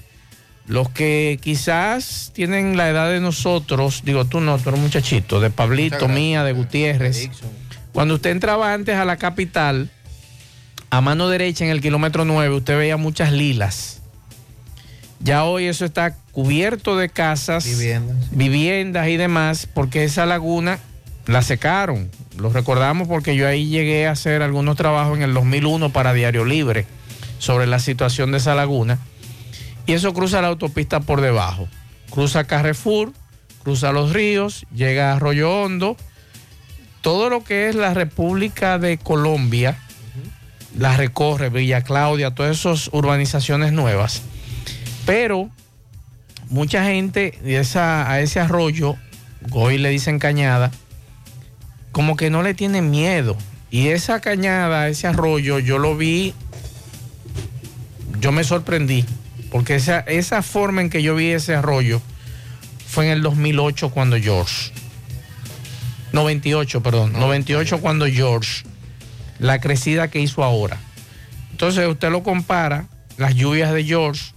Los 0.67 0.89
que 0.89 1.39
quizás 1.41 2.31
tienen 2.33 2.75
la 2.75 2.89
edad 2.89 3.09
de 3.09 3.21
nosotros, 3.21 4.01
digo 4.03 4.25
tú 4.25 4.41
no, 4.41 4.57
tú 4.57 4.69
eres 4.69 4.81
muchachito, 4.81 5.39
de 5.39 5.49
Pablito, 5.49 6.09
mía, 6.09 6.43
de 6.43 6.51
Gutiérrez. 6.51 7.29
Cuando 7.93 8.15
usted 8.15 8.31
entraba 8.31 8.73
antes 8.73 8.95
a 8.95 9.05
la 9.05 9.15
capital, 9.15 9.89
a 10.89 11.01
mano 11.01 11.29
derecha 11.29 11.65
en 11.65 11.71
el 11.71 11.81
kilómetro 11.81 12.25
9, 12.25 12.55
usted 12.55 12.77
veía 12.77 12.97
muchas 12.97 13.31
lilas. 13.31 14.01
Ya 15.19 15.43
hoy 15.43 15.65
eso 15.65 15.83
está 15.83 16.15
cubierto 16.31 16.95
de 16.95 17.09
casas, 17.09 17.65
Viviendas. 17.65 18.29
viviendas 18.31 19.07
y 19.07 19.17
demás, 19.17 19.67
porque 19.73 20.03
esa 20.03 20.25
laguna 20.25 20.79
la 21.25 21.41
secaron. 21.41 22.09
Lo 22.37 22.49
recordamos 22.49 23.07
porque 23.07 23.35
yo 23.35 23.47
ahí 23.47 23.67
llegué 23.67 24.07
a 24.07 24.11
hacer 24.11 24.41
algunos 24.41 24.77
trabajos 24.77 25.17
en 25.17 25.23
el 25.23 25.33
2001 25.33 25.91
para 25.91 26.13
Diario 26.13 26.45
Libre 26.45 26.85
sobre 27.39 27.67
la 27.67 27.79
situación 27.79 28.31
de 28.31 28.37
esa 28.37 28.55
laguna. 28.55 28.99
Y 29.85 29.93
eso 29.93 30.13
cruza 30.13 30.41
la 30.41 30.49
autopista 30.49 30.99
por 30.99 31.21
debajo. 31.21 31.67
Cruza 32.11 32.43
Carrefour, 32.43 33.11
cruza 33.63 33.91
los 33.91 34.13
ríos, 34.13 34.65
llega 34.73 35.11
a 35.11 35.15
Arroyo 35.15 35.51
Hondo. 35.51 35.97
Todo 37.01 37.29
lo 37.29 37.43
que 37.43 37.69
es 37.69 37.75
la 37.75 37.93
República 37.93 38.79
de 38.79 38.97
Colombia, 38.97 39.79
la 40.77 40.95
recorre 40.95 41.49
Villa 41.49 41.81
Claudia, 41.81 42.31
todas 42.31 42.59
esas 42.59 42.89
urbanizaciones 42.93 43.71
nuevas. 43.71 44.21
Pero 45.05 45.49
mucha 46.49 46.85
gente 46.85 47.37
de 47.43 47.57
esa, 47.57 48.09
a 48.09 48.21
ese 48.21 48.39
arroyo, 48.39 48.95
hoy 49.51 49.77
le 49.77 49.89
dicen 49.89 50.19
cañada, 50.19 50.71
como 51.91 52.15
que 52.15 52.29
no 52.29 52.43
le 52.43 52.53
tienen 52.53 52.91
miedo. 52.91 53.35
Y 53.71 53.87
esa 53.87 54.21
cañada, 54.21 54.87
ese 54.87 55.07
arroyo, 55.07 55.59
yo 55.59 55.77
lo 55.77 55.97
vi, 55.97 56.33
yo 58.19 58.31
me 58.31 58.43
sorprendí, 58.43 59.03
porque 59.51 59.75
esa, 59.75 59.99
esa 60.01 60.41
forma 60.41 60.81
en 60.81 60.89
que 60.89 61.01
yo 61.01 61.15
vi 61.15 61.31
ese 61.31 61.55
arroyo 61.55 62.01
fue 62.87 63.07
en 63.07 63.11
el 63.11 63.21
2008 63.21 63.89
cuando 63.89 64.17
George, 64.17 64.71
98, 66.13 66.81
perdón, 66.81 67.13
98 67.13 67.79
cuando 67.79 68.05
George, 68.07 68.63
la 69.39 69.59
crecida 69.59 70.09
que 70.09 70.19
hizo 70.19 70.43
ahora. 70.43 70.77
Entonces 71.51 71.87
usted 71.87 72.11
lo 72.11 72.23
compara, 72.23 72.87
las 73.17 73.35
lluvias 73.35 73.73
de 73.73 73.83
George, 73.83 74.33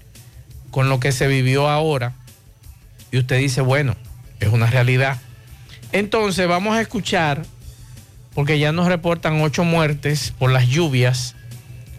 con 0.71 0.89
lo 0.89 1.01
que 1.01 1.13
se 1.13 1.27
vivió 1.27 1.69
ahora, 1.69 2.15
y 3.13 3.19
usted 3.19 3.39
dice, 3.39 3.61
bueno, 3.61 3.97
es 4.39 4.49
una 4.49 4.67
realidad. 4.67 5.19
Entonces 5.93 6.47
vamos 6.49 6.77
a 6.77 6.81
escuchar, 6.81 7.45
porque 8.35 8.59
ya 8.59 8.73
nos 8.73 8.87
reportan 8.87 9.41
ocho 9.43 9.65
muertes 9.65 10.33
por 10.39 10.51
las 10.53 10.69
lluvias, 10.69 11.35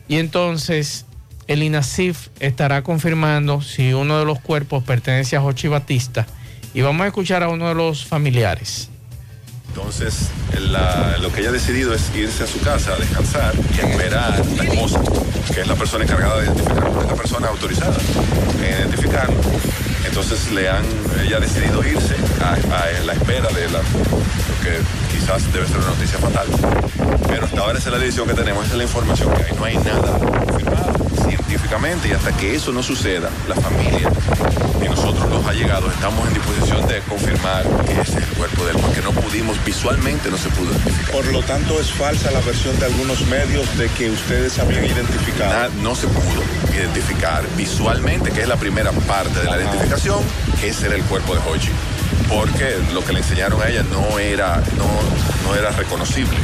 y 0.07 0.15
entonces 0.15 1.05
el 1.47 1.63
INASIF 1.63 2.29
estará 2.39 2.81
confirmando 2.81 3.61
si 3.61 3.93
uno 3.93 4.17
de 4.19 4.25
los 4.25 4.39
cuerpos 4.39 4.83
pertenece 4.83 5.35
a 5.35 5.41
Jochi 5.41 5.67
Batista, 5.67 6.25
y 6.73 6.81
vamos 6.81 7.03
a 7.03 7.07
escuchar 7.07 7.43
a 7.43 7.49
uno 7.49 7.67
de 7.67 7.75
los 7.75 8.05
familiares. 8.05 8.89
Entonces, 9.73 10.29
la- 10.69 11.17
lo 11.21 11.31
que 11.31 11.39
ella 11.41 11.49
ha 11.49 11.53
decidido 11.53 11.93
es 11.93 12.01
irse 12.15 12.43
a 12.43 12.47
su 12.47 12.59
casa 12.59 12.93
a 12.93 12.97
descansar 12.97 13.53
y 13.73 13.79
esperar 13.79 14.41
a 14.59 14.63
esposa, 14.63 14.99
que 15.53 15.61
es 15.61 15.67
la 15.67 15.75
persona 15.75 16.03
encargada 16.03 16.39
de 16.39 16.45
identificarlo, 16.47 17.01
es 17.01 17.07
la 17.07 17.15
persona 17.15 17.47
autorizada 17.47 17.95
en 18.61 18.79
identificarlo. 18.87 19.35
Entonces, 20.05 20.51
le 20.51 20.69
han, 20.69 20.83
ella 21.23 21.37
ha 21.37 21.39
decidido 21.39 21.81
irse 21.87 22.15
a, 22.43 22.53
a 22.53 23.05
la 23.05 23.13
espera 23.13 23.47
de 23.49 23.69
la, 23.69 23.79
lo 23.79 24.55
que 24.61 24.77
quizás 25.17 25.51
debe 25.53 25.65
ser 25.67 25.77
una 25.77 25.87
noticia 25.87 26.19
fatal. 26.19 26.47
Pero 27.27 27.45
hasta 27.45 27.59
ahora 27.61 27.79
esa 27.79 27.89
es 27.89 27.93
la 27.93 27.99
decisión 27.99 28.27
que 28.27 28.33
tenemos, 28.33 28.65
esa 28.65 28.73
es 28.73 28.77
la 28.77 28.83
información 28.83 29.33
que 29.33 29.43
hay. 29.43 29.51
No 29.57 29.63
hay 29.65 29.77
nada 29.77 30.17
confirmado 30.19 31.00
científicamente 31.27 32.07
y 32.07 32.11
hasta 32.11 32.31
que 32.35 32.55
eso 32.55 32.71
no 32.71 32.83
suceda, 32.83 33.29
la 33.47 33.55
familia 33.55 34.09
y 34.83 34.89
nosotros 34.89 35.29
los 35.29 35.45
allegados 35.45 35.93
estamos 35.93 36.27
en 36.27 36.33
disposición 36.33 36.87
de 36.87 36.99
confirmar 37.01 37.63
que 37.85 37.93
ese 37.93 38.19
es 38.19 38.27
el 38.27 38.35
cuerpo 38.35 38.65
de 38.65 38.71
él, 38.71 38.77
porque 38.81 39.01
no 39.01 39.11
pudimos, 39.11 39.63
visualmente 39.63 40.29
no 40.29 40.37
se 40.37 40.49
pudo 40.49 40.71
identificar. 40.71 41.11
Por 41.11 41.25
lo 41.27 41.43
tanto, 41.43 41.79
es 41.79 41.91
falsa 41.91 42.31
la 42.31 42.41
versión 42.41 42.77
de 42.79 42.85
algunos 42.85 43.21
medios 43.27 43.77
de 43.77 43.87
que 43.89 44.09
ustedes 44.09 44.57
habían 44.59 44.85
identificado. 44.85 45.69
No 45.81 45.95
se 45.95 46.07
pudo 46.07 46.43
identificar 46.73 47.43
visualmente, 47.57 48.31
que 48.31 48.41
es 48.41 48.47
la 48.47 48.57
primera 48.57 48.91
parte 48.91 49.39
de 49.39 49.45
la 49.45 49.57
identificación, 49.57 50.19
que 50.59 50.69
ese 50.69 50.87
era 50.87 50.95
el 50.95 51.03
cuerpo 51.03 51.35
de 51.35 51.41
Hochi. 51.47 51.69
Porque 52.31 52.77
lo 52.93 53.03
que 53.03 53.13
le 53.13 53.19
enseñaron 53.19 53.61
a 53.61 53.67
ella 53.67 53.83
no 53.83 54.17
era, 54.17 54.63
no, 54.77 54.87
no 55.47 55.55
era 55.55 55.71
reconocible. 55.71 56.37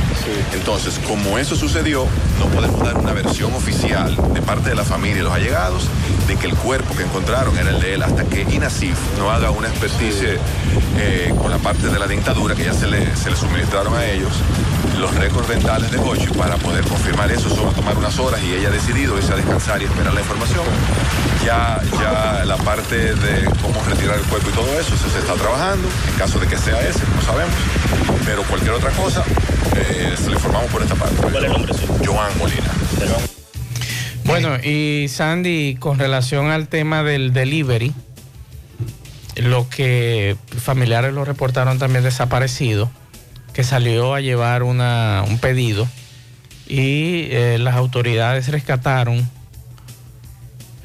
Entonces, 0.54 1.00
como 1.08 1.38
eso 1.38 1.56
sucedió, 1.56 2.06
no 2.40 2.46
podemos 2.48 2.84
dar 2.84 2.98
una 2.98 3.14
versión 3.14 3.54
oficial 3.54 4.16
de 4.34 4.42
parte 4.42 4.70
de 4.70 4.76
la 4.76 4.84
familia 4.84 5.20
y 5.20 5.24
los 5.24 5.34
allegados 5.34 5.88
de 6.28 6.36
que 6.36 6.48
el 6.48 6.56
cuerpo 6.56 6.96
que 6.96 7.04
encontraron 7.04 7.58
era 7.58 7.70
el 7.70 7.80
de 7.80 7.94
él 7.94 8.04
hasta 8.04 8.26
que 8.26 8.42
INASIF 8.42 8.98
no 9.18 9.32
haga 9.32 9.52
una 9.52 9.70
experticia 9.70 10.36
eh, 10.98 11.34
con 11.42 11.52
la 11.52 11.58
parte 11.58 11.88
de 11.88 11.98
la 11.98 12.08
dentadura 12.08 12.56
que 12.56 12.66
ya 12.66 12.74
se 12.74 12.88
le, 12.88 13.16
se 13.16 13.30
le 13.30 13.38
suministraron 13.38 13.96
a 13.96 14.06
ellos, 14.06 14.34
los 14.98 15.14
récords 15.16 15.48
dentales 15.48 15.92
de 15.92 15.98
Hochi 15.98 16.28
para 16.28 16.56
poder 16.58 16.84
confirmar 16.86 17.32
eso. 17.32 17.48
A 17.68 17.74
tomar 17.74 17.98
unas 17.98 18.18
horas 18.20 18.42
y 18.44 18.54
ella 18.54 18.70
ha 18.70 18.72
decidido 18.72 19.18
irse 19.18 19.34
a 19.34 19.36
descansar 19.36 19.82
y 19.82 19.86
esperar 19.86 20.14
la 20.14 20.22
información. 20.22 20.66
Ya, 21.46 21.82
ya 22.00 22.46
la 22.46 22.58
parte 22.58 23.16
de 23.16 23.46
cómo 23.62 23.82
retirar 23.84 24.18
el 24.18 24.26
cuerpo 24.26 24.50
y 24.50 24.54
todo 24.54 24.80
eso, 24.80 24.96
eso 24.96 25.10
se 25.10 25.20
está 25.20 25.34
trabajando. 25.34 25.88
En 26.10 26.16
caso 26.18 26.40
de 26.40 26.48
que 26.48 26.58
sea 26.58 26.80
ese, 26.82 27.02
no 27.16 27.22
sabemos. 27.22 27.54
Pero 28.26 28.44
cualquier 28.44 28.74
otra 28.74 28.92
cosa, 28.92 29.24
eh, 29.76 30.16
se 30.18 30.28
lo 30.28 30.34
informamos 30.34 30.72
por 30.72 30.82
esta 30.82 30.96
parte. 30.96 31.16
¿Cuál 31.16 31.36
es 31.38 31.44
el 31.44 31.52
nombre? 31.52 31.74
Joan 32.06 32.38
Molina. 32.38 32.72
Bueno, 34.26 34.58
y 34.62 35.08
Sandy, 35.08 35.78
con 35.80 35.98
relación 36.00 36.52
al 36.52 36.68
tema 36.68 37.02
del 37.02 37.32
delivery, 37.32 37.94
lo 39.38 39.70
que 39.70 40.36
familiares 40.60 41.14
lo 41.14 41.24
reportaron 41.24 41.80
también 41.80 42.04
desaparecido, 42.04 42.92
que 43.58 43.64
salió 43.64 44.14
a 44.14 44.22
llevar 44.22 44.62
una- 44.62 45.24
un 45.28 45.40
pedido 45.40 45.88
y 46.68 47.24
eh, 47.32 47.58
las 47.60 47.74
autoridades 47.74 48.50
rescataron 48.50 49.28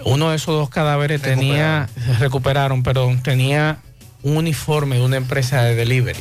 uno 0.06 0.30
de 0.30 0.36
esos 0.36 0.54
dos 0.56 0.70
cadáveres 0.70 1.20
tenía 1.20 1.90
recuperaron, 2.18 2.82
perdón, 2.82 3.22
tenía 3.22 3.76
un 4.22 4.38
uniforme 4.38 4.96
de 4.96 5.02
una 5.04 5.18
empresa 5.18 5.62
de 5.62 5.74
delivery. 5.74 6.18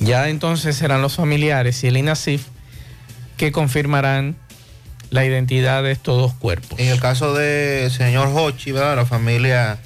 Ya 0.00 0.28
entonces 0.28 0.76
serán 0.76 1.00
los 1.00 1.14
familiares 1.16 1.82
y 1.84 1.86
el 1.86 1.96
INASIF 1.96 2.42
que 3.38 3.50
confirmarán 3.50 4.36
la 5.08 5.24
identidad 5.24 5.82
de 5.82 5.92
estos 5.92 6.18
dos 6.18 6.34
cuerpos. 6.34 6.78
En 6.78 6.88
el 6.88 7.00
caso 7.00 7.32
de 7.32 7.88
señor 7.90 8.28
Hochi, 8.34 8.72
¿verdad? 8.72 8.94
la 8.94 9.06
familia 9.06 9.78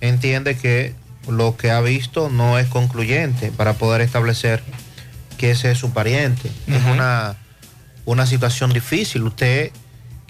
entiende 0.00 0.56
que 0.56 0.94
lo 1.28 1.56
que 1.56 1.72
ha 1.72 1.80
visto 1.80 2.28
no 2.30 2.56
es 2.60 2.68
concluyente 2.68 3.50
para 3.50 3.72
poder 3.72 4.00
establecer 4.00 4.62
que 5.42 5.50
ese 5.50 5.72
es 5.72 5.78
su 5.78 5.90
pariente. 5.90 6.52
Es 6.68 6.84
una, 6.84 7.34
una 8.04 8.26
situación 8.26 8.72
difícil. 8.72 9.24
Usted 9.24 9.72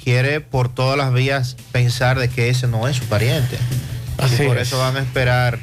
quiere 0.02 0.40
por 0.40 0.70
todas 0.70 0.96
las 0.96 1.12
vías 1.12 1.58
pensar 1.70 2.18
de 2.18 2.30
que 2.30 2.48
ese 2.48 2.66
no 2.66 2.88
es 2.88 2.96
su 2.96 3.04
pariente. 3.04 3.58
Así 4.16 4.42
y 4.42 4.46
por 4.46 4.56
es. 4.56 4.68
eso 4.68 4.78
van 4.78 4.96
a 4.96 5.00
esperar 5.00 5.58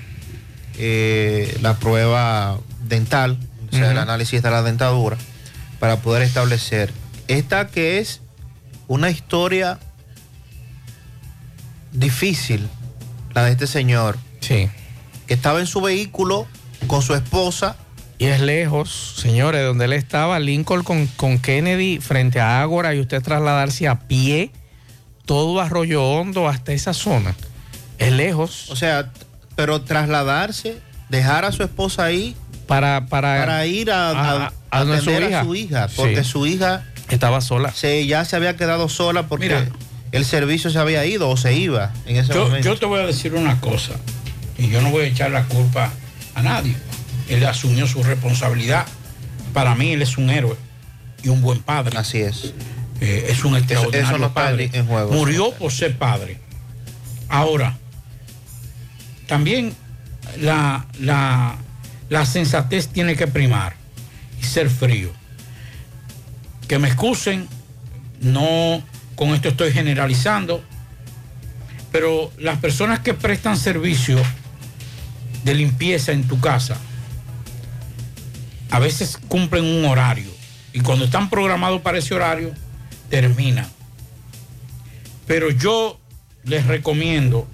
eh, 0.77 1.57
la 1.63 1.79
prueba 1.79 2.59
dental, 2.87 3.39
o 3.71 3.75
sea, 3.75 3.89
el 3.89 3.97
análisis 3.97 4.43
de 4.43 4.51
la 4.51 4.61
dentadura, 4.61 5.17
para 5.79 5.97
poder 5.97 6.21
establecer. 6.21 6.93
Esta 7.27 7.69
que 7.69 7.97
es 7.97 8.21
una 8.87 9.09
historia 9.09 9.79
difícil, 11.91 12.69
la 13.33 13.45
de 13.45 13.53
este 13.53 13.65
señor. 13.65 14.19
Sí. 14.41 14.69
Que 15.25 15.33
estaba 15.33 15.59
en 15.59 15.65
su 15.65 15.81
vehículo 15.81 16.45
con 16.85 17.01
su 17.01 17.15
esposa. 17.15 17.77
Y 18.19 18.25
es 18.25 18.41
lejos, 18.41 19.13
señores, 19.17 19.63
donde 19.65 19.85
él 19.85 19.93
estaba, 19.93 20.39
Lincoln 20.39 20.83
con, 20.83 21.07
con 21.07 21.39
Kennedy 21.39 21.99
frente 22.01 22.39
a 22.41 22.61
Ágora 22.61 22.93
y 22.93 22.99
usted 22.99 23.21
trasladarse 23.23 23.87
a 23.87 24.01
pie 24.07 24.51
todo 25.25 25.61
Arroyo 25.61 26.03
Hondo 26.03 26.47
hasta 26.49 26.73
esa 26.73 26.93
zona. 26.93 27.33
Es 27.97 28.11
lejos. 28.11 28.69
O 28.69 28.75
sea, 28.75 29.09
pero 29.55 29.81
trasladarse, 29.81 30.79
dejar 31.09 31.45
a 31.45 31.51
su 31.53 31.63
esposa 31.63 32.03
ahí 32.03 32.35
para, 32.67 33.05
para, 33.05 33.39
para 33.39 33.65
ir 33.65 33.89
a, 33.91 34.09
a- 34.11 34.45
a- 34.47 34.53
a 34.71 34.79
donde 34.83 35.01
su 35.01 35.09
atender 35.11 35.29
hija. 35.29 35.39
a 35.39 35.43
su 35.45 35.55
hija, 35.55 35.87
porque 35.95 36.23
Sí. 36.23 36.29
su 36.29 36.45
hija 36.45 36.83
estaba 37.09 37.39
sola. 37.41 37.71
Se, 37.71 38.05
ya 38.05 38.25
se 38.25 38.35
había 38.35 38.55
quedado 38.57 38.89
sola 38.89 39.27
porque 39.27 39.45
Mira. 39.45 39.67
el 40.11 40.25
servicio 40.25 40.69
se 40.69 40.77
había 40.77 41.05
ido 41.05 41.29
o 41.29 41.37
se 41.37 41.53
iba 41.55 41.93
en 42.05 42.17
ese 42.17 42.33
Yo, 42.33 42.43
momento. 42.45 42.67
yo 42.67 42.77
te 42.77 42.85
voy 42.85 42.99
a 42.99 43.05
decir 43.05 43.33
una 43.33 43.59
cosa, 43.61 43.93
y 44.57 44.69
yo 44.69 44.81
no 44.81 44.91
voy 44.91 45.05
a 45.05 45.07
echar 45.07 45.31
la 45.31 45.45
culpa 45.45 45.89
a 46.35 46.41
nadie. 46.41 46.75
Él 47.29 47.45
asumió 47.45 47.87
su 47.87 48.03
responsabilidad. 48.03 48.85
Para 49.53 49.75
mí, 49.75 49.93
él 49.93 50.01
es 50.01 50.17
un 50.17 50.29
héroe 50.29 50.55
y 51.23 51.29
un 51.29 51.41
buen 51.41 51.59
padre. 51.59 51.97
Así 51.97 52.19
es. 52.19 52.53
es 52.99 53.43
un 53.45 53.55
extraordinario 53.55 54.07
eso 54.07 54.17
no 54.17 54.27
está 54.27 54.33
padre. 54.33 54.69
en 54.73 54.85
juego. 54.85 55.11
Murió 55.13 55.51
por 55.51 55.71
ser 55.71 55.97
padre. 55.97 56.39
Ahora, 57.29 57.77
también 59.27 59.73
la, 60.41 60.85
la, 60.99 61.55
la 62.09 62.25
sensatez 62.25 62.87
tiene 62.87 63.15
que 63.15 63.27
primar 63.27 63.75
y 64.41 64.43
ser 64.43 64.69
frío. 64.69 65.11
Que 66.67 66.79
me 66.79 66.87
excusen, 66.87 67.47
no 68.21 68.83
con 69.15 69.29
esto 69.29 69.49
estoy 69.49 69.71
generalizando, 69.71 70.63
pero 71.91 72.31
las 72.37 72.57
personas 72.59 72.99
que 72.99 73.13
prestan 73.13 73.57
servicio 73.57 74.17
de 75.43 75.53
limpieza 75.53 76.11
en 76.11 76.27
tu 76.27 76.39
casa 76.39 76.77
a 78.69 78.79
veces 78.79 79.17
cumplen 79.27 79.65
un 79.65 79.85
horario 79.85 80.29
y 80.73 80.81
cuando 80.81 81.05
están 81.05 81.29
programados 81.29 81.81
para 81.81 81.97
ese 81.97 82.13
horario 82.13 82.53
terminan. 83.09 83.67
Pero 85.27 85.51
yo 85.51 85.99
les 86.43 86.65
recomiendo 86.65 87.47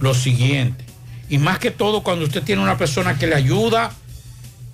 lo 0.00 0.14
siguiente, 0.14 0.84
y 1.28 1.38
más 1.38 1.58
que 1.58 1.70
todo 1.70 2.02
cuando 2.02 2.24
usted 2.26 2.42
tiene 2.42 2.62
una 2.62 2.76
persona 2.78 3.18
que 3.18 3.26
le 3.26 3.34
ayuda 3.34 3.92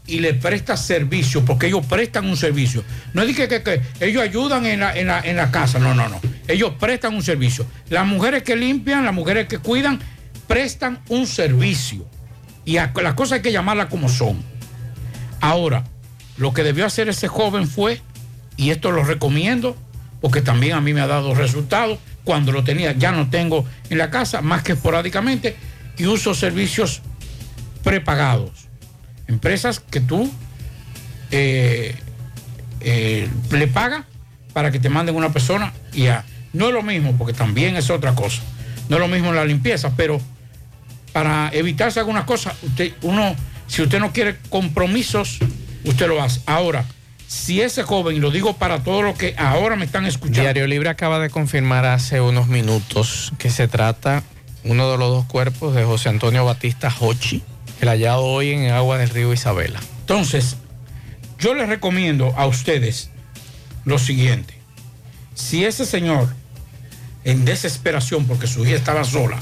y 0.07 0.19
le 0.19 0.35
presta 0.35 0.77
servicio, 0.77 1.45
porque 1.45 1.69
ellos 1.69 1.87
prestan 1.87 2.27
un 2.27 2.37
servicio. 2.37 2.83
No 3.15 3.23
es 3.23 3.35
que, 3.37 3.47
que- 3.49 3.81
ellos 4.01 4.23
ayudan 4.23 4.67
en 4.67 4.81
la 5.37 5.51
casa, 5.53 5.79
no, 5.79 5.95
no, 5.95 6.09
no. 6.09 6.21
Ellos 6.49 6.73
prestan 6.79 7.15
un 7.15 7.23
servicio. 7.23 7.65
Las 7.89 8.05
mujeres 8.07 8.43
que 8.43 8.57
limpian, 8.57 9.05
las 9.05 9.15
mujeres 9.15 9.47
que 9.47 9.59
cuidan, 9.59 10.01
prestan 10.49 11.01
un 11.09 11.27
servicio. 11.27 12.05
Y 12.65 12.79
a- 12.79 12.93
las 13.01 13.15
cosas 13.15 13.37
hay 13.37 13.43
que 13.43 13.53
llamarlas 13.53 13.87
como 13.87 14.09
son. 14.09 14.43
Ahora, 15.43 15.83
lo 16.39 16.55
que 16.55 16.63
debió 16.63 16.87
hacer 16.87 17.09
ese 17.09 17.27
joven 17.29 17.67
fue, 17.69 18.01
y 18.57 18.71
esto 18.71 18.93
lo 18.93 19.03
recomiendo, 19.05 19.77
porque 20.21 20.41
también 20.41 20.75
a 20.75 20.81
mí 20.81 20.95
me 20.95 21.01
ha 21.01 21.07
dado 21.09 21.35
resultados, 21.35 21.99
cuando 22.25 22.53
lo 22.53 22.63
tenía, 22.63 22.93
ya 22.93 23.11
no 23.11 23.29
tengo 23.29 23.67
en 23.91 23.99
la 23.99 24.09
casa, 24.09 24.41
más 24.41 24.63
que 24.63 24.73
esporádicamente, 24.73 25.57
y 25.99 26.07
uso 26.07 26.33
servicios 26.35 27.03
prepagados. 27.83 28.69
Empresas 29.27 29.81
que 29.81 30.01
tú 30.01 30.31
eh, 31.33 31.95
eh, 32.81 33.29
le 33.51 33.67
pagas 33.69 34.05
para 34.53 34.71
que 34.71 34.79
te 34.79 34.89
manden 34.89 35.17
una 35.17 35.33
persona 35.33 35.73
y 35.93 36.07
a- 36.07 36.25
no 36.53 36.69
es 36.69 36.75
lo 36.75 36.83
mismo, 36.83 37.17
porque 37.17 37.33
también 37.33 37.77
es 37.77 37.91
otra 37.91 38.15
cosa. 38.15 38.43
No 38.89 38.97
es 38.97 39.01
lo 39.03 39.09
mismo 39.09 39.33
la 39.33 39.45
limpieza, 39.45 39.93
pero 39.97 40.21
para 41.13 41.51
evitarse 41.53 41.99
algunas 42.01 42.25
cosas, 42.25 42.55
usted, 42.63 42.93
uno, 43.03 43.35
si 43.73 43.81
usted 43.81 44.01
no 44.01 44.13
quiere 44.13 44.37
compromisos, 44.51 45.39
usted 45.85 46.07
lo 46.07 46.23
hace. 46.23 46.43
Ahora, 46.45 46.85
si 47.27 47.63
ese 47.63 47.83
joven, 47.83 48.15
y 48.15 48.21
lo 48.21 48.31
digo 48.31 48.59
para 48.59 48.85
todos 48.85 49.03
los 49.03 49.17
que 49.17 49.35
ahora 49.39 49.77
me 49.77 49.87
están 49.87 50.05
escuchando, 50.05 50.43
Diario 50.43 50.67
Libre 50.67 50.91
acaba 50.91 51.19
de 51.21 51.31
confirmar 51.31 51.87
hace 51.87 52.21
unos 52.21 52.49
minutos 52.49 53.33
que 53.39 53.49
se 53.49 53.69
trata 53.69 54.25
uno 54.65 54.93
de 54.93 54.99
los 54.99 55.09
dos 55.09 55.25
cuerpos 55.25 55.75
de 55.75 55.85
José 55.85 56.11
Antonio 56.11 56.45
Batista 56.45 56.95
Hochi, 57.01 57.43
el 57.81 57.89
hallado 57.89 58.25
hoy 58.25 58.51
en 58.51 58.71
agua 58.71 58.99
del 58.99 59.09
río 59.09 59.33
Isabela. 59.33 59.81
Entonces, 60.01 60.59
yo 61.39 61.55
les 61.55 61.67
recomiendo 61.67 62.35
a 62.37 62.45
ustedes 62.45 63.09
lo 63.87 63.99
siguiente. 63.99 64.53
Si 65.33 65.65
ese 65.65 65.87
señor, 65.87 66.29
en 67.25 67.47
desesperación 67.47 68.27
porque 68.27 68.47
su 68.47 68.67
hija 68.67 68.77
estaba 68.77 69.05
sola, 69.05 69.39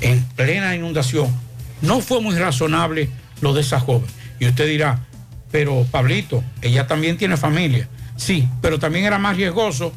en 0.00 0.24
plena 0.34 0.74
inundación, 0.74 1.32
no 1.80 2.00
fue 2.00 2.20
muy 2.20 2.34
razonable 2.34 3.08
lo 3.40 3.54
de 3.54 3.60
esa 3.60 3.80
joven. 3.80 4.08
Y 4.38 4.46
usted 4.46 4.66
dirá, 4.66 5.06
pero 5.50 5.86
Pablito, 5.90 6.44
ella 6.62 6.86
también 6.86 7.16
tiene 7.16 7.36
familia. 7.36 7.88
Sí, 8.16 8.48
pero 8.60 8.78
también 8.78 9.04
era 9.04 9.18
más 9.18 9.36
riesgoso 9.36 9.92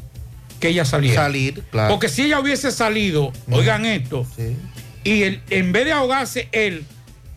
que 0.60 0.70
ella 0.70 0.86
saliera. 0.86 1.24
Salir, 1.24 1.64
claro. 1.72 1.90
Porque 1.94 2.08
si 2.08 2.24
ella 2.24 2.40
hubiese 2.40 2.72
salido, 2.72 3.34
oigan 3.50 3.86
esto, 3.86 4.26
y 5.04 5.24
él, 5.24 5.42
en 5.50 5.72
vez 5.72 5.86
de 5.86 5.92
ahogarse 5.92 6.48
él, 6.52 6.86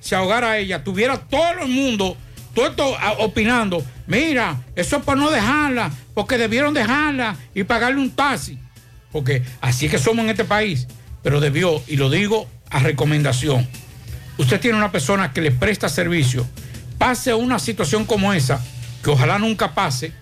se 0.01 0.15
ahogara 0.15 0.53
a 0.53 0.59
ella, 0.59 0.85
tuviera 0.85 1.19
todo 1.19 1.63
el 1.63 1.69
mundo, 1.69 2.17
todo 2.55 2.67
esto 2.67 2.95
opinando, 3.19 3.83
mira, 4.07 4.63
eso 4.77 4.99
es 4.99 5.03
por 5.03 5.17
no 5.17 5.31
dejarla, 5.31 5.91
porque 6.13 6.37
debieron 6.37 6.75
dejarla 6.75 7.37
y 7.55 7.65
pagarle 7.65 8.01
un 8.01 8.11
taxi. 8.11 8.59
Porque 9.11 9.43
así 9.61 9.87
es 9.87 9.93
que 9.93 9.99
somos 9.99 10.25
en 10.25 10.31
este 10.31 10.45
país. 10.45 10.87
Pero 11.23 11.41
debió, 11.41 11.83
y 11.89 11.97
lo 11.97 12.11
digo 12.11 12.47
a 12.69 12.81
recomendación, 12.81 13.67
usted 14.39 14.61
tiene 14.61 14.77
una 14.77 14.93
persona 14.93 15.33
que 15.33 15.41
le 15.41 15.51
presta 15.51 15.89
servicio, 15.89 16.47
pase 16.99 17.35
una 17.35 17.59
situación 17.59 18.05
como 18.05 18.33
esa, 18.33 18.61
que 19.03 19.11
ojalá 19.11 19.39
nunca 19.39 19.75
pase, 19.75 20.13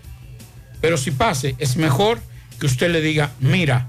pero 0.80 0.97
si 0.97 1.10
pase, 1.12 1.55
es 1.59 1.76
mejor 1.76 2.20
que 2.59 2.66
usted 2.66 2.90
le 2.90 3.01
diga, 3.01 3.30
mira, 3.40 3.89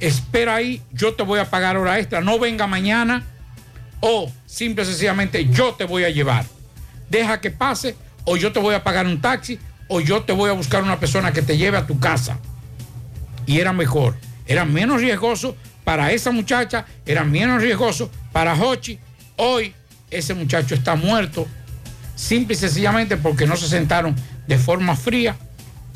espera 0.00 0.56
ahí, 0.56 0.82
yo 0.92 1.14
te 1.14 1.22
voy 1.22 1.40
a 1.40 1.50
pagar 1.50 1.76
hora 1.76 1.98
extra, 1.98 2.20
no 2.20 2.38
venga 2.38 2.66
mañana, 2.66 3.24
o 4.00 4.30
simple 4.46 4.84
y 4.84 4.86
sencillamente 4.86 5.48
yo 5.48 5.74
te 5.74 5.84
voy 5.84 6.04
a 6.04 6.10
llevar. 6.10 6.44
Deja 7.10 7.40
que 7.40 7.50
pase, 7.50 7.96
o 8.24 8.36
yo 8.36 8.52
te 8.52 8.60
voy 8.60 8.74
a 8.74 8.84
pagar 8.84 9.06
un 9.06 9.20
taxi, 9.20 9.58
o 9.88 10.00
yo 10.00 10.22
te 10.22 10.32
voy 10.32 10.50
a 10.50 10.52
buscar 10.52 10.82
una 10.82 11.00
persona 11.00 11.32
que 11.32 11.42
te 11.42 11.56
lleve 11.56 11.78
a 11.78 11.86
tu 11.86 11.98
casa. 11.98 12.38
Y 13.46 13.58
era 13.58 13.72
mejor, 13.72 14.16
era 14.46 14.64
menos 14.64 15.00
riesgoso 15.00 15.56
para 15.84 16.12
esa 16.12 16.30
muchacha, 16.30 16.84
era 17.06 17.24
menos 17.24 17.62
riesgoso 17.62 18.10
para 18.32 18.54
Hochi. 18.54 18.98
Hoy 19.38 19.72
ese 20.10 20.34
muchacho 20.34 20.74
está 20.74 20.94
muerto, 20.96 21.46
simple 22.16 22.54
y 22.54 22.58
sencillamente 22.58 23.16
porque 23.16 23.46
no 23.46 23.56
se 23.56 23.68
sentaron 23.68 24.14
de 24.46 24.58
forma 24.58 24.96
fría 24.96 25.36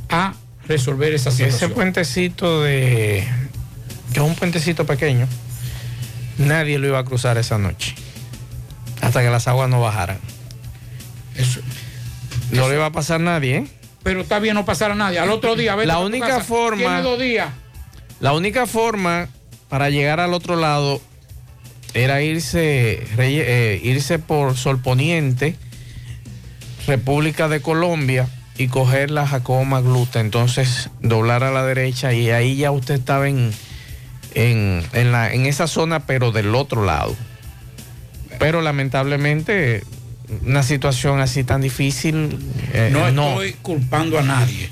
a 0.09 0.35
resolver 0.69 1.12
esa 1.12 1.31
Ese 1.31 1.44
situación. 1.44 1.73
puentecito 1.73 2.62
de. 2.62 3.27
que 4.12 4.20
es 4.20 4.24
un 4.27 4.35
puentecito 4.36 4.86
pequeño, 4.86 5.27
nadie 6.39 6.78
lo 6.78 6.86
iba 6.86 6.98
a 6.98 7.05
cruzar 7.05 7.36
esa 7.39 7.59
noche. 7.59 7.94
Hasta 9.01 9.20
que 9.23 9.31
las 9.31 9.48
aguas 9.48 9.69
no 9.69 9.81
bajaran. 9.81 10.19
Eso. 11.36 11.60
No 12.52 12.69
le 12.69 12.77
iba 12.77 12.86
a 12.86 12.93
pasar 12.93 13.20
nadie, 13.20 13.56
¿eh? 13.56 13.66
Pero 14.05 14.20
está 14.20 14.39
bien 14.39 14.55
no 14.55 14.64
pasar 14.64 14.90
a 14.93 14.94
nadie. 14.94 15.19
Al 15.19 15.31
otro 15.31 15.56
día, 15.56 15.74
La 15.77 15.94
a 15.94 15.98
única 15.98 16.40
forma- 16.40 16.78
Tiene 16.78 17.02
dos 17.02 17.19
días. 17.19 17.48
La 18.20 18.32
única 18.35 18.66
forma 18.66 19.28
para 19.69 19.90
llegar 19.90 20.20
al 20.20 20.35
otro 20.35 20.55
lado 20.56 21.01
era 21.94 22.23
irse, 22.23 23.06
eh, 23.19 23.81
irse 23.82 24.19
por 24.19 24.56
Sol 24.56 24.81
Poniente, 24.81 25.56
República 26.86 27.48
de 27.48 27.60
Colombia 27.60 28.28
y 28.59 28.69
coger 28.69 29.10
la 29.10 29.27
Jacobo 29.27 29.64
Magluta. 29.64 30.20
Entonces 30.20 30.90
doblar 31.01 31.44
a 31.44 31.51
la 31.51 31.64
derecha 31.64 32.12
y 32.12 32.31
ahí 32.31 32.56
ya 32.56 32.70
usted 32.70 32.94
estaba 32.94 33.28
en, 33.28 33.52
en, 34.35 34.82
en 34.93 35.12
la, 35.12 35.32
en 35.32 35.47
esa 35.47 35.66
zona, 35.66 36.06
pero 36.06 36.32
del 36.32 36.55
otro 36.55 36.85
lado. 36.85 37.14
Pero 38.39 38.62
lamentablemente 38.62 39.85
una 40.44 40.62
situación 40.62 41.20
así 41.20 41.44
tan 41.44 41.60
difícil 41.60 42.39
eh, 42.73 42.89
no 42.90 43.10
no. 43.10 43.31
estoy 43.43 43.52
culpando 43.62 44.19
a 44.19 44.23
nadie. 44.23 44.69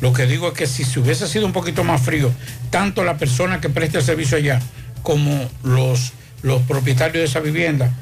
Lo 0.00 0.12
que 0.12 0.26
digo 0.26 0.48
es 0.48 0.54
que 0.54 0.66
si 0.66 0.84
se 0.84 1.00
hubiese 1.00 1.26
sido 1.26 1.46
un 1.46 1.52
poquito 1.52 1.84
más 1.84 2.02
frío, 2.02 2.30
tanto 2.70 3.02
la 3.04 3.16
persona 3.16 3.60
que 3.60 3.70
presta 3.70 3.98
el 3.98 4.04
servicio 4.04 4.36
allá 4.36 4.60
como 5.02 5.48
los, 5.62 6.12
los 6.42 6.62
propietarios 6.62 7.14
de 7.14 7.24
esa 7.24 7.40
vivienda, 7.40 7.92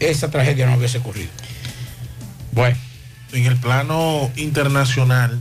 esa 0.00 0.30
tragedia 0.30 0.66
no 0.66 0.76
hubiese 0.76 0.98
ocurrido. 0.98 1.30
Bueno. 2.52 2.76
En 3.34 3.46
el 3.46 3.56
plano 3.56 4.30
internacional, 4.36 5.40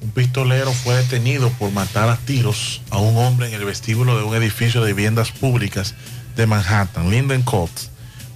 un 0.00 0.10
pistolero 0.12 0.72
fue 0.72 0.94
detenido 0.94 1.50
por 1.50 1.70
matar 1.70 2.08
a 2.08 2.16
tiros 2.16 2.80
a 2.88 2.96
un 2.96 3.18
hombre 3.18 3.48
en 3.48 3.52
el 3.52 3.66
vestíbulo 3.66 4.16
de 4.16 4.24
un 4.24 4.34
edificio 4.34 4.82
de 4.82 4.94
viviendas 4.94 5.30
públicas 5.30 5.94
de 6.34 6.46
Manhattan, 6.46 7.10
Linden 7.10 7.42
Court. 7.42 7.72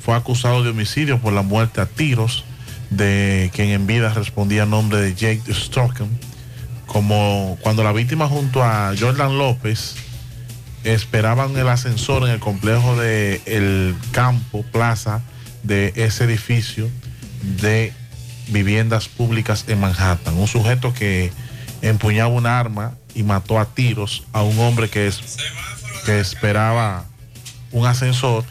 Fue 0.05 0.15
acusado 0.15 0.63
de 0.63 0.69
homicidio 0.69 1.19
por 1.19 1.33
la 1.33 1.41
muerte 1.41 1.81
a 1.81 1.87
tiros 1.87 2.45
de 2.91 3.51
quien 3.55 3.71
en 3.71 3.87
vida 3.87 4.13
respondía 4.13 4.65
a 4.65 4.67
nombre 4.67 5.01
de 5.01 5.15
Jake 5.15 5.55
Stockham. 5.55 6.09
Como 6.85 7.57
cuando 7.63 7.83
la 7.83 7.93
víctima 7.93 8.29
junto 8.29 8.63
a 8.63 8.93
Jordan 9.01 9.39
López 9.39 9.95
esperaban 10.85 11.57
el 11.57 11.69
ascensor 11.69 12.25
en 12.25 12.31
el 12.31 12.41
complejo 12.41 12.97
de 12.97 13.41
el 13.47 13.95
campo, 14.13 14.65
plaza 14.73 15.23
de 15.63 15.93
ese 15.97 16.25
edificio 16.25 16.89
de 17.61 17.93
viviendas 18.49 19.09
públicas 19.09 19.65
en 19.69 19.81
Manhattan. 19.81 20.35
Un 20.35 20.49
sujeto 20.49 20.93
que 20.93 21.33
empuñaba 21.83 22.31
un 22.31 22.47
arma 22.47 22.95
y 23.15 23.23
mató 23.23 23.59
a 23.59 23.67
tiros 23.67 24.25
a 24.33 24.43
un 24.43 24.59
hombre 24.59 24.89
que 24.89 25.11
esperaba 26.07 27.05
un 27.71 27.87
ascensor 27.87 28.45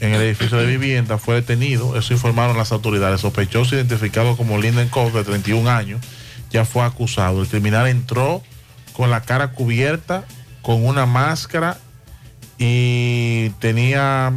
en 0.00 0.14
el 0.14 0.22
edificio 0.22 0.58
de 0.58 0.66
vivienda 0.66 1.18
fue 1.18 1.36
detenido. 1.36 1.98
Eso 1.98 2.12
informaron 2.12 2.56
las 2.56 2.72
autoridades. 2.72 3.20
Sospechoso 3.20 3.74
identificado 3.74 4.36
como 4.36 4.58
Linden 4.58 4.88
Cox, 4.88 5.12
de 5.12 5.24
31 5.24 5.68
años, 5.68 6.00
ya 6.50 6.64
fue 6.64 6.84
acusado. 6.84 7.42
El 7.42 7.48
criminal 7.48 7.88
entró 7.88 8.42
con 8.92 9.10
la 9.10 9.22
cara 9.22 9.52
cubierta, 9.52 10.24
con 10.68 10.84
una 10.84 11.06
máscara 11.06 11.78
y 12.58 13.48
tenía 13.58 14.34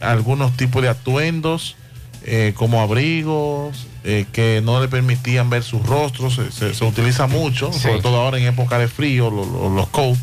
algunos 0.00 0.56
tipos 0.56 0.80
de 0.80 0.88
atuendos 0.88 1.76
eh, 2.24 2.54
como 2.56 2.80
abrigos 2.80 3.86
eh, 4.04 4.24
que 4.32 4.62
no 4.64 4.80
le 4.80 4.88
permitían 4.88 5.50
ver 5.50 5.62
sus 5.62 5.84
rostros. 5.84 6.36
Se, 6.36 6.50
se- 6.50 6.72
se 6.72 6.84
utiliza 6.86 7.26
mucho, 7.26 7.74
sobre 7.74 8.00
todo 8.00 8.16
ahora 8.16 8.38
en 8.38 8.46
época 8.46 8.78
de 8.78 8.88
frío, 8.88 9.28
lo- 9.30 9.44
lo- 9.44 9.68
los 9.68 9.88
coats. 9.88 10.18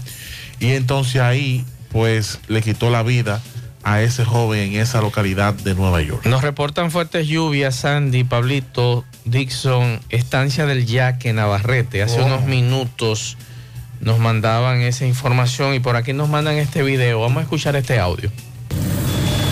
Y 0.59 0.71
entonces 0.71 1.21
ahí, 1.21 1.63
pues, 1.91 2.39
le 2.47 2.63
quitó 2.63 2.89
la 2.89 3.03
vida 3.03 3.39
a 3.83 4.01
ese 4.01 4.25
joven 4.25 4.73
en 4.73 4.81
esa 4.81 5.01
localidad 5.01 5.53
de 5.53 5.75
Nueva 5.75 6.01
York. 6.01 6.25
Nos 6.25 6.41
reportan 6.41 6.89
fuertes 6.89 7.27
lluvias, 7.27 7.75
Sandy, 7.75 8.23
Pablito, 8.23 9.05
Dixon, 9.25 9.99
Estancia 10.09 10.65
del 10.65 10.87
Yaque, 10.87 11.31
Navarrete. 11.31 12.01
Hace 12.01 12.21
Oh. 12.21 12.25
unos 12.25 12.43
minutos 12.45 13.37
nos 14.01 14.19
mandaban 14.19 14.81
esa 14.81 15.05
información 15.05 15.73
y 15.73 15.79
por 15.79 15.95
aquí 15.95 16.13
nos 16.13 16.29
mandan 16.29 16.55
este 16.55 16.83
video. 16.83 17.21
Vamos 17.21 17.39
a 17.39 17.41
escuchar 17.43 17.75
este 17.75 17.99
audio. 17.99 18.31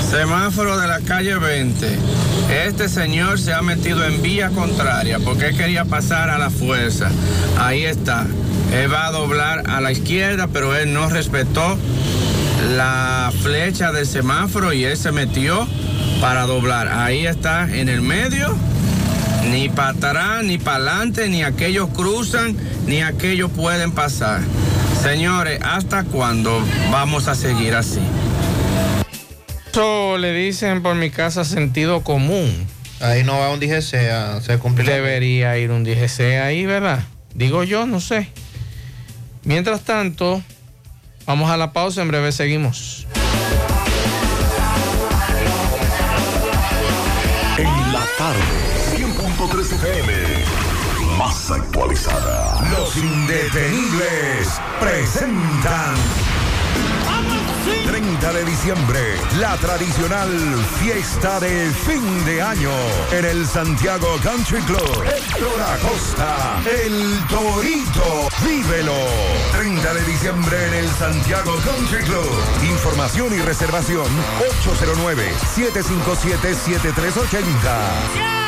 Semáforo 0.09 0.77
de 0.77 0.87
la 0.87 0.99
calle 1.01 1.35
20. 1.35 1.87
Este 2.65 2.87
señor 2.87 3.39
se 3.39 3.53
ha 3.53 3.61
metido 3.61 4.05
en 4.05 4.21
vía 4.21 4.49
contraria 4.49 5.19
porque 5.19 5.55
quería 5.55 5.83
pasar 5.83 6.29
a 6.29 6.37
la 6.37 6.49
fuerza. 6.49 7.09
Ahí 7.57 7.83
está. 7.83 8.25
Él 8.71 8.91
va 8.91 9.07
a 9.07 9.11
doblar 9.11 9.63
a 9.69 9.81
la 9.81 9.91
izquierda, 9.91 10.47
pero 10.47 10.75
él 10.75 10.93
no 10.93 11.09
respetó 11.09 11.77
la 12.75 13.31
flecha 13.41 13.91
del 13.91 14.05
semáforo 14.05 14.73
y 14.73 14.85
él 14.85 14.95
se 14.95 15.11
metió 15.11 15.67
para 16.21 16.45
doblar. 16.45 16.87
Ahí 16.87 17.25
está 17.25 17.63
en 17.63 17.89
el 17.89 18.01
medio. 18.01 18.55
Ni 19.55 19.69
para 19.69 19.91
atrás, 19.91 20.43
ni 20.43 20.57
para 20.57 20.75
adelante, 20.75 21.29
ni 21.29 21.41
aquellos 21.41 21.87
cruzan, 21.91 22.57
ni 22.87 23.01
aquellos 23.01 23.49
pueden 23.51 23.93
pasar. 23.93 24.41
Señores, 25.01 25.61
¿hasta 25.63 26.03
cuándo 26.03 26.61
vamos 26.91 27.29
a 27.29 27.35
seguir 27.35 27.73
así? 27.73 28.01
Eso 29.71 30.17
le 30.17 30.33
dicen 30.33 30.83
por 30.83 30.95
mi 30.95 31.09
casa 31.09 31.45
sentido 31.45 32.03
común. 32.03 32.67
Ahí 32.99 33.23
no 33.23 33.39
va 33.39 33.49
un 33.49 33.61
DGC 33.61 33.93
a 34.11 34.41
se 34.41 34.57
cumplir. 34.57 34.89
Debería 34.89 35.57
ir 35.57 35.71
un 35.71 35.85
DGC 35.85 36.41
ahí, 36.43 36.65
¿verdad? 36.65 37.05
Digo 37.33 37.63
yo, 37.63 37.85
no 37.85 38.01
sé. 38.01 38.27
Mientras 39.45 39.83
tanto, 39.85 40.43
vamos 41.25 41.49
a 41.49 41.55
la 41.55 41.71
pausa, 41.71 42.01
en 42.01 42.09
breve 42.09 42.33
seguimos. 42.33 43.04
Actualizada. 51.51 52.59
Los 52.71 52.97
indetenibles 52.97 54.59
presentan 54.79 55.93
30 57.85 58.33
de 58.33 58.45
diciembre, 58.45 58.99
la 59.37 59.55
tradicional 59.57 60.27
fiesta 60.79 61.39
de 61.39 61.69
fin 61.69 62.25
de 62.25 62.41
año 62.41 62.71
en 63.11 63.25
el 63.25 63.45
Santiago 63.45 64.17
Country 64.23 64.59
Club. 64.61 65.03
Héctor 65.05 65.61
Acosta, 65.61 66.63
el 66.83 67.19
Torito, 67.27 68.27
vívelo. 68.43 68.95
30 69.51 69.93
de 69.93 70.03
diciembre 70.03 70.67
en 70.67 70.73
el 70.73 70.89
Santiago 70.89 71.55
Country 71.63 72.03
Club. 72.05 72.41
Información 72.63 73.31
y 73.35 73.41
reservación 73.41 74.07
809-757-7380. 75.55 78.44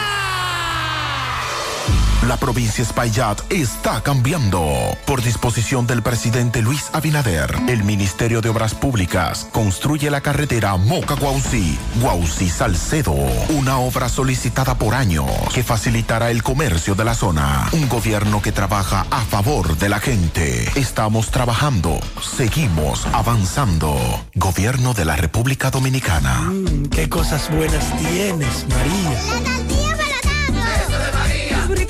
La 2.25 2.35
provincia 2.35 2.81
Espaillat 2.81 3.39
está 3.51 4.01
cambiando. 4.01 4.67
Por 5.05 5.21
disposición 5.21 5.85
del 5.85 6.01
presidente 6.01 6.61
Luis 6.61 6.89
Abinader, 6.91 7.55
el 7.67 7.83
Ministerio 7.83 8.41
de 8.41 8.49
Obras 8.49 8.73
Públicas 8.73 9.47
construye 9.51 10.09
la 10.09 10.21
carretera 10.21 10.75
Moca 10.77 11.13
Guausi, 11.13 11.77
Guausi 12.01 12.49
Salcedo, 12.49 13.13
una 13.49 13.77
obra 13.77 14.09
solicitada 14.09 14.77
por 14.77 14.95
años 14.95 15.29
que 15.53 15.63
facilitará 15.63 16.31
el 16.31 16.41
comercio 16.41 16.95
de 16.95 17.05
la 17.05 17.13
zona. 17.13 17.69
Un 17.71 17.87
gobierno 17.87 18.41
que 18.41 18.51
trabaja 18.51 19.05
a 19.11 19.21
favor 19.21 19.77
de 19.77 19.87
la 19.87 19.99
gente. 19.99 20.67
Estamos 20.75 21.29
trabajando, 21.29 21.99
seguimos 22.21 23.05
avanzando. 23.13 23.95
Gobierno 24.33 24.93
de 24.93 25.05
la 25.05 25.15
República 25.15 25.69
Dominicana. 25.69 26.51
Qué 26.91 27.07
cosas 27.07 27.49
buenas 27.51 27.95
tienes, 27.97 28.65
María. 28.69 29.66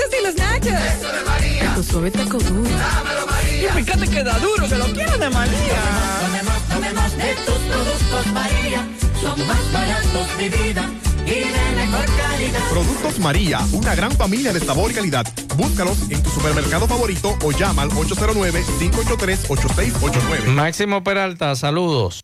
Y 0.09 0.23
los 0.23 0.35
nachos. 0.35 0.67
Eso 0.67 1.11
de 1.11 1.21
María. 1.25 1.73
Tu 1.75 1.84
suave 1.84 2.09
taco 2.11 2.38
duro. 2.38 2.69
Dámelo, 2.69 3.25
María. 3.27 3.69
Y 3.69 3.73
fíjate 3.84 4.07
que 4.07 4.23
da 4.23 4.39
duro, 4.39 4.69
que 4.69 4.75
lo 4.77 4.85
quiero 4.85 5.17
de 5.17 5.29
María. 5.29 5.81
Tomemos, 6.21 6.61
tomemos 6.69 7.17
de 7.17 7.35
tus 7.45 7.55
productos 7.57 8.27
María. 8.27 8.88
Son 9.21 9.47
más 9.47 9.71
baratos 9.73 10.38
de 10.38 10.49
vida 10.49 10.89
y 11.25 11.29
de 11.29 11.71
mejor 11.75 12.05
calidad. 12.15 12.59
Productos 12.69 13.19
María, 13.19 13.59
una 13.73 13.95
gran 13.95 14.11
familia 14.13 14.53
de 14.53 14.61
sabor 14.61 14.91
y 14.91 14.93
calidad. 14.93 15.25
Búscalos 15.55 15.97
en 16.09 16.23
tu 16.23 16.29
supermercado 16.29 16.88
favorito 16.88 17.38
o 17.43 17.51
llama 17.51 17.81
al 17.81 17.89
809-583-8689. 17.91 20.45
Máximo 20.47 21.03
Peralta, 21.03 21.53
saludos. 21.55 22.23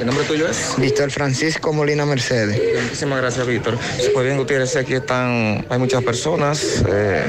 ¿El 0.00 0.06
nombre 0.06 0.24
tuyo 0.24 0.48
es? 0.48 0.74
Víctor 0.76 1.10
Francisco 1.10 1.72
Molina 1.72 2.06
Mercedes. 2.06 2.60
Muchísimas 2.84 3.20
gracias, 3.20 3.46
Víctor. 3.46 3.76
Pues 4.14 4.24
bien, 4.24 4.38
Gutiérrez, 4.38 4.76
aquí 4.76 4.94
están, 4.94 5.66
hay 5.68 5.78
muchas 5.78 6.04
personas 6.04 6.84
eh, 6.88 7.24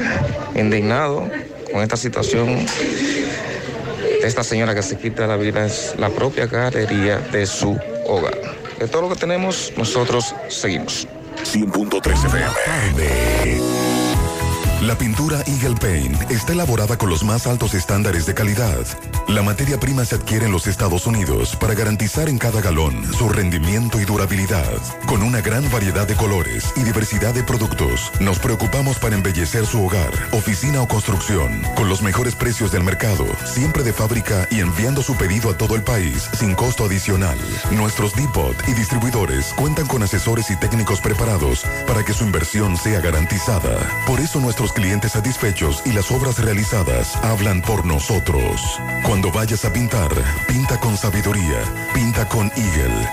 indignados 0.54 1.28
con 1.72 1.82
esta 1.82 1.96
situación. 1.96 2.64
Esta 4.22 4.44
señora 4.44 4.74
que 4.74 4.82
se 4.82 4.96
quita 4.98 5.26
la 5.26 5.36
vida 5.36 5.66
es 5.66 5.94
la 5.98 6.10
propia 6.10 6.46
galería 6.46 7.18
de 7.18 7.44
su 7.46 7.76
hogar. 8.06 8.38
De 8.80 8.88
todo 8.88 9.02
lo 9.02 9.08
que 9.10 9.16
tenemos, 9.16 9.74
nosotros 9.76 10.34
seguimos. 10.48 11.06
100.3 11.44 12.24
FM. 12.24 13.89
La 14.80 14.96
pintura 14.96 15.42
Eagle 15.46 15.76
Paint 15.78 16.30
está 16.30 16.54
elaborada 16.54 16.96
con 16.96 17.10
los 17.10 17.22
más 17.22 17.46
altos 17.46 17.74
estándares 17.74 18.24
de 18.24 18.32
calidad. 18.32 18.86
La 19.28 19.42
materia 19.42 19.78
prima 19.78 20.06
se 20.06 20.14
adquiere 20.14 20.46
en 20.46 20.52
los 20.52 20.66
Estados 20.66 21.06
Unidos 21.06 21.54
para 21.54 21.74
garantizar 21.74 22.30
en 22.30 22.38
cada 22.38 22.62
galón 22.62 23.04
su 23.12 23.28
rendimiento 23.28 24.00
y 24.00 24.06
durabilidad. 24.06 24.72
Con 25.06 25.22
una 25.22 25.42
gran 25.42 25.70
variedad 25.70 26.08
de 26.08 26.16
colores 26.16 26.72
y 26.76 26.82
diversidad 26.82 27.34
de 27.34 27.42
productos, 27.42 28.10
nos 28.20 28.38
preocupamos 28.38 28.98
para 28.98 29.16
embellecer 29.16 29.66
su 29.66 29.84
hogar, 29.84 30.12
oficina 30.32 30.80
o 30.80 30.88
construcción, 30.88 31.60
con 31.76 31.90
los 31.90 32.00
mejores 32.00 32.34
precios 32.34 32.72
del 32.72 32.82
mercado, 32.82 33.26
siempre 33.44 33.82
de 33.82 33.92
fábrica 33.92 34.48
y 34.50 34.60
enviando 34.60 35.02
su 35.02 35.14
pedido 35.14 35.50
a 35.50 35.58
todo 35.58 35.76
el 35.76 35.82
país 35.82 36.30
sin 36.38 36.54
costo 36.54 36.86
adicional. 36.86 37.36
Nuestros 37.72 38.14
depot 38.14 38.56
y 38.66 38.72
distribuidores 38.72 39.52
cuentan 39.56 39.86
con 39.86 40.02
asesores 40.02 40.50
y 40.50 40.56
técnicos 40.56 41.02
preparados 41.02 41.66
para 41.86 42.02
que 42.02 42.14
su 42.14 42.24
inversión 42.24 42.78
sea 42.78 43.00
garantizada. 43.02 43.76
Por 44.06 44.20
eso 44.20 44.40
nuestros 44.40 44.69
clientes 44.72 45.12
satisfechos 45.12 45.82
y 45.84 45.92
las 45.92 46.10
obras 46.10 46.38
realizadas 46.38 47.16
hablan 47.16 47.62
por 47.62 47.84
nosotros. 47.84 48.60
Cuando 49.04 49.30
vayas 49.30 49.64
a 49.64 49.72
pintar, 49.72 50.10
pinta 50.46 50.78
con 50.80 50.96
sabiduría, 50.96 51.62
pinta 51.94 52.28
con 52.28 52.50
Eagle. 52.56 53.08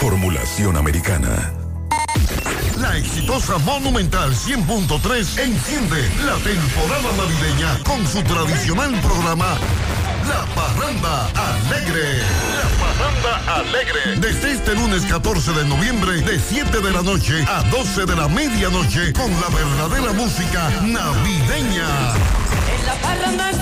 Formulación 0.00 0.76
americana. 0.76 1.52
La 2.78 2.96
exitosa 2.96 3.58
Monumental 3.58 4.34
100.3 4.34 5.38
enciende 5.38 6.08
la 6.24 6.36
temporada 6.38 7.12
navideña 7.16 7.82
con 7.84 8.06
su 8.06 8.22
tradicional 8.22 8.92
programa 9.00 9.58
La 10.28 10.44
Parranda 10.54 11.30
Alegre. 11.36 12.18
La 12.18 12.68
Parranda 12.84 13.60
Alegre. 13.60 14.16
Desde 14.16 14.52
este 14.52 14.74
lunes 14.74 15.04
14 15.06 15.52
de 15.52 15.64
noviembre 15.64 16.20
de 16.22 16.40
7 16.40 16.80
de 16.80 16.90
la 16.90 17.02
noche 17.02 17.44
a 17.46 17.62
12 17.70 18.06
de 18.06 18.16
la 18.16 18.26
medianoche 18.28 19.12
con 19.12 19.30
la 19.40 19.48
verdadera 19.48 20.12
música 20.12 20.68
navideña. 20.82 21.86
En 22.74 22.86
la 22.86 22.94
parranda 23.00 23.52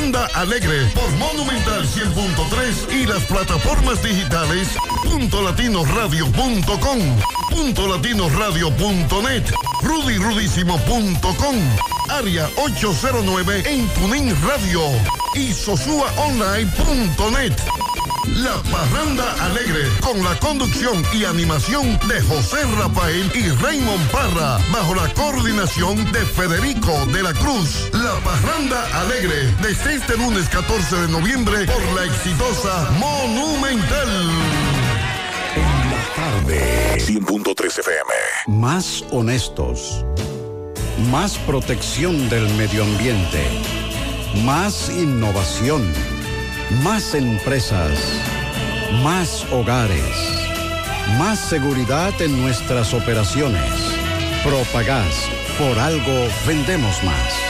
Parranda 0.00 0.26
Alegre 0.34 0.86
por 0.94 1.10
Monumental 1.12 1.84
100.3 1.84 3.02
y 3.02 3.06
las 3.06 3.22
plataformas 3.24 4.02
digitales 4.02 4.68
punto 5.04 5.42
latinoradio.com, 5.42 6.98
punto 7.50 7.86
rudyrudísimo.com, 9.82 11.56
área 12.08 12.48
809 12.56 13.62
en 13.66 13.86
Tuning 13.88 14.34
Radio 14.42 14.80
y 15.34 15.52
sosuaonline.net. 15.52 17.52
La 18.26 18.54
Parranda 18.70 19.24
Alegre, 19.44 19.88
con 20.02 20.22
la 20.22 20.38
conducción 20.38 21.02
y 21.14 21.24
animación 21.24 21.98
de 22.06 22.20
José 22.22 22.58
Rafael 22.78 23.30
y 23.34 23.48
Raymond 23.62 24.10
Parra, 24.10 24.58
bajo 24.70 24.94
la 24.94 25.12
coordinación 25.14 25.96
de 26.12 26.20
Federico 26.20 27.06
de 27.06 27.22
la 27.22 27.32
Cruz. 27.32 27.88
La 27.92 28.14
Parranda 28.20 29.00
Alegre, 29.00 29.54
desde 29.62 29.94
este 29.94 30.16
lunes 30.18 30.48
14 30.50 30.96
de 30.96 31.08
noviembre 31.08 31.64
por 31.64 31.82
la 31.94 32.04
exitosa 32.04 32.90
Monumental. 32.98 34.08
Tarde. 36.14 36.98
100.3 36.98 37.78
FM. 37.78 38.58
Más 38.60 39.02
honestos. 39.10 40.04
Más 41.10 41.38
protección 41.38 42.28
del 42.28 42.46
medio 42.54 42.84
ambiente. 42.84 43.48
Más 44.44 44.90
innovación. 44.90 46.19
Más 46.70 47.14
empresas. 47.14 47.98
Más 49.02 49.44
hogares. 49.52 50.46
Más 51.18 51.38
seguridad 51.40 52.12
en 52.22 52.40
nuestras 52.40 52.94
operaciones. 52.94 53.72
Propagás. 54.44 55.28
Por 55.58 55.76
algo 55.78 56.28
vendemos 56.46 57.02
más. 57.02 57.49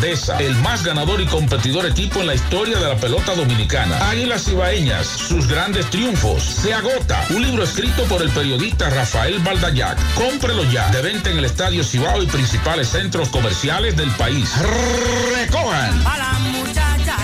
grandeza, 0.01 0.37
el 0.39 0.55
más 0.57 0.83
ganador 0.83 1.21
y 1.21 1.27
competidor 1.27 1.85
equipo 1.85 2.21
en 2.21 2.27
la 2.27 2.33
historia 2.33 2.79
de 2.79 2.87
la 2.87 2.95
pelota 2.95 3.35
dominicana. 3.35 4.09
Águilas 4.09 4.47
Ibaeñas, 4.47 5.05
sus 5.05 5.47
grandes 5.47 5.87
triunfos. 5.91 6.43
Se 6.43 6.73
agota. 6.73 7.23
Un 7.29 7.43
libro 7.43 7.63
escrito 7.63 8.03
por 8.05 8.23
el 8.23 8.29
periodista 8.31 8.89
Rafael 8.89 9.37
Baldayac. 9.39 9.99
Cómprelo 10.15 10.63
ya. 10.71 10.89
De 10.89 11.03
venta 11.03 11.29
en 11.29 11.37
el 11.37 11.45
Estadio 11.45 11.83
Cibao 11.83 12.23
y 12.23 12.25
principales 12.25 12.89
centros 12.89 13.29
comerciales 13.29 13.95
del 13.95 14.09
país. 14.11 14.51
Recojan. 15.35 15.93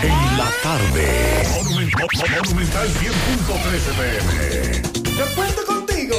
En 0.03 0.37
la 0.37 0.51
tarde. 0.61 1.43
Monumental 1.55 2.07
100.13 2.89 3.81
PM. 3.97 5.17
Yo 5.17 5.25
cuento 5.35 5.65
contigo. 5.65 6.15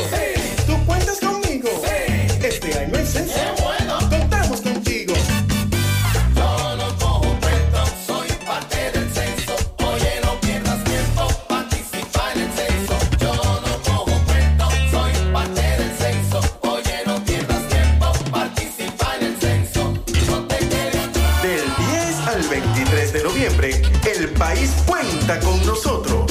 País 24.38 24.70
cuenta 24.86 25.40
con 25.40 25.66
nosotros. 25.66 26.30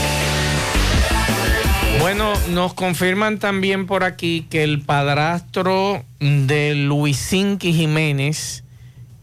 Bueno, 2.01 2.33
nos 2.49 2.73
confirman 2.73 3.37
también 3.37 3.85
por 3.85 4.03
aquí 4.03 4.47
que 4.49 4.63
el 4.63 4.81
padrastro 4.81 6.03
de 6.19 6.73
Luisinqui 6.73 7.73
Jiménez, 7.73 8.63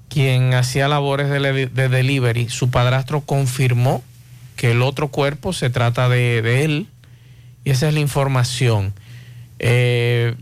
quien 0.08 0.54
hacía 0.54 0.86
labores 0.86 1.28
de, 1.28 1.88
delivery, 1.88 2.48
su 2.48 2.70
padrastro 2.70 3.22
confirmó 3.22 4.04
que 4.54 4.70
el 4.70 4.82
otro 4.82 5.08
cuerpo 5.08 5.52
se 5.52 5.70
trata 5.70 6.08
de, 6.08 6.40
de 6.40 6.64
él. 6.64 6.86
Y 7.64 7.70
esa 7.70 7.88
es 7.88 7.94
la 7.94 8.00
información. 8.00 8.94
Eh, 9.58 10.36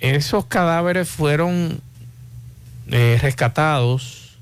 esos 0.00 0.46
cadáveres 0.46 1.06
fueron 1.06 1.82
eh, 2.90 3.18
rescatados 3.20 4.38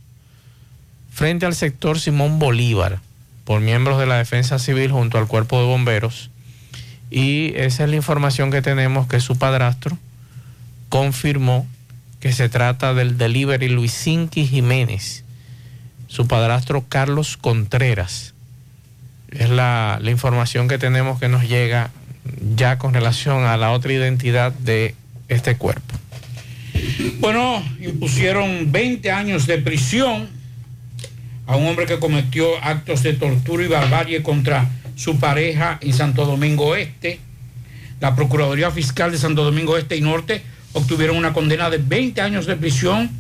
frente 1.11 1.45
al 1.45 1.57
sector 1.57 1.99
Simón 1.99 2.39
Bolívar 2.39 3.01
por 3.45 3.61
miembros 3.61 3.99
de 3.99 4.07
la 4.07 4.17
Defensa 4.17 4.61
Civil 4.61 4.93
junto 4.93 5.19
al 5.19 5.27
Cuerpo 5.27 5.59
de 5.59 5.67
Bomberos. 5.67 6.31
Y 7.15 7.53
esa 7.55 7.85
es 7.85 7.91
la 7.91 7.95
información 7.95 8.51
que 8.51 8.61
tenemos 8.61 9.07
que 9.07 9.21
su 9.21 9.39
padrastro 9.39 9.97
confirmó 10.89 11.65
que 12.19 12.33
se 12.33 12.49
trata 12.49 12.93
del 12.93 13.17
delivery 13.17 13.69
Luisinqui 13.69 14.45
Jiménez, 14.45 15.23
su 16.09 16.27
padrastro 16.27 16.87
Carlos 16.89 17.37
Contreras. 17.37 18.35
Es 19.31 19.49
la, 19.49 20.01
la 20.03 20.11
información 20.11 20.67
que 20.67 20.77
tenemos 20.77 21.21
que 21.21 21.29
nos 21.29 21.49
llega 21.49 21.93
ya 22.57 22.79
con 22.79 22.95
relación 22.95 23.45
a 23.45 23.57
la 23.57 23.71
otra 23.71 23.93
identidad 23.93 24.51
de 24.51 24.97
este 25.29 25.57
cuerpo. 25.57 25.95
Bueno, 27.21 27.63
impusieron 27.81 28.73
20 28.73 29.13
años 29.13 29.47
de 29.47 29.59
prisión 29.59 30.29
a 31.47 31.55
un 31.55 31.69
hombre 31.69 31.87
que 31.87 32.01
cometió 32.01 32.45
actos 32.61 33.05
de 33.05 33.13
tortura 33.13 33.63
y 33.63 33.69
barbarie 33.69 34.25
contra 34.25 34.69
su 34.97 35.19
pareja 35.19 35.79
en 35.81 35.93
Santo 35.93 36.25
Domingo 36.25 36.77
Este. 36.77 37.21
La 38.01 38.15
Procuraduría 38.15 38.71
Fiscal 38.71 39.13
de 39.13 39.19
Santo 39.19 39.45
Domingo 39.45 39.77
Este 39.77 39.97
y 39.97 40.01
Norte 40.01 40.43
obtuvieron 40.73 41.17
una 41.17 41.33
condena 41.33 41.71
de 41.71 41.79
20 41.79 42.21
años 42.21 42.47
de 42.47 42.57
prisión 42.57 43.11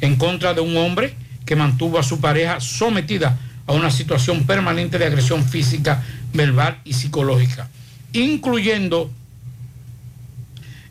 en 0.00 0.16
contra 0.16 0.54
de 0.54 0.60
un 0.60 0.76
hombre 0.76 1.14
que 1.46 1.56
mantuvo 1.56 1.98
a 1.98 2.02
su 2.02 2.20
pareja 2.20 2.60
sometida 2.60 3.38
a 3.66 3.72
una 3.72 3.90
situación 3.90 4.44
permanente 4.44 4.98
de 4.98 5.06
agresión 5.06 5.44
física, 5.44 6.02
verbal 6.32 6.78
y 6.84 6.92
psicológica, 6.92 7.68
incluyendo 8.12 9.10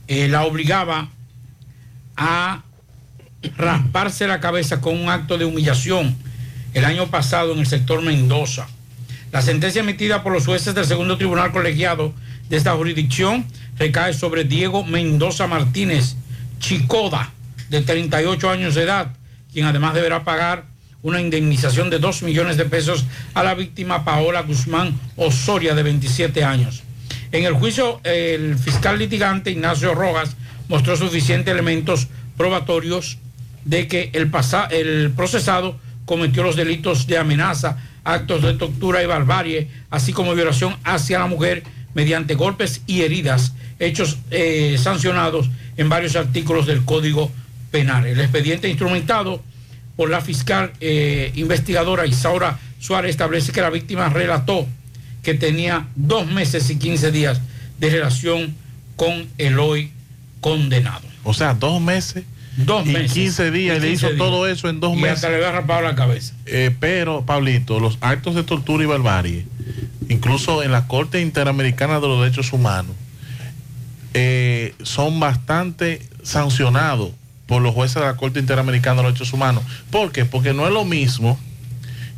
eh, 0.08 0.28
la 0.28 0.44
obligaba 0.44 1.10
a 2.16 2.64
rasparse 3.58 4.28
la 4.28 4.40
cabeza 4.40 4.82
con 4.82 4.98
un 4.98 5.10
acto 5.10 5.38
de 5.38 5.46
humillación 5.46 6.16
el 6.74 6.86
año 6.86 7.08
pasado 7.08 7.54
en 7.54 7.60
el 7.60 7.68
sector 7.68 8.02
Mendoza. 8.02 8.68
La 9.34 9.42
sentencia 9.42 9.80
emitida 9.82 10.22
por 10.22 10.32
los 10.32 10.46
jueces 10.46 10.76
del 10.76 10.86
segundo 10.86 11.18
tribunal 11.18 11.52
colegiado 11.52 12.14
de 12.50 12.56
esta 12.56 12.76
jurisdicción 12.76 13.48
recae 13.80 14.14
sobre 14.14 14.44
Diego 14.44 14.84
Mendoza 14.84 15.48
Martínez 15.48 16.14
Chicoda, 16.60 17.32
de 17.68 17.82
38 17.82 18.48
años 18.52 18.76
de 18.76 18.84
edad, 18.84 19.08
quien 19.52 19.66
además 19.66 19.96
deberá 19.96 20.24
pagar 20.24 20.66
una 21.02 21.20
indemnización 21.20 21.90
de 21.90 21.98
2 21.98 22.22
millones 22.22 22.58
de 22.58 22.66
pesos 22.66 23.06
a 23.34 23.42
la 23.42 23.56
víctima 23.56 24.06
Paola 24.06 24.44
Guzmán 24.44 25.00
Osoria, 25.16 25.74
de 25.74 25.82
27 25.82 26.44
años. 26.44 26.84
En 27.32 27.44
el 27.44 27.54
juicio, 27.54 28.02
el 28.04 28.56
fiscal 28.56 29.00
litigante 29.00 29.50
Ignacio 29.50 29.96
Rojas 29.96 30.36
mostró 30.68 30.96
suficientes 30.96 31.52
elementos 31.52 32.08
probatorios 32.38 33.18
de 33.66 33.88
que 33.88 34.12
el, 34.14 34.32
el 34.70 35.12
procesado 35.16 35.80
cometió 36.06 36.44
los 36.44 36.56
delitos 36.56 37.08
de 37.08 37.18
amenaza, 37.18 37.80
actos 38.04 38.42
de 38.42 38.54
tortura 38.54 39.02
y 39.04 39.06
barbarie, 39.06 39.68
así 39.90 40.14
como 40.14 40.36
violación 40.36 40.76
hacia 40.84 41.20
la 41.20 41.28
mujer 41.28 41.64
mediante 41.94 42.36
golpes 42.36 42.82
y 42.88 43.02
heridas, 43.02 43.54
hechos 43.80 44.18
eh, 44.32 44.78
sancionados 44.80 45.50
en 45.78 45.90
varios 45.90 46.16
artículos 46.16 46.66
del 46.66 46.84
Código 46.84 47.32
Penal. 47.72 48.06
El 48.06 48.20
expediente 48.20 48.70
instrumentado 48.70 49.42
por 49.96 50.10
la 50.10 50.22
fiscal 50.22 50.74
eh, 50.80 51.32
investigadora 51.36 52.06
Isaura 52.06 52.60
Suárez 52.80 53.12
establece 53.12 53.52
que 53.52 53.62
la 53.62 53.70
víctima 53.70 54.10
relató 54.10 54.68
que 55.22 55.34
tenía 55.34 55.88
dos 55.96 56.28
meses 56.28 56.70
y 56.70 56.78
15 56.78 57.12
días 57.12 57.42
de 57.80 57.90
relación 57.90 58.56
con 58.96 59.28
el 59.38 59.60
hoy 59.60 59.92
condenado. 60.42 61.08
O 61.24 61.34
sea, 61.34 61.54
dos 61.54 61.82
meses. 61.82 62.26
Dos 62.58 62.86
y 62.86 62.90
meses. 62.92 63.14
15 63.14 63.52
días. 63.52 63.76
Y 63.76 63.78
y 63.78 63.82
le 63.82 63.88
15 63.90 64.08
hizo 64.08 64.18
todo 64.18 64.48
eso 64.48 64.70
en 64.70 64.80
dos 64.80 64.94
Y 64.94 65.02
meses. 65.02 65.16
hasta 65.16 65.30
le 65.30 65.36
había 65.38 65.52
rapado 65.52 65.82
la 65.82 65.96
cabeza. 65.96 66.34
Eh, 66.46 66.76
pero, 66.80 67.26
Pablito, 67.26 67.80
los 67.80 67.98
actos 68.02 68.36
de 68.36 68.44
tortura 68.44 68.84
y 68.84 68.88
barbarie, 68.88 69.46
incluso 70.10 70.62
en 70.64 70.72
la 70.72 70.88
Corte 70.88 71.22
Interamericana 71.22 72.00
de 72.00 72.08
los 72.08 72.22
Derechos 72.22 72.54
Humanos, 72.54 72.96
eh, 74.14 74.76
son 74.84 75.20
bastante 75.20 76.02
sancionados 76.22 77.12
por 77.48 77.62
los 77.62 77.74
jueces 77.74 77.96
de 77.96 78.02
la 78.02 78.16
Corte 78.16 78.40
Interamericana 78.40 78.98
de 78.98 79.04
los 79.04 79.14
Derechos 79.14 79.34
Humanos. 79.34 79.64
¿Por 79.90 80.12
qué? 80.12 80.26
Porque 80.26 80.54
no 80.54 80.68
es 80.68 80.74
lo 80.74 80.86
mismo 80.86 81.40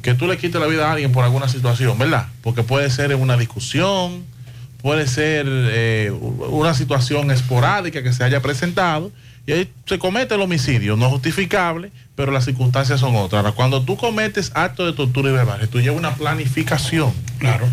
que 0.01 0.13
tú 0.13 0.27
le 0.27 0.37
quites 0.37 0.59
la 0.61 0.67
vida 0.67 0.87
a 0.87 0.91
alguien 0.91 1.11
por 1.11 1.23
alguna 1.23 1.47
situación, 1.49 1.97
¿verdad? 1.97 2.27
Porque 2.41 2.61
puede 2.63 2.89
ser 2.91 3.11
en 3.11 3.19
una 3.21 3.37
discusión, 3.37 4.23
puede 4.81 5.07
ser 5.07 5.45
eh, 5.49 6.11
una 6.11 6.73
situación 6.75 7.31
esporádica 7.31 8.03
que 8.03 8.13
se 8.13 8.23
haya 8.23 8.41
presentado 8.41 9.11
y 9.47 9.51
ahí 9.51 9.69
se 9.85 9.99
comete 9.99 10.35
el 10.35 10.41
homicidio, 10.41 10.95
no 10.97 11.09
justificable, 11.09 11.91
pero 12.15 12.31
las 12.31 12.45
circunstancias 12.45 12.99
son 12.99 13.15
otras. 13.15 13.39
Ahora, 13.43 13.51
cuando 13.55 13.83
tú 13.83 13.95
cometes 13.97 14.51
actos 14.55 14.87
de 14.87 14.93
tortura 14.93 15.29
y 15.29 15.33
barbarie, 15.33 15.67
tú 15.67 15.79
llevas 15.81 15.99
una 15.99 16.15
planificación. 16.15 17.13
Claro. 17.37 17.67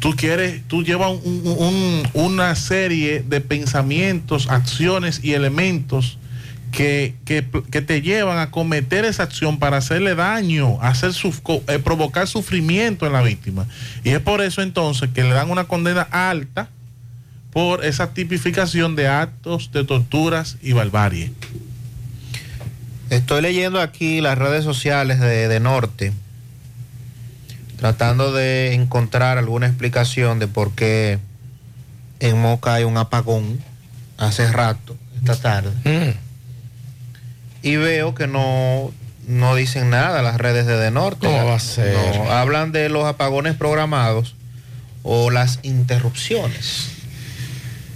Tú 0.00 0.14
quieres, 0.14 0.62
tú 0.68 0.82
llevas 0.84 1.10
un- 1.24 1.42
un- 1.58 2.02
una 2.14 2.54
serie 2.54 3.22
de 3.26 3.40
pensamientos, 3.40 4.48
acciones 4.50 5.20
y 5.24 5.32
elementos 5.32 6.18
que, 6.72 7.14
que- 7.24 7.46
que 7.70 7.80
te 7.80 8.02
llevan 8.02 8.38
a 8.38 8.50
cometer 8.50 9.04
esa 9.06 9.22
acción 9.22 9.58
para 9.58 9.78
hacerle 9.78 10.14
daño, 10.14 10.78
hacer 10.82 11.14
su- 11.14 11.32
co- 11.42 11.62
eh, 11.68 11.78
provocar 11.78 12.26
sufrimiento 12.26 13.06
en 13.06 13.12
la 13.14 13.22
víctima. 13.22 13.66
Y 14.04 14.10
es 14.10 14.20
por 14.20 14.42
eso 14.42 14.60
entonces 14.62 15.08
que 15.14 15.22
le 15.22 15.30
dan 15.30 15.50
una 15.50 15.64
condena 15.64 16.02
alta 16.02 16.68
por 17.56 17.86
esa 17.86 18.12
tipificación 18.12 18.96
de 18.96 19.08
actos 19.08 19.72
de 19.72 19.82
torturas 19.82 20.58
y 20.60 20.74
barbarie. 20.74 21.32
Estoy 23.08 23.40
leyendo 23.40 23.80
aquí 23.80 24.20
las 24.20 24.36
redes 24.36 24.62
sociales 24.62 25.20
de, 25.20 25.48
de 25.48 25.58
Norte, 25.58 26.12
tratando 27.78 28.34
de 28.34 28.74
encontrar 28.74 29.38
alguna 29.38 29.68
explicación 29.68 30.38
de 30.38 30.48
por 30.48 30.72
qué 30.72 31.18
en 32.20 32.38
Moca 32.38 32.74
hay 32.74 32.84
un 32.84 32.98
apagón 32.98 33.58
hace 34.18 34.52
rato, 34.52 34.94
esta 35.16 35.36
tarde. 35.36 36.14
Y 37.62 37.76
veo 37.76 38.14
que 38.14 38.26
no, 38.26 38.92
no 39.26 39.54
dicen 39.54 39.88
nada 39.88 40.20
las 40.20 40.36
redes 40.36 40.66
de 40.66 40.76
De 40.76 40.90
Norte. 40.90 41.26
¿Cómo 41.26 41.46
va 41.46 41.54
a 41.54 41.60
ser? 41.60 41.96
No, 42.18 42.30
hablan 42.32 42.72
de 42.72 42.90
los 42.90 43.06
apagones 43.06 43.54
programados 43.56 44.34
o 45.02 45.30
las 45.30 45.60
interrupciones 45.62 46.95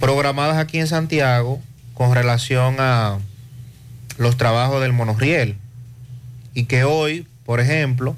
programadas 0.01 0.57
aquí 0.57 0.79
en 0.79 0.87
Santiago 0.87 1.61
con 1.93 2.13
relación 2.13 2.77
a 2.79 3.19
los 4.17 4.35
trabajos 4.35 4.81
del 4.81 4.91
monorriel. 4.91 5.55
Y 6.53 6.65
que 6.65 6.83
hoy, 6.83 7.27
por 7.45 7.61
ejemplo, 7.61 8.17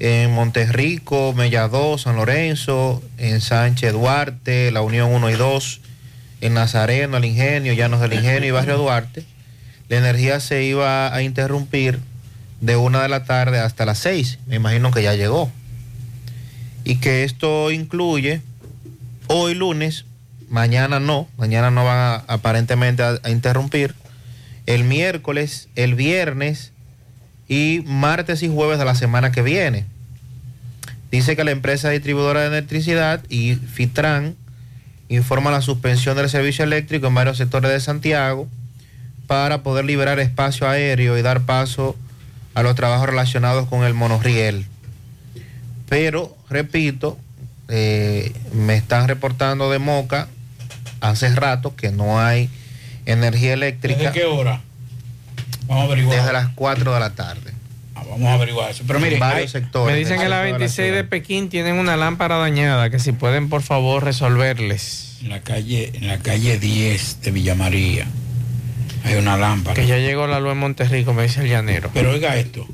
en 0.00 0.32
Monterrico, 0.32 1.32
Mellado, 1.34 1.98
San 1.98 2.16
Lorenzo, 2.16 3.02
en 3.18 3.40
Sánchez 3.40 3.92
Duarte, 3.92 4.72
la 4.72 4.80
Unión 4.82 5.12
1 5.12 5.30
y 5.30 5.34
2, 5.34 5.80
en 6.40 6.54
Nazareno, 6.54 7.18
el 7.18 7.24
Ingenio, 7.24 7.74
Llanos 7.74 8.00
del 8.00 8.14
Ingenio 8.14 8.48
y 8.48 8.52
Barrio 8.52 8.78
Duarte, 8.78 9.24
la 9.88 9.98
energía 9.98 10.40
se 10.40 10.64
iba 10.64 11.14
a 11.14 11.22
interrumpir 11.22 12.00
de 12.60 12.76
una 12.76 13.02
de 13.02 13.08
la 13.08 13.24
tarde 13.24 13.58
hasta 13.58 13.84
las 13.84 13.98
6. 13.98 14.38
Me 14.46 14.56
imagino 14.56 14.90
que 14.90 15.02
ya 15.02 15.14
llegó. 15.14 15.50
Y 16.84 16.96
que 16.96 17.24
esto 17.24 17.70
incluye 17.70 18.40
hoy 19.26 19.54
lunes, 19.54 20.04
mañana 20.48 21.00
no, 21.00 21.28
mañana 21.36 21.70
no 21.70 21.84
van 21.84 21.98
a, 21.98 22.14
aparentemente 22.26 23.02
a, 23.02 23.20
interrumpir, 23.30 23.94
el 24.66 24.84
miércoles, 24.84 25.68
el 25.76 25.94
viernes 25.94 26.72
y 27.48 27.82
martes 27.86 28.42
y 28.42 28.48
jueves 28.48 28.78
de 28.78 28.84
la 28.84 28.94
semana 28.94 29.32
que 29.32 29.42
viene. 29.42 29.86
Dice 31.10 31.36
que 31.36 31.44
la 31.44 31.52
empresa 31.52 31.88
distribuidora 31.90 32.42
de 32.42 32.48
electricidad 32.48 33.22
y 33.30 33.54
Fitran 33.54 34.36
informa 35.08 35.50
la 35.50 35.62
suspensión 35.62 36.16
del 36.16 36.28
servicio 36.28 36.64
eléctrico 36.64 37.06
en 37.06 37.14
varios 37.14 37.38
sectores 37.38 37.70
de 37.70 37.80
Santiago 37.80 38.46
para 39.26 39.62
poder 39.62 39.86
liberar 39.86 40.20
espacio 40.20 40.68
aéreo 40.68 41.16
y 41.16 41.22
dar 41.22 41.42
paso 41.42 41.96
a 42.54 42.62
los 42.62 42.74
trabajos 42.74 43.06
relacionados 43.08 43.68
con 43.68 43.84
el 43.84 43.94
monorriel. 43.94 44.66
Pero, 45.88 46.36
repito, 46.50 47.18
eh, 47.68 48.32
me 48.52 48.76
están 48.76 49.08
reportando 49.08 49.70
de 49.70 49.78
Moca 49.78 50.28
hace 51.00 51.34
rato 51.34 51.74
que 51.76 51.90
no 51.90 52.20
hay 52.20 52.48
energía 53.06 53.52
eléctrica. 53.54 53.98
¿Desde 53.98 54.12
qué 54.12 54.24
hora? 54.24 54.60
Vamos 55.66 55.82
a 55.84 55.86
averiguar. 55.86 56.16
Desde 56.18 56.32
las 56.32 56.48
4 56.54 56.94
de 56.94 57.00
la 57.00 57.10
tarde. 57.14 57.52
Ah, 57.94 58.02
vamos 58.08 58.28
a 58.28 58.34
averiguar 58.34 58.70
eso. 58.70 58.84
Pero 58.86 59.00
mire, 59.00 59.18
varios 59.18 59.54
hay- 59.54 59.60
sectores. 59.62 59.92
Me 59.94 59.98
dicen 59.98 60.18
que 60.20 60.28
la 60.28 60.40
26 60.42 60.92
de 60.92 61.04
Pekín 61.04 61.48
tienen 61.48 61.76
una 61.76 61.96
lámpara 61.96 62.36
dañada, 62.36 62.90
que 62.90 62.98
si 62.98 63.12
pueden 63.12 63.48
por 63.48 63.62
favor 63.62 64.04
resolverles. 64.04 65.18
En 65.22 65.30
la 65.30 65.40
calle, 65.40 65.90
en 65.94 66.06
la 66.06 66.18
calle 66.18 66.58
10 66.58 67.20
de 67.22 67.30
Villa 67.32 67.54
María 67.54 68.06
hay 69.04 69.14
una 69.16 69.36
lámpara. 69.36 69.74
Que 69.74 69.86
ya 69.86 69.98
llegó 69.98 70.26
la 70.26 70.38
luz 70.40 70.52
en 70.52 70.58
Monterrico, 70.58 71.12
me 71.12 71.24
dice 71.24 71.40
el 71.42 71.48
llanero. 71.48 71.90
Pero 71.92 72.10
oiga 72.10 72.36
esto, 72.36 72.66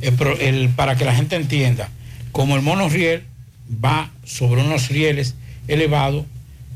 el 0.00 0.12
pro- 0.14 0.38
el- 0.38 0.68
para 0.70 0.96
que 0.96 1.04
la 1.04 1.14
gente 1.14 1.36
entienda, 1.36 1.88
como 2.32 2.56
el 2.56 2.62
monorriel 2.62 3.24
va 3.84 4.10
sobre 4.24 4.62
unos 4.62 4.88
rieles 4.88 5.34
elevados, 5.68 6.24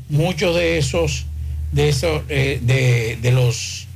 muchos 0.09 0.55
de 0.55 0.77
esos, 0.77 1.25
de 1.71 1.89
esos, 1.89 2.21
eh, 2.29 2.59
de, 2.61 3.17
de 3.21 3.31
los 3.31 3.87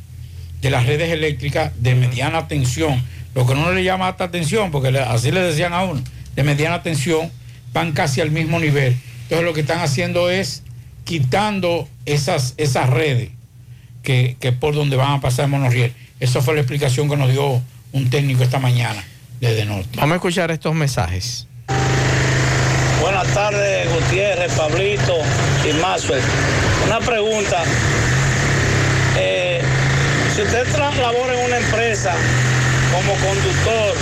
de 0.61 0.69
las 0.69 0.85
redes 0.85 1.09
eléctricas 1.09 1.71
de 1.79 1.95
mediana 1.95 2.47
tensión, 2.47 3.03
lo 3.33 3.47
que 3.47 3.53
uno 3.53 3.71
le 3.71 3.83
llama 3.83 4.07
alta 4.07 4.29
tensión, 4.29 4.69
porque 4.69 4.91
le- 4.91 4.99
así 4.99 5.31
le 5.31 5.39
decían 5.41 5.73
a 5.73 5.83
uno, 5.83 6.03
de 6.35 6.43
mediana 6.43 6.83
tensión, 6.83 7.31
van 7.73 7.93
casi 7.93 8.21
al 8.21 8.29
mismo 8.29 8.59
nivel. 8.59 8.95
Entonces 9.23 9.43
lo 9.43 9.53
que 9.53 9.61
están 9.61 9.79
haciendo 9.79 10.29
es 10.29 10.61
quitando 11.03 11.89
esas, 12.05 12.53
esas 12.57 12.91
redes 12.91 13.29
que, 14.03 14.37
que 14.39 14.51
por 14.51 14.75
donde 14.75 14.97
van 14.97 15.13
a 15.13 15.19
pasar 15.21 15.45
el 15.45 15.51
monorriel. 15.51 15.93
Esa 16.19 16.41
fue 16.43 16.53
la 16.53 16.59
explicación 16.61 17.09
que 17.09 17.17
nos 17.17 17.31
dio 17.31 17.59
un 17.91 18.09
técnico 18.11 18.43
esta 18.43 18.59
mañana 18.59 19.03
desde 19.39 19.65
Norte. 19.65 19.89
Vamos 19.95 20.11
a 20.13 20.15
escuchar 20.17 20.51
estos 20.51 20.75
mensajes. 20.75 21.47
Buenas 23.01 23.33
tardes, 23.33 23.87
Gutiérrez, 23.91 24.53
Pablito 24.53 25.13
Maxwell. 25.79 26.21
Una 26.85 26.99
pregunta. 26.99 27.63
Eh, 29.17 29.61
si 30.35 30.41
usted 30.41 30.67
labora 30.77 31.33
en 31.33 31.45
una 31.45 31.57
empresa 31.57 32.13
como 32.91 33.13
conductor 33.13 33.95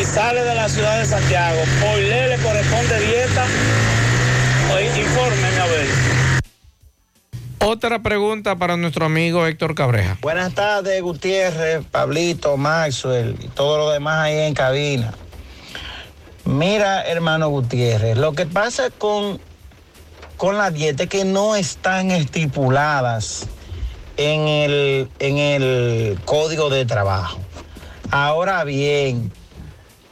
y 0.00 0.04
sale 0.04 0.42
de 0.42 0.54
la 0.54 0.68
ciudad 0.68 0.98
de 0.98 1.06
Santiago, 1.06 1.60
¿por 1.80 1.98
ley 1.98 2.28
le 2.28 2.38
corresponde 2.38 3.00
dieta? 3.00 3.46
Infórmeme 4.96 5.60
a 5.60 5.66
ver. 5.66 5.86
Otra 7.62 7.98
pregunta 7.98 8.56
para 8.56 8.76
nuestro 8.76 9.04
amigo 9.04 9.46
Héctor 9.46 9.74
Cabreja. 9.74 10.16
Buenas 10.22 10.54
tardes, 10.54 11.02
Gutiérrez, 11.02 11.84
Pablito, 11.90 12.56
Maxwell 12.56 13.36
y 13.38 13.48
todo 13.48 13.76
lo 13.78 13.90
demás 13.90 14.18
ahí 14.20 14.38
en 14.38 14.54
cabina. 14.54 15.12
Mira, 16.44 17.02
hermano 17.02 17.50
Gutiérrez, 17.50 18.16
lo 18.16 18.32
que 18.32 18.46
pasa 18.46 18.88
con, 18.90 19.40
con 20.40 20.56
la 20.56 20.70
dieta 20.70 21.06
que 21.06 21.26
no 21.26 21.54
están 21.54 22.10
estipuladas 22.10 23.46
en 24.16 24.48
el, 24.48 25.10
en 25.18 25.36
el 25.36 26.18
código 26.24 26.70
de 26.70 26.86
trabajo. 26.86 27.38
Ahora 28.10 28.64
bien, 28.64 29.30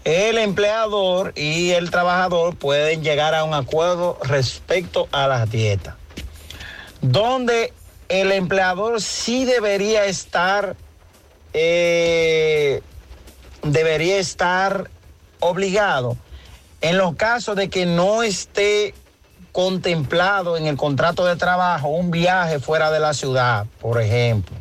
el 0.05 0.37
empleador 0.37 1.33
y 1.35 1.71
el 1.71 1.91
trabajador 1.91 2.57
pueden 2.57 3.03
llegar 3.03 3.35
a 3.35 3.45
un 3.45 3.55
acuerdo 3.55 4.19
respecto 4.23 5.09
a 5.13 5.29
las 5.29 5.51
dietas, 5.51 5.95
donde 7.01 7.73
el 8.11 8.31
empleador 8.31 9.01
sí 9.01 9.47
debería 9.47 10.05
estar, 10.05 10.77
eh, 11.55 12.83
debería 13.63 14.19
estar 14.19 14.91
obligado 15.41 16.19
en 16.83 16.99
los 16.99 17.15
casos 17.15 17.57
de 17.57 17.71
que 17.71 17.87
no 17.87 18.23
esté 18.23 18.93
contemplado 19.59 20.57
en 20.57 20.69
el 20.69 20.77
contrato 20.77 21.27
de 21.27 21.35
trabajo 21.35 21.89
un 21.89 22.13
viaje 22.13 22.61
fuera 22.61 22.93
de 22.93 23.01
la 23.01 23.13
ciudad, 23.13 23.67
por 23.81 24.01
ejemplo. 24.01 24.55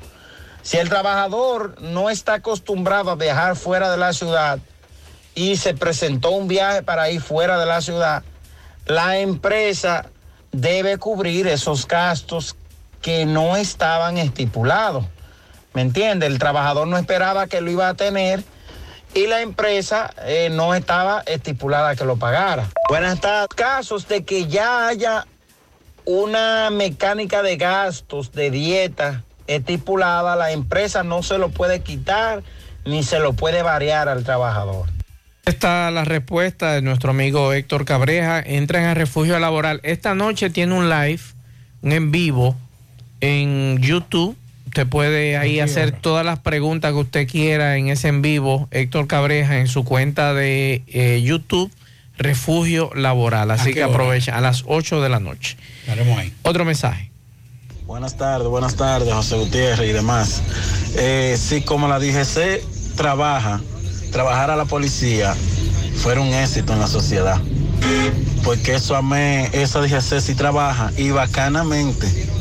Si 0.64 0.78
el 0.78 0.90
trabajador 0.90 1.80
no 1.80 2.10
está 2.10 2.34
acostumbrado 2.34 3.12
a 3.12 3.16
viajar 3.16 3.56
fuera 3.56 3.92
de 3.92 3.98
la 3.98 4.12
ciudad 4.12 4.58
y 5.36 5.58
se 5.58 5.76
presentó 5.76 6.32
un 6.32 6.48
viaje 6.48 6.82
para 6.82 7.12
ir 7.12 7.22
fuera 7.22 7.60
de 7.60 7.68
la 7.68 7.80
ciudad, 7.80 8.24
la 8.88 9.20
empresa 9.20 10.08
debe 10.52 10.98
cubrir 10.98 11.46
esos 11.46 11.88
gastos 11.88 12.56
que 13.00 13.28
no 13.28 13.56
estaban 13.56 14.18
estipulados. 14.18 15.06
¿Me 15.76 15.84
entiende? 15.84 16.26
El 16.26 16.40
trabajador 16.40 16.88
no 16.88 16.98
esperaba 16.98 17.46
que 17.46 17.62
lo 17.62 17.70
iba 17.70 17.88
a 17.88 17.94
tener 17.94 18.44
y 19.18 19.26
la 19.26 19.42
empresa 19.42 20.14
eh, 20.28 20.50
no 20.52 20.76
estaba 20.76 21.24
estipulada 21.26 21.96
que 21.96 22.06
lo 22.06 22.18
pagara. 22.18 22.70
Buenas 22.88 23.20
tardes. 23.20 23.48
Casos 23.56 24.08
de 24.08 24.24
que 24.24 24.46
ya 24.46 24.88
haya 24.88 25.26
una 26.06 26.70
mecánica 26.70 27.42
de 27.42 27.58
gastos, 27.58 28.32
de 28.32 28.52
dieta 28.52 29.24
estipulada, 29.48 30.36
la 30.36 30.52
empresa 30.52 31.02
no 31.04 31.24
se 31.24 31.40
lo 31.40 31.50
puede 31.50 31.80
quitar 31.80 32.44
ni 32.86 33.02
se 33.02 33.18
lo 33.18 33.34
puede 33.34 33.64
variar 33.64 34.08
al 34.08 34.24
trabajador. 34.24 34.86
Esta 35.46 35.88
es 35.88 35.94
la 35.96 36.04
respuesta 36.06 36.74
de 36.74 36.84
nuestro 36.84 37.10
amigo 37.10 37.54
Héctor 37.54 37.86
Cabreja. 37.86 38.40
Entran 38.40 38.84
a 38.84 38.94
refugio 38.94 39.40
laboral. 39.40 39.80
Esta 39.82 40.14
noche 40.14 40.52
tiene 40.52 40.76
un 40.76 40.90
live, 40.90 41.22
un 41.82 41.92
en 41.92 42.12
vivo 42.12 42.56
en 43.20 43.82
YouTube. 43.82 44.38
Usted 44.78 44.90
puede 44.90 45.38
ahí 45.38 45.60
hacer 45.60 45.92
todas 45.92 46.24
las 46.24 46.38
preguntas 46.38 46.92
que 46.92 47.00
usted 47.00 47.28
quiera 47.28 47.78
en 47.78 47.88
ese 47.88 48.10
en 48.10 48.22
vivo. 48.22 48.68
Héctor 48.70 49.08
Cabreja 49.08 49.58
en 49.58 49.68
su 49.68 49.84
cuenta 49.84 50.36
de 50.36 50.84
eh, 50.86 51.20
YouTube, 51.24 51.72
Refugio 52.20 52.92
Laboral. 52.94 53.50
Así 53.50 53.74
que 53.74 53.84
hora? 53.84 53.92
aprovecha 53.92 54.38
a 54.38 54.42
las 54.42 54.66
8 54.68 55.02
de 55.02 55.10
la 55.10 55.20
noche. 55.20 55.58
Estaremos 55.80 56.20
ahí. 56.20 56.32
Otro 56.44 56.64
mensaje. 56.64 57.10
Buenas 57.88 58.18
tardes, 58.18 58.48
buenas 58.50 58.76
tardes, 58.76 59.12
José 59.12 59.38
Gutiérrez 59.38 59.90
y 59.90 59.94
demás. 59.94 60.44
Eh, 60.96 61.36
sí, 61.40 61.62
como 61.62 61.88
la 61.88 61.98
DGC 61.98 62.62
trabaja, 62.96 63.60
trabajar 64.12 64.52
a 64.52 64.56
la 64.56 64.66
policía 64.66 65.36
fuera 65.96 66.22
un 66.22 66.32
éxito 66.36 66.74
en 66.74 66.82
la 66.82 66.88
sociedad. 66.88 67.42
Porque 68.44 68.76
eso 68.76 68.96
amé, 68.96 69.50
esa 69.54 69.82
DGC 69.82 70.20
sí 70.22 70.36
trabaja 70.36 70.92
y 70.98 71.10
bacanamente. 71.10 72.37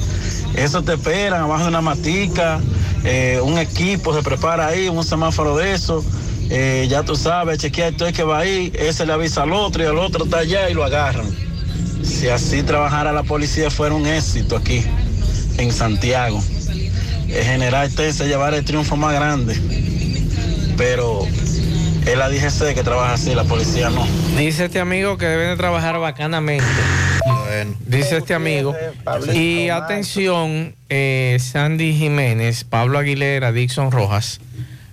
Eso 0.54 0.82
te 0.82 0.94
esperan 0.94 1.42
abajo 1.42 1.64
de 1.64 1.68
una 1.68 1.80
matica, 1.80 2.60
eh, 3.04 3.40
un 3.42 3.58
equipo 3.58 4.14
se 4.14 4.22
prepara 4.22 4.68
ahí, 4.68 4.88
un 4.88 5.04
semáforo 5.04 5.56
de 5.56 5.72
eso. 5.74 6.04
eh, 6.48 6.86
ya 6.88 7.02
tú 7.02 7.16
sabes, 7.16 7.58
chequear 7.58 7.94
todo 7.94 8.08
el 8.08 8.14
que 8.14 8.22
va 8.22 8.38
ahí, 8.38 8.72
ese 8.78 9.04
le 9.04 9.12
avisa 9.12 9.42
al 9.42 9.52
otro 9.52 9.82
y 9.82 9.86
el 9.86 9.98
otro 9.98 10.24
está 10.24 10.38
allá 10.38 10.70
y 10.70 10.74
lo 10.74 10.84
agarran. 10.84 11.26
Si 12.04 12.28
así 12.28 12.62
trabajara 12.62 13.12
la 13.12 13.24
policía 13.24 13.70
fuera 13.70 13.94
un 13.94 14.06
éxito 14.06 14.56
aquí 14.56 14.84
en 15.58 15.72
Santiago. 15.72 16.42
El 17.28 17.44
general 17.44 17.92
Tense 17.92 18.26
llevar 18.26 18.54
el 18.54 18.64
triunfo 18.64 18.96
más 18.96 19.12
grande. 19.12 19.60
Pero 20.76 21.26
es 22.06 22.16
la 22.16 22.28
DGC 22.28 22.74
que 22.74 22.84
trabaja 22.84 23.14
así, 23.14 23.34
la 23.34 23.44
policía 23.44 23.90
no. 23.90 24.06
Dice 24.38 24.66
este 24.66 24.78
amigo 24.78 25.18
que 25.18 25.26
deben 25.26 25.50
de 25.50 25.56
trabajar 25.56 25.98
bacanamente. 25.98 26.64
Dice 27.86 28.18
este 28.18 28.34
amigo. 28.34 28.74
Y 29.34 29.68
atención, 29.70 30.74
eh, 30.88 31.36
Sandy 31.40 31.94
Jiménez, 31.94 32.64
Pablo 32.64 32.98
Aguilera, 32.98 33.50
Dixon 33.50 33.90
Rojas. 33.90 34.40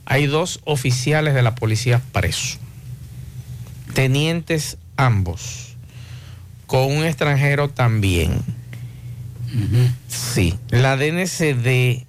Hay 0.06 0.26
dos 0.26 0.60
oficiales 0.64 1.36
de 1.36 1.44
la 1.44 1.56
policía 1.56 2.02
presos. 2.12 2.60
Tenientes 3.94 4.78
ambos. 4.98 5.76
Con 6.66 6.92
un 6.92 7.04
extranjero 7.04 7.70
también. 7.70 8.42
Sí. 10.08 10.58
La 10.70 10.98
DNCD 10.98 12.06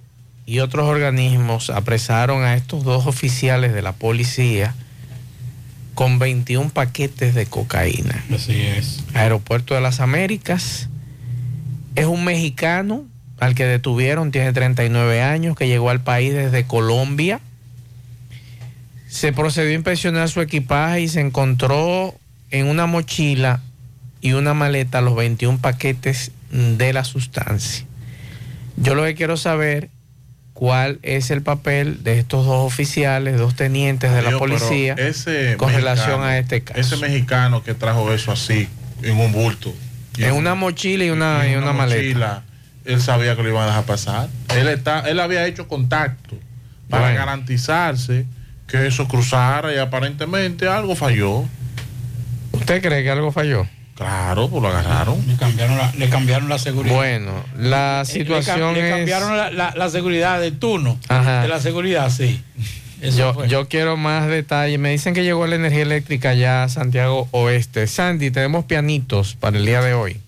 y 0.47 0.59
otros 0.59 0.87
organismos 0.87 1.69
apresaron 1.69 2.43
a 2.43 2.55
estos 2.55 2.83
dos 2.83 3.05
oficiales 3.05 3.73
de 3.73 3.83
la 3.83 3.93
policía 3.93 4.73
con 5.95 6.19
21 6.19 6.69
paquetes 6.69 7.33
de 7.33 7.45
cocaína. 7.47 8.23
Así 8.33 8.61
es. 8.61 9.03
Aeropuerto 9.13 9.73
de 9.73 9.81
las 9.81 10.01
Américas. 10.01 10.89
Es 11.95 12.05
un 12.05 12.25
mexicano 12.25 13.05
al 13.39 13.55
que 13.55 13.65
detuvieron, 13.65 14.31
tiene 14.31 14.53
39 14.53 15.21
años, 15.21 15.55
que 15.55 15.67
llegó 15.67 15.89
al 15.89 16.01
país 16.01 16.33
desde 16.33 16.65
Colombia. 16.65 17.39
Se 19.07 19.33
procedió 19.33 19.71
a 19.71 19.75
inspeccionar 19.75 20.29
su 20.29 20.41
equipaje 20.41 21.01
y 21.01 21.07
se 21.07 21.21
encontró 21.21 22.13
en 22.51 22.67
una 22.67 22.85
mochila 22.85 23.61
y 24.19 24.33
una 24.33 24.53
maleta 24.53 25.01
los 25.01 25.15
21 25.15 25.59
paquetes 25.59 26.31
de 26.51 26.91
la 26.91 27.05
sustancia. 27.05 27.85
Yo 28.77 28.95
lo 28.95 29.03
que 29.03 29.15
quiero 29.15 29.37
saber 29.37 29.89
cuál 30.55 30.99
es 31.03 31.31
el 31.31 31.41
papel 31.41 32.01
de 32.03 32.17
estos 32.17 32.45
dos 32.45 32.65
oficiales, 32.65 33.37
dos 33.37 33.55
tenientes 33.55 34.11
de 34.13 34.21
la 34.21 34.37
policía 34.39 34.93
ese 34.97 35.57
con 35.57 35.67
mexicano, 35.67 35.77
relación 35.95 36.23
a 36.23 36.37
este 36.39 36.61
caso. 36.63 36.79
Ese 36.79 36.95
mexicano 36.97 37.61
que 37.61 37.73
trajo 37.75 38.11
eso 38.13 38.31
así, 38.31 38.67
en 39.03 39.17
un 39.19 39.31
bulto. 39.33 39.71
En 40.17 40.31
una 40.31 40.55
mochila 40.55 41.03
y 41.03 41.09
una, 41.09 41.45
y 41.47 41.55
una 41.55 41.73
maleta. 41.73 42.01
mochila, 42.01 42.43
Él 42.85 43.01
sabía 43.01 43.35
que 43.35 43.43
lo 43.43 43.49
iban 43.49 43.63
a 43.63 43.67
dejar 43.67 43.83
pasar. 43.83 44.29
Él, 44.55 44.69
está, 44.69 45.01
él 45.01 45.19
había 45.19 45.45
hecho 45.45 45.67
contacto 45.67 46.37
para 46.89 47.03
Bueno. 47.07 47.19
garantizarse 47.19 48.25
que 48.65 48.87
eso 48.87 49.09
cruzara 49.09 49.73
y 49.73 49.77
aparentemente 49.77 50.69
algo 50.69 50.95
falló. 50.95 51.43
¿Usted 52.53 52.81
cree 52.81 53.03
que 53.03 53.11
algo 53.11 53.33
falló? 53.33 53.67
Claro, 53.95 54.49
pues 54.49 54.61
lo 54.61 54.67
agarraron. 54.67 55.25
Le 55.25 55.35
cambiaron 55.37 55.77
la, 55.77 55.91
le 55.97 56.09
cambiaron 56.09 56.49
la 56.49 56.59
seguridad. 56.59 56.93
Bueno, 56.95 57.31
la 57.57 58.01
Eh, 58.01 58.05
situación 58.05 58.73
le, 58.73 58.81
le 58.81 58.89
es... 58.89 58.95
cambiaron 58.95 59.37
la, 59.37 59.51
la- 59.51 59.73
la 59.75 59.89
seguridad 59.89 60.39
del 60.41 60.59
turno. 60.59 60.99
Ajá. 61.07 61.41
De 61.43 61.47
la 61.47 61.59
seguridad, 61.61 62.09
sí. 62.09 62.41
Eso 63.01 63.17
Yo, 63.17 63.33
fue. 63.33 63.47
yo 63.47 63.67
quiero 63.69 63.95
más 63.97 64.27
detalles. 64.27 64.79
Me 64.79 64.89
dicen 64.91 65.13
que 65.13 65.23
llegó 65.23 65.47
la 65.47 65.55
energía 65.55 65.83
eléctrica 65.83 66.33
ya 66.33 66.63
a 66.63 66.69
Santiago 66.69 67.27
Oeste. 67.31 67.87
Sandy, 67.87 68.31
tenemos 68.31 68.65
pianitos 68.65 69.35
para 69.39 69.57
el 69.57 69.65
día 69.65 69.81
de 69.81 69.93
hoy. 69.93 70.19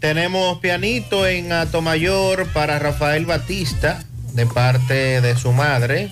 Tenemos 0.00 0.58
pianito 0.58 1.26
en 1.26 1.52
Atomayor 1.52 2.46
para 2.48 2.78
Rafael 2.78 3.26
Batista, 3.26 4.02
de 4.32 4.44
parte 4.46 5.20
de 5.20 5.36
su 5.36 5.52
madre. 5.52 6.10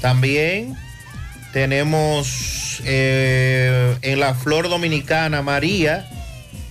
También 0.00 0.76
tenemos 1.52 2.82
eh, 2.84 3.96
en 4.02 4.20
la 4.20 4.34
Flor 4.34 4.68
Dominicana 4.68 5.42
María, 5.42 6.08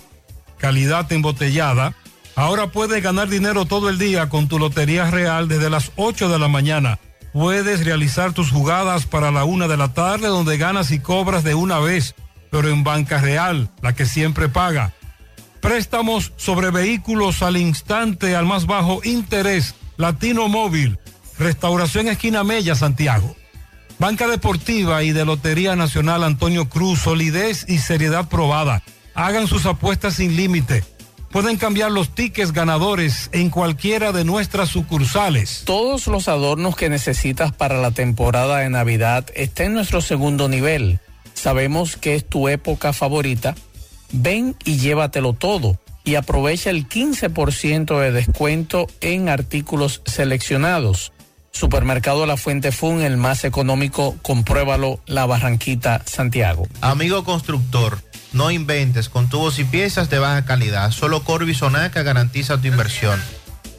calidad 0.58 1.12
embotellada. 1.12 1.94
Ahora 2.34 2.68
puedes 2.68 3.02
ganar 3.02 3.28
dinero 3.28 3.66
todo 3.66 3.90
el 3.90 3.98
día 3.98 4.28
con 4.28 4.48
tu 4.48 4.58
Lotería 4.58 5.10
Real 5.10 5.48
desde 5.48 5.68
las 5.68 5.92
8 5.96 6.28
de 6.30 6.38
la 6.38 6.48
mañana. 6.48 6.98
Puedes 7.32 7.84
realizar 7.84 8.32
tus 8.32 8.50
jugadas 8.50 9.06
para 9.06 9.30
la 9.30 9.44
una 9.44 9.68
de 9.68 9.76
la 9.76 9.92
tarde 9.92 10.28
donde 10.28 10.56
ganas 10.56 10.90
y 10.90 10.98
cobras 10.98 11.44
de 11.44 11.54
una 11.54 11.78
vez, 11.78 12.14
pero 12.50 12.68
en 12.68 12.84
Banca 12.84 13.18
Real, 13.18 13.70
la 13.82 13.94
que 13.94 14.06
siempre 14.06 14.48
paga. 14.48 14.92
Préstamos 15.60 16.32
sobre 16.36 16.70
vehículos 16.70 17.42
al 17.42 17.56
instante 17.56 18.34
al 18.34 18.46
más 18.46 18.66
bajo 18.66 19.00
interés. 19.04 19.74
Latino 19.96 20.48
Móvil. 20.48 20.98
Restauración 21.38 22.08
Esquina 22.08 22.44
Mella, 22.44 22.74
Santiago. 22.74 23.36
Banca 23.98 24.26
Deportiva 24.26 25.02
y 25.04 25.12
de 25.12 25.24
Lotería 25.24 25.76
Nacional 25.76 26.24
Antonio 26.24 26.68
Cruz. 26.68 27.00
Solidez 27.00 27.64
y 27.68 27.78
seriedad 27.78 28.28
probada. 28.28 28.82
Hagan 29.14 29.46
sus 29.46 29.66
apuestas 29.66 30.14
sin 30.14 30.34
límite. 30.36 30.82
Pueden 31.32 31.56
cambiar 31.56 31.90
los 31.90 32.14
tickets 32.14 32.52
ganadores 32.52 33.30
en 33.32 33.48
cualquiera 33.48 34.12
de 34.12 34.22
nuestras 34.22 34.68
sucursales. 34.68 35.62
Todos 35.64 36.06
los 36.06 36.28
adornos 36.28 36.76
que 36.76 36.90
necesitas 36.90 37.52
para 37.52 37.80
la 37.80 37.90
temporada 37.90 38.58
de 38.58 38.68
Navidad 38.68 39.24
están 39.34 39.68
en 39.68 39.72
nuestro 39.72 40.02
segundo 40.02 40.50
nivel. 40.50 41.00
Sabemos 41.32 41.96
que 41.96 42.16
es 42.16 42.28
tu 42.28 42.48
época 42.48 42.92
favorita. 42.92 43.54
Ven 44.12 44.56
y 44.66 44.76
llévatelo 44.76 45.32
todo 45.32 45.78
y 46.04 46.16
aprovecha 46.16 46.68
el 46.68 46.86
15% 46.86 47.98
de 47.98 48.12
descuento 48.12 48.86
en 49.00 49.30
artículos 49.30 50.02
seleccionados. 50.04 51.12
Supermercado 51.50 52.26
La 52.26 52.36
Fuente 52.36 52.72
Fun, 52.72 53.00
el 53.00 53.16
más 53.16 53.44
económico, 53.44 54.16
compruébalo, 54.20 55.00
La 55.06 55.24
Barranquita, 55.24 56.02
Santiago. 56.04 56.66
Amigo 56.82 57.24
constructor, 57.24 57.98
no 58.32 58.50
inventes 58.50 59.08
con 59.08 59.28
tubos 59.28 59.58
y 59.58 59.64
piezas 59.64 60.10
de 60.10 60.18
baja 60.18 60.44
calidad. 60.44 60.90
Solo 60.90 61.24
Corby 61.24 61.54
Sonaca 61.54 62.02
garantiza 62.02 62.60
tu 62.60 62.68
inversión. 62.68 63.20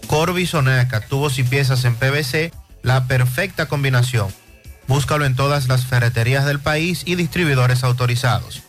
Corby 0.07 0.45
Sonaca, 0.45 1.01
tubos 1.01 1.39
y 1.39 1.43
piezas 1.43 1.85
en 1.85 1.95
PVC, 1.95 2.51
la 2.81 3.07
perfecta 3.07 3.67
combinación. 3.67 4.27
Búscalo 4.87 5.25
en 5.25 5.35
todas 5.35 5.67
las 5.67 5.85
ferreterías 5.85 6.45
del 6.45 6.59
país 6.59 7.03
y 7.05 7.15
distribuidores 7.15 7.83
autorizados. 7.83 8.63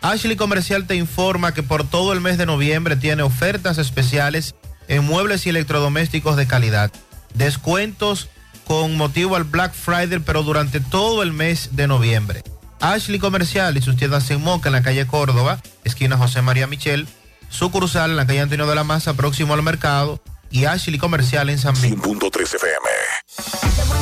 Ashley 0.00 0.36
Comercial 0.36 0.86
te 0.86 0.94
informa 0.94 1.52
que 1.52 1.62
por 1.62 1.84
todo 1.88 2.12
el 2.12 2.20
mes 2.20 2.38
de 2.38 2.46
noviembre 2.46 2.96
tiene 2.96 3.22
ofertas 3.22 3.78
especiales 3.78 4.54
en 4.86 5.04
muebles 5.04 5.44
y 5.46 5.50
electrodomésticos 5.50 6.36
de 6.36 6.46
calidad. 6.46 6.92
Descuentos 7.34 8.28
con 8.64 8.96
motivo 8.96 9.34
al 9.34 9.44
Black 9.44 9.72
Friday, 9.72 10.20
pero 10.20 10.42
durante 10.42 10.80
todo 10.80 11.22
el 11.22 11.32
mes 11.32 11.70
de 11.72 11.88
noviembre. 11.88 12.42
Ashley 12.80 13.18
Comercial 13.18 13.76
y 13.76 13.82
sus 13.82 13.96
tiendas 13.96 14.30
en 14.30 14.40
Moca, 14.40 14.68
en 14.68 14.74
la 14.74 14.82
calle 14.82 15.06
Córdoba, 15.06 15.60
esquina 15.84 16.16
José 16.16 16.42
María 16.42 16.66
Michel, 16.66 17.08
sucursal 17.48 18.10
en 18.10 18.16
la 18.16 18.26
calle 18.26 18.40
Antonio 18.40 18.66
de 18.66 18.74
la 18.74 18.84
Maza, 18.84 19.14
próximo 19.14 19.54
al 19.54 19.62
mercado, 19.62 20.20
y 20.50 20.64
Ashley 20.64 20.98
Comercial 20.98 21.50
en 21.50 21.58
San 21.58 21.74
Miguel. 21.80 22.00
Punto 22.00 22.30
3 22.30 22.54
FM. 22.54 23.97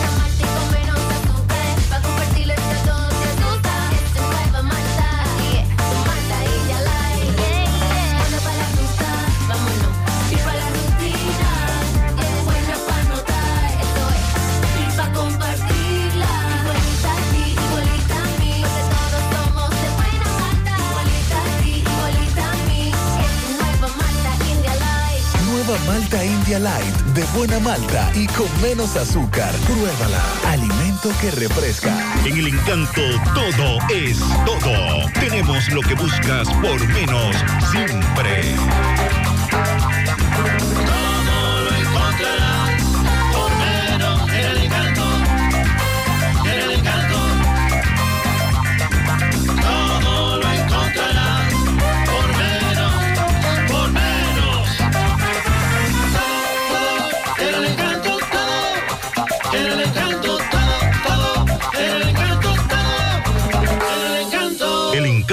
Light 26.48 26.94
de 27.12 27.24
buena 27.36 27.58
malta 27.58 28.08
y 28.14 28.28
con 28.28 28.46
menos 28.62 28.94
azúcar. 28.96 29.52
Pruébala. 29.66 30.22
Alimento 30.46 31.10
que 31.20 31.32
refresca. 31.32 31.92
En 32.24 32.36
el 32.38 32.46
encanto 32.46 33.02
todo 33.34 33.78
es 33.92 34.20
todo. 34.46 35.10
Tenemos 35.18 35.68
lo 35.72 35.80
que 35.80 35.94
buscas 35.94 36.48
por 36.62 36.86
menos 36.86 37.36
siempre. 37.72 38.54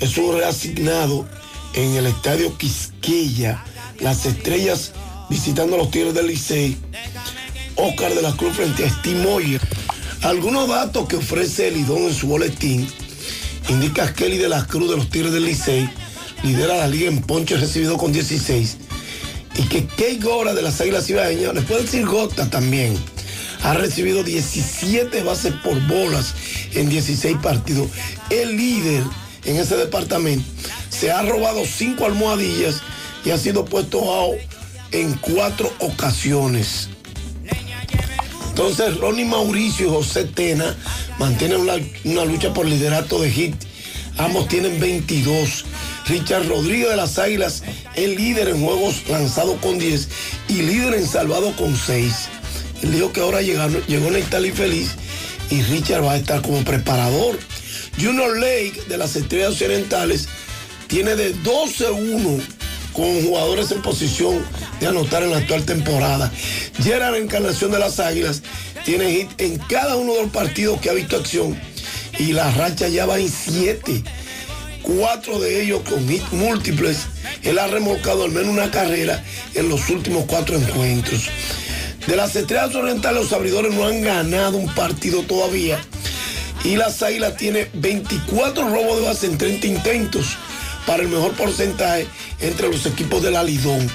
es 0.00 0.16
un 0.16 0.36
reasignado 0.36 1.28
en 1.74 1.94
el 1.94 2.06
estadio 2.06 2.56
Quisqueya, 2.56 3.62
las 4.00 4.26
estrellas 4.26 4.92
visitando 5.28 5.76
a 5.76 5.78
los 5.78 5.90
Tigres 5.90 6.14
del 6.14 6.28
Licey, 6.28 6.76
Oscar 7.76 8.14
de 8.14 8.22
la 8.22 8.32
Cruz 8.32 8.56
frente 8.56 8.84
a 8.84 8.90
Steve. 8.90 9.60
Algunos 10.22 10.68
datos 10.68 11.06
que 11.06 11.16
ofrece 11.16 11.68
el 11.68 11.74
Lidón 11.74 12.04
en 12.04 12.14
su 12.14 12.26
boletín 12.26 12.88
indica 13.68 14.06
que 14.14 14.24
Kelly 14.24 14.38
de 14.38 14.48
la 14.48 14.66
Cruz 14.66 14.90
de 14.90 14.96
los 14.96 15.10
Tigres 15.10 15.32
del 15.32 15.44
Licey 15.44 15.88
lidera 16.42 16.76
la 16.76 16.88
liga 16.88 17.08
en 17.08 17.20
ponche 17.20 17.56
recibido 17.56 17.96
con 17.96 18.12
16 18.12 18.76
y 19.56 19.62
que 19.62 19.86
Key 19.86 20.18
Gora 20.20 20.54
de 20.54 20.62
las 20.62 20.80
Águilas 20.80 21.08
Ibaeñas, 21.08 21.54
le 21.54 21.62
puede 21.62 21.82
decir 21.82 22.04
Gota 22.06 22.50
también, 22.50 22.96
ha 23.64 23.72
recibido 23.72 24.22
17 24.22 25.22
bases 25.22 25.54
por 25.64 25.80
bolas 25.88 26.34
en 26.74 26.90
16 26.90 27.38
partidos. 27.38 27.88
El 28.28 28.56
líder 28.56 29.02
en 29.44 29.56
ese 29.56 29.76
departamento 29.76 30.44
se 30.90 31.10
ha 31.10 31.22
robado 31.22 31.64
5 31.64 32.04
almohadillas 32.04 32.82
y 33.24 33.30
ha 33.30 33.38
sido 33.38 33.64
puesto 33.64 33.98
out 34.12 34.36
en 34.92 35.14
cuatro 35.14 35.72
ocasiones. 35.80 36.90
Entonces 38.50 38.98
Ronnie 38.98 39.24
Mauricio 39.24 39.86
y 39.86 39.90
José 39.90 40.24
Tena 40.24 40.76
mantienen 41.18 41.60
una, 41.62 41.74
una 42.04 42.24
lucha 42.26 42.52
por 42.52 42.66
liderato 42.66 43.18
de 43.20 43.30
hit. 43.30 43.54
Ambos 44.18 44.46
tienen 44.46 44.78
22. 44.78 45.64
Richard 46.06 46.46
Rodríguez 46.46 46.90
de 46.90 46.96
las 46.96 47.18
Águilas 47.18 47.62
es 47.96 48.08
líder 48.14 48.48
en 48.48 48.62
juegos 48.62 49.08
lanzados 49.08 49.56
con 49.60 49.78
10 49.78 50.08
y 50.48 50.62
líder 50.62 50.94
en 50.94 51.06
salvado 51.08 51.56
con 51.56 51.74
6. 51.74 52.28
Él 52.82 52.92
dijo 52.92 53.12
que 53.12 53.20
ahora 53.20 53.40
llegaron- 53.42 53.82
llegó 53.86 54.10
Neitali 54.10 54.50
Feliz 54.50 54.90
y 55.50 55.62
Richard 55.62 56.04
va 56.04 56.12
a 56.12 56.16
estar 56.16 56.42
como 56.42 56.62
preparador. 56.64 57.38
Junior 58.00 58.36
Lake 58.38 58.82
de 58.88 58.98
las 58.98 59.16
Estrellas 59.16 59.52
Occidentales 59.52 60.28
tiene 60.88 61.14
de 61.16 61.34
12-1 61.42 62.40
con 62.92 63.22
jugadores 63.24 63.70
en 63.72 63.82
posición 63.82 64.44
de 64.80 64.86
anotar 64.86 65.22
en 65.22 65.30
la 65.30 65.38
actual 65.38 65.64
temporada. 65.64 66.30
Gerard 66.82 67.16
Encarnación 67.16 67.70
de 67.72 67.78
las 67.78 67.98
Águilas 68.00 68.42
tiene 68.84 69.10
hit 69.12 69.28
en 69.38 69.58
cada 69.58 69.96
uno 69.96 70.14
de 70.14 70.22
los 70.22 70.30
partidos 70.30 70.80
que 70.80 70.90
ha 70.90 70.92
visto 70.92 71.16
acción 71.16 71.58
y 72.18 72.32
la 72.32 72.50
racha 72.52 72.88
ya 72.88 73.06
va 73.06 73.18
en 73.18 73.28
7 73.30 74.02
cuatro 74.82 75.38
de 75.40 75.62
ellos 75.62 75.80
con 75.88 76.06
hit 76.08 76.22
múltiples. 76.32 76.98
Él 77.42 77.58
ha 77.58 77.66
remolcado 77.66 78.24
al 78.24 78.32
menos 78.32 78.50
una 78.52 78.70
carrera 78.70 79.24
en 79.54 79.68
los 79.70 79.88
últimos 79.88 80.24
cuatro 80.26 80.56
encuentros. 80.56 81.22
De 82.06 82.16
las 82.16 82.36
estrellas 82.36 82.74
orientales, 82.74 83.22
los 83.22 83.32
abridores 83.32 83.72
no 83.72 83.86
han 83.86 84.02
ganado 84.02 84.58
un 84.58 84.72
partido 84.74 85.22
todavía. 85.22 85.80
Y 86.62 86.76
las 86.76 87.02
águilas 87.02 87.36
tiene 87.36 87.68
24 87.74 88.68
robos 88.68 89.00
de 89.00 89.06
base 89.06 89.26
en 89.26 89.38
30 89.38 89.66
intentos 89.66 90.36
para 90.86 91.02
el 91.02 91.08
mejor 91.08 91.32
porcentaje 91.32 92.06
entre 92.40 92.68
los 92.68 92.84
equipos 92.84 93.22
del 93.22 93.36
Alidón. 93.36 93.90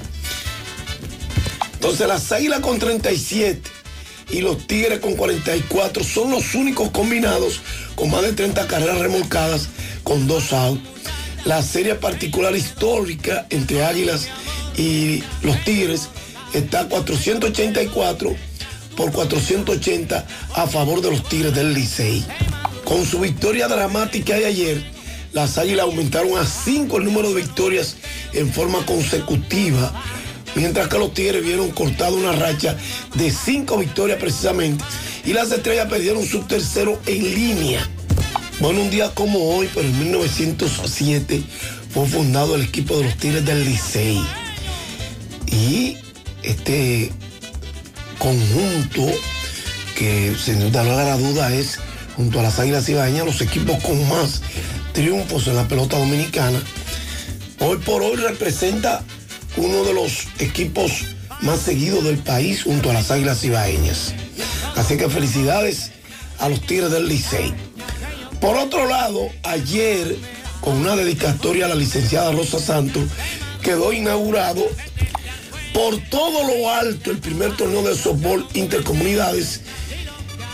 Entonces 1.74 2.08
las 2.08 2.32
águilas 2.32 2.60
con 2.62 2.80
37 2.80 3.62
y 4.32 4.42
los 4.42 4.68
tigres 4.68 5.00
con 5.00 5.16
44 5.16 6.04
son 6.04 6.32
los 6.32 6.54
únicos 6.56 6.90
combinados 6.92 7.62
con 7.96 8.12
más 8.12 8.22
de 8.24 8.34
30 8.34 8.68
carreras 8.68 9.00
remolcadas 9.00 9.70
con 10.04 10.28
dos 10.28 10.52
outs. 10.52 10.82
La 11.46 11.64
serie 11.64 11.96
particular 11.96 12.56
histórica 12.56 13.48
entre 13.50 13.86
Águilas 13.86 14.28
y 14.78 15.24
los 15.42 15.64
Tigres 15.64 16.10
está 16.54 16.88
484 16.88 18.36
por 18.96 19.12
480 19.12 20.26
a 20.56 20.68
favor 20.68 21.02
de 21.02 21.12
los 21.12 21.28
Tigres 21.28 21.54
del 21.54 21.74
Licey. 21.74 22.26
Con 22.84 23.06
su 23.06 23.20
victoria 23.20 23.68
dramática 23.68 24.36
de 24.36 24.46
ayer, 24.46 24.84
las 25.32 25.58
Águilas 25.58 25.86
aumentaron 25.86 26.38
a 26.38 26.46
5 26.46 26.98
el 26.98 27.06
número 27.06 27.30
de 27.30 27.42
victorias 27.42 27.98
en 28.34 28.52
forma 28.52 28.86
consecutiva, 28.86 29.94
mientras 30.56 30.88
que 30.88 30.98
los 30.98 31.14
Tigres 31.14 31.44
vieron 31.44 31.72
cortada 31.72 32.12
una 32.12 32.32
racha 32.32 32.76
de 33.16 33.32
5 33.32 33.78
victorias 33.78 34.20
precisamente 34.20 34.84
y 35.26 35.34
las 35.34 35.52
Estrellas 35.52 35.88
perdieron 35.88 36.26
su 36.26 36.42
tercero 36.42 37.00
en 37.06 37.24
línea. 37.24 37.88
Bueno, 38.60 38.82
un 38.82 38.90
día 38.90 39.12
como 39.14 39.56
hoy, 39.56 39.70
pero 39.74 39.88
en 39.88 40.00
1907 40.00 41.44
fue 41.94 42.08
fundado 42.08 42.56
el 42.56 42.64
equipo 42.64 42.98
de 42.98 43.04
los 43.06 43.16
Tigres 43.18 43.46
del 43.46 43.64
Licey. 43.64 44.22
Y 45.48 45.98
este 46.44 47.12
conjunto, 48.18 49.06
que 49.96 50.36
sin 50.38 50.60
duda 50.60 50.84
no 50.84 50.96
la 50.96 51.18
duda 51.18 51.54
es, 51.54 51.80
junto 52.16 52.40
a 52.40 52.44
las 52.44 52.60
Águilas 52.60 52.88
Ibaeñas, 52.90 53.26
los 53.26 53.42
equipos 53.42 53.82
con 53.84 54.08
más 54.10 54.42
triunfos 54.94 55.48
en 55.48 55.56
la 55.56 55.68
pelota 55.68 55.98
dominicana, 55.98 56.62
hoy 57.60 57.78
por 57.78 58.02
hoy 58.02 58.18
representa 58.18 59.04
uno 59.58 59.84
de 59.84 59.94
los 59.94 60.28
equipos 60.40 60.92
más 61.42 61.60
seguidos 61.60 62.04
del 62.04 62.18
país 62.18 62.64
junto 62.64 62.90
a 62.90 62.94
las 62.94 63.12
Águilas 63.12 63.44
Ibaeñas. 63.44 64.14
Así 64.76 64.98
que 64.98 65.10
felicidades 65.10 65.92
a 66.40 66.50
los 66.50 66.62
Tigres 66.62 66.92
del 66.92 67.08
Licey. 67.08 67.54
Por 68.40 68.58
otro 68.58 68.88
lado, 68.88 69.30
ayer, 69.44 70.18
con 70.62 70.78
una 70.78 70.96
dedicatoria 70.96 71.66
a 71.66 71.70
la 71.70 71.76
licenciada 71.76 72.32
Rosa 72.32 72.60
Santos, 72.60 73.04
quedó 73.62 73.92
inaugurado 73.92 74.64
por 75.74 75.98
todo 76.10 76.44
lo 76.44 76.70
alto 76.70 77.12
el 77.12 77.18
primer 77.20 77.56
torneo 77.56 77.84
de 77.84 77.96
softball 77.96 78.46
intercomunidades. 78.54 79.62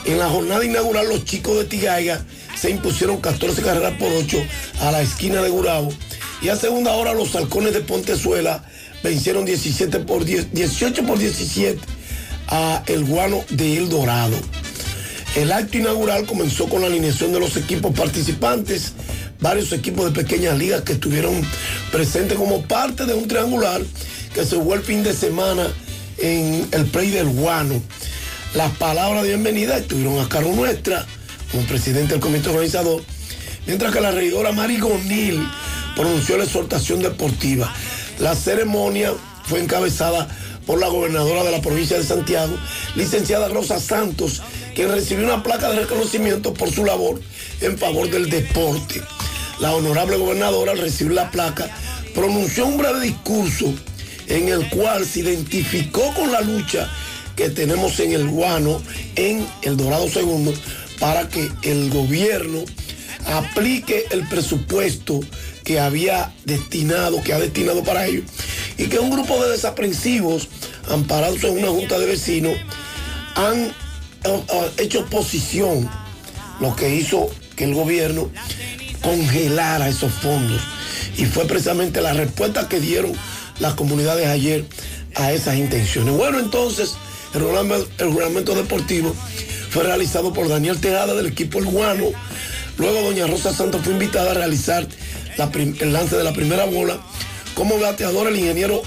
En 0.06 0.20
la 0.20 0.30
jornada 0.30 0.64
inaugural, 0.64 1.10
los 1.10 1.26
chicos 1.26 1.58
de 1.58 1.66
Tigaiga 1.66 2.24
se 2.56 2.70
impusieron 2.70 3.22
14 3.22 3.62
carreras 3.62 3.94
por 3.98 4.12
8 4.12 4.38
a 4.82 4.92
la 4.92 5.02
esquina 5.02 5.42
de 5.42 5.50
Gurabo. 5.50 5.92
Y 6.42 6.50
a 6.50 6.56
segunda 6.56 6.92
hora, 6.92 7.14
los 7.14 7.36
halcones 7.36 7.74
de 7.74 7.82
Pontezuela 7.82 8.64
vencieron 9.04 9.46
17 9.46 10.00
por 10.02 10.26
10, 10.26 10.54
18 10.54 11.06
por 11.06 11.18
17 11.18 11.80
a 12.48 12.84
el 12.88 13.06
guano 13.06 13.44
de 13.50 13.78
El 13.78 13.90
Dorado. 13.90 14.36
El 15.36 15.52
acto 15.52 15.78
inaugural 15.78 16.26
comenzó 16.26 16.70
con 16.70 16.82
la 16.82 16.88
alineación 16.88 17.34
de 17.34 17.40
los 17.40 17.58
equipos 17.58 17.94
participantes, 17.94 18.94
varios 19.40 19.74
equipos 19.74 20.06
de 20.06 20.24
pequeñas 20.24 20.58
ligas 20.58 20.82
que 20.84 20.94
estuvieron 20.94 21.42
presentes 21.92 22.38
como 22.38 22.62
parte 22.62 23.06
de 23.06 23.16
un 23.16 23.28
triangular 23.28 23.82
que 24.36 24.46
se 24.46 24.58
jugó 24.58 24.74
el 24.74 24.82
fin 24.82 25.02
de 25.02 25.14
semana 25.14 25.66
en 26.18 26.68
el 26.72 26.86
Play 26.88 27.10
del 27.10 27.30
Guano. 27.30 27.82
Las 28.54 28.76
palabras 28.76 29.24
de 29.24 29.30
bienvenida 29.30 29.78
estuvieron 29.78 30.20
a 30.20 30.28
cargo 30.28 30.52
nuestra, 30.52 31.06
como 31.50 31.66
presidente 31.66 32.12
del 32.12 32.20
comité 32.20 32.50
organizador, 32.50 33.02
mientras 33.66 33.94
que 33.94 34.02
la 34.02 34.12
regidora 34.12 34.52
Mari 34.52 34.78
Gonil 34.78 35.48
pronunció 35.96 36.38
la 36.38 36.44
exhortación 36.44 37.02
deportiva. 37.02 37.74
La 38.20 38.36
ceremonia 38.36 39.14
fue 39.46 39.62
encabezada 39.62 40.28
por 40.66 40.82
la 40.82 40.90
gobernadora 40.90 41.46
de 41.46 41.52
la 41.52 41.62
provincia 41.62 41.98
de 41.98 42.04
Santiago, 42.04 42.58
licenciada 42.96 43.48
Rosa 43.48 43.80
Santos, 43.80 44.42
quien 44.76 44.92
recibió 44.92 45.24
una 45.24 45.44
placa 45.44 45.70
de 45.70 45.80
reconocimiento 45.80 46.54
por 46.54 46.70
su 46.70 46.84
labor 46.84 47.22
en 47.62 47.78
favor 47.78 48.10
del 48.10 48.30
deporte. 48.30 49.02
La 49.62 49.74
honorable 49.74 50.18
gobernadora, 50.18 50.74
al 50.74 50.80
recibir 50.80 51.14
la 51.14 51.32
placa, 51.32 51.70
pronunció 52.14 52.66
un 52.66 52.78
breve 52.78 53.00
discurso 53.00 53.74
en 54.28 54.50
el 54.50 54.70
cual 54.70 55.06
se 55.06 55.22
identificó 55.22 56.14
con 56.14 56.32
la 56.32 56.42
lucha 56.42 56.90
que 57.36 57.50
tenemos 57.50 58.00
en 58.00 58.14
el 58.14 58.28
Guano, 58.28 58.82
en 59.16 59.46
el 59.62 59.78
Dorado 59.78 60.10
Segundo, 60.10 60.54
para 61.00 61.28
que 61.28 61.52
el 61.64 61.90
gobierno 61.90 62.64
aplique 63.26 64.06
el 64.12 64.28
presupuesto 64.28 65.20
que 65.64 65.80
había 65.80 66.32
destinado, 66.46 67.22
que 67.24 67.34
ha 67.34 67.40
destinado 67.40 67.84
para 67.84 68.06
ello, 68.06 68.22
y 68.78 68.86
que 68.86 69.00
un 69.00 69.10
grupo 69.10 69.44
de 69.44 69.52
desaprensivos, 69.52 70.48
amparados 70.90 71.44
en 71.44 71.58
una 71.58 71.70
junta 71.70 71.98
de 72.00 72.06
vecinos, 72.06 72.56
han 73.36 73.74
hecho 74.78 75.02
oposición, 75.02 75.90
lo 76.60 76.76
que 76.76 76.96
hizo 76.96 77.30
que 77.56 77.66
el 77.66 77.74
gobierno 77.74 78.30
congelara 79.02 79.90
esos 79.90 80.12
fondos. 80.12 80.62
Y 81.18 81.26
fue 81.26 81.46
precisamente 81.46 82.02
la 82.02 82.14
respuesta 82.14 82.68
que 82.68 82.80
dieron 82.80 83.14
las 83.60 83.74
comunidades 83.76 84.28
ayer 84.28 84.66
a 85.16 85.32
esas 85.32 85.56
intenciones. 85.56 86.16
Bueno, 86.16 86.40
entonces, 86.40 86.96
el 87.34 87.42
reglamento, 87.42 87.88
el 87.98 88.14
reglamento 88.14 88.56
deportivo 88.56 89.14
fue 89.70 89.84
realizado 89.84 90.34
por 90.34 90.48
Daniel 90.48 90.80
Tejada 90.80 91.14
del 91.14 91.28
equipo 91.28 91.60
El 91.60 91.66
Guano. 91.66 92.06
Luego 92.78 93.02
doña 93.02 93.28
Rosa 93.28 93.54
Santos 93.54 93.82
fue 93.84 93.94
invitada 93.94 94.32
a 94.32 94.34
realizar 94.34 94.88
el 95.80 95.94
lance 95.94 96.16
de 96.16 96.24
la 96.24 96.34
primera 96.34 96.66
bola. 96.66 97.00
Como 97.54 97.80
bateador, 97.80 98.28
el 98.28 98.38
ingeniero 98.38 98.82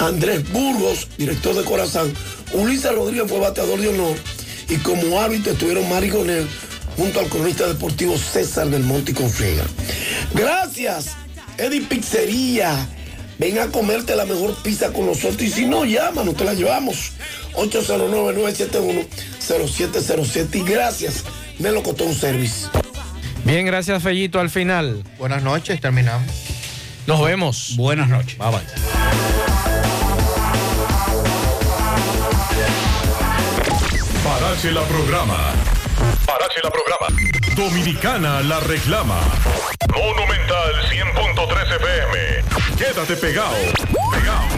Andrés 0.00 0.50
Burgos, 0.50 1.08
director 1.18 1.54
de 1.54 1.64
Corazán. 1.64 2.12
Ulises 2.52 2.94
Rodríguez 2.94 3.28
fue 3.28 3.38
bateador 3.38 3.80
de 3.80 3.88
honor. 3.88 4.16
Y 4.68 4.76
como 4.76 5.20
árbitro 5.20 5.52
estuvieron 5.52 5.88
Mari 5.88 6.10
Gonel 6.10 6.46
junto 6.96 7.20
al 7.20 7.28
cronista 7.28 7.66
deportivo 7.66 8.16
César 8.16 8.68
del 8.68 8.82
Monte 8.82 9.12
y. 9.12 9.64
Gracias, 10.34 11.16
Eddie 11.58 11.82
Pizzería. 11.82 12.88
Ven 13.38 13.58
a 13.58 13.66
comerte 13.66 14.14
la 14.14 14.24
mejor 14.24 14.54
pizza 14.62 14.92
con 14.92 15.06
nosotros 15.06 15.42
y 15.42 15.50
si 15.50 15.66
no, 15.66 15.84
llámanos, 15.84 16.36
te 16.36 16.44
la 16.44 16.54
llevamos. 16.54 17.10
809-971-0707 17.54 20.54
y 20.54 20.62
gracias, 20.62 21.24
Melocotón 21.58 22.14
Service. 22.14 22.68
Bien, 23.44 23.66
gracias, 23.66 24.00
Fellito. 24.02 24.40
Al 24.40 24.48
final. 24.50 25.04
Buenas 25.18 25.42
noches, 25.42 25.80
terminamos. 25.80 26.30
Nos 27.06 27.22
vemos. 27.22 27.74
Buenas 27.76 28.08
noches. 28.08 28.38
Bye 28.38 28.50
bye. 28.50 28.60
Parache 34.24 34.72
la 34.72 34.82
programa. 34.84 35.52
Parache 36.36 36.60
la 36.64 36.70
programa. 36.70 37.06
Dominicana 37.54 38.42
la 38.42 38.58
reclama. 38.58 39.20
Monumental 39.94 40.74
100.13 40.90 41.76
FM. 41.76 42.44
Quédate 42.76 43.14
pegado. 43.14 44.03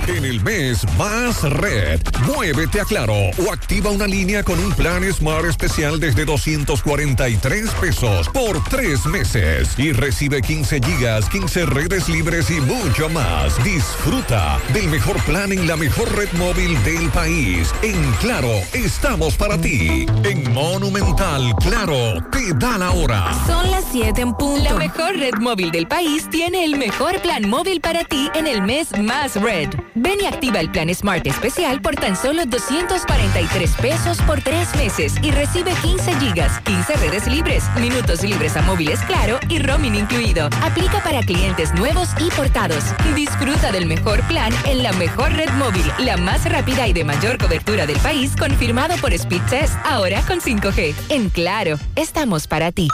En 0.09 0.25
el 0.25 0.41
mes 0.43 0.87
más 0.97 1.43
red, 1.43 2.01
muévete 2.27 2.81
a 2.81 2.85
Claro 2.85 3.15
o 3.15 3.53
activa 3.53 3.91
una 3.91 4.07
línea 4.07 4.45
con 4.45 4.59
un 4.59 4.73
plan 4.73 5.03
Smart 5.13 5.45
especial 5.47 5.99
desde 5.99 6.25
243 6.25 7.71
pesos 7.81 8.29
por 8.29 8.63
tres 8.65 9.05
meses 9.07 9.75
y 9.77 9.93
recibe 9.93 10.43
15 10.43 10.81
gigas, 10.81 11.29
15 11.29 11.67
redes 11.67 12.09
libres 12.09 12.51
y 12.51 12.61
mucho 12.61 13.09
más. 13.09 13.63
Disfruta 13.65 14.61
del 14.73 14.89
mejor 14.89 15.21
plan 15.25 15.53
en 15.53 15.67
la 15.67 15.77
mejor 15.77 16.15
red 16.15 16.31
móvil 16.35 16.81
del 16.85 17.09
país. 17.11 17.73
En 17.83 17.97
Claro, 18.21 18.51
estamos 18.73 19.35
para 19.35 19.61
ti. 19.61 20.07
En 20.23 20.53
Monumental, 20.53 21.53
Claro, 21.61 22.23
te 22.31 22.53
da 22.55 22.79
la 22.79 22.91
hora. 22.93 23.33
Son 23.47 23.71
las 23.71 23.85
7 23.91 24.21
en 24.21 24.35
punto. 24.35 24.63
La 24.63 24.75
mejor 24.75 25.17
red 25.17 25.35
móvil 25.41 25.73
del 25.73 25.89
país 25.89 26.29
tiene 26.31 26.65
el 26.65 26.79
mejor 26.79 27.21
plan 27.23 27.49
móvil 27.49 27.81
para 27.81 28.05
ti 28.05 28.31
en 28.35 28.47
el 28.47 28.63
mes 28.63 28.89
más 28.99 29.35
red. 29.35 29.46
Ven 29.47 30.21
y 30.21 30.27
activa 30.27 30.59
el 30.59 30.69
plan 30.73 30.93
Smart 30.93 31.25
especial 31.25 31.81
por 31.81 31.95
tan 31.95 32.17
solo 32.17 32.45
243 32.47 33.77
pesos 33.77 34.19
por 34.23 34.43
tres 34.43 34.75
meses 34.75 35.15
y 35.23 35.31
recibe 35.31 35.71
15 35.83 36.19
gigas, 36.19 36.61
15 36.63 36.97
redes 36.97 37.29
libres, 37.29 37.63
minutos 37.81 38.25
libres 38.25 38.57
a 38.57 38.63
móviles 38.63 38.99
claro 39.03 39.39
y 39.49 39.61
roaming 39.61 39.95
incluido. 39.95 40.47
Aplica 40.63 41.01
para 41.01 41.21
clientes 41.21 41.73
nuevos 41.75 42.09
y 42.19 42.29
portados. 42.33 42.83
Disfruta 43.15 43.71
del 43.71 43.87
mejor 43.87 44.21
plan 44.23 44.53
en 44.65 44.83
la 44.83 44.93
mejor 44.95 45.33
red 45.35 45.51
móvil, 45.51 45.85
la 46.01 46.17
más 46.17 46.45
rápida 46.51 46.89
y 46.89 46.93
de 46.93 47.05
mayor 47.05 47.39
cobertura 47.39 47.87
del 47.87 47.99
país, 48.01 48.35
confirmado 48.37 48.97
por 48.97 49.13
Speed 49.13 49.43
Test, 49.49 49.75
ahora 49.85 50.23
con 50.23 50.41
5G. 50.41 50.93
En 51.11 51.31
Claro, 51.31 51.79
estamos 51.95 52.49
para 52.49 52.73
ti. 52.73 52.89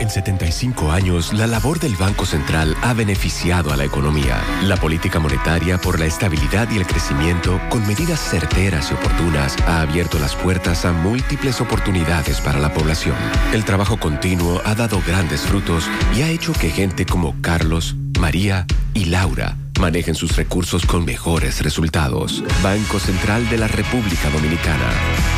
En 0.00 0.10
75 0.10 0.90
años, 0.90 1.32
la 1.32 1.46
labor 1.46 1.78
del 1.78 1.94
Banco 1.96 2.26
Central 2.26 2.76
ha 2.82 2.94
beneficiado 2.94 3.72
a 3.72 3.76
la 3.76 3.84
economía. 3.84 4.42
La 4.62 4.76
política 4.76 5.20
monetaria 5.20 5.78
por 5.78 6.00
la 6.00 6.06
estabilidad 6.06 6.68
y 6.70 6.78
el 6.78 6.86
crecimiento, 6.86 7.60
con 7.70 7.86
medidas 7.86 8.18
certeras 8.18 8.90
y 8.90 8.94
oportunas, 8.94 9.56
ha 9.66 9.82
abierto 9.82 10.18
las 10.18 10.34
puertas 10.34 10.84
a 10.84 10.92
múltiples 10.92 11.60
oportunidades 11.60 12.40
para 12.40 12.58
la 12.58 12.72
población. 12.72 13.16
El 13.52 13.64
trabajo 13.64 13.98
continuo 13.98 14.60
ha 14.64 14.74
dado 14.74 15.00
grandes 15.06 15.42
frutos 15.42 15.88
y 16.16 16.22
ha 16.22 16.28
hecho 16.28 16.52
que 16.52 16.70
gente 16.70 17.06
como 17.06 17.34
Carlos, 17.40 17.94
María 18.18 18.66
y 18.94 19.06
Laura 19.06 19.56
manejen 19.80 20.14
sus 20.14 20.36
recursos 20.36 20.86
con 20.86 21.04
mejores 21.04 21.62
resultados. 21.62 22.42
Banco 22.62 22.98
Central 22.98 23.48
de 23.48 23.58
la 23.58 23.68
República 23.68 24.30
Dominicana. 24.30 24.90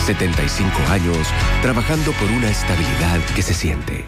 75 0.06 0.70
años 0.90 1.28
trabajando 1.62 2.12
por 2.12 2.30
una 2.30 2.50
estabilidad 2.50 3.20
que 3.34 3.42
se 3.42 3.54
siente. 3.54 4.04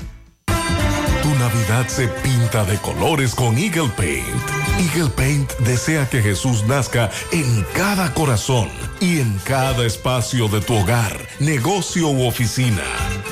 Tu 1.28 1.34
Navidad 1.34 1.86
se 1.88 2.08
pinta 2.08 2.64
de 2.64 2.78
colores 2.78 3.34
con 3.34 3.58
Eagle 3.58 3.90
Paint. 3.90 4.67
Eagle 4.78 5.10
Paint 5.10 5.52
desea 5.58 6.08
que 6.08 6.22
Jesús 6.22 6.64
nazca 6.64 7.10
en 7.32 7.66
cada 7.74 8.14
corazón 8.14 8.68
y 9.00 9.18
en 9.18 9.36
cada 9.44 9.84
espacio 9.84 10.46
de 10.46 10.60
tu 10.60 10.76
hogar, 10.76 11.18
negocio 11.40 12.06
u 12.08 12.24
oficina. 12.24 12.84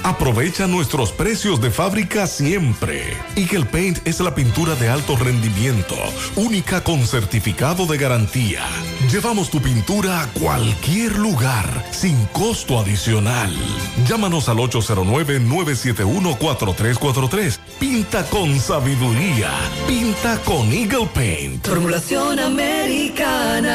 Aprovecha 0.03 0.67
nuestros 0.67 1.13
precios 1.13 1.61
de 1.61 1.71
fábrica 1.71 2.27
siempre. 2.27 3.17
Eagle 3.37 3.67
Paint 3.67 4.05
es 4.07 4.19
la 4.19 4.35
pintura 4.35 4.75
de 4.75 4.89
alto 4.89 5.17
rendimiento, 5.17 5.95
única 6.35 6.83
con 6.83 7.07
certificado 7.07 7.87
de 7.87 7.97
garantía. 7.97 8.65
Llevamos 9.11 9.51
tu 9.51 9.63
pintura 9.63 10.23
a 10.23 10.27
cualquier 10.33 11.17
lugar, 11.17 11.85
sin 11.93 12.27
costo 12.27 12.81
adicional. 12.81 13.55
Llámanos 14.09 14.49
al 14.49 14.57
809-971-4343. 14.59 17.59
Pinta 17.79 18.25
con 18.31 18.59
sabiduría. 18.59 19.51
Pinta 19.87 20.41
con 20.45 20.73
Eagle 20.73 21.07
Paint. 21.15 21.36
Formulación 21.63 22.39
americana. 22.39 23.75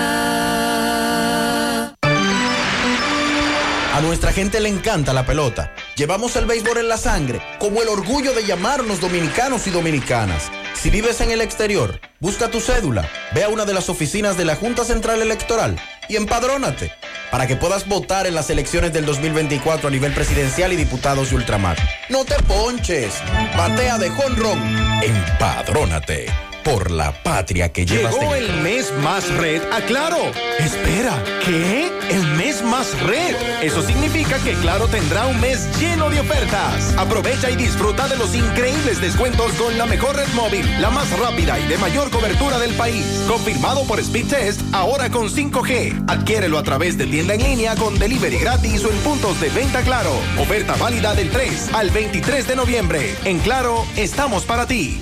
A 3.93 4.01
nuestra 4.01 4.31
gente 4.31 4.59
le 4.59 4.69
encanta 4.69 5.13
la 5.13 5.27
pelota. 5.27 5.71
Llevamos 5.95 6.35
el 6.37 6.47
béisbol 6.47 6.79
en 6.79 6.87
la 6.89 6.97
sangre, 6.97 7.39
como 7.59 7.83
el 7.83 7.89
orgullo 7.89 8.33
de 8.33 8.45
llamarnos 8.45 8.99
dominicanos 8.99 9.67
y 9.67 9.69
dominicanas. 9.69 10.49
Si 10.73 10.89
vives 10.89 11.21
en 11.21 11.29
el 11.29 11.41
exterior, 11.41 12.01
busca 12.19 12.49
tu 12.49 12.61
cédula, 12.61 13.07
ve 13.35 13.43
a 13.43 13.49
una 13.49 13.65
de 13.65 13.75
las 13.75 13.89
oficinas 13.89 14.37
de 14.37 14.45
la 14.45 14.55
Junta 14.55 14.83
Central 14.83 15.21
Electoral 15.21 15.79
y 16.09 16.15
empadrónate 16.15 16.91
para 17.29 17.45
que 17.45 17.57
puedas 17.57 17.87
votar 17.87 18.25
en 18.25 18.33
las 18.33 18.49
elecciones 18.49 18.91
del 18.91 19.05
2024 19.05 19.87
a 19.87 19.91
nivel 19.91 20.13
presidencial 20.13 20.73
y 20.73 20.77
diputados 20.77 21.31
y 21.31 21.35
ultramar. 21.35 21.77
No 22.09 22.25
te 22.25 22.41
ponches, 22.43 23.13
batea 23.55 23.99
de 23.99 24.09
jonrón, 24.09 24.59
empadrónate 25.03 26.50
por 26.63 26.91
la 26.91 27.11
patria 27.23 27.71
que 27.71 27.85
llevas 27.85 28.13
Llegó 28.13 28.35
el 28.35 28.51
mes 28.61 28.91
más 29.01 29.29
red 29.37 29.61
a 29.71 29.81
Claro. 29.81 30.17
Espera, 30.59 31.23
¿qué? 31.45 31.91
¿El 32.09 32.25
mes 32.37 32.63
más 32.63 32.99
red? 33.01 33.35
Eso 33.61 33.81
significa 33.81 34.37
que 34.39 34.53
Claro 34.55 34.87
tendrá 34.87 35.27
un 35.27 35.39
mes 35.39 35.67
lleno 35.79 36.09
de 36.09 36.19
ofertas. 36.19 36.95
Aprovecha 36.97 37.49
y 37.49 37.55
disfruta 37.55 38.07
de 38.07 38.17
los 38.17 38.35
increíbles 38.35 39.01
descuentos 39.01 39.51
con 39.53 39.77
la 39.77 39.85
mejor 39.85 40.15
red 40.15 40.27
móvil, 40.33 40.65
la 40.81 40.89
más 40.89 41.09
rápida 41.19 41.59
y 41.59 41.67
de 41.67 41.77
mayor 41.77 42.09
cobertura 42.11 42.59
del 42.59 42.73
país. 42.75 43.05
Confirmado 43.27 43.83
por 43.85 43.99
Speed 43.99 44.27
Test, 44.27 44.61
ahora 44.73 45.09
con 45.09 45.29
5G. 45.29 46.05
Adquiérelo 46.07 46.57
a 46.57 46.63
través 46.63 46.97
de 46.97 47.05
tienda 47.07 47.33
en 47.33 47.43
línea 47.43 47.75
con 47.75 47.97
delivery 47.97 48.37
gratis 48.37 48.83
o 48.85 48.89
en 48.89 48.97
puntos 48.97 49.39
de 49.39 49.49
venta 49.49 49.81
Claro. 49.81 50.11
Oferta 50.39 50.75
válida 50.75 51.13
del 51.13 51.29
3 51.29 51.73
al 51.73 51.89
23 51.89 52.47
de 52.47 52.55
noviembre. 52.55 53.15
En 53.25 53.39
Claro, 53.39 53.85
estamos 53.95 54.43
para 54.45 54.67
ti. 54.67 55.01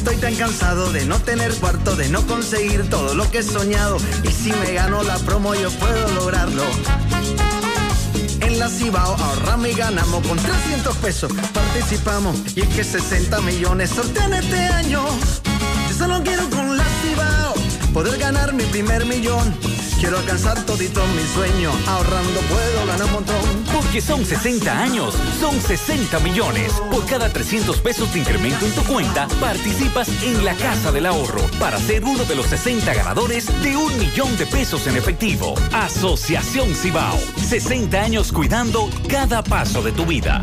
Estoy 0.00 0.16
tan 0.16 0.34
cansado 0.34 0.90
de 0.92 1.04
no 1.04 1.18
tener 1.18 1.52
cuarto, 1.56 1.94
de 1.94 2.08
no 2.08 2.26
conseguir 2.26 2.88
todo 2.88 3.12
lo 3.12 3.30
que 3.30 3.40
he 3.40 3.42
soñado. 3.42 3.98
Y 4.24 4.28
si 4.28 4.50
me 4.50 4.72
gano 4.72 5.02
la 5.02 5.18
promo, 5.18 5.54
yo 5.54 5.70
puedo 5.72 6.08
lograrlo. 6.14 6.62
En 8.40 8.58
la 8.58 8.70
Cibao 8.70 9.14
ahorramos 9.14 9.68
y 9.68 9.74
ganamos 9.74 10.26
con 10.26 10.38
300 10.38 10.96
pesos. 10.96 11.30
Participamos 11.52 12.34
y 12.56 12.62
es 12.62 12.68
que 12.68 12.82
60 12.82 13.42
millones 13.42 13.90
sortean 13.90 14.32
este 14.32 14.58
año. 14.58 15.04
Solo 15.98 16.24
poder 17.92 18.18
ganar 18.18 18.52
mi 18.52 18.64
primer 18.64 19.04
millón. 19.06 19.54
Quiero 19.98 20.18
alcanzar 20.18 20.64
todito 20.64 21.04
mi 21.08 21.22
sueño. 21.34 21.70
Ahorrando 21.86 22.40
puedo 22.48 22.86
ganar 22.86 23.06
un 23.06 23.12
montón. 23.12 23.36
Porque 23.72 24.00
son 24.00 24.24
60 24.24 24.80
años, 24.80 25.14
son 25.38 25.60
60 25.60 26.18
millones. 26.20 26.72
Por 26.90 27.04
cada 27.06 27.30
300 27.30 27.78
pesos 27.80 28.12
de 28.12 28.20
incremento 28.20 28.64
en 28.64 28.72
tu 28.72 28.82
cuenta, 28.84 29.28
participas 29.40 30.08
en 30.22 30.44
la 30.44 30.54
Casa 30.54 30.90
del 30.90 31.06
Ahorro 31.06 31.42
para 31.58 31.78
ser 31.78 32.04
uno 32.04 32.24
de 32.24 32.34
los 32.34 32.46
60 32.46 32.94
ganadores 32.94 33.46
de 33.62 33.76
un 33.76 33.98
millón 33.98 34.36
de 34.38 34.46
pesos 34.46 34.86
en 34.86 34.96
efectivo. 34.96 35.54
Asociación 35.72 36.74
Cibao. 36.74 37.18
60 37.48 38.00
años 38.00 38.32
cuidando 38.32 38.88
cada 39.08 39.42
paso 39.42 39.82
de 39.82 39.92
tu 39.92 40.06
vida. 40.06 40.42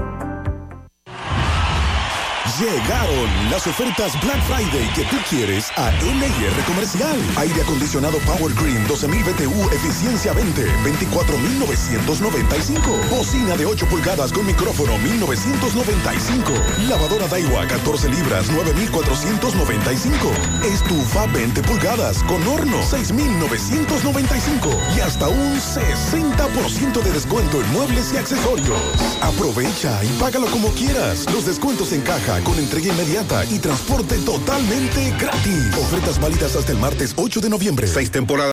Llegaron 2.58 3.50
las 3.50 3.66
ofertas 3.66 4.12
Black 4.20 4.42
Friday 4.42 4.86
que 4.94 5.04
tú 5.04 5.16
quieres 5.30 5.70
a 5.76 5.90
LIR 6.02 6.52
Comercial. 6.66 7.18
Aire 7.38 7.62
acondicionado 7.62 8.18
Power 8.26 8.52
Green 8.52 8.86
12.000 8.86 9.24
BTU, 9.24 9.70
eficiencia 9.74 10.34
20, 10.34 10.66
24.995. 10.82 13.08
Bocina 13.08 13.56
de 13.56 13.64
8 13.64 13.86
pulgadas 13.86 14.30
con 14.32 14.44
micrófono 14.44 14.98
1.995. 14.98 16.88
Lavadora 16.88 17.26
Daiwa 17.26 17.66
14 17.66 18.10
libras 18.10 18.50
9.495. 18.50 20.62
Estufa 20.64 21.24
20 21.28 21.62
pulgadas 21.62 22.22
con 22.24 22.46
horno 22.46 22.82
6.995. 22.82 24.96
Y 24.96 25.00
hasta 25.00 25.26
un 25.28 25.56
60% 25.56 27.02
de 27.02 27.12
descuento 27.12 27.62
en 27.62 27.72
muebles 27.72 28.12
y 28.12 28.18
accesorios. 28.18 28.78
Aprovecha 29.22 30.04
y 30.04 30.08
págalo 30.20 30.48
como 30.48 30.68
quieras. 30.72 31.24
Los 31.32 31.46
descuentos 31.46 31.92
en 31.92 32.02
caja 32.02 32.41
con 32.44 32.58
entrega 32.58 32.92
inmediata 32.92 33.44
y 33.46 33.58
transporte 33.58 34.16
totalmente 34.18 35.14
gratis. 35.18 35.74
Ofertas 35.78 36.20
válidas 36.20 36.56
hasta 36.56 36.72
el 36.72 36.78
martes 36.78 37.14
8 37.16 37.40
de 37.40 37.48
noviembre. 37.48 37.86
Seis 37.86 38.10
temporadas. 38.10 38.50